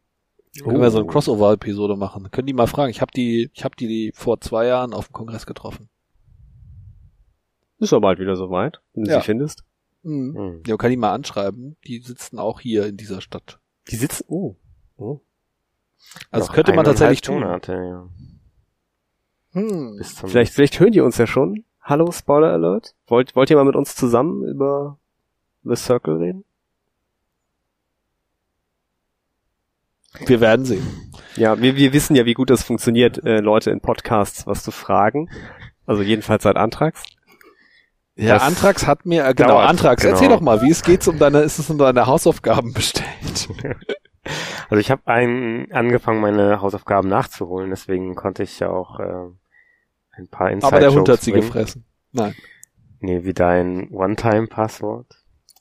Oh. 0.62 0.68
Können 0.68 0.80
wir 0.80 0.90
so 0.90 0.98
eine 0.98 1.06
Crossover-Episode 1.06 1.96
machen. 1.96 2.30
Können 2.30 2.46
die 2.46 2.52
mal 2.52 2.66
fragen. 2.66 2.90
Ich 2.90 3.00
habe 3.00 3.12
die, 3.14 3.50
ich 3.52 3.64
habe 3.64 3.76
die, 3.76 3.86
die 3.86 4.12
vor 4.14 4.40
zwei 4.40 4.66
Jahren 4.66 4.92
auf 4.92 5.08
dem 5.08 5.12
Kongress 5.12 5.46
getroffen. 5.46 5.88
Ist 7.78 7.92
ja 7.92 7.98
bald 7.98 8.18
wieder 8.18 8.36
soweit, 8.36 8.80
wenn 8.94 9.04
du 9.04 9.10
ja. 9.10 9.20
sie 9.20 9.26
findest. 9.26 9.64
Mhm. 10.02 10.32
Mhm. 10.32 10.62
Ja, 10.66 10.76
kann 10.76 10.90
die 10.90 10.96
mal 10.96 11.12
anschreiben. 11.12 11.76
Die 11.86 12.00
sitzen 12.00 12.38
auch 12.38 12.60
hier 12.60 12.86
in 12.86 12.96
dieser 12.96 13.20
Stadt. 13.20 13.60
Die 13.90 13.96
sitzen, 13.96 14.24
oh. 14.28 14.56
oh. 14.96 15.20
Also 16.30 16.46
Noch 16.46 16.54
könnte 16.54 16.72
man 16.72 16.84
tatsächlich 16.84 17.20
tun. 17.20 17.40
Monate, 17.40 17.72
ja. 17.72 18.08
Hm. 19.52 20.00
Vielleicht, 20.02 20.52
vielleicht 20.52 20.78
hören 20.78 20.92
die 20.92 21.00
uns 21.00 21.18
ja 21.18 21.26
schon. 21.26 21.64
Hallo, 21.80 22.10
Spoiler 22.12 22.52
Alert. 22.52 22.94
Wollt, 23.06 23.34
wollt 23.34 23.50
ihr 23.50 23.56
mal 23.56 23.64
mit 23.64 23.76
uns 23.76 23.96
zusammen 23.96 24.44
über 24.44 24.98
The 25.62 25.74
Circle 25.74 26.16
reden? 26.16 26.44
Wir 30.26 30.40
werden 30.40 30.64
sehen. 30.64 31.12
Ja, 31.36 31.60
wir, 31.60 31.76
wir 31.76 31.92
wissen 31.92 32.16
ja, 32.16 32.24
wie 32.24 32.34
gut 32.34 32.50
das 32.50 32.62
funktioniert, 32.62 33.22
äh, 33.24 33.40
Leute 33.40 33.70
in 33.70 33.80
Podcasts 33.80 34.46
was 34.46 34.62
zu 34.62 34.70
fragen. 34.70 35.28
Also 35.86 36.02
jedenfalls 36.02 36.42
seit 36.42 36.56
Antrax. 36.56 37.02
Ja, 38.16 38.34
das 38.34 38.42
Antrax 38.42 38.86
hat 38.86 39.06
mir, 39.06 39.26
äh, 39.26 39.34
genau, 39.34 39.58
Antrax, 39.58 40.02
genau. 40.02 40.14
erzähl 40.14 40.28
doch 40.28 40.40
mal, 40.40 40.60
wie 40.62 40.70
es 40.70 40.82
geht 40.82 41.06
um 41.06 41.18
deine, 41.18 41.40
ist 41.40 41.58
es 41.58 41.70
um 41.70 41.78
deine 41.78 42.06
Hausaufgaben 42.06 42.72
bestellt? 42.72 43.48
Also 44.68 44.80
ich 44.80 44.90
habe 44.90 45.00
angefangen, 45.06 46.20
meine 46.20 46.60
Hausaufgaben 46.60 47.08
nachzuholen, 47.08 47.70
deswegen 47.70 48.14
konnte 48.14 48.42
ich 48.42 48.60
ja 48.60 48.68
auch 48.68 49.00
äh, 49.00 49.30
ein 50.10 50.28
paar 50.28 50.50
Inside 50.50 50.66
Aber 50.66 50.80
der 50.80 50.92
Hund 50.92 51.08
hat 51.08 51.22
sie 51.22 51.30
bringen. 51.30 51.46
gefressen. 51.46 51.86
Nein. 52.12 52.34
Nee, 53.00 53.24
wie 53.24 53.32
dein 53.32 53.88
One-Time-Passwort, 53.90 55.06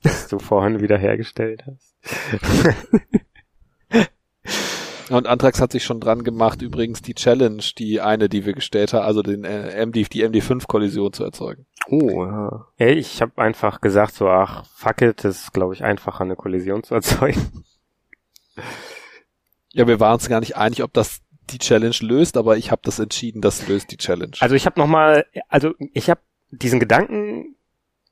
das 0.03 0.27
du 0.27 0.39
vorhin 0.39 0.81
wiederhergestellt 0.81 1.63
hast. 1.65 1.95
Und 5.09 5.27
Antrax 5.27 5.61
hat 5.61 5.71
sich 5.71 5.83
schon 5.83 5.99
dran 5.99 6.23
gemacht, 6.23 6.61
übrigens 6.61 7.01
die 7.01 7.13
Challenge, 7.13 7.63
die 7.77 8.01
eine, 8.01 8.29
die 8.29 8.45
wir 8.45 8.53
gestellt 8.53 8.93
haben, 8.93 9.05
also 9.05 9.21
den 9.21 9.43
äh, 9.45 9.85
MD, 9.85 10.11
die 10.11 10.25
MD5-Kollision 10.27 11.13
zu 11.13 11.23
erzeugen. 11.23 11.65
Oh, 11.87 12.25
ja. 12.25 12.67
Hey, 12.75 12.93
ich 12.95 13.21
habe 13.21 13.41
einfach 13.41 13.79
gesagt, 13.79 14.15
so, 14.15 14.27
ach, 14.27 14.65
fuck 14.65 15.01
it, 15.01 15.23
das 15.23 15.43
ist, 15.43 15.53
glaube 15.53 15.73
ich, 15.73 15.83
einfacher, 15.83 16.21
eine 16.21 16.35
Kollision 16.35 16.83
zu 16.83 16.95
erzeugen. 16.95 17.63
Ja, 19.71 19.87
wir 19.87 19.99
waren 19.99 20.15
uns 20.15 20.27
gar 20.27 20.39
nicht 20.39 20.57
einig, 20.57 20.83
ob 20.83 20.93
das 20.93 21.21
die 21.49 21.59
Challenge 21.59 21.95
löst, 22.01 22.35
aber 22.35 22.57
ich 22.57 22.71
habe 22.71 22.81
das 22.83 22.99
entschieden, 22.99 23.41
das 23.41 23.67
löst 23.67 23.91
die 23.91 23.97
Challenge. 23.97 24.33
Also 24.39 24.55
ich 24.55 24.65
habe 24.65 24.79
nochmal, 24.79 25.25
also 25.47 25.73
ich 25.93 26.09
habe 26.09 26.19
diesen 26.51 26.79
Gedanken 26.79 27.55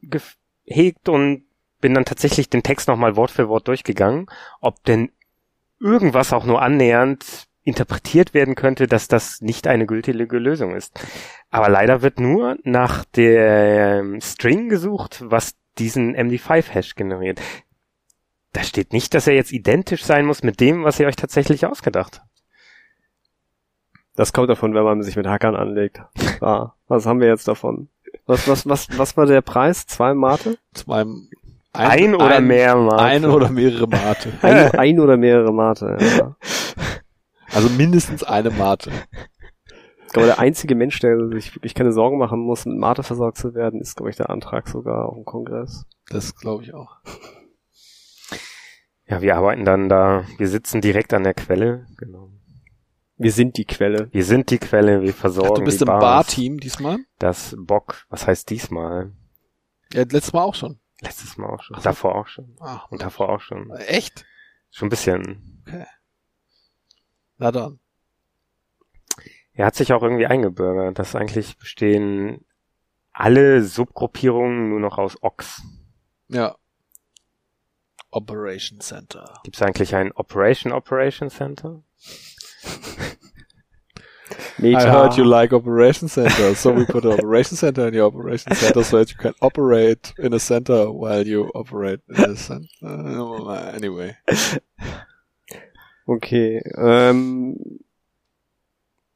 gehegt 0.02 1.10
und 1.10 1.44
bin 1.82 1.94
dann 1.94 2.06
tatsächlich 2.06 2.50
den 2.50 2.64
Text 2.64 2.88
nochmal 2.88 3.16
Wort 3.16 3.32
für 3.32 3.50
Wort 3.50 3.68
durchgegangen, 3.68 4.28
ob 4.62 4.84
denn 4.86 5.12
irgendwas 5.86 6.34
auch 6.34 6.46
nur 6.46 6.62
annähernd 6.64 7.48
interpretiert 7.64 8.34
werden 8.34 8.56
könnte, 8.56 8.88
dass 8.88 9.08
das 9.08 9.42
nicht 9.42 9.68
eine 9.68 9.86
gültige 9.86 10.38
Lösung 10.40 10.76
ist. 10.76 11.00
Aber 11.50 11.70
leider 11.70 12.02
wird 12.02 12.20
nur 12.20 12.58
nach 12.64 13.06
der 13.06 14.04
String 14.20 14.68
gesucht, 14.70 15.24
was 15.26 15.56
diesen 15.78 16.16
MD5-Hash 16.16 16.96
generiert. 16.96 17.40
Da 18.54 18.64
steht 18.64 18.94
nicht, 18.94 19.14
dass 19.14 19.28
er 19.28 19.36
jetzt 19.36 19.52
identisch 19.52 20.04
sein 20.04 20.26
muss 20.26 20.44
mit 20.44 20.60
dem, 20.60 20.84
was 20.84 21.00
ihr 21.00 21.08
euch 21.08 21.16
tatsächlich 21.16 21.66
ausgedacht 21.66 22.20
habt. 22.20 22.30
Das 24.16 24.32
kommt 24.32 24.50
davon, 24.50 24.74
wenn 24.74 24.84
man 24.84 25.04
sich 25.04 25.16
mit 25.16 25.28
Hackern 25.28 25.56
anlegt. 25.56 26.02
Ah, 26.42 26.72
was 26.88 27.06
haben 27.06 27.20
wir 27.20 27.28
jetzt 27.28 27.48
davon? 27.48 27.90
Was, 28.26 28.48
was, 28.48 28.68
was, 28.68 28.88
was 28.98 29.18
war 29.18 29.26
der 29.26 29.42
Preis? 29.42 29.86
Zwei 29.88 30.14
Mate? 30.14 30.58
Zwei, 30.74 31.06
ein, 31.76 31.92
ein 31.92 32.16
oder 32.16 32.36
ein, 32.38 32.48
mehr 32.48 32.76
Mate. 32.76 33.04
Ein 33.04 33.26
oder 33.26 33.50
mehrere 33.50 33.88
Mate. 33.88 34.32
ein, 34.42 34.72
ein 34.78 35.00
oder 35.00 35.18
mehrere 35.18 35.54
Mate, 35.54 35.98
ja. 36.00 36.36
Also 37.52 37.70
mindestens 37.70 38.24
eine 38.24 38.50
Mate. 38.52 38.92
Ich 40.08 40.14
glaube, 40.14 40.28
der 40.28 40.40
einzige 40.40 40.76
Mensch, 40.76 41.00
der 41.00 41.18
sich 41.30 41.56
wirklich 41.56 41.74
keine 41.74 41.92
Sorgen 41.92 42.18
machen 42.18 42.40
muss, 42.40 42.66
mit 42.66 42.78
Mate 42.78 43.04
versorgt 43.04 43.38
zu 43.38 43.54
werden, 43.54 43.82
ist, 43.82 43.96
glaube 43.96 44.10
ich, 44.10 44.16
der 44.16 44.30
Antrag 44.30 44.68
sogar 44.68 45.10
auf 45.10 45.16
dem 45.16 45.26
Kongress. 45.26 45.86
Das 46.10 46.36
glaube 46.36 46.64
ich 46.64 46.74
auch. 46.74 46.98
Ja, 49.08 49.22
wir 49.22 49.36
arbeiten 49.36 49.66
dann 49.66 49.90
da, 49.90 50.26
wir 50.38 50.48
sitzen 50.48 50.82
direkt 50.82 51.14
an 51.14 51.24
der 51.24 51.34
Quelle, 51.34 51.86
genau. 51.98 52.32
Wir 53.18 53.32
sind 53.32 53.58
die 53.58 53.66
Quelle. 53.66 54.10
Wir 54.12 54.26
sind 54.26 54.50
die 54.50 54.58
Quelle, 54.58 55.02
wir 55.02 55.14
versorgen 55.14 55.52
Ach, 55.54 55.60
Du 55.60 55.64
bist 55.64 55.82
im 55.82 55.88
Bar-Team 55.88 56.60
diesmal? 56.60 56.98
Das 57.18 57.56
Bock, 57.58 58.06
was 58.10 58.28
heißt 58.28 58.50
diesmal? 58.50 59.12
Ja, 59.94 60.02
letztes 60.02 60.34
Mal 60.34 60.44
auch 60.44 60.56
schon. 60.56 60.80
Letztes 61.02 61.38
Mal 61.38 61.50
auch 61.50 61.62
schon. 61.62 61.78
Ach, 61.78 61.84
davor 61.84 62.16
auch 62.16 62.28
schon. 62.28 62.56
Ach, 62.60 62.90
und 62.92 63.02
davor 63.02 63.30
auch 63.30 63.42
schon. 63.42 63.70
Echt? 63.72 64.26
Schon 64.72 64.88
ein 64.88 64.90
bisschen. 64.90 65.64
Okay. 65.66 65.86
Na 67.38 67.52
dann. 67.52 67.80
Er 69.54 69.66
hat 69.66 69.76
sich 69.76 69.94
auch 69.94 70.04
irgendwie 70.04 70.26
eingebürgert, 70.26 71.00
dass 71.00 71.16
eigentlich 71.16 71.58
bestehen 71.58 72.46
alle 73.12 73.64
Subgruppierungen 73.64 74.70
nur 74.70 74.80
noch 74.80 74.98
aus 74.98 75.22
Ox. 75.24 75.62
Ja. 76.28 76.58
Operation 78.12 78.82
Center. 78.82 79.34
Gibt 79.44 79.56
es 79.56 79.62
eigentlich 79.62 79.96
ein 79.96 80.12
Operation 80.14 80.74
Operation 80.74 81.30
Center? 81.30 81.84
I 84.62 84.86
heard 84.86 85.18
you 85.18 85.24
like 85.24 85.54
operation 85.54 86.08
center, 86.08 86.56
so 86.56 86.72
we 86.72 86.86
put 86.86 87.06
an 87.06 87.14
operation 87.14 87.58
center 87.58 87.88
in 87.88 87.94
your 87.94 88.08
operation 88.08 88.56
center 88.56 88.84
so 88.84 88.98
that 88.98 89.12
you 89.12 89.18
can 89.18 89.34
operate 89.42 90.14
in 90.18 90.34
a 90.34 90.40
center 90.40 90.92
while 90.92 91.26
you 91.26 91.52
operate 91.54 92.02
in 92.10 92.32
a 92.32 92.36
center. 92.36 92.68
Anyway. 93.74 94.16
Okay. 96.08 96.62
Ähm, 96.78 97.80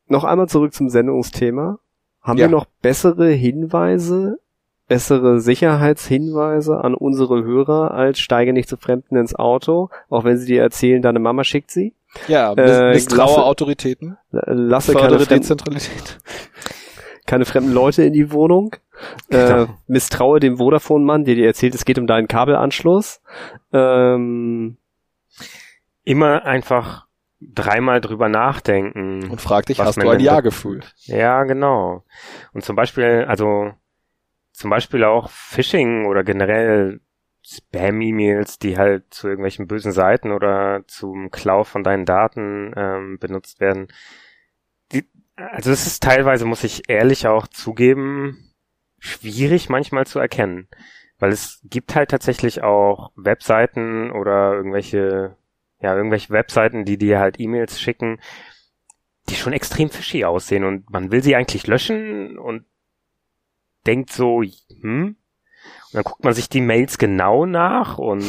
noch 0.07 0.23
einmal 0.23 0.49
zurück 0.49 0.73
zum 0.73 0.89
Sendungsthema. 0.89 1.79
Haben 2.21 2.37
ja. 2.37 2.45
wir 2.45 2.51
noch 2.51 2.65
bessere 2.81 3.29
Hinweise, 3.29 4.39
bessere 4.87 5.39
Sicherheitshinweise 5.39 6.83
an 6.83 6.95
unsere 6.95 7.43
Hörer 7.43 7.91
als 7.91 8.19
steige 8.19 8.53
nicht 8.53 8.67
zu 8.67 8.77
Fremden 8.77 9.15
ins 9.15 9.35
Auto, 9.35 9.89
auch 10.09 10.23
wenn 10.23 10.37
sie 10.37 10.47
dir 10.47 10.61
erzählen, 10.61 11.01
deine 11.01 11.19
Mama 11.19 11.43
schickt 11.43 11.71
sie? 11.71 11.93
Ja, 12.27 12.53
äh, 12.53 12.93
misstraue 12.93 13.27
lasse, 13.27 13.43
Autoritäten. 13.43 14.17
Lasse 14.31 14.93
keine 14.93 15.17
Dezentralität. 15.17 16.19
Keine 17.25 17.45
fremden 17.45 17.73
Leute 17.73 18.03
in 18.03 18.13
die 18.13 18.31
Wohnung. 18.31 18.75
Äh, 19.29 19.67
misstraue 19.87 20.41
dem 20.41 20.57
Vodafone-Mann, 20.57 21.23
der 21.23 21.35
dir 21.35 21.45
erzählt, 21.45 21.73
es 21.73 21.85
geht 21.85 21.97
um 21.97 22.05
deinen 22.05 22.27
Kabelanschluss. 22.27 23.21
Ähm, 23.71 24.75
Immer 26.03 26.43
einfach 26.43 27.05
dreimal 27.39 28.01
drüber 28.01 28.27
nachdenken. 28.27 29.29
Und 29.29 29.39
frag 29.39 29.67
dich, 29.67 29.79
hast 29.79 30.01
du 30.01 30.09
ein 30.09 30.19
Ja 30.19 30.41
gefühlt? 30.41 30.93
Ja, 31.03 31.43
genau. 31.43 32.03
Und 32.51 32.65
zum 32.65 32.75
Beispiel, 32.75 33.25
also 33.27 33.71
zum 34.51 34.69
Beispiel 34.69 35.03
auch 35.05 35.29
Phishing 35.29 36.05
oder 36.05 36.23
generell 36.23 36.99
Spam-E-Mails, 37.45 38.59
die 38.59 38.77
halt 38.77 39.13
zu 39.13 39.27
irgendwelchen 39.27 39.67
bösen 39.67 39.91
Seiten 39.91 40.31
oder 40.31 40.83
zum 40.87 41.31
Klau 41.31 41.63
von 41.63 41.83
deinen 41.83 42.05
Daten 42.05 42.73
ähm, 42.75 43.17
benutzt 43.19 43.59
werden. 43.59 43.87
Die, 44.91 45.05
also 45.35 45.71
es 45.71 45.87
ist 45.87 46.03
teilweise, 46.03 46.45
muss 46.45 46.63
ich 46.63 46.89
ehrlich 46.89 47.27
auch 47.27 47.47
zugeben, 47.47 48.53
schwierig 48.99 49.69
manchmal 49.69 50.05
zu 50.05 50.19
erkennen. 50.19 50.67
Weil 51.17 51.31
es 51.31 51.61
gibt 51.63 51.95
halt 51.95 52.11
tatsächlich 52.11 52.63
auch 52.63 53.11
Webseiten 53.15 54.11
oder 54.11 54.53
irgendwelche, 54.53 55.35
ja, 55.81 55.95
irgendwelche 55.95 56.29
Webseiten, 56.31 56.85
die 56.85 56.97
dir 56.97 57.19
halt 57.19 57.39
E-Mails 57.39 57.79
schicken, 57.79 58.19
die 59.27 59.35
schon 59.35 59.53
extrem 59.53 59.89
fishy 59.89 60.25
aussehen 60.25 60.63
und 60.63 60.89
man 60.89 61.11
will 61.11 61.21
sie 61.21 61.35
eigentlich 61.35 61.67
löschen 61.67 62.37
und 62.37 62.65
denkt 63.85 64.11
so, 64.11 64.43
hm, 64.81 65.15
und 65.91 65.95
dann 65.95 66.03
guckt 66.03 66.23
man 66.23 66.33
sich 66.33 66.49
die 66.49 66.61
Mails 66.61 66.97
genau 66.97 67.45
nach 67.45 67.97
und 67.97 68.23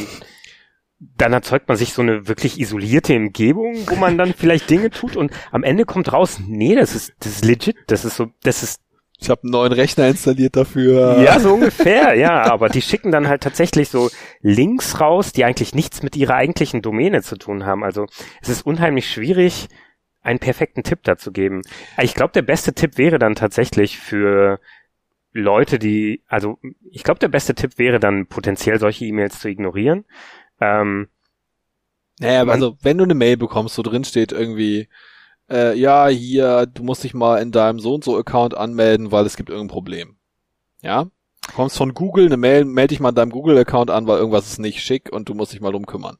dann 0.98 1.32
erzeugt 1.32 1.68
man 1.68 1.76
sich 1.76 1.92
so 1.92 2.02
eine 2.02 2.28
wirklich 2.28 2.60
isolierte 2.60 3.16
Umgebung, 3.16 3.74
wo 3.88 3.96
man 3.96 4.18
dann 4.18 4.34
vielleicht 4.36 4.68
Dinge 4.70 4.90
tut 4.90 5.16
und 5.16 5.32
am 5.50 5.62
Ende 5.62 5.84
kommt 5.84 6.12
raus, 6.12 6.40
nee, 6.46 6.74
das 6.74 6.94
ist, 6.94 7.14
das 7.20 7.32
ist 7.32 7.44
legit, 7.44 7.76
das 7.86 8.04
ist 8.04 8.16
so, 8.16 8.28
das 8.42 8.62
ist 8.62 8.80
ich 9.22 9.28
habe 9.28 9.42
einen 9.42 9.52
neuen 9.52 9.72
Rechner 9.72 10.08
installiert 10.08 10.56
dafür. 10.56 11.20
Ja, 11.22 11.38
so 11.38 11.52
ungefähr, 11.54 12.14
ja. 12.14 12.50
Aber 12.50 12.70
die 12.70 12.80
schicken 12.80 13.12
dann 13.12 13.28
halt 13.28 13.42
tatsächlich 13.42 13.90
so 13.90 14.08
Links 14.40 14.98
raus, 14.98 15.32
die 15.32 15.44
eigentlich 15.44 15.74
nichts 15.74 16.02
mit 16.02 16.16
ihrer 16.16 16.36
eigentlichen 16.36 16.80
Domäne 16.80 17.20
zu 17.20 17.36
tun 17.36 17.66
haben. 17.66 17.84
Also 17.84 18.06
es 18.40 18.48
ist 18.48 18.64
unheimlich 18.64 19.10
schwierig, 19.10 19.68
einen 20.22 20.38
perfekten 20.38 20.82
Tipp 20.84 21.00
dazu 21.02 21.32
geben. 21.32 21.60
Ich 22.00 22.14
glaube, 22.14 22.32
der 22.32 22.42
beste 22.42 22.72
Tipp 22.72 22.96
wäre 22.96 23.18
dann 23.18 23.34
tatsächlich 23.34 23.98
für 23.98 24.58
Leute, 25.32 25.78
die, 25.78 26.22
also 26.26 26.58
ich 26.90 27.04
glaube, 27.04 27.20
der 27.20 27.28
beste 27.28 27.54
Tipp 27.54 27.78
wäre 27.78 28.00
dann 28.00 28.26
potenziell 28.26 28.78
solche 28.80 29.04
E-Mails 29.04 29.38
zu 29.38 29.48
ignorieren. 29.48 30.04
Ähm, 30.60 31.08
naja, 32.18 32.42
aber 32.42 32.52
also 32.52 32.76
wenn 32.82 32.98
du 32.98 33.04
eine 33.04 33.14
Mail 33.14 33.36
bekommst, 33.36 33.78
wo 33.78 33.82
drin 33.82 34.04
steht 34.04 34.32
irgendwie, 34.32 34.88
äh, 35.48 35.76
ja, 35.78 36.08
hier, 36.08 36.66
du 36.66 36.82
musst 36.82 37.04
dich 37.04 37.14
mal 37.14 37.40
in 37.40 37.52
deinem 37.52 37.80
so 37.80 37.94
und 37.94 38.04
so 38.04 38.16
Account 38.16 38.56
anmelden, 38.56 39.12
weil 39.12 39.24
es 39.24 39.36
gibt 39.36 39.50
irgendein 39.50 39.72
Problem. 39.72 40.16
Ja? 40.82 41.04
Du 41.46 41.52
kommst 41.54 41.76
von 41.76 41.94
Google, 41.94 42.26
eine 42.26 42.36
Mail, 42.36 42.64
melde 42.64 42.88
dich 42.88 43.00
mal 43.00 43.10
in 43.10 43.14
deinem 43.14 43.30
Google-Account 43.30 43.90
an, 43.90 44.06
weil 44.06 44.18
irgendwas 44.18 44.46
ist 44.46 44.58
nicht 44.58 44.82
schick 44.82 45.10
und 45.10 45.28
du 45.28 45.34
musst 45.34 45.52
dich 45.52 45.60
mal 45.60 45.72
drum 45.72 45.86
kümmern. 45.86 46.18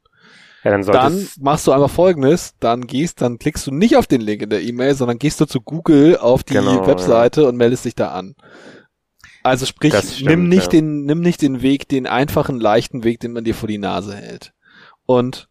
Ja, 0.65 0.73
dann, 0.73 0.82
dann 0.82 1.28
machst 1.41 1.66
du 1.66 1.73
einfach 1.73 1.91
folgendes, 1.91 2.55
dann 2.61 2.87
gehst, 2.87 3.23
dann 3.23 3.39
klickst 3.39 3.66
du 3.66 3.70
nicht 3.70 3.97
auf 3.97 4.07
den 4.07 4.20
Link 4.20 4.43
in 4.43 4.51
der 4.51 4.62
E-Mail, 4.62 4.95
sondern 4.95 5.19
gehst 5.19 5.41
du 5.41 5.47
zu 5.47 5.61
Google 5.61 6.19
auf 6.19 6.43
die 6.43 6.55
genau, 6.55 6.87
Webseite 6.87 7.43
ja. 7.43 7.49
und 7.49 7.57
meldest 7.57 7.87
dich 7.87 7.95
da 7.95 8.11
an. 8.11 8.35
Also 9.43 9.67
sprich, 9.67 9.95
stimmt, 9.95 10.29
nimm 10.29 10.49
nicht 10.49 10.73
ja. 10.73 10.81
den, 10.81 11.05
nimm 11.05 11.21
nicht 11.21 11.43
den 11.43 11.62
Weg, 11.62 11.89
den 11.89 12.07
einfachen, 12.07 12.61
leichten 12.61 13.05
Weg, 13.05 13.21
den 13.21 13.33
man 13.33 13.45
dir 13.45 13.55
vor 13.55 13.69
die 13.69 13.79
Nase 13.79 14.17
hält. 14.17 14.53
Und 15.07 15.49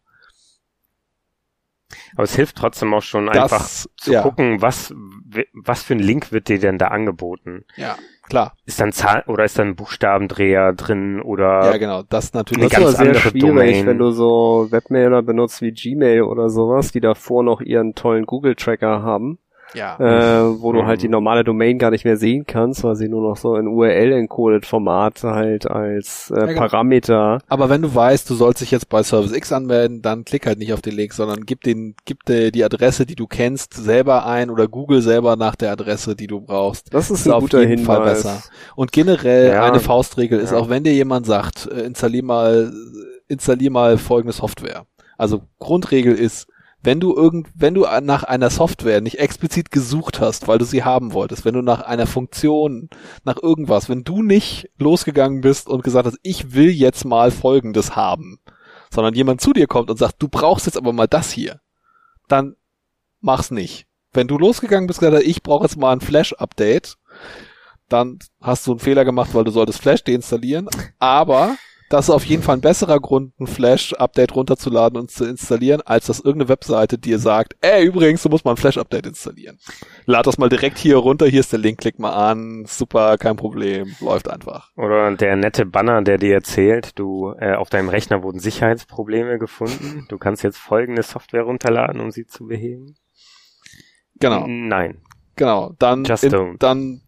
aber 2.14 2.24
es 2.24 2.36
hilft 2.36 2.56
trotzdem 2.56 2.94
auch 2.94 3.02
schon 3.02 3.26
das, 3.26 3.36
einfach 3.36 3.68
zu 3.96 4.12
ja. 4.12 4.22
gucken, 4.22 4.62
was, 4.62 4.94
was 5.54 5.82
für 5.82 5.94
ein 5.94 6.00
Link 6.00 6.32
wird 6.32 6.48
dir 6.48 6.58
denn 6.58 6.78
da 6.78 6.88
angeboten. 6.88 7.64
Ja, 7.76 7.96
klar. 8.28 8.56
Ist 8.64 8.80
dann 8.80 8.92
Zahl 8.92 9.24
oder 9.26 9.44
ist 9.44 9.58
dann 9.58 9.74
Buchstabendreher 9.74 10.72
drin 10.72 11.20
oder? 11.20 11.64
Ja, 11.64 11.76
genau, 11.78 12.02
das 12.02 12.32
natürlich. 12.32 12.62
Eine 12.62 12.70
das 12.70 12.78
ganz 12.78 12.90
ist 12.90 12.98
sehr 12.98 13.30
schwierig, 13.30 13.40
Domain. 13.42 13.86
wenn 13.86 13.98
du 13.98 14.10
so 14.10 14.68
Webmailer 14.70 15.22
benutzt 15.22 15.62
wie 15.62 15.72
Gmail 15.72 16.22
oder 16.22 16.48
sowas, 16.48 16.92
die 16.92 17.00
davor 17.00 17.42
noch 17.42 17.60
ihren 17.60 17.94
tollen 17.94 18.26
Google-Tracker 18.26 19.02
haben 19.02 19.38
ja. 19.74 19.96
äh, 19.98 20.60
wo 20.60 20.72
mhm. 20.72 20.76
du 20.76 20.86
halt 20.86 21.02
die 21.02 21.08
mhm. 21.08 21.12
normale 21.12 21.44
Domain 21.44 21.78
gar 21.78 21.90
nicht 21.90 22.04
mehr 22.04 22.16
sehen 22.16 22.44
kannst, 22.46 22.84
weil 22.84 22.96
sie 22.96 23.08
nur 23.08 23.22
noch 23.22 23.36
so 23.36 23.56
in 23.56 23.66
URL-encoded-Format 23.66 25.22
halt 25.24 25.70
als 25.70 26.30
äh, 26.30 26.40
ja, 26.40 26.46
genau. 26.46 26.60
Parameter. 26.60 27.38
Aber 27.48 27.68
wenn 27.68 27.82
du 27.82 27.94
weißt, 27.94 28.28
du 28.28 28.34
sollst 28.34 28.60
dich 28.60 28.70
jetzt 28.70 28.88
bei 28.88 29.02
Service 29.02 29.32
X 29.32 29.52
anmelden, 29.52 30.02
dann 30.02 30.24
klick 30.24 30.46
halt 30.46 30.58
nicht 30.58 30.72
auf 30.72 30.82
den 30.82 30.94
Link, 30.94 31.12
sondern 31.12 31.44
gib 31.46 31.62
den, 31.62 31.94
gib 32.04 32.24
dir 32.24 32.50
die 32.50 32.64
Adresse, 32.64 33.06
die 33.06 33.16
du 33.16 33.26
kennst, 33.26 33.74
selber 33.74 34.26
ein 34.26 34.50
oder 34.50 34.68
Google 34.68 35.02
selber 35.02 35.36
nach 35.36 35.56
der 35.56 35.72
Adresse, 35.72 36.16
die 36.16 36.26
du 36.26 36.40
brauchst. 36.40 36.92
Das 36.92 37.10
ist, 37.10 37.26
ist 37.26 37.32
ein 37.32 37.40
guter 37.40 37.60
Hinweis. 37.60 37.86
Fall 37.86 38.04
besser. 38.04 38.42
Und 38.76 38.92
generell 38.92 39.48
ja. 39.48 39.64
eine 39.64 39.80
Faustregel 39.80 40.38
ist, 40.38 40.52
auch 40.52 40.68
wenn 40.68 40.84
dir 40.84 40.92
jemand 40.92 41.26
sagt, 41.26 41.66
äh, 41.66 41.80
installier 41.82 42.22
mal, 42.22 42.72
installier 43.28 43.70
mal 43.70 43.98
folgende 43.98 44.32
Software. 44.32 44.86
Also 45.16 45.42
Grundregel 45.58 46.14
ist, 46.14 46.46
wenn 46.82 47.00
du 47.00 47.14
irgend, 47.14 47.48
wenn 47.54 47.74
du 47.74 47.86
nach 48.02 48.24
einer 48.24 48.48
Software 48.50 49.00
nicht 49.00 49.18
explizit 49.18 49.70
gesucht 49.70 50.20
hast, 50.20 50.48
weil 50.48 50.58
du 50.58 50.64
sie 50.64 50.82
haben 50.82 51.12
wolltest, 51.12 51.44
wenn 51.44 51.54
du 51.54 51.62
nach 51.62 51.82
einer 51.82 52.06
Funktion, 52.06 52.88
nach 53.24 53.36
irgendwas, 53.42 53.88
wenn 53.88 54.04
du 54.04 54.22
nicht 54.22 54.70
losgegangen 54.78 55.42
bist 55.42 55.68
und 55.68 55.82
gesagt 55.82 56.06
hast, 56.06 56.18
ich 56.22 56.54
will 56.54 56.70
jetzt 56.70 57.04
mal 57.04 57.30
Folgendes 57.30 57.96
haben, 57.96 58.40
sondern 58.90 59.14
jemand 59.14 59.40
zu 59.40 59.52
dir 59.52 59.66
kommt 59.66 59.90
und 59.90 59.98
sagt, 59.98 60.22
du 60.22 60.28
brauchst 60.28 60.66
jetzt 60.66 60.78
aber 60.78 60.92
mal 60.92 61.06
das 61.06 61.30
hier, 61.30 61.60
dann 62.28 62.56
mach's 63.20 63.50
nicht. 63.50 63.86
Wenn 64.12 64.26
du 64.26 64.38
losgegangen 64.38 64.86
bist 64.86 65.00
und 65.00 65.08
gesagt 65.08 65.22
hast, 65.22 65.30
ich 65.30 65.42
brauche 65.42 65.64
jetzt 65.64 65.76
mal 65.76 65.92
ein 65.92 66.00
Flash-Update, 66.00 66.96
dann 67.88 68.18
hast 68.40 68.66
du 68.66 68.72
einen 68.72 68.80
Fehler 68.80 69.04
gemacht, 69.04 69.34
weil 69.34 69.44
du 69.44 69.50
solltest 69.50 69.80
Flash 69.80 70.02
deinstallieren, 70.02 70.68
aber 70.98 71.56
das 71.90 72.06
ist 72.06 72.14
auf 72.14 72.24
jeden 72.24 72.44
Fall 72.44 72.56
ein 72.56 72.60
besserer 72.60 73.00
Grund, 73.00 73.38
ein 73.40 73.48
Flash-Update 73.48 74.36
runterzuladen 74.36 74.98
und 74.98 75.10
zu 75.10 75.24
installieren, 75.24 75.82
als 75.84 76.06
dass 76.06 76.20
irgendeine 76.20 76.48
Webseite 76.48 76.98
dir 76.98 77.18
sagt, 77.18 77.56
ey, 77.60 77.84
übrigens, 77.84 78.22
du 78.22 78.28
musst 78.28 78.44
mal 78.44 78.52
ein 78.52 78.56
Flash-Update 78.56 79.06
installieren. 79.06 79.58
Lad 80.06 80.28
das 80.28 80.38
mal 80.38 80.48
direkt 80.48 80.78
hier 80.78 80.98
runter, 80.98 81.26
hier 81.26 81.40
ist 81.40 81.50
der 81.52 81.58
Link, 81.58 81.80
klick 81.80 81.98
mal 81.98 82.12
an, 82.12 82.64
super, 82.64 83.18
kein 83.18 83.36
Problem, 83.36 83.96
läuft 84.00 84.30
einfach. 84.30 84.70
Oder 84.76 85.16
der 85.16 85.34
nette 85.34 85.66
Banner, 85.66 86.00
der 86.02 86.18
dir 86.18 86.34
erzählt, 86.34 86.96
du, 86.96 87.34
äh, 87.40 87.54
auf 87.54 87.70
deinem 87.70 87.88
Rechner 87.88 88.22
wurden 88.22 88.38
Sicherheitsprobleme 88.38 89.40
gefunden, 89.40 90.06
du 90.08 90.16
kannst 90.16 90.44
jetzt 90.44 90.58
folgende 90.58 91.02
Software 91.02 91.42
runterladen, 91.42 92.00
um 92.00 92.12
sie 92.12 92.24
zu 92.24 92.46
beheben. 92.46 92.94
Genau. 94.20 94.46
Nein. 94.46 94.98
Genau, 95.34 95.72
dann, 95.78 96.04
in, 96.04 96.56
dann 96.60 97.00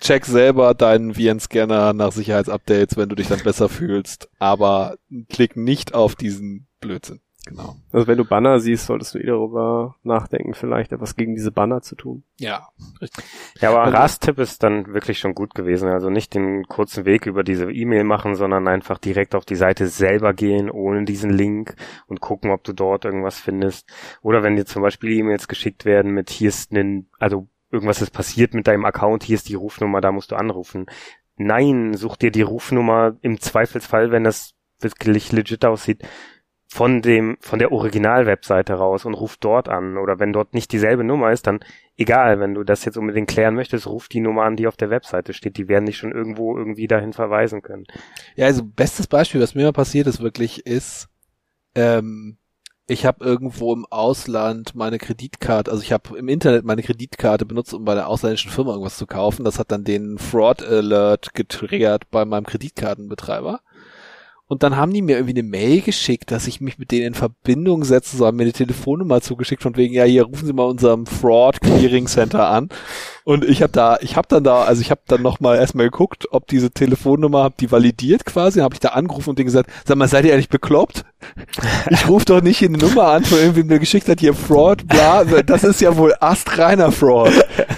check 0.00 0.24
selber 0.24 0.74
deinen 0.74 1.14
VN-Scanner 1.14 1.92
nach 1.92 2.12
Sicherheitsupdates, 2.12 2.96
wenn 2.96 3.08
du 3.08 3.16
dich 3.16 3.28
dann 3.28 3.42
besser 3.42 3.68
fühlst, 3.68 4.28
aber 4.38 4.96
klick 5.28 5.56
nicht 5.56 5.94
auf 5.94 6.14
diesen 6.14 6.66
Blödsinn. 6.80 7.20
Genau. 7.46 7.76
Also 7.92 8.08
wenn 8.08 8.18
du 8.18 8.24
Banner 8.24 8.58
siehst, 8.58 8.86
solltest 8.86 9.14
du 9.14 9.20
eh 9.20 9.26
darüber 9.26 9.94
nachdenken, 10.02 10.52
vielleicht 10.52 10.90
etwas 10.90 11.14
gegen 11.14 11.36
diese 11.36 11.52
Banner 11.52 11.80
zu 11.80 11.94
tun. 11.94 12.24
Ja, 12.40 12.68
richtig. 13.00 13.24
Ja, 13.60 13.70
aber 13.70 13.84
also, 13.84 13.96
Rast-Tipp 13.96 14.38
ist 14.40 14.64
dann 14.64 14.92
wirklich 14.92 15.20
schon 15.20 15.32
gut 15.32 15.54
gewesen. 15.54 15.88
Also 15.88 16.10
nicht 16.10 16.34
den 16.34 16.64
kurzen 16.64 17.04
Weg 17.04 17.24
über 17.24 17.44
diese 17.44 17.70
E-Mail 17.70 18.02
machen, 18.02 18.34
sondern 18.34 18.66
einfach 18.66 18.98
direkt 18.98 19.36
auf 19.36 19.44
die 19.44 19.54
Seite 19.54 19.86
selber 19.86 20.34
gehen, 20.34 20.68
ohne 20.68 21.04
diesen 21.04 21.30
Link 21.30 21.76
und 22.08 22.20
gucken, 22.20 22.50
ob 22.50 22.64
du 22.64 22.72
dort 22.72 23.04
irgendwas 23.04 23.38
findest. 23.38 23.88
Oder 24.22 24.42
wenn 24.42 24.56
dir 24.56 24.66
zum 24.66 24.82
Beispiel 24.82 25.12
E-Mails 25.12 25.46
geschickt 25.46 25.84
werden 25.84 26.10
mit 26.10 26.30
hier 26.30 26.48
ist 26.48 26.72
ein, 26.72 27.08
also 27.20 27.46
irgendwas 27.70 28.02
ist 28.02 28.10
passiert 28.10 28.54
mit 28.54 28.66
deinem 28.66 28.84
Account, 28.84 29.24
hier 29.24 29.34
ist 29.34 29.48
die 29.48 29.54
Rufnummer, 29.54 30.00
da 30.00 30.12
musst 30.12 30.30
du 30.30 30.36
anrufen. 30.36 30.86
Nein, 31.36 31.94
such 31.94 32.16
dir 32.16 32.30
die 32.30 32.42
Rufnummer 32.42 33.16
im 33.20 33.40
Zweifelsfall, 33.40 34.10
wenn 34.10 34.24
das 34.24 34.54
wirklich 34.80 35.32
legit 35.32 35.64
aussieht, 35.64 36.02
von 36.68 37.00
dem, 37.00 37.36
von 37.40 37.58
der 37.58 37.72
Original-Webseite 37.72 38.74
raus 38.74 39.04
und 39.04 39.14
ruf 39.14 39.36
dort 39.38 39.68
an. 39.68 39.96
Oder 39.96 40.18
wenn 40.18 40.32
dort 40.32 40.52
nicht 40.52 40.72
dieselbe 40.72 41.04
Nummer 41.04 41.30
ist, 41.30 41.46
dann 41.46 41.60
egal, 41.96 42.40
wenn 42.40 42.54
du 42.54 42.64
das 42.64 42.84
jetzt 42.84 42.96
unbedingt 42.96 43.28
klären 43.28 43.54
möchtest, 43.54 43.86
ruf 43.86 44.08
die 44.08 44.20
Nummer 44.20 44.42
an, 44.42 44.56
die 44.56 44.66
auf 44.66 44.76
der 44.76 44.90
Webseite 44.90 45.32
steht. 45.32 45.56
Die 45.56 45.68
werden 45.68 45.84
nicht 45.84 45.96
schon 45.96 46.12
irgendwo 46.12 46.56
irgendwie 46.56 46.88
dahin 46.88 47.12
verweisen 47.12 47.62
können. 47.62 47.84
Ja, 48.34 48.46
also 48.46 48.64
bestes 48.64 49.06
Beispiel, 49.06 49.40
was 49.40 49.54
mir 49.54 49.64
mal 49.64 49.72
passiert 49.72 50.06
ist, 50.06 50.20
wirklich, 50.20 50.66
ist, 50.66 51.08
ähm, 51.74 52.36
ich 52.88 53.04
habe 53.04 53.24
irgendwo 53.24 53.72
im 53.72 53.84
Ausland 53.86 54.74
meine 54.74 54.98
Kreditkarte, 54.98 55.70
also 55.70 55.82
ich 55.82 55.92
habe 55.92 56.16
im 56.16 56.28
Internet 56.28 56.64
meine 56.64 56.82
Kreditkarte 56.82 57.44
benutzt, 57.44 57.74
um 57.74 57.84
bei 57.84 57.94
der 57.94 58.08
ausländischen 58.08 58.50
Firma 58.50 58.72
irgendwas 58.72 58.96
zu 58.96 59.06
kaufen. 59.06 59.44
Das 59.44 59.58
hat 59.58 59.72
dann 59.72 59.84
den 59.84 60.18
Fraud 60.18 60.62
Alert 60.62 61.34
getriggert 61.34 62.10
bei 62.10 62.24
meinem 62.24 62.46
Kreditkartenbetreiber. 62.46 63.60
Und 64.48 64.62
dann 64.62 64.76
haben 64.76 64.92
die 64.92 65.02
mir 65.02 65.16
irgendwie 65.16 65.40
eine 65.40 65.48
Mail 65.48 65.80
geschickt, 65.80 66.30
dass 66.30 66.46
ich 66.46 66.60
mich 66.60 66.78
mit 66.78 66.92
denen 66.92 67.06
in 67.06 67.14
Verbindung 67.14 67.82
setzen 67.82 68.18
soll, 68.18 68.30
mir 68.30 68.44
eine 68.44 68.52
Telefonnummer 68.52 69.20
zugeschickt 69.20 69.62
von 69.62 69.76
wegen, 69.76 69.92
ja, 69.92 70.04
hier 70.04 70.22
rufen 70.22 70.46
Sie 70.46 70.52
mal 70.52 70.62
unserem 70.62 71.06
Fraud 71.06 71.60
Clearing 71.60 72.06
Center 72.06 72.48
an. 72.48 72.68
Und 73.28 73.42
ich 73.42 73.60
habe 73.60 73.72
da, 73.72 73.98
ich 74.02 74.16
habe 74.16 74.28
dann 74.28 74.44
da, 74.44 74.62
also 74.62 74.80
ich 74.80 74.92
habe 74.92 75.00
dann 75.08 75.20
nochmal 75.20 75.56
erstmal 75.56 75.86
geguckt, 75.86 76.28
ob 76.30 76.46
diese 76.46 76.70
Telefonnummer, 76.70 77.42
hab 77.42 77.56
die 77.56 77.72
validiert 77.72 78.24
quasi, 78.24 78.60
habe 78.60 78.76
ich 78.76 78.78
da 78.78 78.90
angerufen 78.90 79.30
und 79.30 79.38
denen 79.40 79.46
gesagt, 79.46 79.68
sag 79.84 79.96
mal, 79.96 80.06
seid 80.06 80.26
ihr 80.26 80.32
eigentlich 80.32 80.48
bekloppt? 80.48 81.04
Ich 81.90 82.08
rufe 82.08 82.24
doch 82.24 82.40
nicht 82.40 82.58
hier 82.58 82.68
eine 82.68 82.78
Nummer 82.78 83.08
an, 83.08 83.24
von 83.24 83.38
irgendwie 83.38 83.64
mir 83.64 83.80
geschickt 83.80 84.08
hat, 84.08 84.20
hier 84.20 84.32
Fraud, 84.32 84.86
bla, 84.86 85.24
das 85.24 85.64
ist 85.64 85.80
ja 85.80 85.96
wohl 85.96 86.14
astreiner 86.20 86.92
Fraud. 86.92 87.32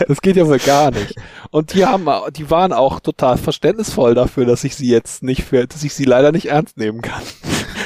Das 0.07 0.21
geht 0.21 0.37
ja 0.37 0.47
wohl 0.47 0.59
gar 0.59 0.91
nicht. 0.91 1.15
Und 1.51 1.73
die 1.73 1.87
haben, 1.87 2.07
die 2.37 2.51
waren 2.51 2.75
auch 2.75 3.01
total 3.01 3.39
verständnisvoll 3.39 4.15
dafür, 4.15 4.45
dass 4.45 4.65
ich 4.65 4.77
sie 4.77 4.91
jetzt 4.91 5.23
nicht 5.23 5.45
für, 5.45 5.67
dass 5.67 5.83
ich 5.83 5.95
sie 5.95 6.05
leider 6.05 6.31
nicht 6.31 6.51
ernst 6.51 6.77
nehmen 6.77 7.01
kann. 7.01 7.23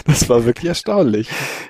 Das 0.05 0.29
war 0.29 0.45
wirklich 0.45 0.67
erstaunlich. 0.67 1.29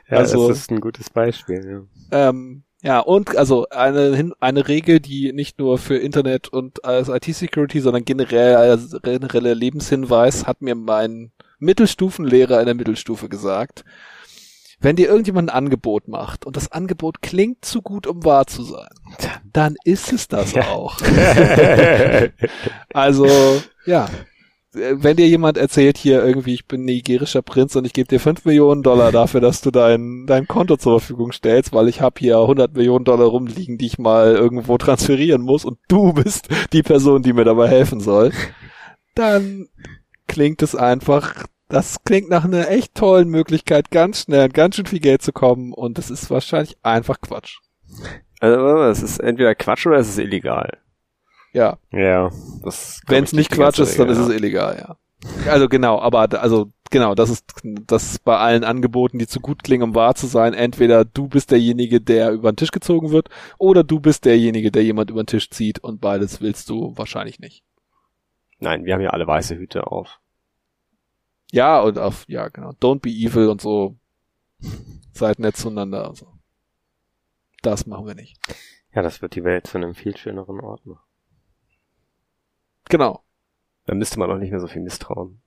Ja, 0.09 0.17
also, 0.17 0.49
das 0.49 0.57
ist 0.57 0.71
ein 0.71 0.81
gutes 0.81 1.11
Beispiel, 1.11 1.87
ja. 2.11 2.29
Ähm, 2.31 2.63
ja, 2.83 2.99
und 2.99 3.37
also 3.37 3.69
eine, 3.71 4.33
eine 4.41 4.67
Regel, 4.67 4.99
die 4.99 5.33
nicht 5.33 5.59
nur 5.61 5.79
für 5.79 5.97
Internet 5.97 6.49
und 6.49 6.85
als 6.85 7.09
IT-Security, 7.09 7.81
sondern 7.81 8.05
generell 8.05 8.57
als 8.57 8.97
genereller 9.03 9.55
Lebenshinweis 9.55 10.47
hat 10.47 10.63
mir 10.63 10.75
mein 10.75 11.31
Mittelstufenlehrer 11.61 12.59
in 12.59 12.67
der 12.67 12.75
Mittelstufe 12.75 13.29
gesagt. 13.29 13.85
Wenn 14.81 14.97
dir 14.97 15.07
irgendjemand 15.07 15.49
ein 15.49 15.57
Angebot 15.57 16.09
macht 16.09 16.45
und 16.45 16.57
das 16.57 16.73
Angebot 16.73 17.23
klingt 17.23 17.65
zu 17.65 17.83
gut, 17.83 18.09
um 18.09 18.25
wahr 18.25 18.49
zu 18.49 18.65
sein, 18.65 18.89
dann 19.53 19.77
ist 19.85 20.13
es 20.13 20.27
das 20.27 20.57
auch. 20.57 20.99
also, 22.93 23.63
ja, 23.87 24.09
wenn 24.73 25.17
dir 25.17 25.29
jemand 25.29 25.59
erzählt 25.59 25.99
hier 25.99 26.25
irgendwie, 26.25 26.55
ich 26.55 26.67
bin 26.67 26.85
nigerischer 26.85 27.43
Prinz 27.43 27.77
und 27.77 27.87
ich 27.87 27.93
gebe 27.93 28.09
dir 28.09 28.21
fünf 28.21 28.45
Millionen 28.45 28.83
Dollar 28.83 29.13
dafür, 29.13 29.41
dass 29.41 29.61
du 29.61 29.71
dein, 29.71 30.25
dein 30.27 30.49
Konto 30.49 30.77
zur 30.79 30.99
Verfügung 30.99 31.33
stellst, 31.33 31.75
weil 31.75 31.89
ich 31.89 32.01
habe 32.01 32.19
hier 32.19 32.39
100 32.39 32.75
Millionen 32.75 33.05
Dollar 33.05 33.27
rumliegen, 33.27 33.77
die 33.77 33.87
ich 33.87 33.99
mal 33.99 34.35
irgendwo 34.35 34.79
transferieren 34.79 35.43
muss 35.43 35.65
und 35.65 35.79
du 35.89 36.13
bist 36.15 36.49
die 36.73 36.83
Person, 36.83 37.23
die 37.23 37.35
mir 37.35 37.45
dabei 37.45 37.69
helfen 37.69 38.01
soll, 38.01 38.33
dann 39.15 39.69
klingt 40.27 40.63
es 40.63 40.75
einfach, 40.75 41.47
das 41.69 42.03
klingt 42.05 42.31
nach 42.31 42.45
einer 42.45 42.71
echt 42.71 42.95
tollen 42.95 43.29
Möglichkeit, 43.29 43.91
ganz 43.91 44.23
schnell 44.23 44.49
ganz 44.49 44.77
schön 44.77 44.87
viel 44.87 45.01
Geld 45.01 45.21
zu 45.21 45.33
kommen 45.33 45.75
und 45.75 45.99
das 45.99 46.11
ist 46.11 46.31
wahrscheinlich 46.31 46.79
einfach 46.83 47.21
Quatsch. 47.21 47.59
Also, 48.41 48.83
es 48.85 49.03
ist 49.03 49.19
entweder 49.19 49.55
Quatsch 49.55 49.87
oder 49.87 49.99
es 49.99 50.09
ist 50.09 50.19
illegal. 50.19 50.82
Ja. 51.53 51.79
Ja. 51.91 52.31
Wenn 53.07 53.25
es 53.25 53.33
nicht 53.33 53.51
Quatsch 53.51 53.79
ist, 53.79 53.99
dann 53.99 54.09
ist 54.09 54.19
es 54.19 54.29
illegal, 54.29 54.77
ja. 54.79 54.97
Also 55.49 55.69
genau, 55.69 56.01
aber 56.01 56.29
also 56.41 56.73
genau, 56.91 57.15
das 57.15 57.31
ist 57.31 57.45
das 57.63 58.13
ist 58.13 58.25
bei 58.25 58.37
allen 58.37 58.65
Angeboten, 58.65 59.21
die 59.21 59.29
zu 59.29 59.39
gut 59.39 59.63
klingen, 59.63 59.85
um 59.85 59.95
wahr 59.95 60.15
zu 60.17 60.27
sein. 60.27 60.53
Entweder 60.53 61.05
du 61.05 61.29
bist 61.29 61.53
derjenige, 61.53 62.01
der 62.01 62.33
über 62.33 62.51
den 62.51 62.57
Tisch 62.57 62.73
gezogen 62.73 63.11
wird, 63.11 63.29
oder 63.59 63.85
du 63.85 64.01
bist 64.01 64.25
derjenige, 64.25 64.73
der 64.73 64.83
jemand 64.83 65.11
über 65.11 65.23
den 65.23 65.29
Tisch 65.29 65.51
zieht 65.51 65.79
und 65.79 66.01
beides 66.01 66.41
willst 66.41 66.69
du 66.71 66.97
wahrscheinlich 66.97 67.39
nicht. 67.39 67.63
Nein, 68.59 68.85
wir 68.85 68.95
haben 68.95 69.01
ja 69.01 69.11
alle 69.11 69.27
weiße 69.27 69.57
Hüte 69.57 69.87
auf. 69.87 70.21
Ja, 71.53 71.81
und 71.81 71.99
auf, 71.99 72.25
ja, 72.29 72.49
genau. 72.49 72.71
Don't 72.71 73.01
be 73.01 73.11
evil 73.11 73.49
und 73.49 73.61
so. 73.61 73.97
Seid 75.13 75.39
nett 75.39 75.57
zueinander. 75.57 76.09
Also. 76.09 76.27
Das 77.61 77.87
machen 77.87 78.07
wir 78.07 78.15
nicht. 78.15 78.39
Ja, 78.95 79.03
das 79.03 79.21
wird 79.21 79.35
die 79.35 79.45
Welt 79.45 79.67
zu 79.67 79.79
einem 79.79 79.95
viel 79.95 80.17
schöneren 80.17 80.61
Ort 80.61 80.87
machen. 80.87 81.12
Genau. 82.89 83.23
Dann 83.87 83.99
müsste 83.99 84.19
man 84.19 84.31
auch 84.31 84.39
nicht 84.39 84.51
mehr 84.51 84.61
so 84.61 84.67
viel 84.69 84.83
misstrauen. 84.83 85.43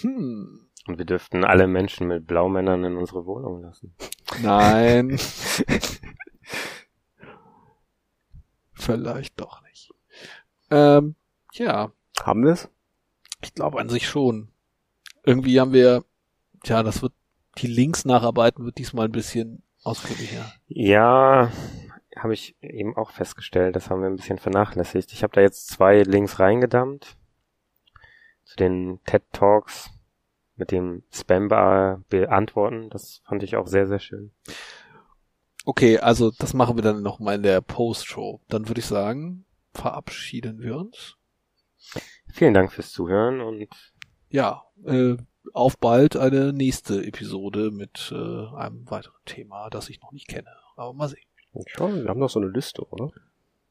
Hm. 0.00 0.68
Und 0.86 0.98
wir 0.98 1.04
dürften 1.04 1.44
alle 1.44 1.66
Menschen 1.66 2.06
mit 2.08 2.26
Blaumännern 2.26 2.84
in 2.84 2.96
unsere 2.96 3.26
Wohnung 3.26 3.60
lassen. 3.62 3.94
Nein. 4.42 5.18
Vielleicht 8.72 9.38
doch 9.40 9.62
nicht. 9.62 9.92
Ähm, 10.70 11.16
ja. 11.52 11.92
Haben 12.22 12.44
wir 12.44 12.52
es? 12.52 12.68
Ich 13.42 13.54
glaube 13.54 13.80
an 13.80 13.88
sich 13.88 14.08
schon. 14.08 14.50
Irgendwie 15.24 15.60
haben 15.60 15.72
wir, 15.72 16.04
ja, 16.64 16.82
das 16.82 17.02
wird, 17.02 17.12
die 17.58 17.66
Links 17.66 18.04
nacharbeiten 18.04 18.64
wird 18.64 18.78
diesmal 18.78 19.06
ein 19.06 19.12
bisschen 19.12 19.62
ausführlicher. 19.82 20.52
Ja, 20.68 21.50
habe 22.22 22.34
ich 22.34 22.56
eben 22.60 22.96
auch 22.96 23.10
festgestellt, 23.10 23.76
das 23.76 23.90
haben 23.90 24.02
wir 24.02 24.08
ein 24.08 24.16
bisschen 24.16 24.38
vernachlässigt. 24.38 25.12
Ich 25.12 25.22
habe 25.22 25.32
da 25.34 25.40
jetzt 25.40 25.68
zwei 25.68 26.02
Links 26.02 26.38
reingedammt 26.38 27.16
zu 28.44 28.56
den 28.56 29.00
TED 29.04 29.22
Talks 29.32 29.90
mit 30.56 30.70
dem 30.70 31.02
Spam 31.10 31.48
beantworten. 31.48 32.90
Das 32.90 33.22
fand 33.24 33.42
ich 33.42 33.56
auch 33.56 33.66
sehr, 33.66 33.86
sehr 33.86 33.98
schön. 33.98 34.32
Okay, 35.64 35.98
also 35.98 36.30
das 36.30 36.54
machen 36.54 36.76
wir 36.76 36.82
dann 36.82 37.02
nochmal 37.02 37.36
in 37.36 37.42
der 37.42 37.60
Post-Show. 37.60 38.40
Dann 38.48 38.68
würde 38.68 38.80
ich 38.80 38.86
sagen, 38.86 39.44
verabschieden 39.72 40.60
wir 40.60 40.76
uns. 40.76 41.16
Vielen 42.28 42.54
Dank 42.54 42.72
fürs 42.72 42.92
Zuhören 42.92 43.40
und 43.40 43.68
ja, 44.28 44.64
äh, 44.84 45.16
auf 45.52 45.78
bald 45.78 46.16
eine 46.16 46.52
nächste 46.52 47.04
Episode 47.04 47.70
mit 47.70 48.12
äh, 48.14 48.56
einem 48.56 48.88
weiteren 48.90 49.24
Thema, 49.24 49.70
das 49.70 49.88
ich 49.88 50.00
noch 50.00 50.12
nicht 50.12 50.28
kenne. 50.28 50.50
Aber 50.76 50.92
mal 50.92 51.08
sehen. 51.08 51.29
Schon, 51.66 52.02
wir 52.02 52.08
haben 52.08 52.20
doch 52.20 52.30
so 52.30 52.40
eine 52.40 52.48
Liste, 52.48 52.82
oder? 52.90 53.10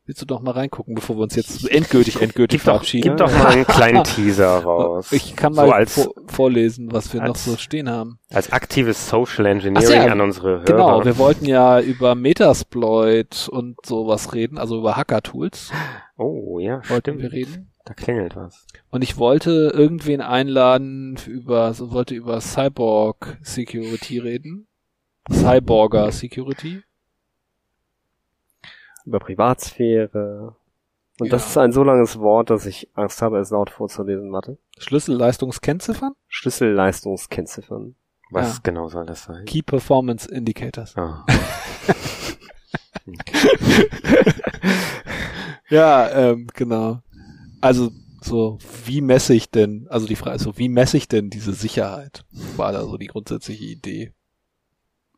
Willst 0.10 0.24
du 0.24 0.26
doch 0.26 0.42
mal 0.42 0.54
reingucken, 0.54 0.96
bevor 0.96 1.18
wir 1.18 1.22
uns 1.22 1.36
jetzt 1.36 1.70
endgültig, 1.70 2.20
endgültig 2.20 2.62
gib 2.62 2.64
verabschieden? 2.64 3.16
Doch, 3.16 3.28
gib 3.28 3.36
doch 3.36 3.44
mal 3.44 3.52
einen 3.52 3.68
kleinen 3.68 4.04
Teaser 4.16 4.58
raus. 4.58 5.12
Ich 5.12 5.36
kann 5.36 5.54
mal 5.54 5.68
so 5.68 5.72
als, 5.72 5.94
vor, 5.94 6.14
vorlesen, 6.26 6.92
was 6.92 7.14
wir 7.14 7.22
als, 7.22 7.30
noch 7.30 7.36
so 7.36 7.58
stehen 7.60 7.88
haben. 7.88 8.18
Als 8.32 8.52
aktives 8.52 9.08
Social 9.08 9.46
Engineering 9.46 10.08
ja, 10.08 10.12
an 10.12 10.20
unsere 10.20 10.62
Hörer. 10.62 10.66
Genau, 10.66 11.06
wir 11.06 11.20
wollten 11.20 11.46
ja 11.46 11.80
über 11.80 12.16
Metasploit 12.16 13.50
und 13.50 13.78
sowas 13.86 14.34
reden, 14.34 14.58
also 14.58 14.80
über 14.80 14.98
Hacker-Tools. 14.98 15.72
Oh, 16.18 16.58
ja, 16.58 16.82
wollten 16.90 17.12
stimmt. 17.12 17.22
wir 17.22 17.32
reden. 17.32 17.72
Da 17.86 17.94
klingelt 17.94 18.36
was. 18.36 18.66
Und 18.90 19.04
ich 19.04 19.18
wollte 19.18 19.72
irgendwen 19.76 20.22
einladen 20.22 21.20
über, 21.28 21.76
so 21.76 21.92
wollte 21.92 22.16
über 22.16 22.42
Cyborg 22.42 23.38
Security 23.44 24.18
reden. 24.18 24.68
Cyborger 25.32 26.12
Security 26.12 26.82
über 29.10 29.19
Privatsphäre. 29.19 30.56
Und 31.19 31.27
ja. 31.27 31.31
das 31.31 31.48
ist 31.48 31.57
ein 31.57 31.73
so 31.73 31.84
langes 31.84 32.19
Wort, 32.19 32.49
dass 32.49 32.65
ich 32.65 32.90
Angst 32.94 33.22
habe, 33.22 33.40
es 33.40 33.49
laut 33.49 33.69
vorzulesen. 33.69 34.31
Warte. 34.31 34.57
Schlüsselleistungskennziffern? 34.77 36.14
Schlüsselleistungskennziffern. 36.27 37.95
Was 38.31 38.56
ja. 38.56 38.60
genau 38.64 38.88
soll 38.88 39.06
das 39.06 39.23
sein? 39.23 39.45
Key 39.45 39.61
Performance 39.64 40.30
Indicators. 40.30 40.95
Oh. 40.95 41.15
ja, 45.69 46.10
ähm, 46.11 46.48
genau. 46.53 47.02
Also 47.60 47.90
so, 48.22 48.60
wie 48.86 49.02
messe 49.02 49.34
ich 49.34 49.49
denn, 49.49 49.88
also 49.90 50.06
die 50.06 50.15
Frage 50.15 50.36
ist 50.36 50.44
so, 50.44 50.57
wie 50.57 50.69
messe 50.69 50.98
ich 50.98 51.07
denn 51.07 51.31
diese 51.31 51.53
Sicherheit? 51.53 52.23
War 52.56 52.72
da 52.72 52.84
so 52.84 52.98
die 52.98 53.07
grundsätzliche 53.07 53.65
Idee. 53.65 54.14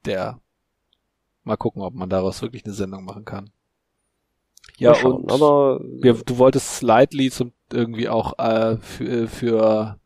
Der, 0.05 0.39
mal 1.43 1.57
gucken, 1.57 1.81
ob 1.81 1.93
man 1.93 2.09
daraus 2.09 2.41
wirklich 2.41 2.63
eine 2.65 2.73
Sendung 2.73 3.03
machen 3.03 3.25
kann. 3.25 3.51
Ja, 4.77 4.95
schauen, 4.95 5.23
und 5.23 5.31
aber 5.31 5.79
wir, 5.83 6.13
du 6.13 6.37
wolltest 6.37 6.77
Slightly 6.77 7.29
zum 7.29 7.53
irgendwie 7.71 8.09
auch 8.09 8.37
äh, 8.39 8.77
für, 8.77 9.27
für 9.27 9.99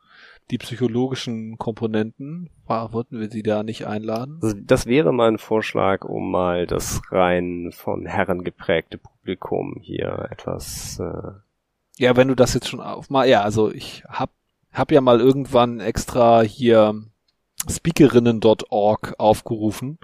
die 0.51 0.57
psychologischen 0.57 1.57
Komponenten, 1.57 2.49
war, 2.67 2.93
wollten 2.93 3.19
wir 3.19 3.29
sie 3.29 3.43
da 3.43 3.63
nicht 3.63 3.87
einladen? 3.87 4.37
Das, 4.41 4.55
das 4.61 4.85
wäre 4.85 5.11
mein 5.11 5.37
Vorschlag, 5.37 6.05
um 6.05 6.29
mal 6.31 6.67
das 6.67 7.01
rein 7.09 7.71
von 7.71 8.05
Herren 8.05 8.43
geprägte 8.43 8.97
Publikum 8.97 9.77
hier 9.81 10.27
etwas. 10.31 10.99
Äh 10.99 11.31
ja, 11.97 12.15
wenn 12.15 12.27
du 12.27 12.35
das 12.35 12.53
jetzt 12.53 12.67
schon 12.67 12.81
aufmal, 12.81 13.27
ja, 13.27 13.41
also 13.41 13.71
ich 13.71 14.03
hab 14.07 14.31
hab 14.71 14.91
ja 14.91 15.01
mal 15.01 15.19
irgendwann 15.19 15.79
extra 15.79 16.41
hier 16.41 17.03
speakerinnen.org 17.67 19.15
aufgerufen. 19.17 19.97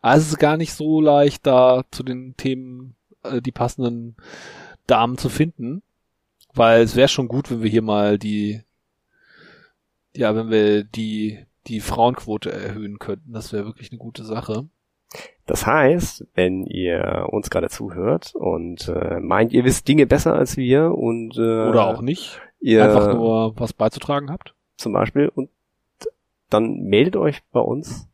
Also 0.00 0.22
es 0.22 0.28
ist 0.32 0.38
gar 0.38 0.56
nicht 0.56 0.72
so 0.72 1.00
leicht, 1.00 1.46
da 1.46 1.82
zu 1.90 2.02
den 2.02 2.36
Themen 2.36 2.96
äh, 3.22 3.40
die 3.40 3.52
passenden 3.52 4.16
Damen 4.86 5.18
zu 5.18 5.28
finden. 5.28 5.82
Weil 6.54 6.82
es 6.82 6.96
wäre 6.96 7.08
schon 7.08 7.28
gut, 7.28 7.50
wenn 7.50 7.62
wir 7.62 7.70
hier 7.70 7.82
mal 7.82 8.18
die, 8.18 8.62
ja, 10.14 10.36
wenn 10.36 10.50
wir 10.50 10.84
die, 10.84 11.46
die 11.66 11.80
Frauenquote 11.80 12.52
erhöhen 12.52 12.98
könnten. 12.98 13.32
Das 13.32 13.52
wäre 13.52 13.64
wirklich 13.64 13.90
eine 13.90 13.98
gute 13.98 14.24
Sache. 14.24 14.66
Das 15.46 15.66
heißt, 15.66 16.26
wenn 16.34 16.64
ihr 16.66 17.28
uns 17.30 17.50
gerade 17.50 17.68
zuhört 17.68 18.34
und 18.34 18.88
äh, 18.88 19.20
meint, 19.20 19.52
ihr 19.52 19.64
wisst 19.64 19.88
Dinge 19.88 20.06
besser 20.06 20.34
als 20.34 20.56
wir 20.56 20.92
und 20.92 21.36
äh, 21.36 21.68
oder 21.68 21.86
auch 21.86 22.00
nicht, 22.00 22.40
ihr 22.60 22.84
einfach 22.84 23.12
nur 23.12 23.58
was 23.58 23.72
beizutragen 23.72 24.30
habt, 24.30 24.54
zum 24.76 24.92
Beispiel, 24.92 25.28
und 25.28 25.50
dann 26.48 26.80
meldet 26.82 27.16
euch 27.16 27.42
bei 27.50 27.60
uns 27.60 28.08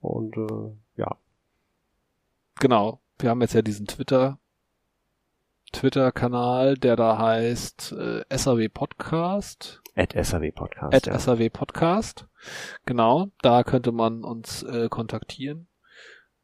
und 0.00 0.36
äh, 0.36 1.00
ja. 1.00 1.16
Genau 2.58 3.00
wir 3.18 3.30
haben 3.30 3.40
jetzt 3.40 3.54
ja 3.54 3.62
diesen 3.62 3.86
Twitter 3.86 4.38
Twitter-Kanal, 5.72 6.76
der 6.76 6.96
da 6.96 7.18
heißt 7.18 7.92
äh, 7.92 8.24
SAW 8.36 8.68
Podcast. 8.68 9.82
At 9.94 10.12
SAW 10.12 10.50
Podcast. 10.52 10.94
At 10.94 11.06
ja. 11.06 11.18
SAW 11.18 11.48
Podcast. 11.50 12.26
Genau, 12.84 13.28
da 13.42 13.64
könnte 13.64 13.92
man 13.92 14.24
uns 14.24 14.62
äh, 14.62 14.88
kontaktieren. 14.88 15.66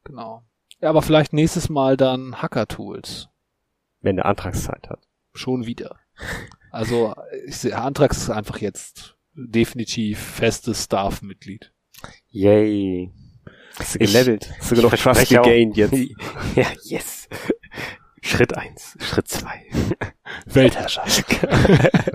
Genau. 0.05 0.43
Ja, 0.81 0.91
aber 0.91 1.03
vielleicht 1.03 1.33
nächstes 1.33 1.69
Mal 1.69 1.97
dann 1.97 2.43
Hacker-Tools. 2.43 3.29
Wenn 4.01 4.17
der 4.17 4.27
Antragszeit 4.27 4.91
hat. 4.91 5.07
Schon 5.33 5.67
wieder. 5.67 5.97
Also, 6.71 7.15
ich 7.47 7.59
sehe, 7.59 7.77
Antrags 7.79 8.17
ist 8.19 8.31
einfach 8.31 8.59
jetzt 8.59 9.17
definitiv 9.35 10.19
festes 10.19 10.85
Staff-Mitglied. 10.85 11.73
Yay. 12.29 13.13
Hast 13.79 13.95
du 13.95 13.99
gelevelt? 13.99 14.51
Hast 14.59 14.71
du 14.71 14.77
genug 14.77 14.97
Trust 14.97 15.29
gegained 15.29 15.77
jetzt? 15.77 15.95
ja, 16.55 16.67
yes. 16.83 17.29
Schritt 18.25 18.57
eins, 18.57 18.97
Schritt 19.01 19.27
zwei. 19.27 19.65
Weltherrscher. 20.47 21.03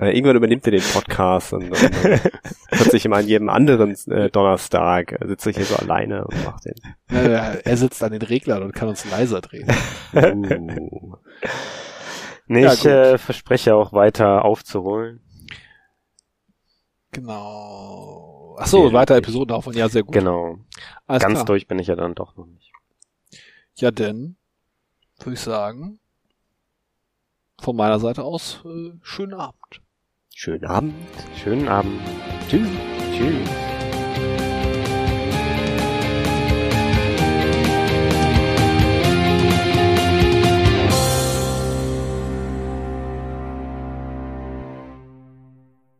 Irgendwann 0.00 0.36
übernimmt 0.36 0.64
er 0.66 0.72
den 0.72 0.82
Podcast 0.82 1.52
und, 1.52 1.64
und, 1.64 1.82
und 1.82 2.20
plötzlich 2.70 3.04
immer 3.04 3.16
an 3.16 3.26
jedem 3.26 3.50
anderen 3.50 3.94
äh, 4.10 4.30
Donnerstag 4.30 5.12
äh, 5.12 5.26
sitze 5.26 5.50
ich 5.50 5.56
hier 5.56 5.66
so 5.66 5.76
alleine 5.76 6.24
und 6.24 6.44
macht 6.44 6.64
den. 6.64 6.74
Ja, 7.10 7.52
er 7.52 7.76
sitzt 7.76 8.02
an 8.02 8.12
den 8.12 8.22
Reglern 8.22 8.62
und 8.62 8.74
kann 8.74 8.88
uns 8.88 9.04
leiser 9.10 9.42
drehen. 9.42 9.68
Uh. 10.14 11.16
Nee, 12.46 12.62
ja, 12.62 12.72
ich 12.72 12.86
äh, 12.86 13.18
verspreche 13.18 13.74
auch 13.74 13.92
weiter 13.92 14.46
aufzuholen. 14.46 15.20
Genau. 17.12 18.27
Ach 18.60 18.66
so, 18.66 18.92
weiter 18.92 19.16
Episoden 19.16 19.48
davon, 19.48 19.74
ja, 19.74 19.88
sehr 19.88 20.02
gut. 20.02 20.12
Genau. 20.12 20.58
Alles 21.06 21.22
Ganz 21.22 21.34
klar. 21.34 21.44
durch 21.46 21.66
bin 21.68 21.78
ich 21.78 21.86
ja 21.86 21.96
dann 21.96 22.14
doch 22.14 22.36
noch 22.36 22.46
nicht. 22.46 22.72
Ja, 23.76 23.90
denn, 23.90 24.36
würde 25.18 25.34
ich 25.34 25.40
sagen, 25.40 26.00
von 27.60 27.76
meiner 27.76 28.00
Seite 28.00 28.24
aus, 28.24 28.60
äh, 28.64 28.92
schönen 29.02 29.34
Abend. 29.34 29.80
Schönen 30.34 30.64
Abend. 30.64 30.94
Schönen 31.36 31.68
Abend. 31.68 32.00
Tschüss. 32.48 32.68
Tschüss. 33.12 33.67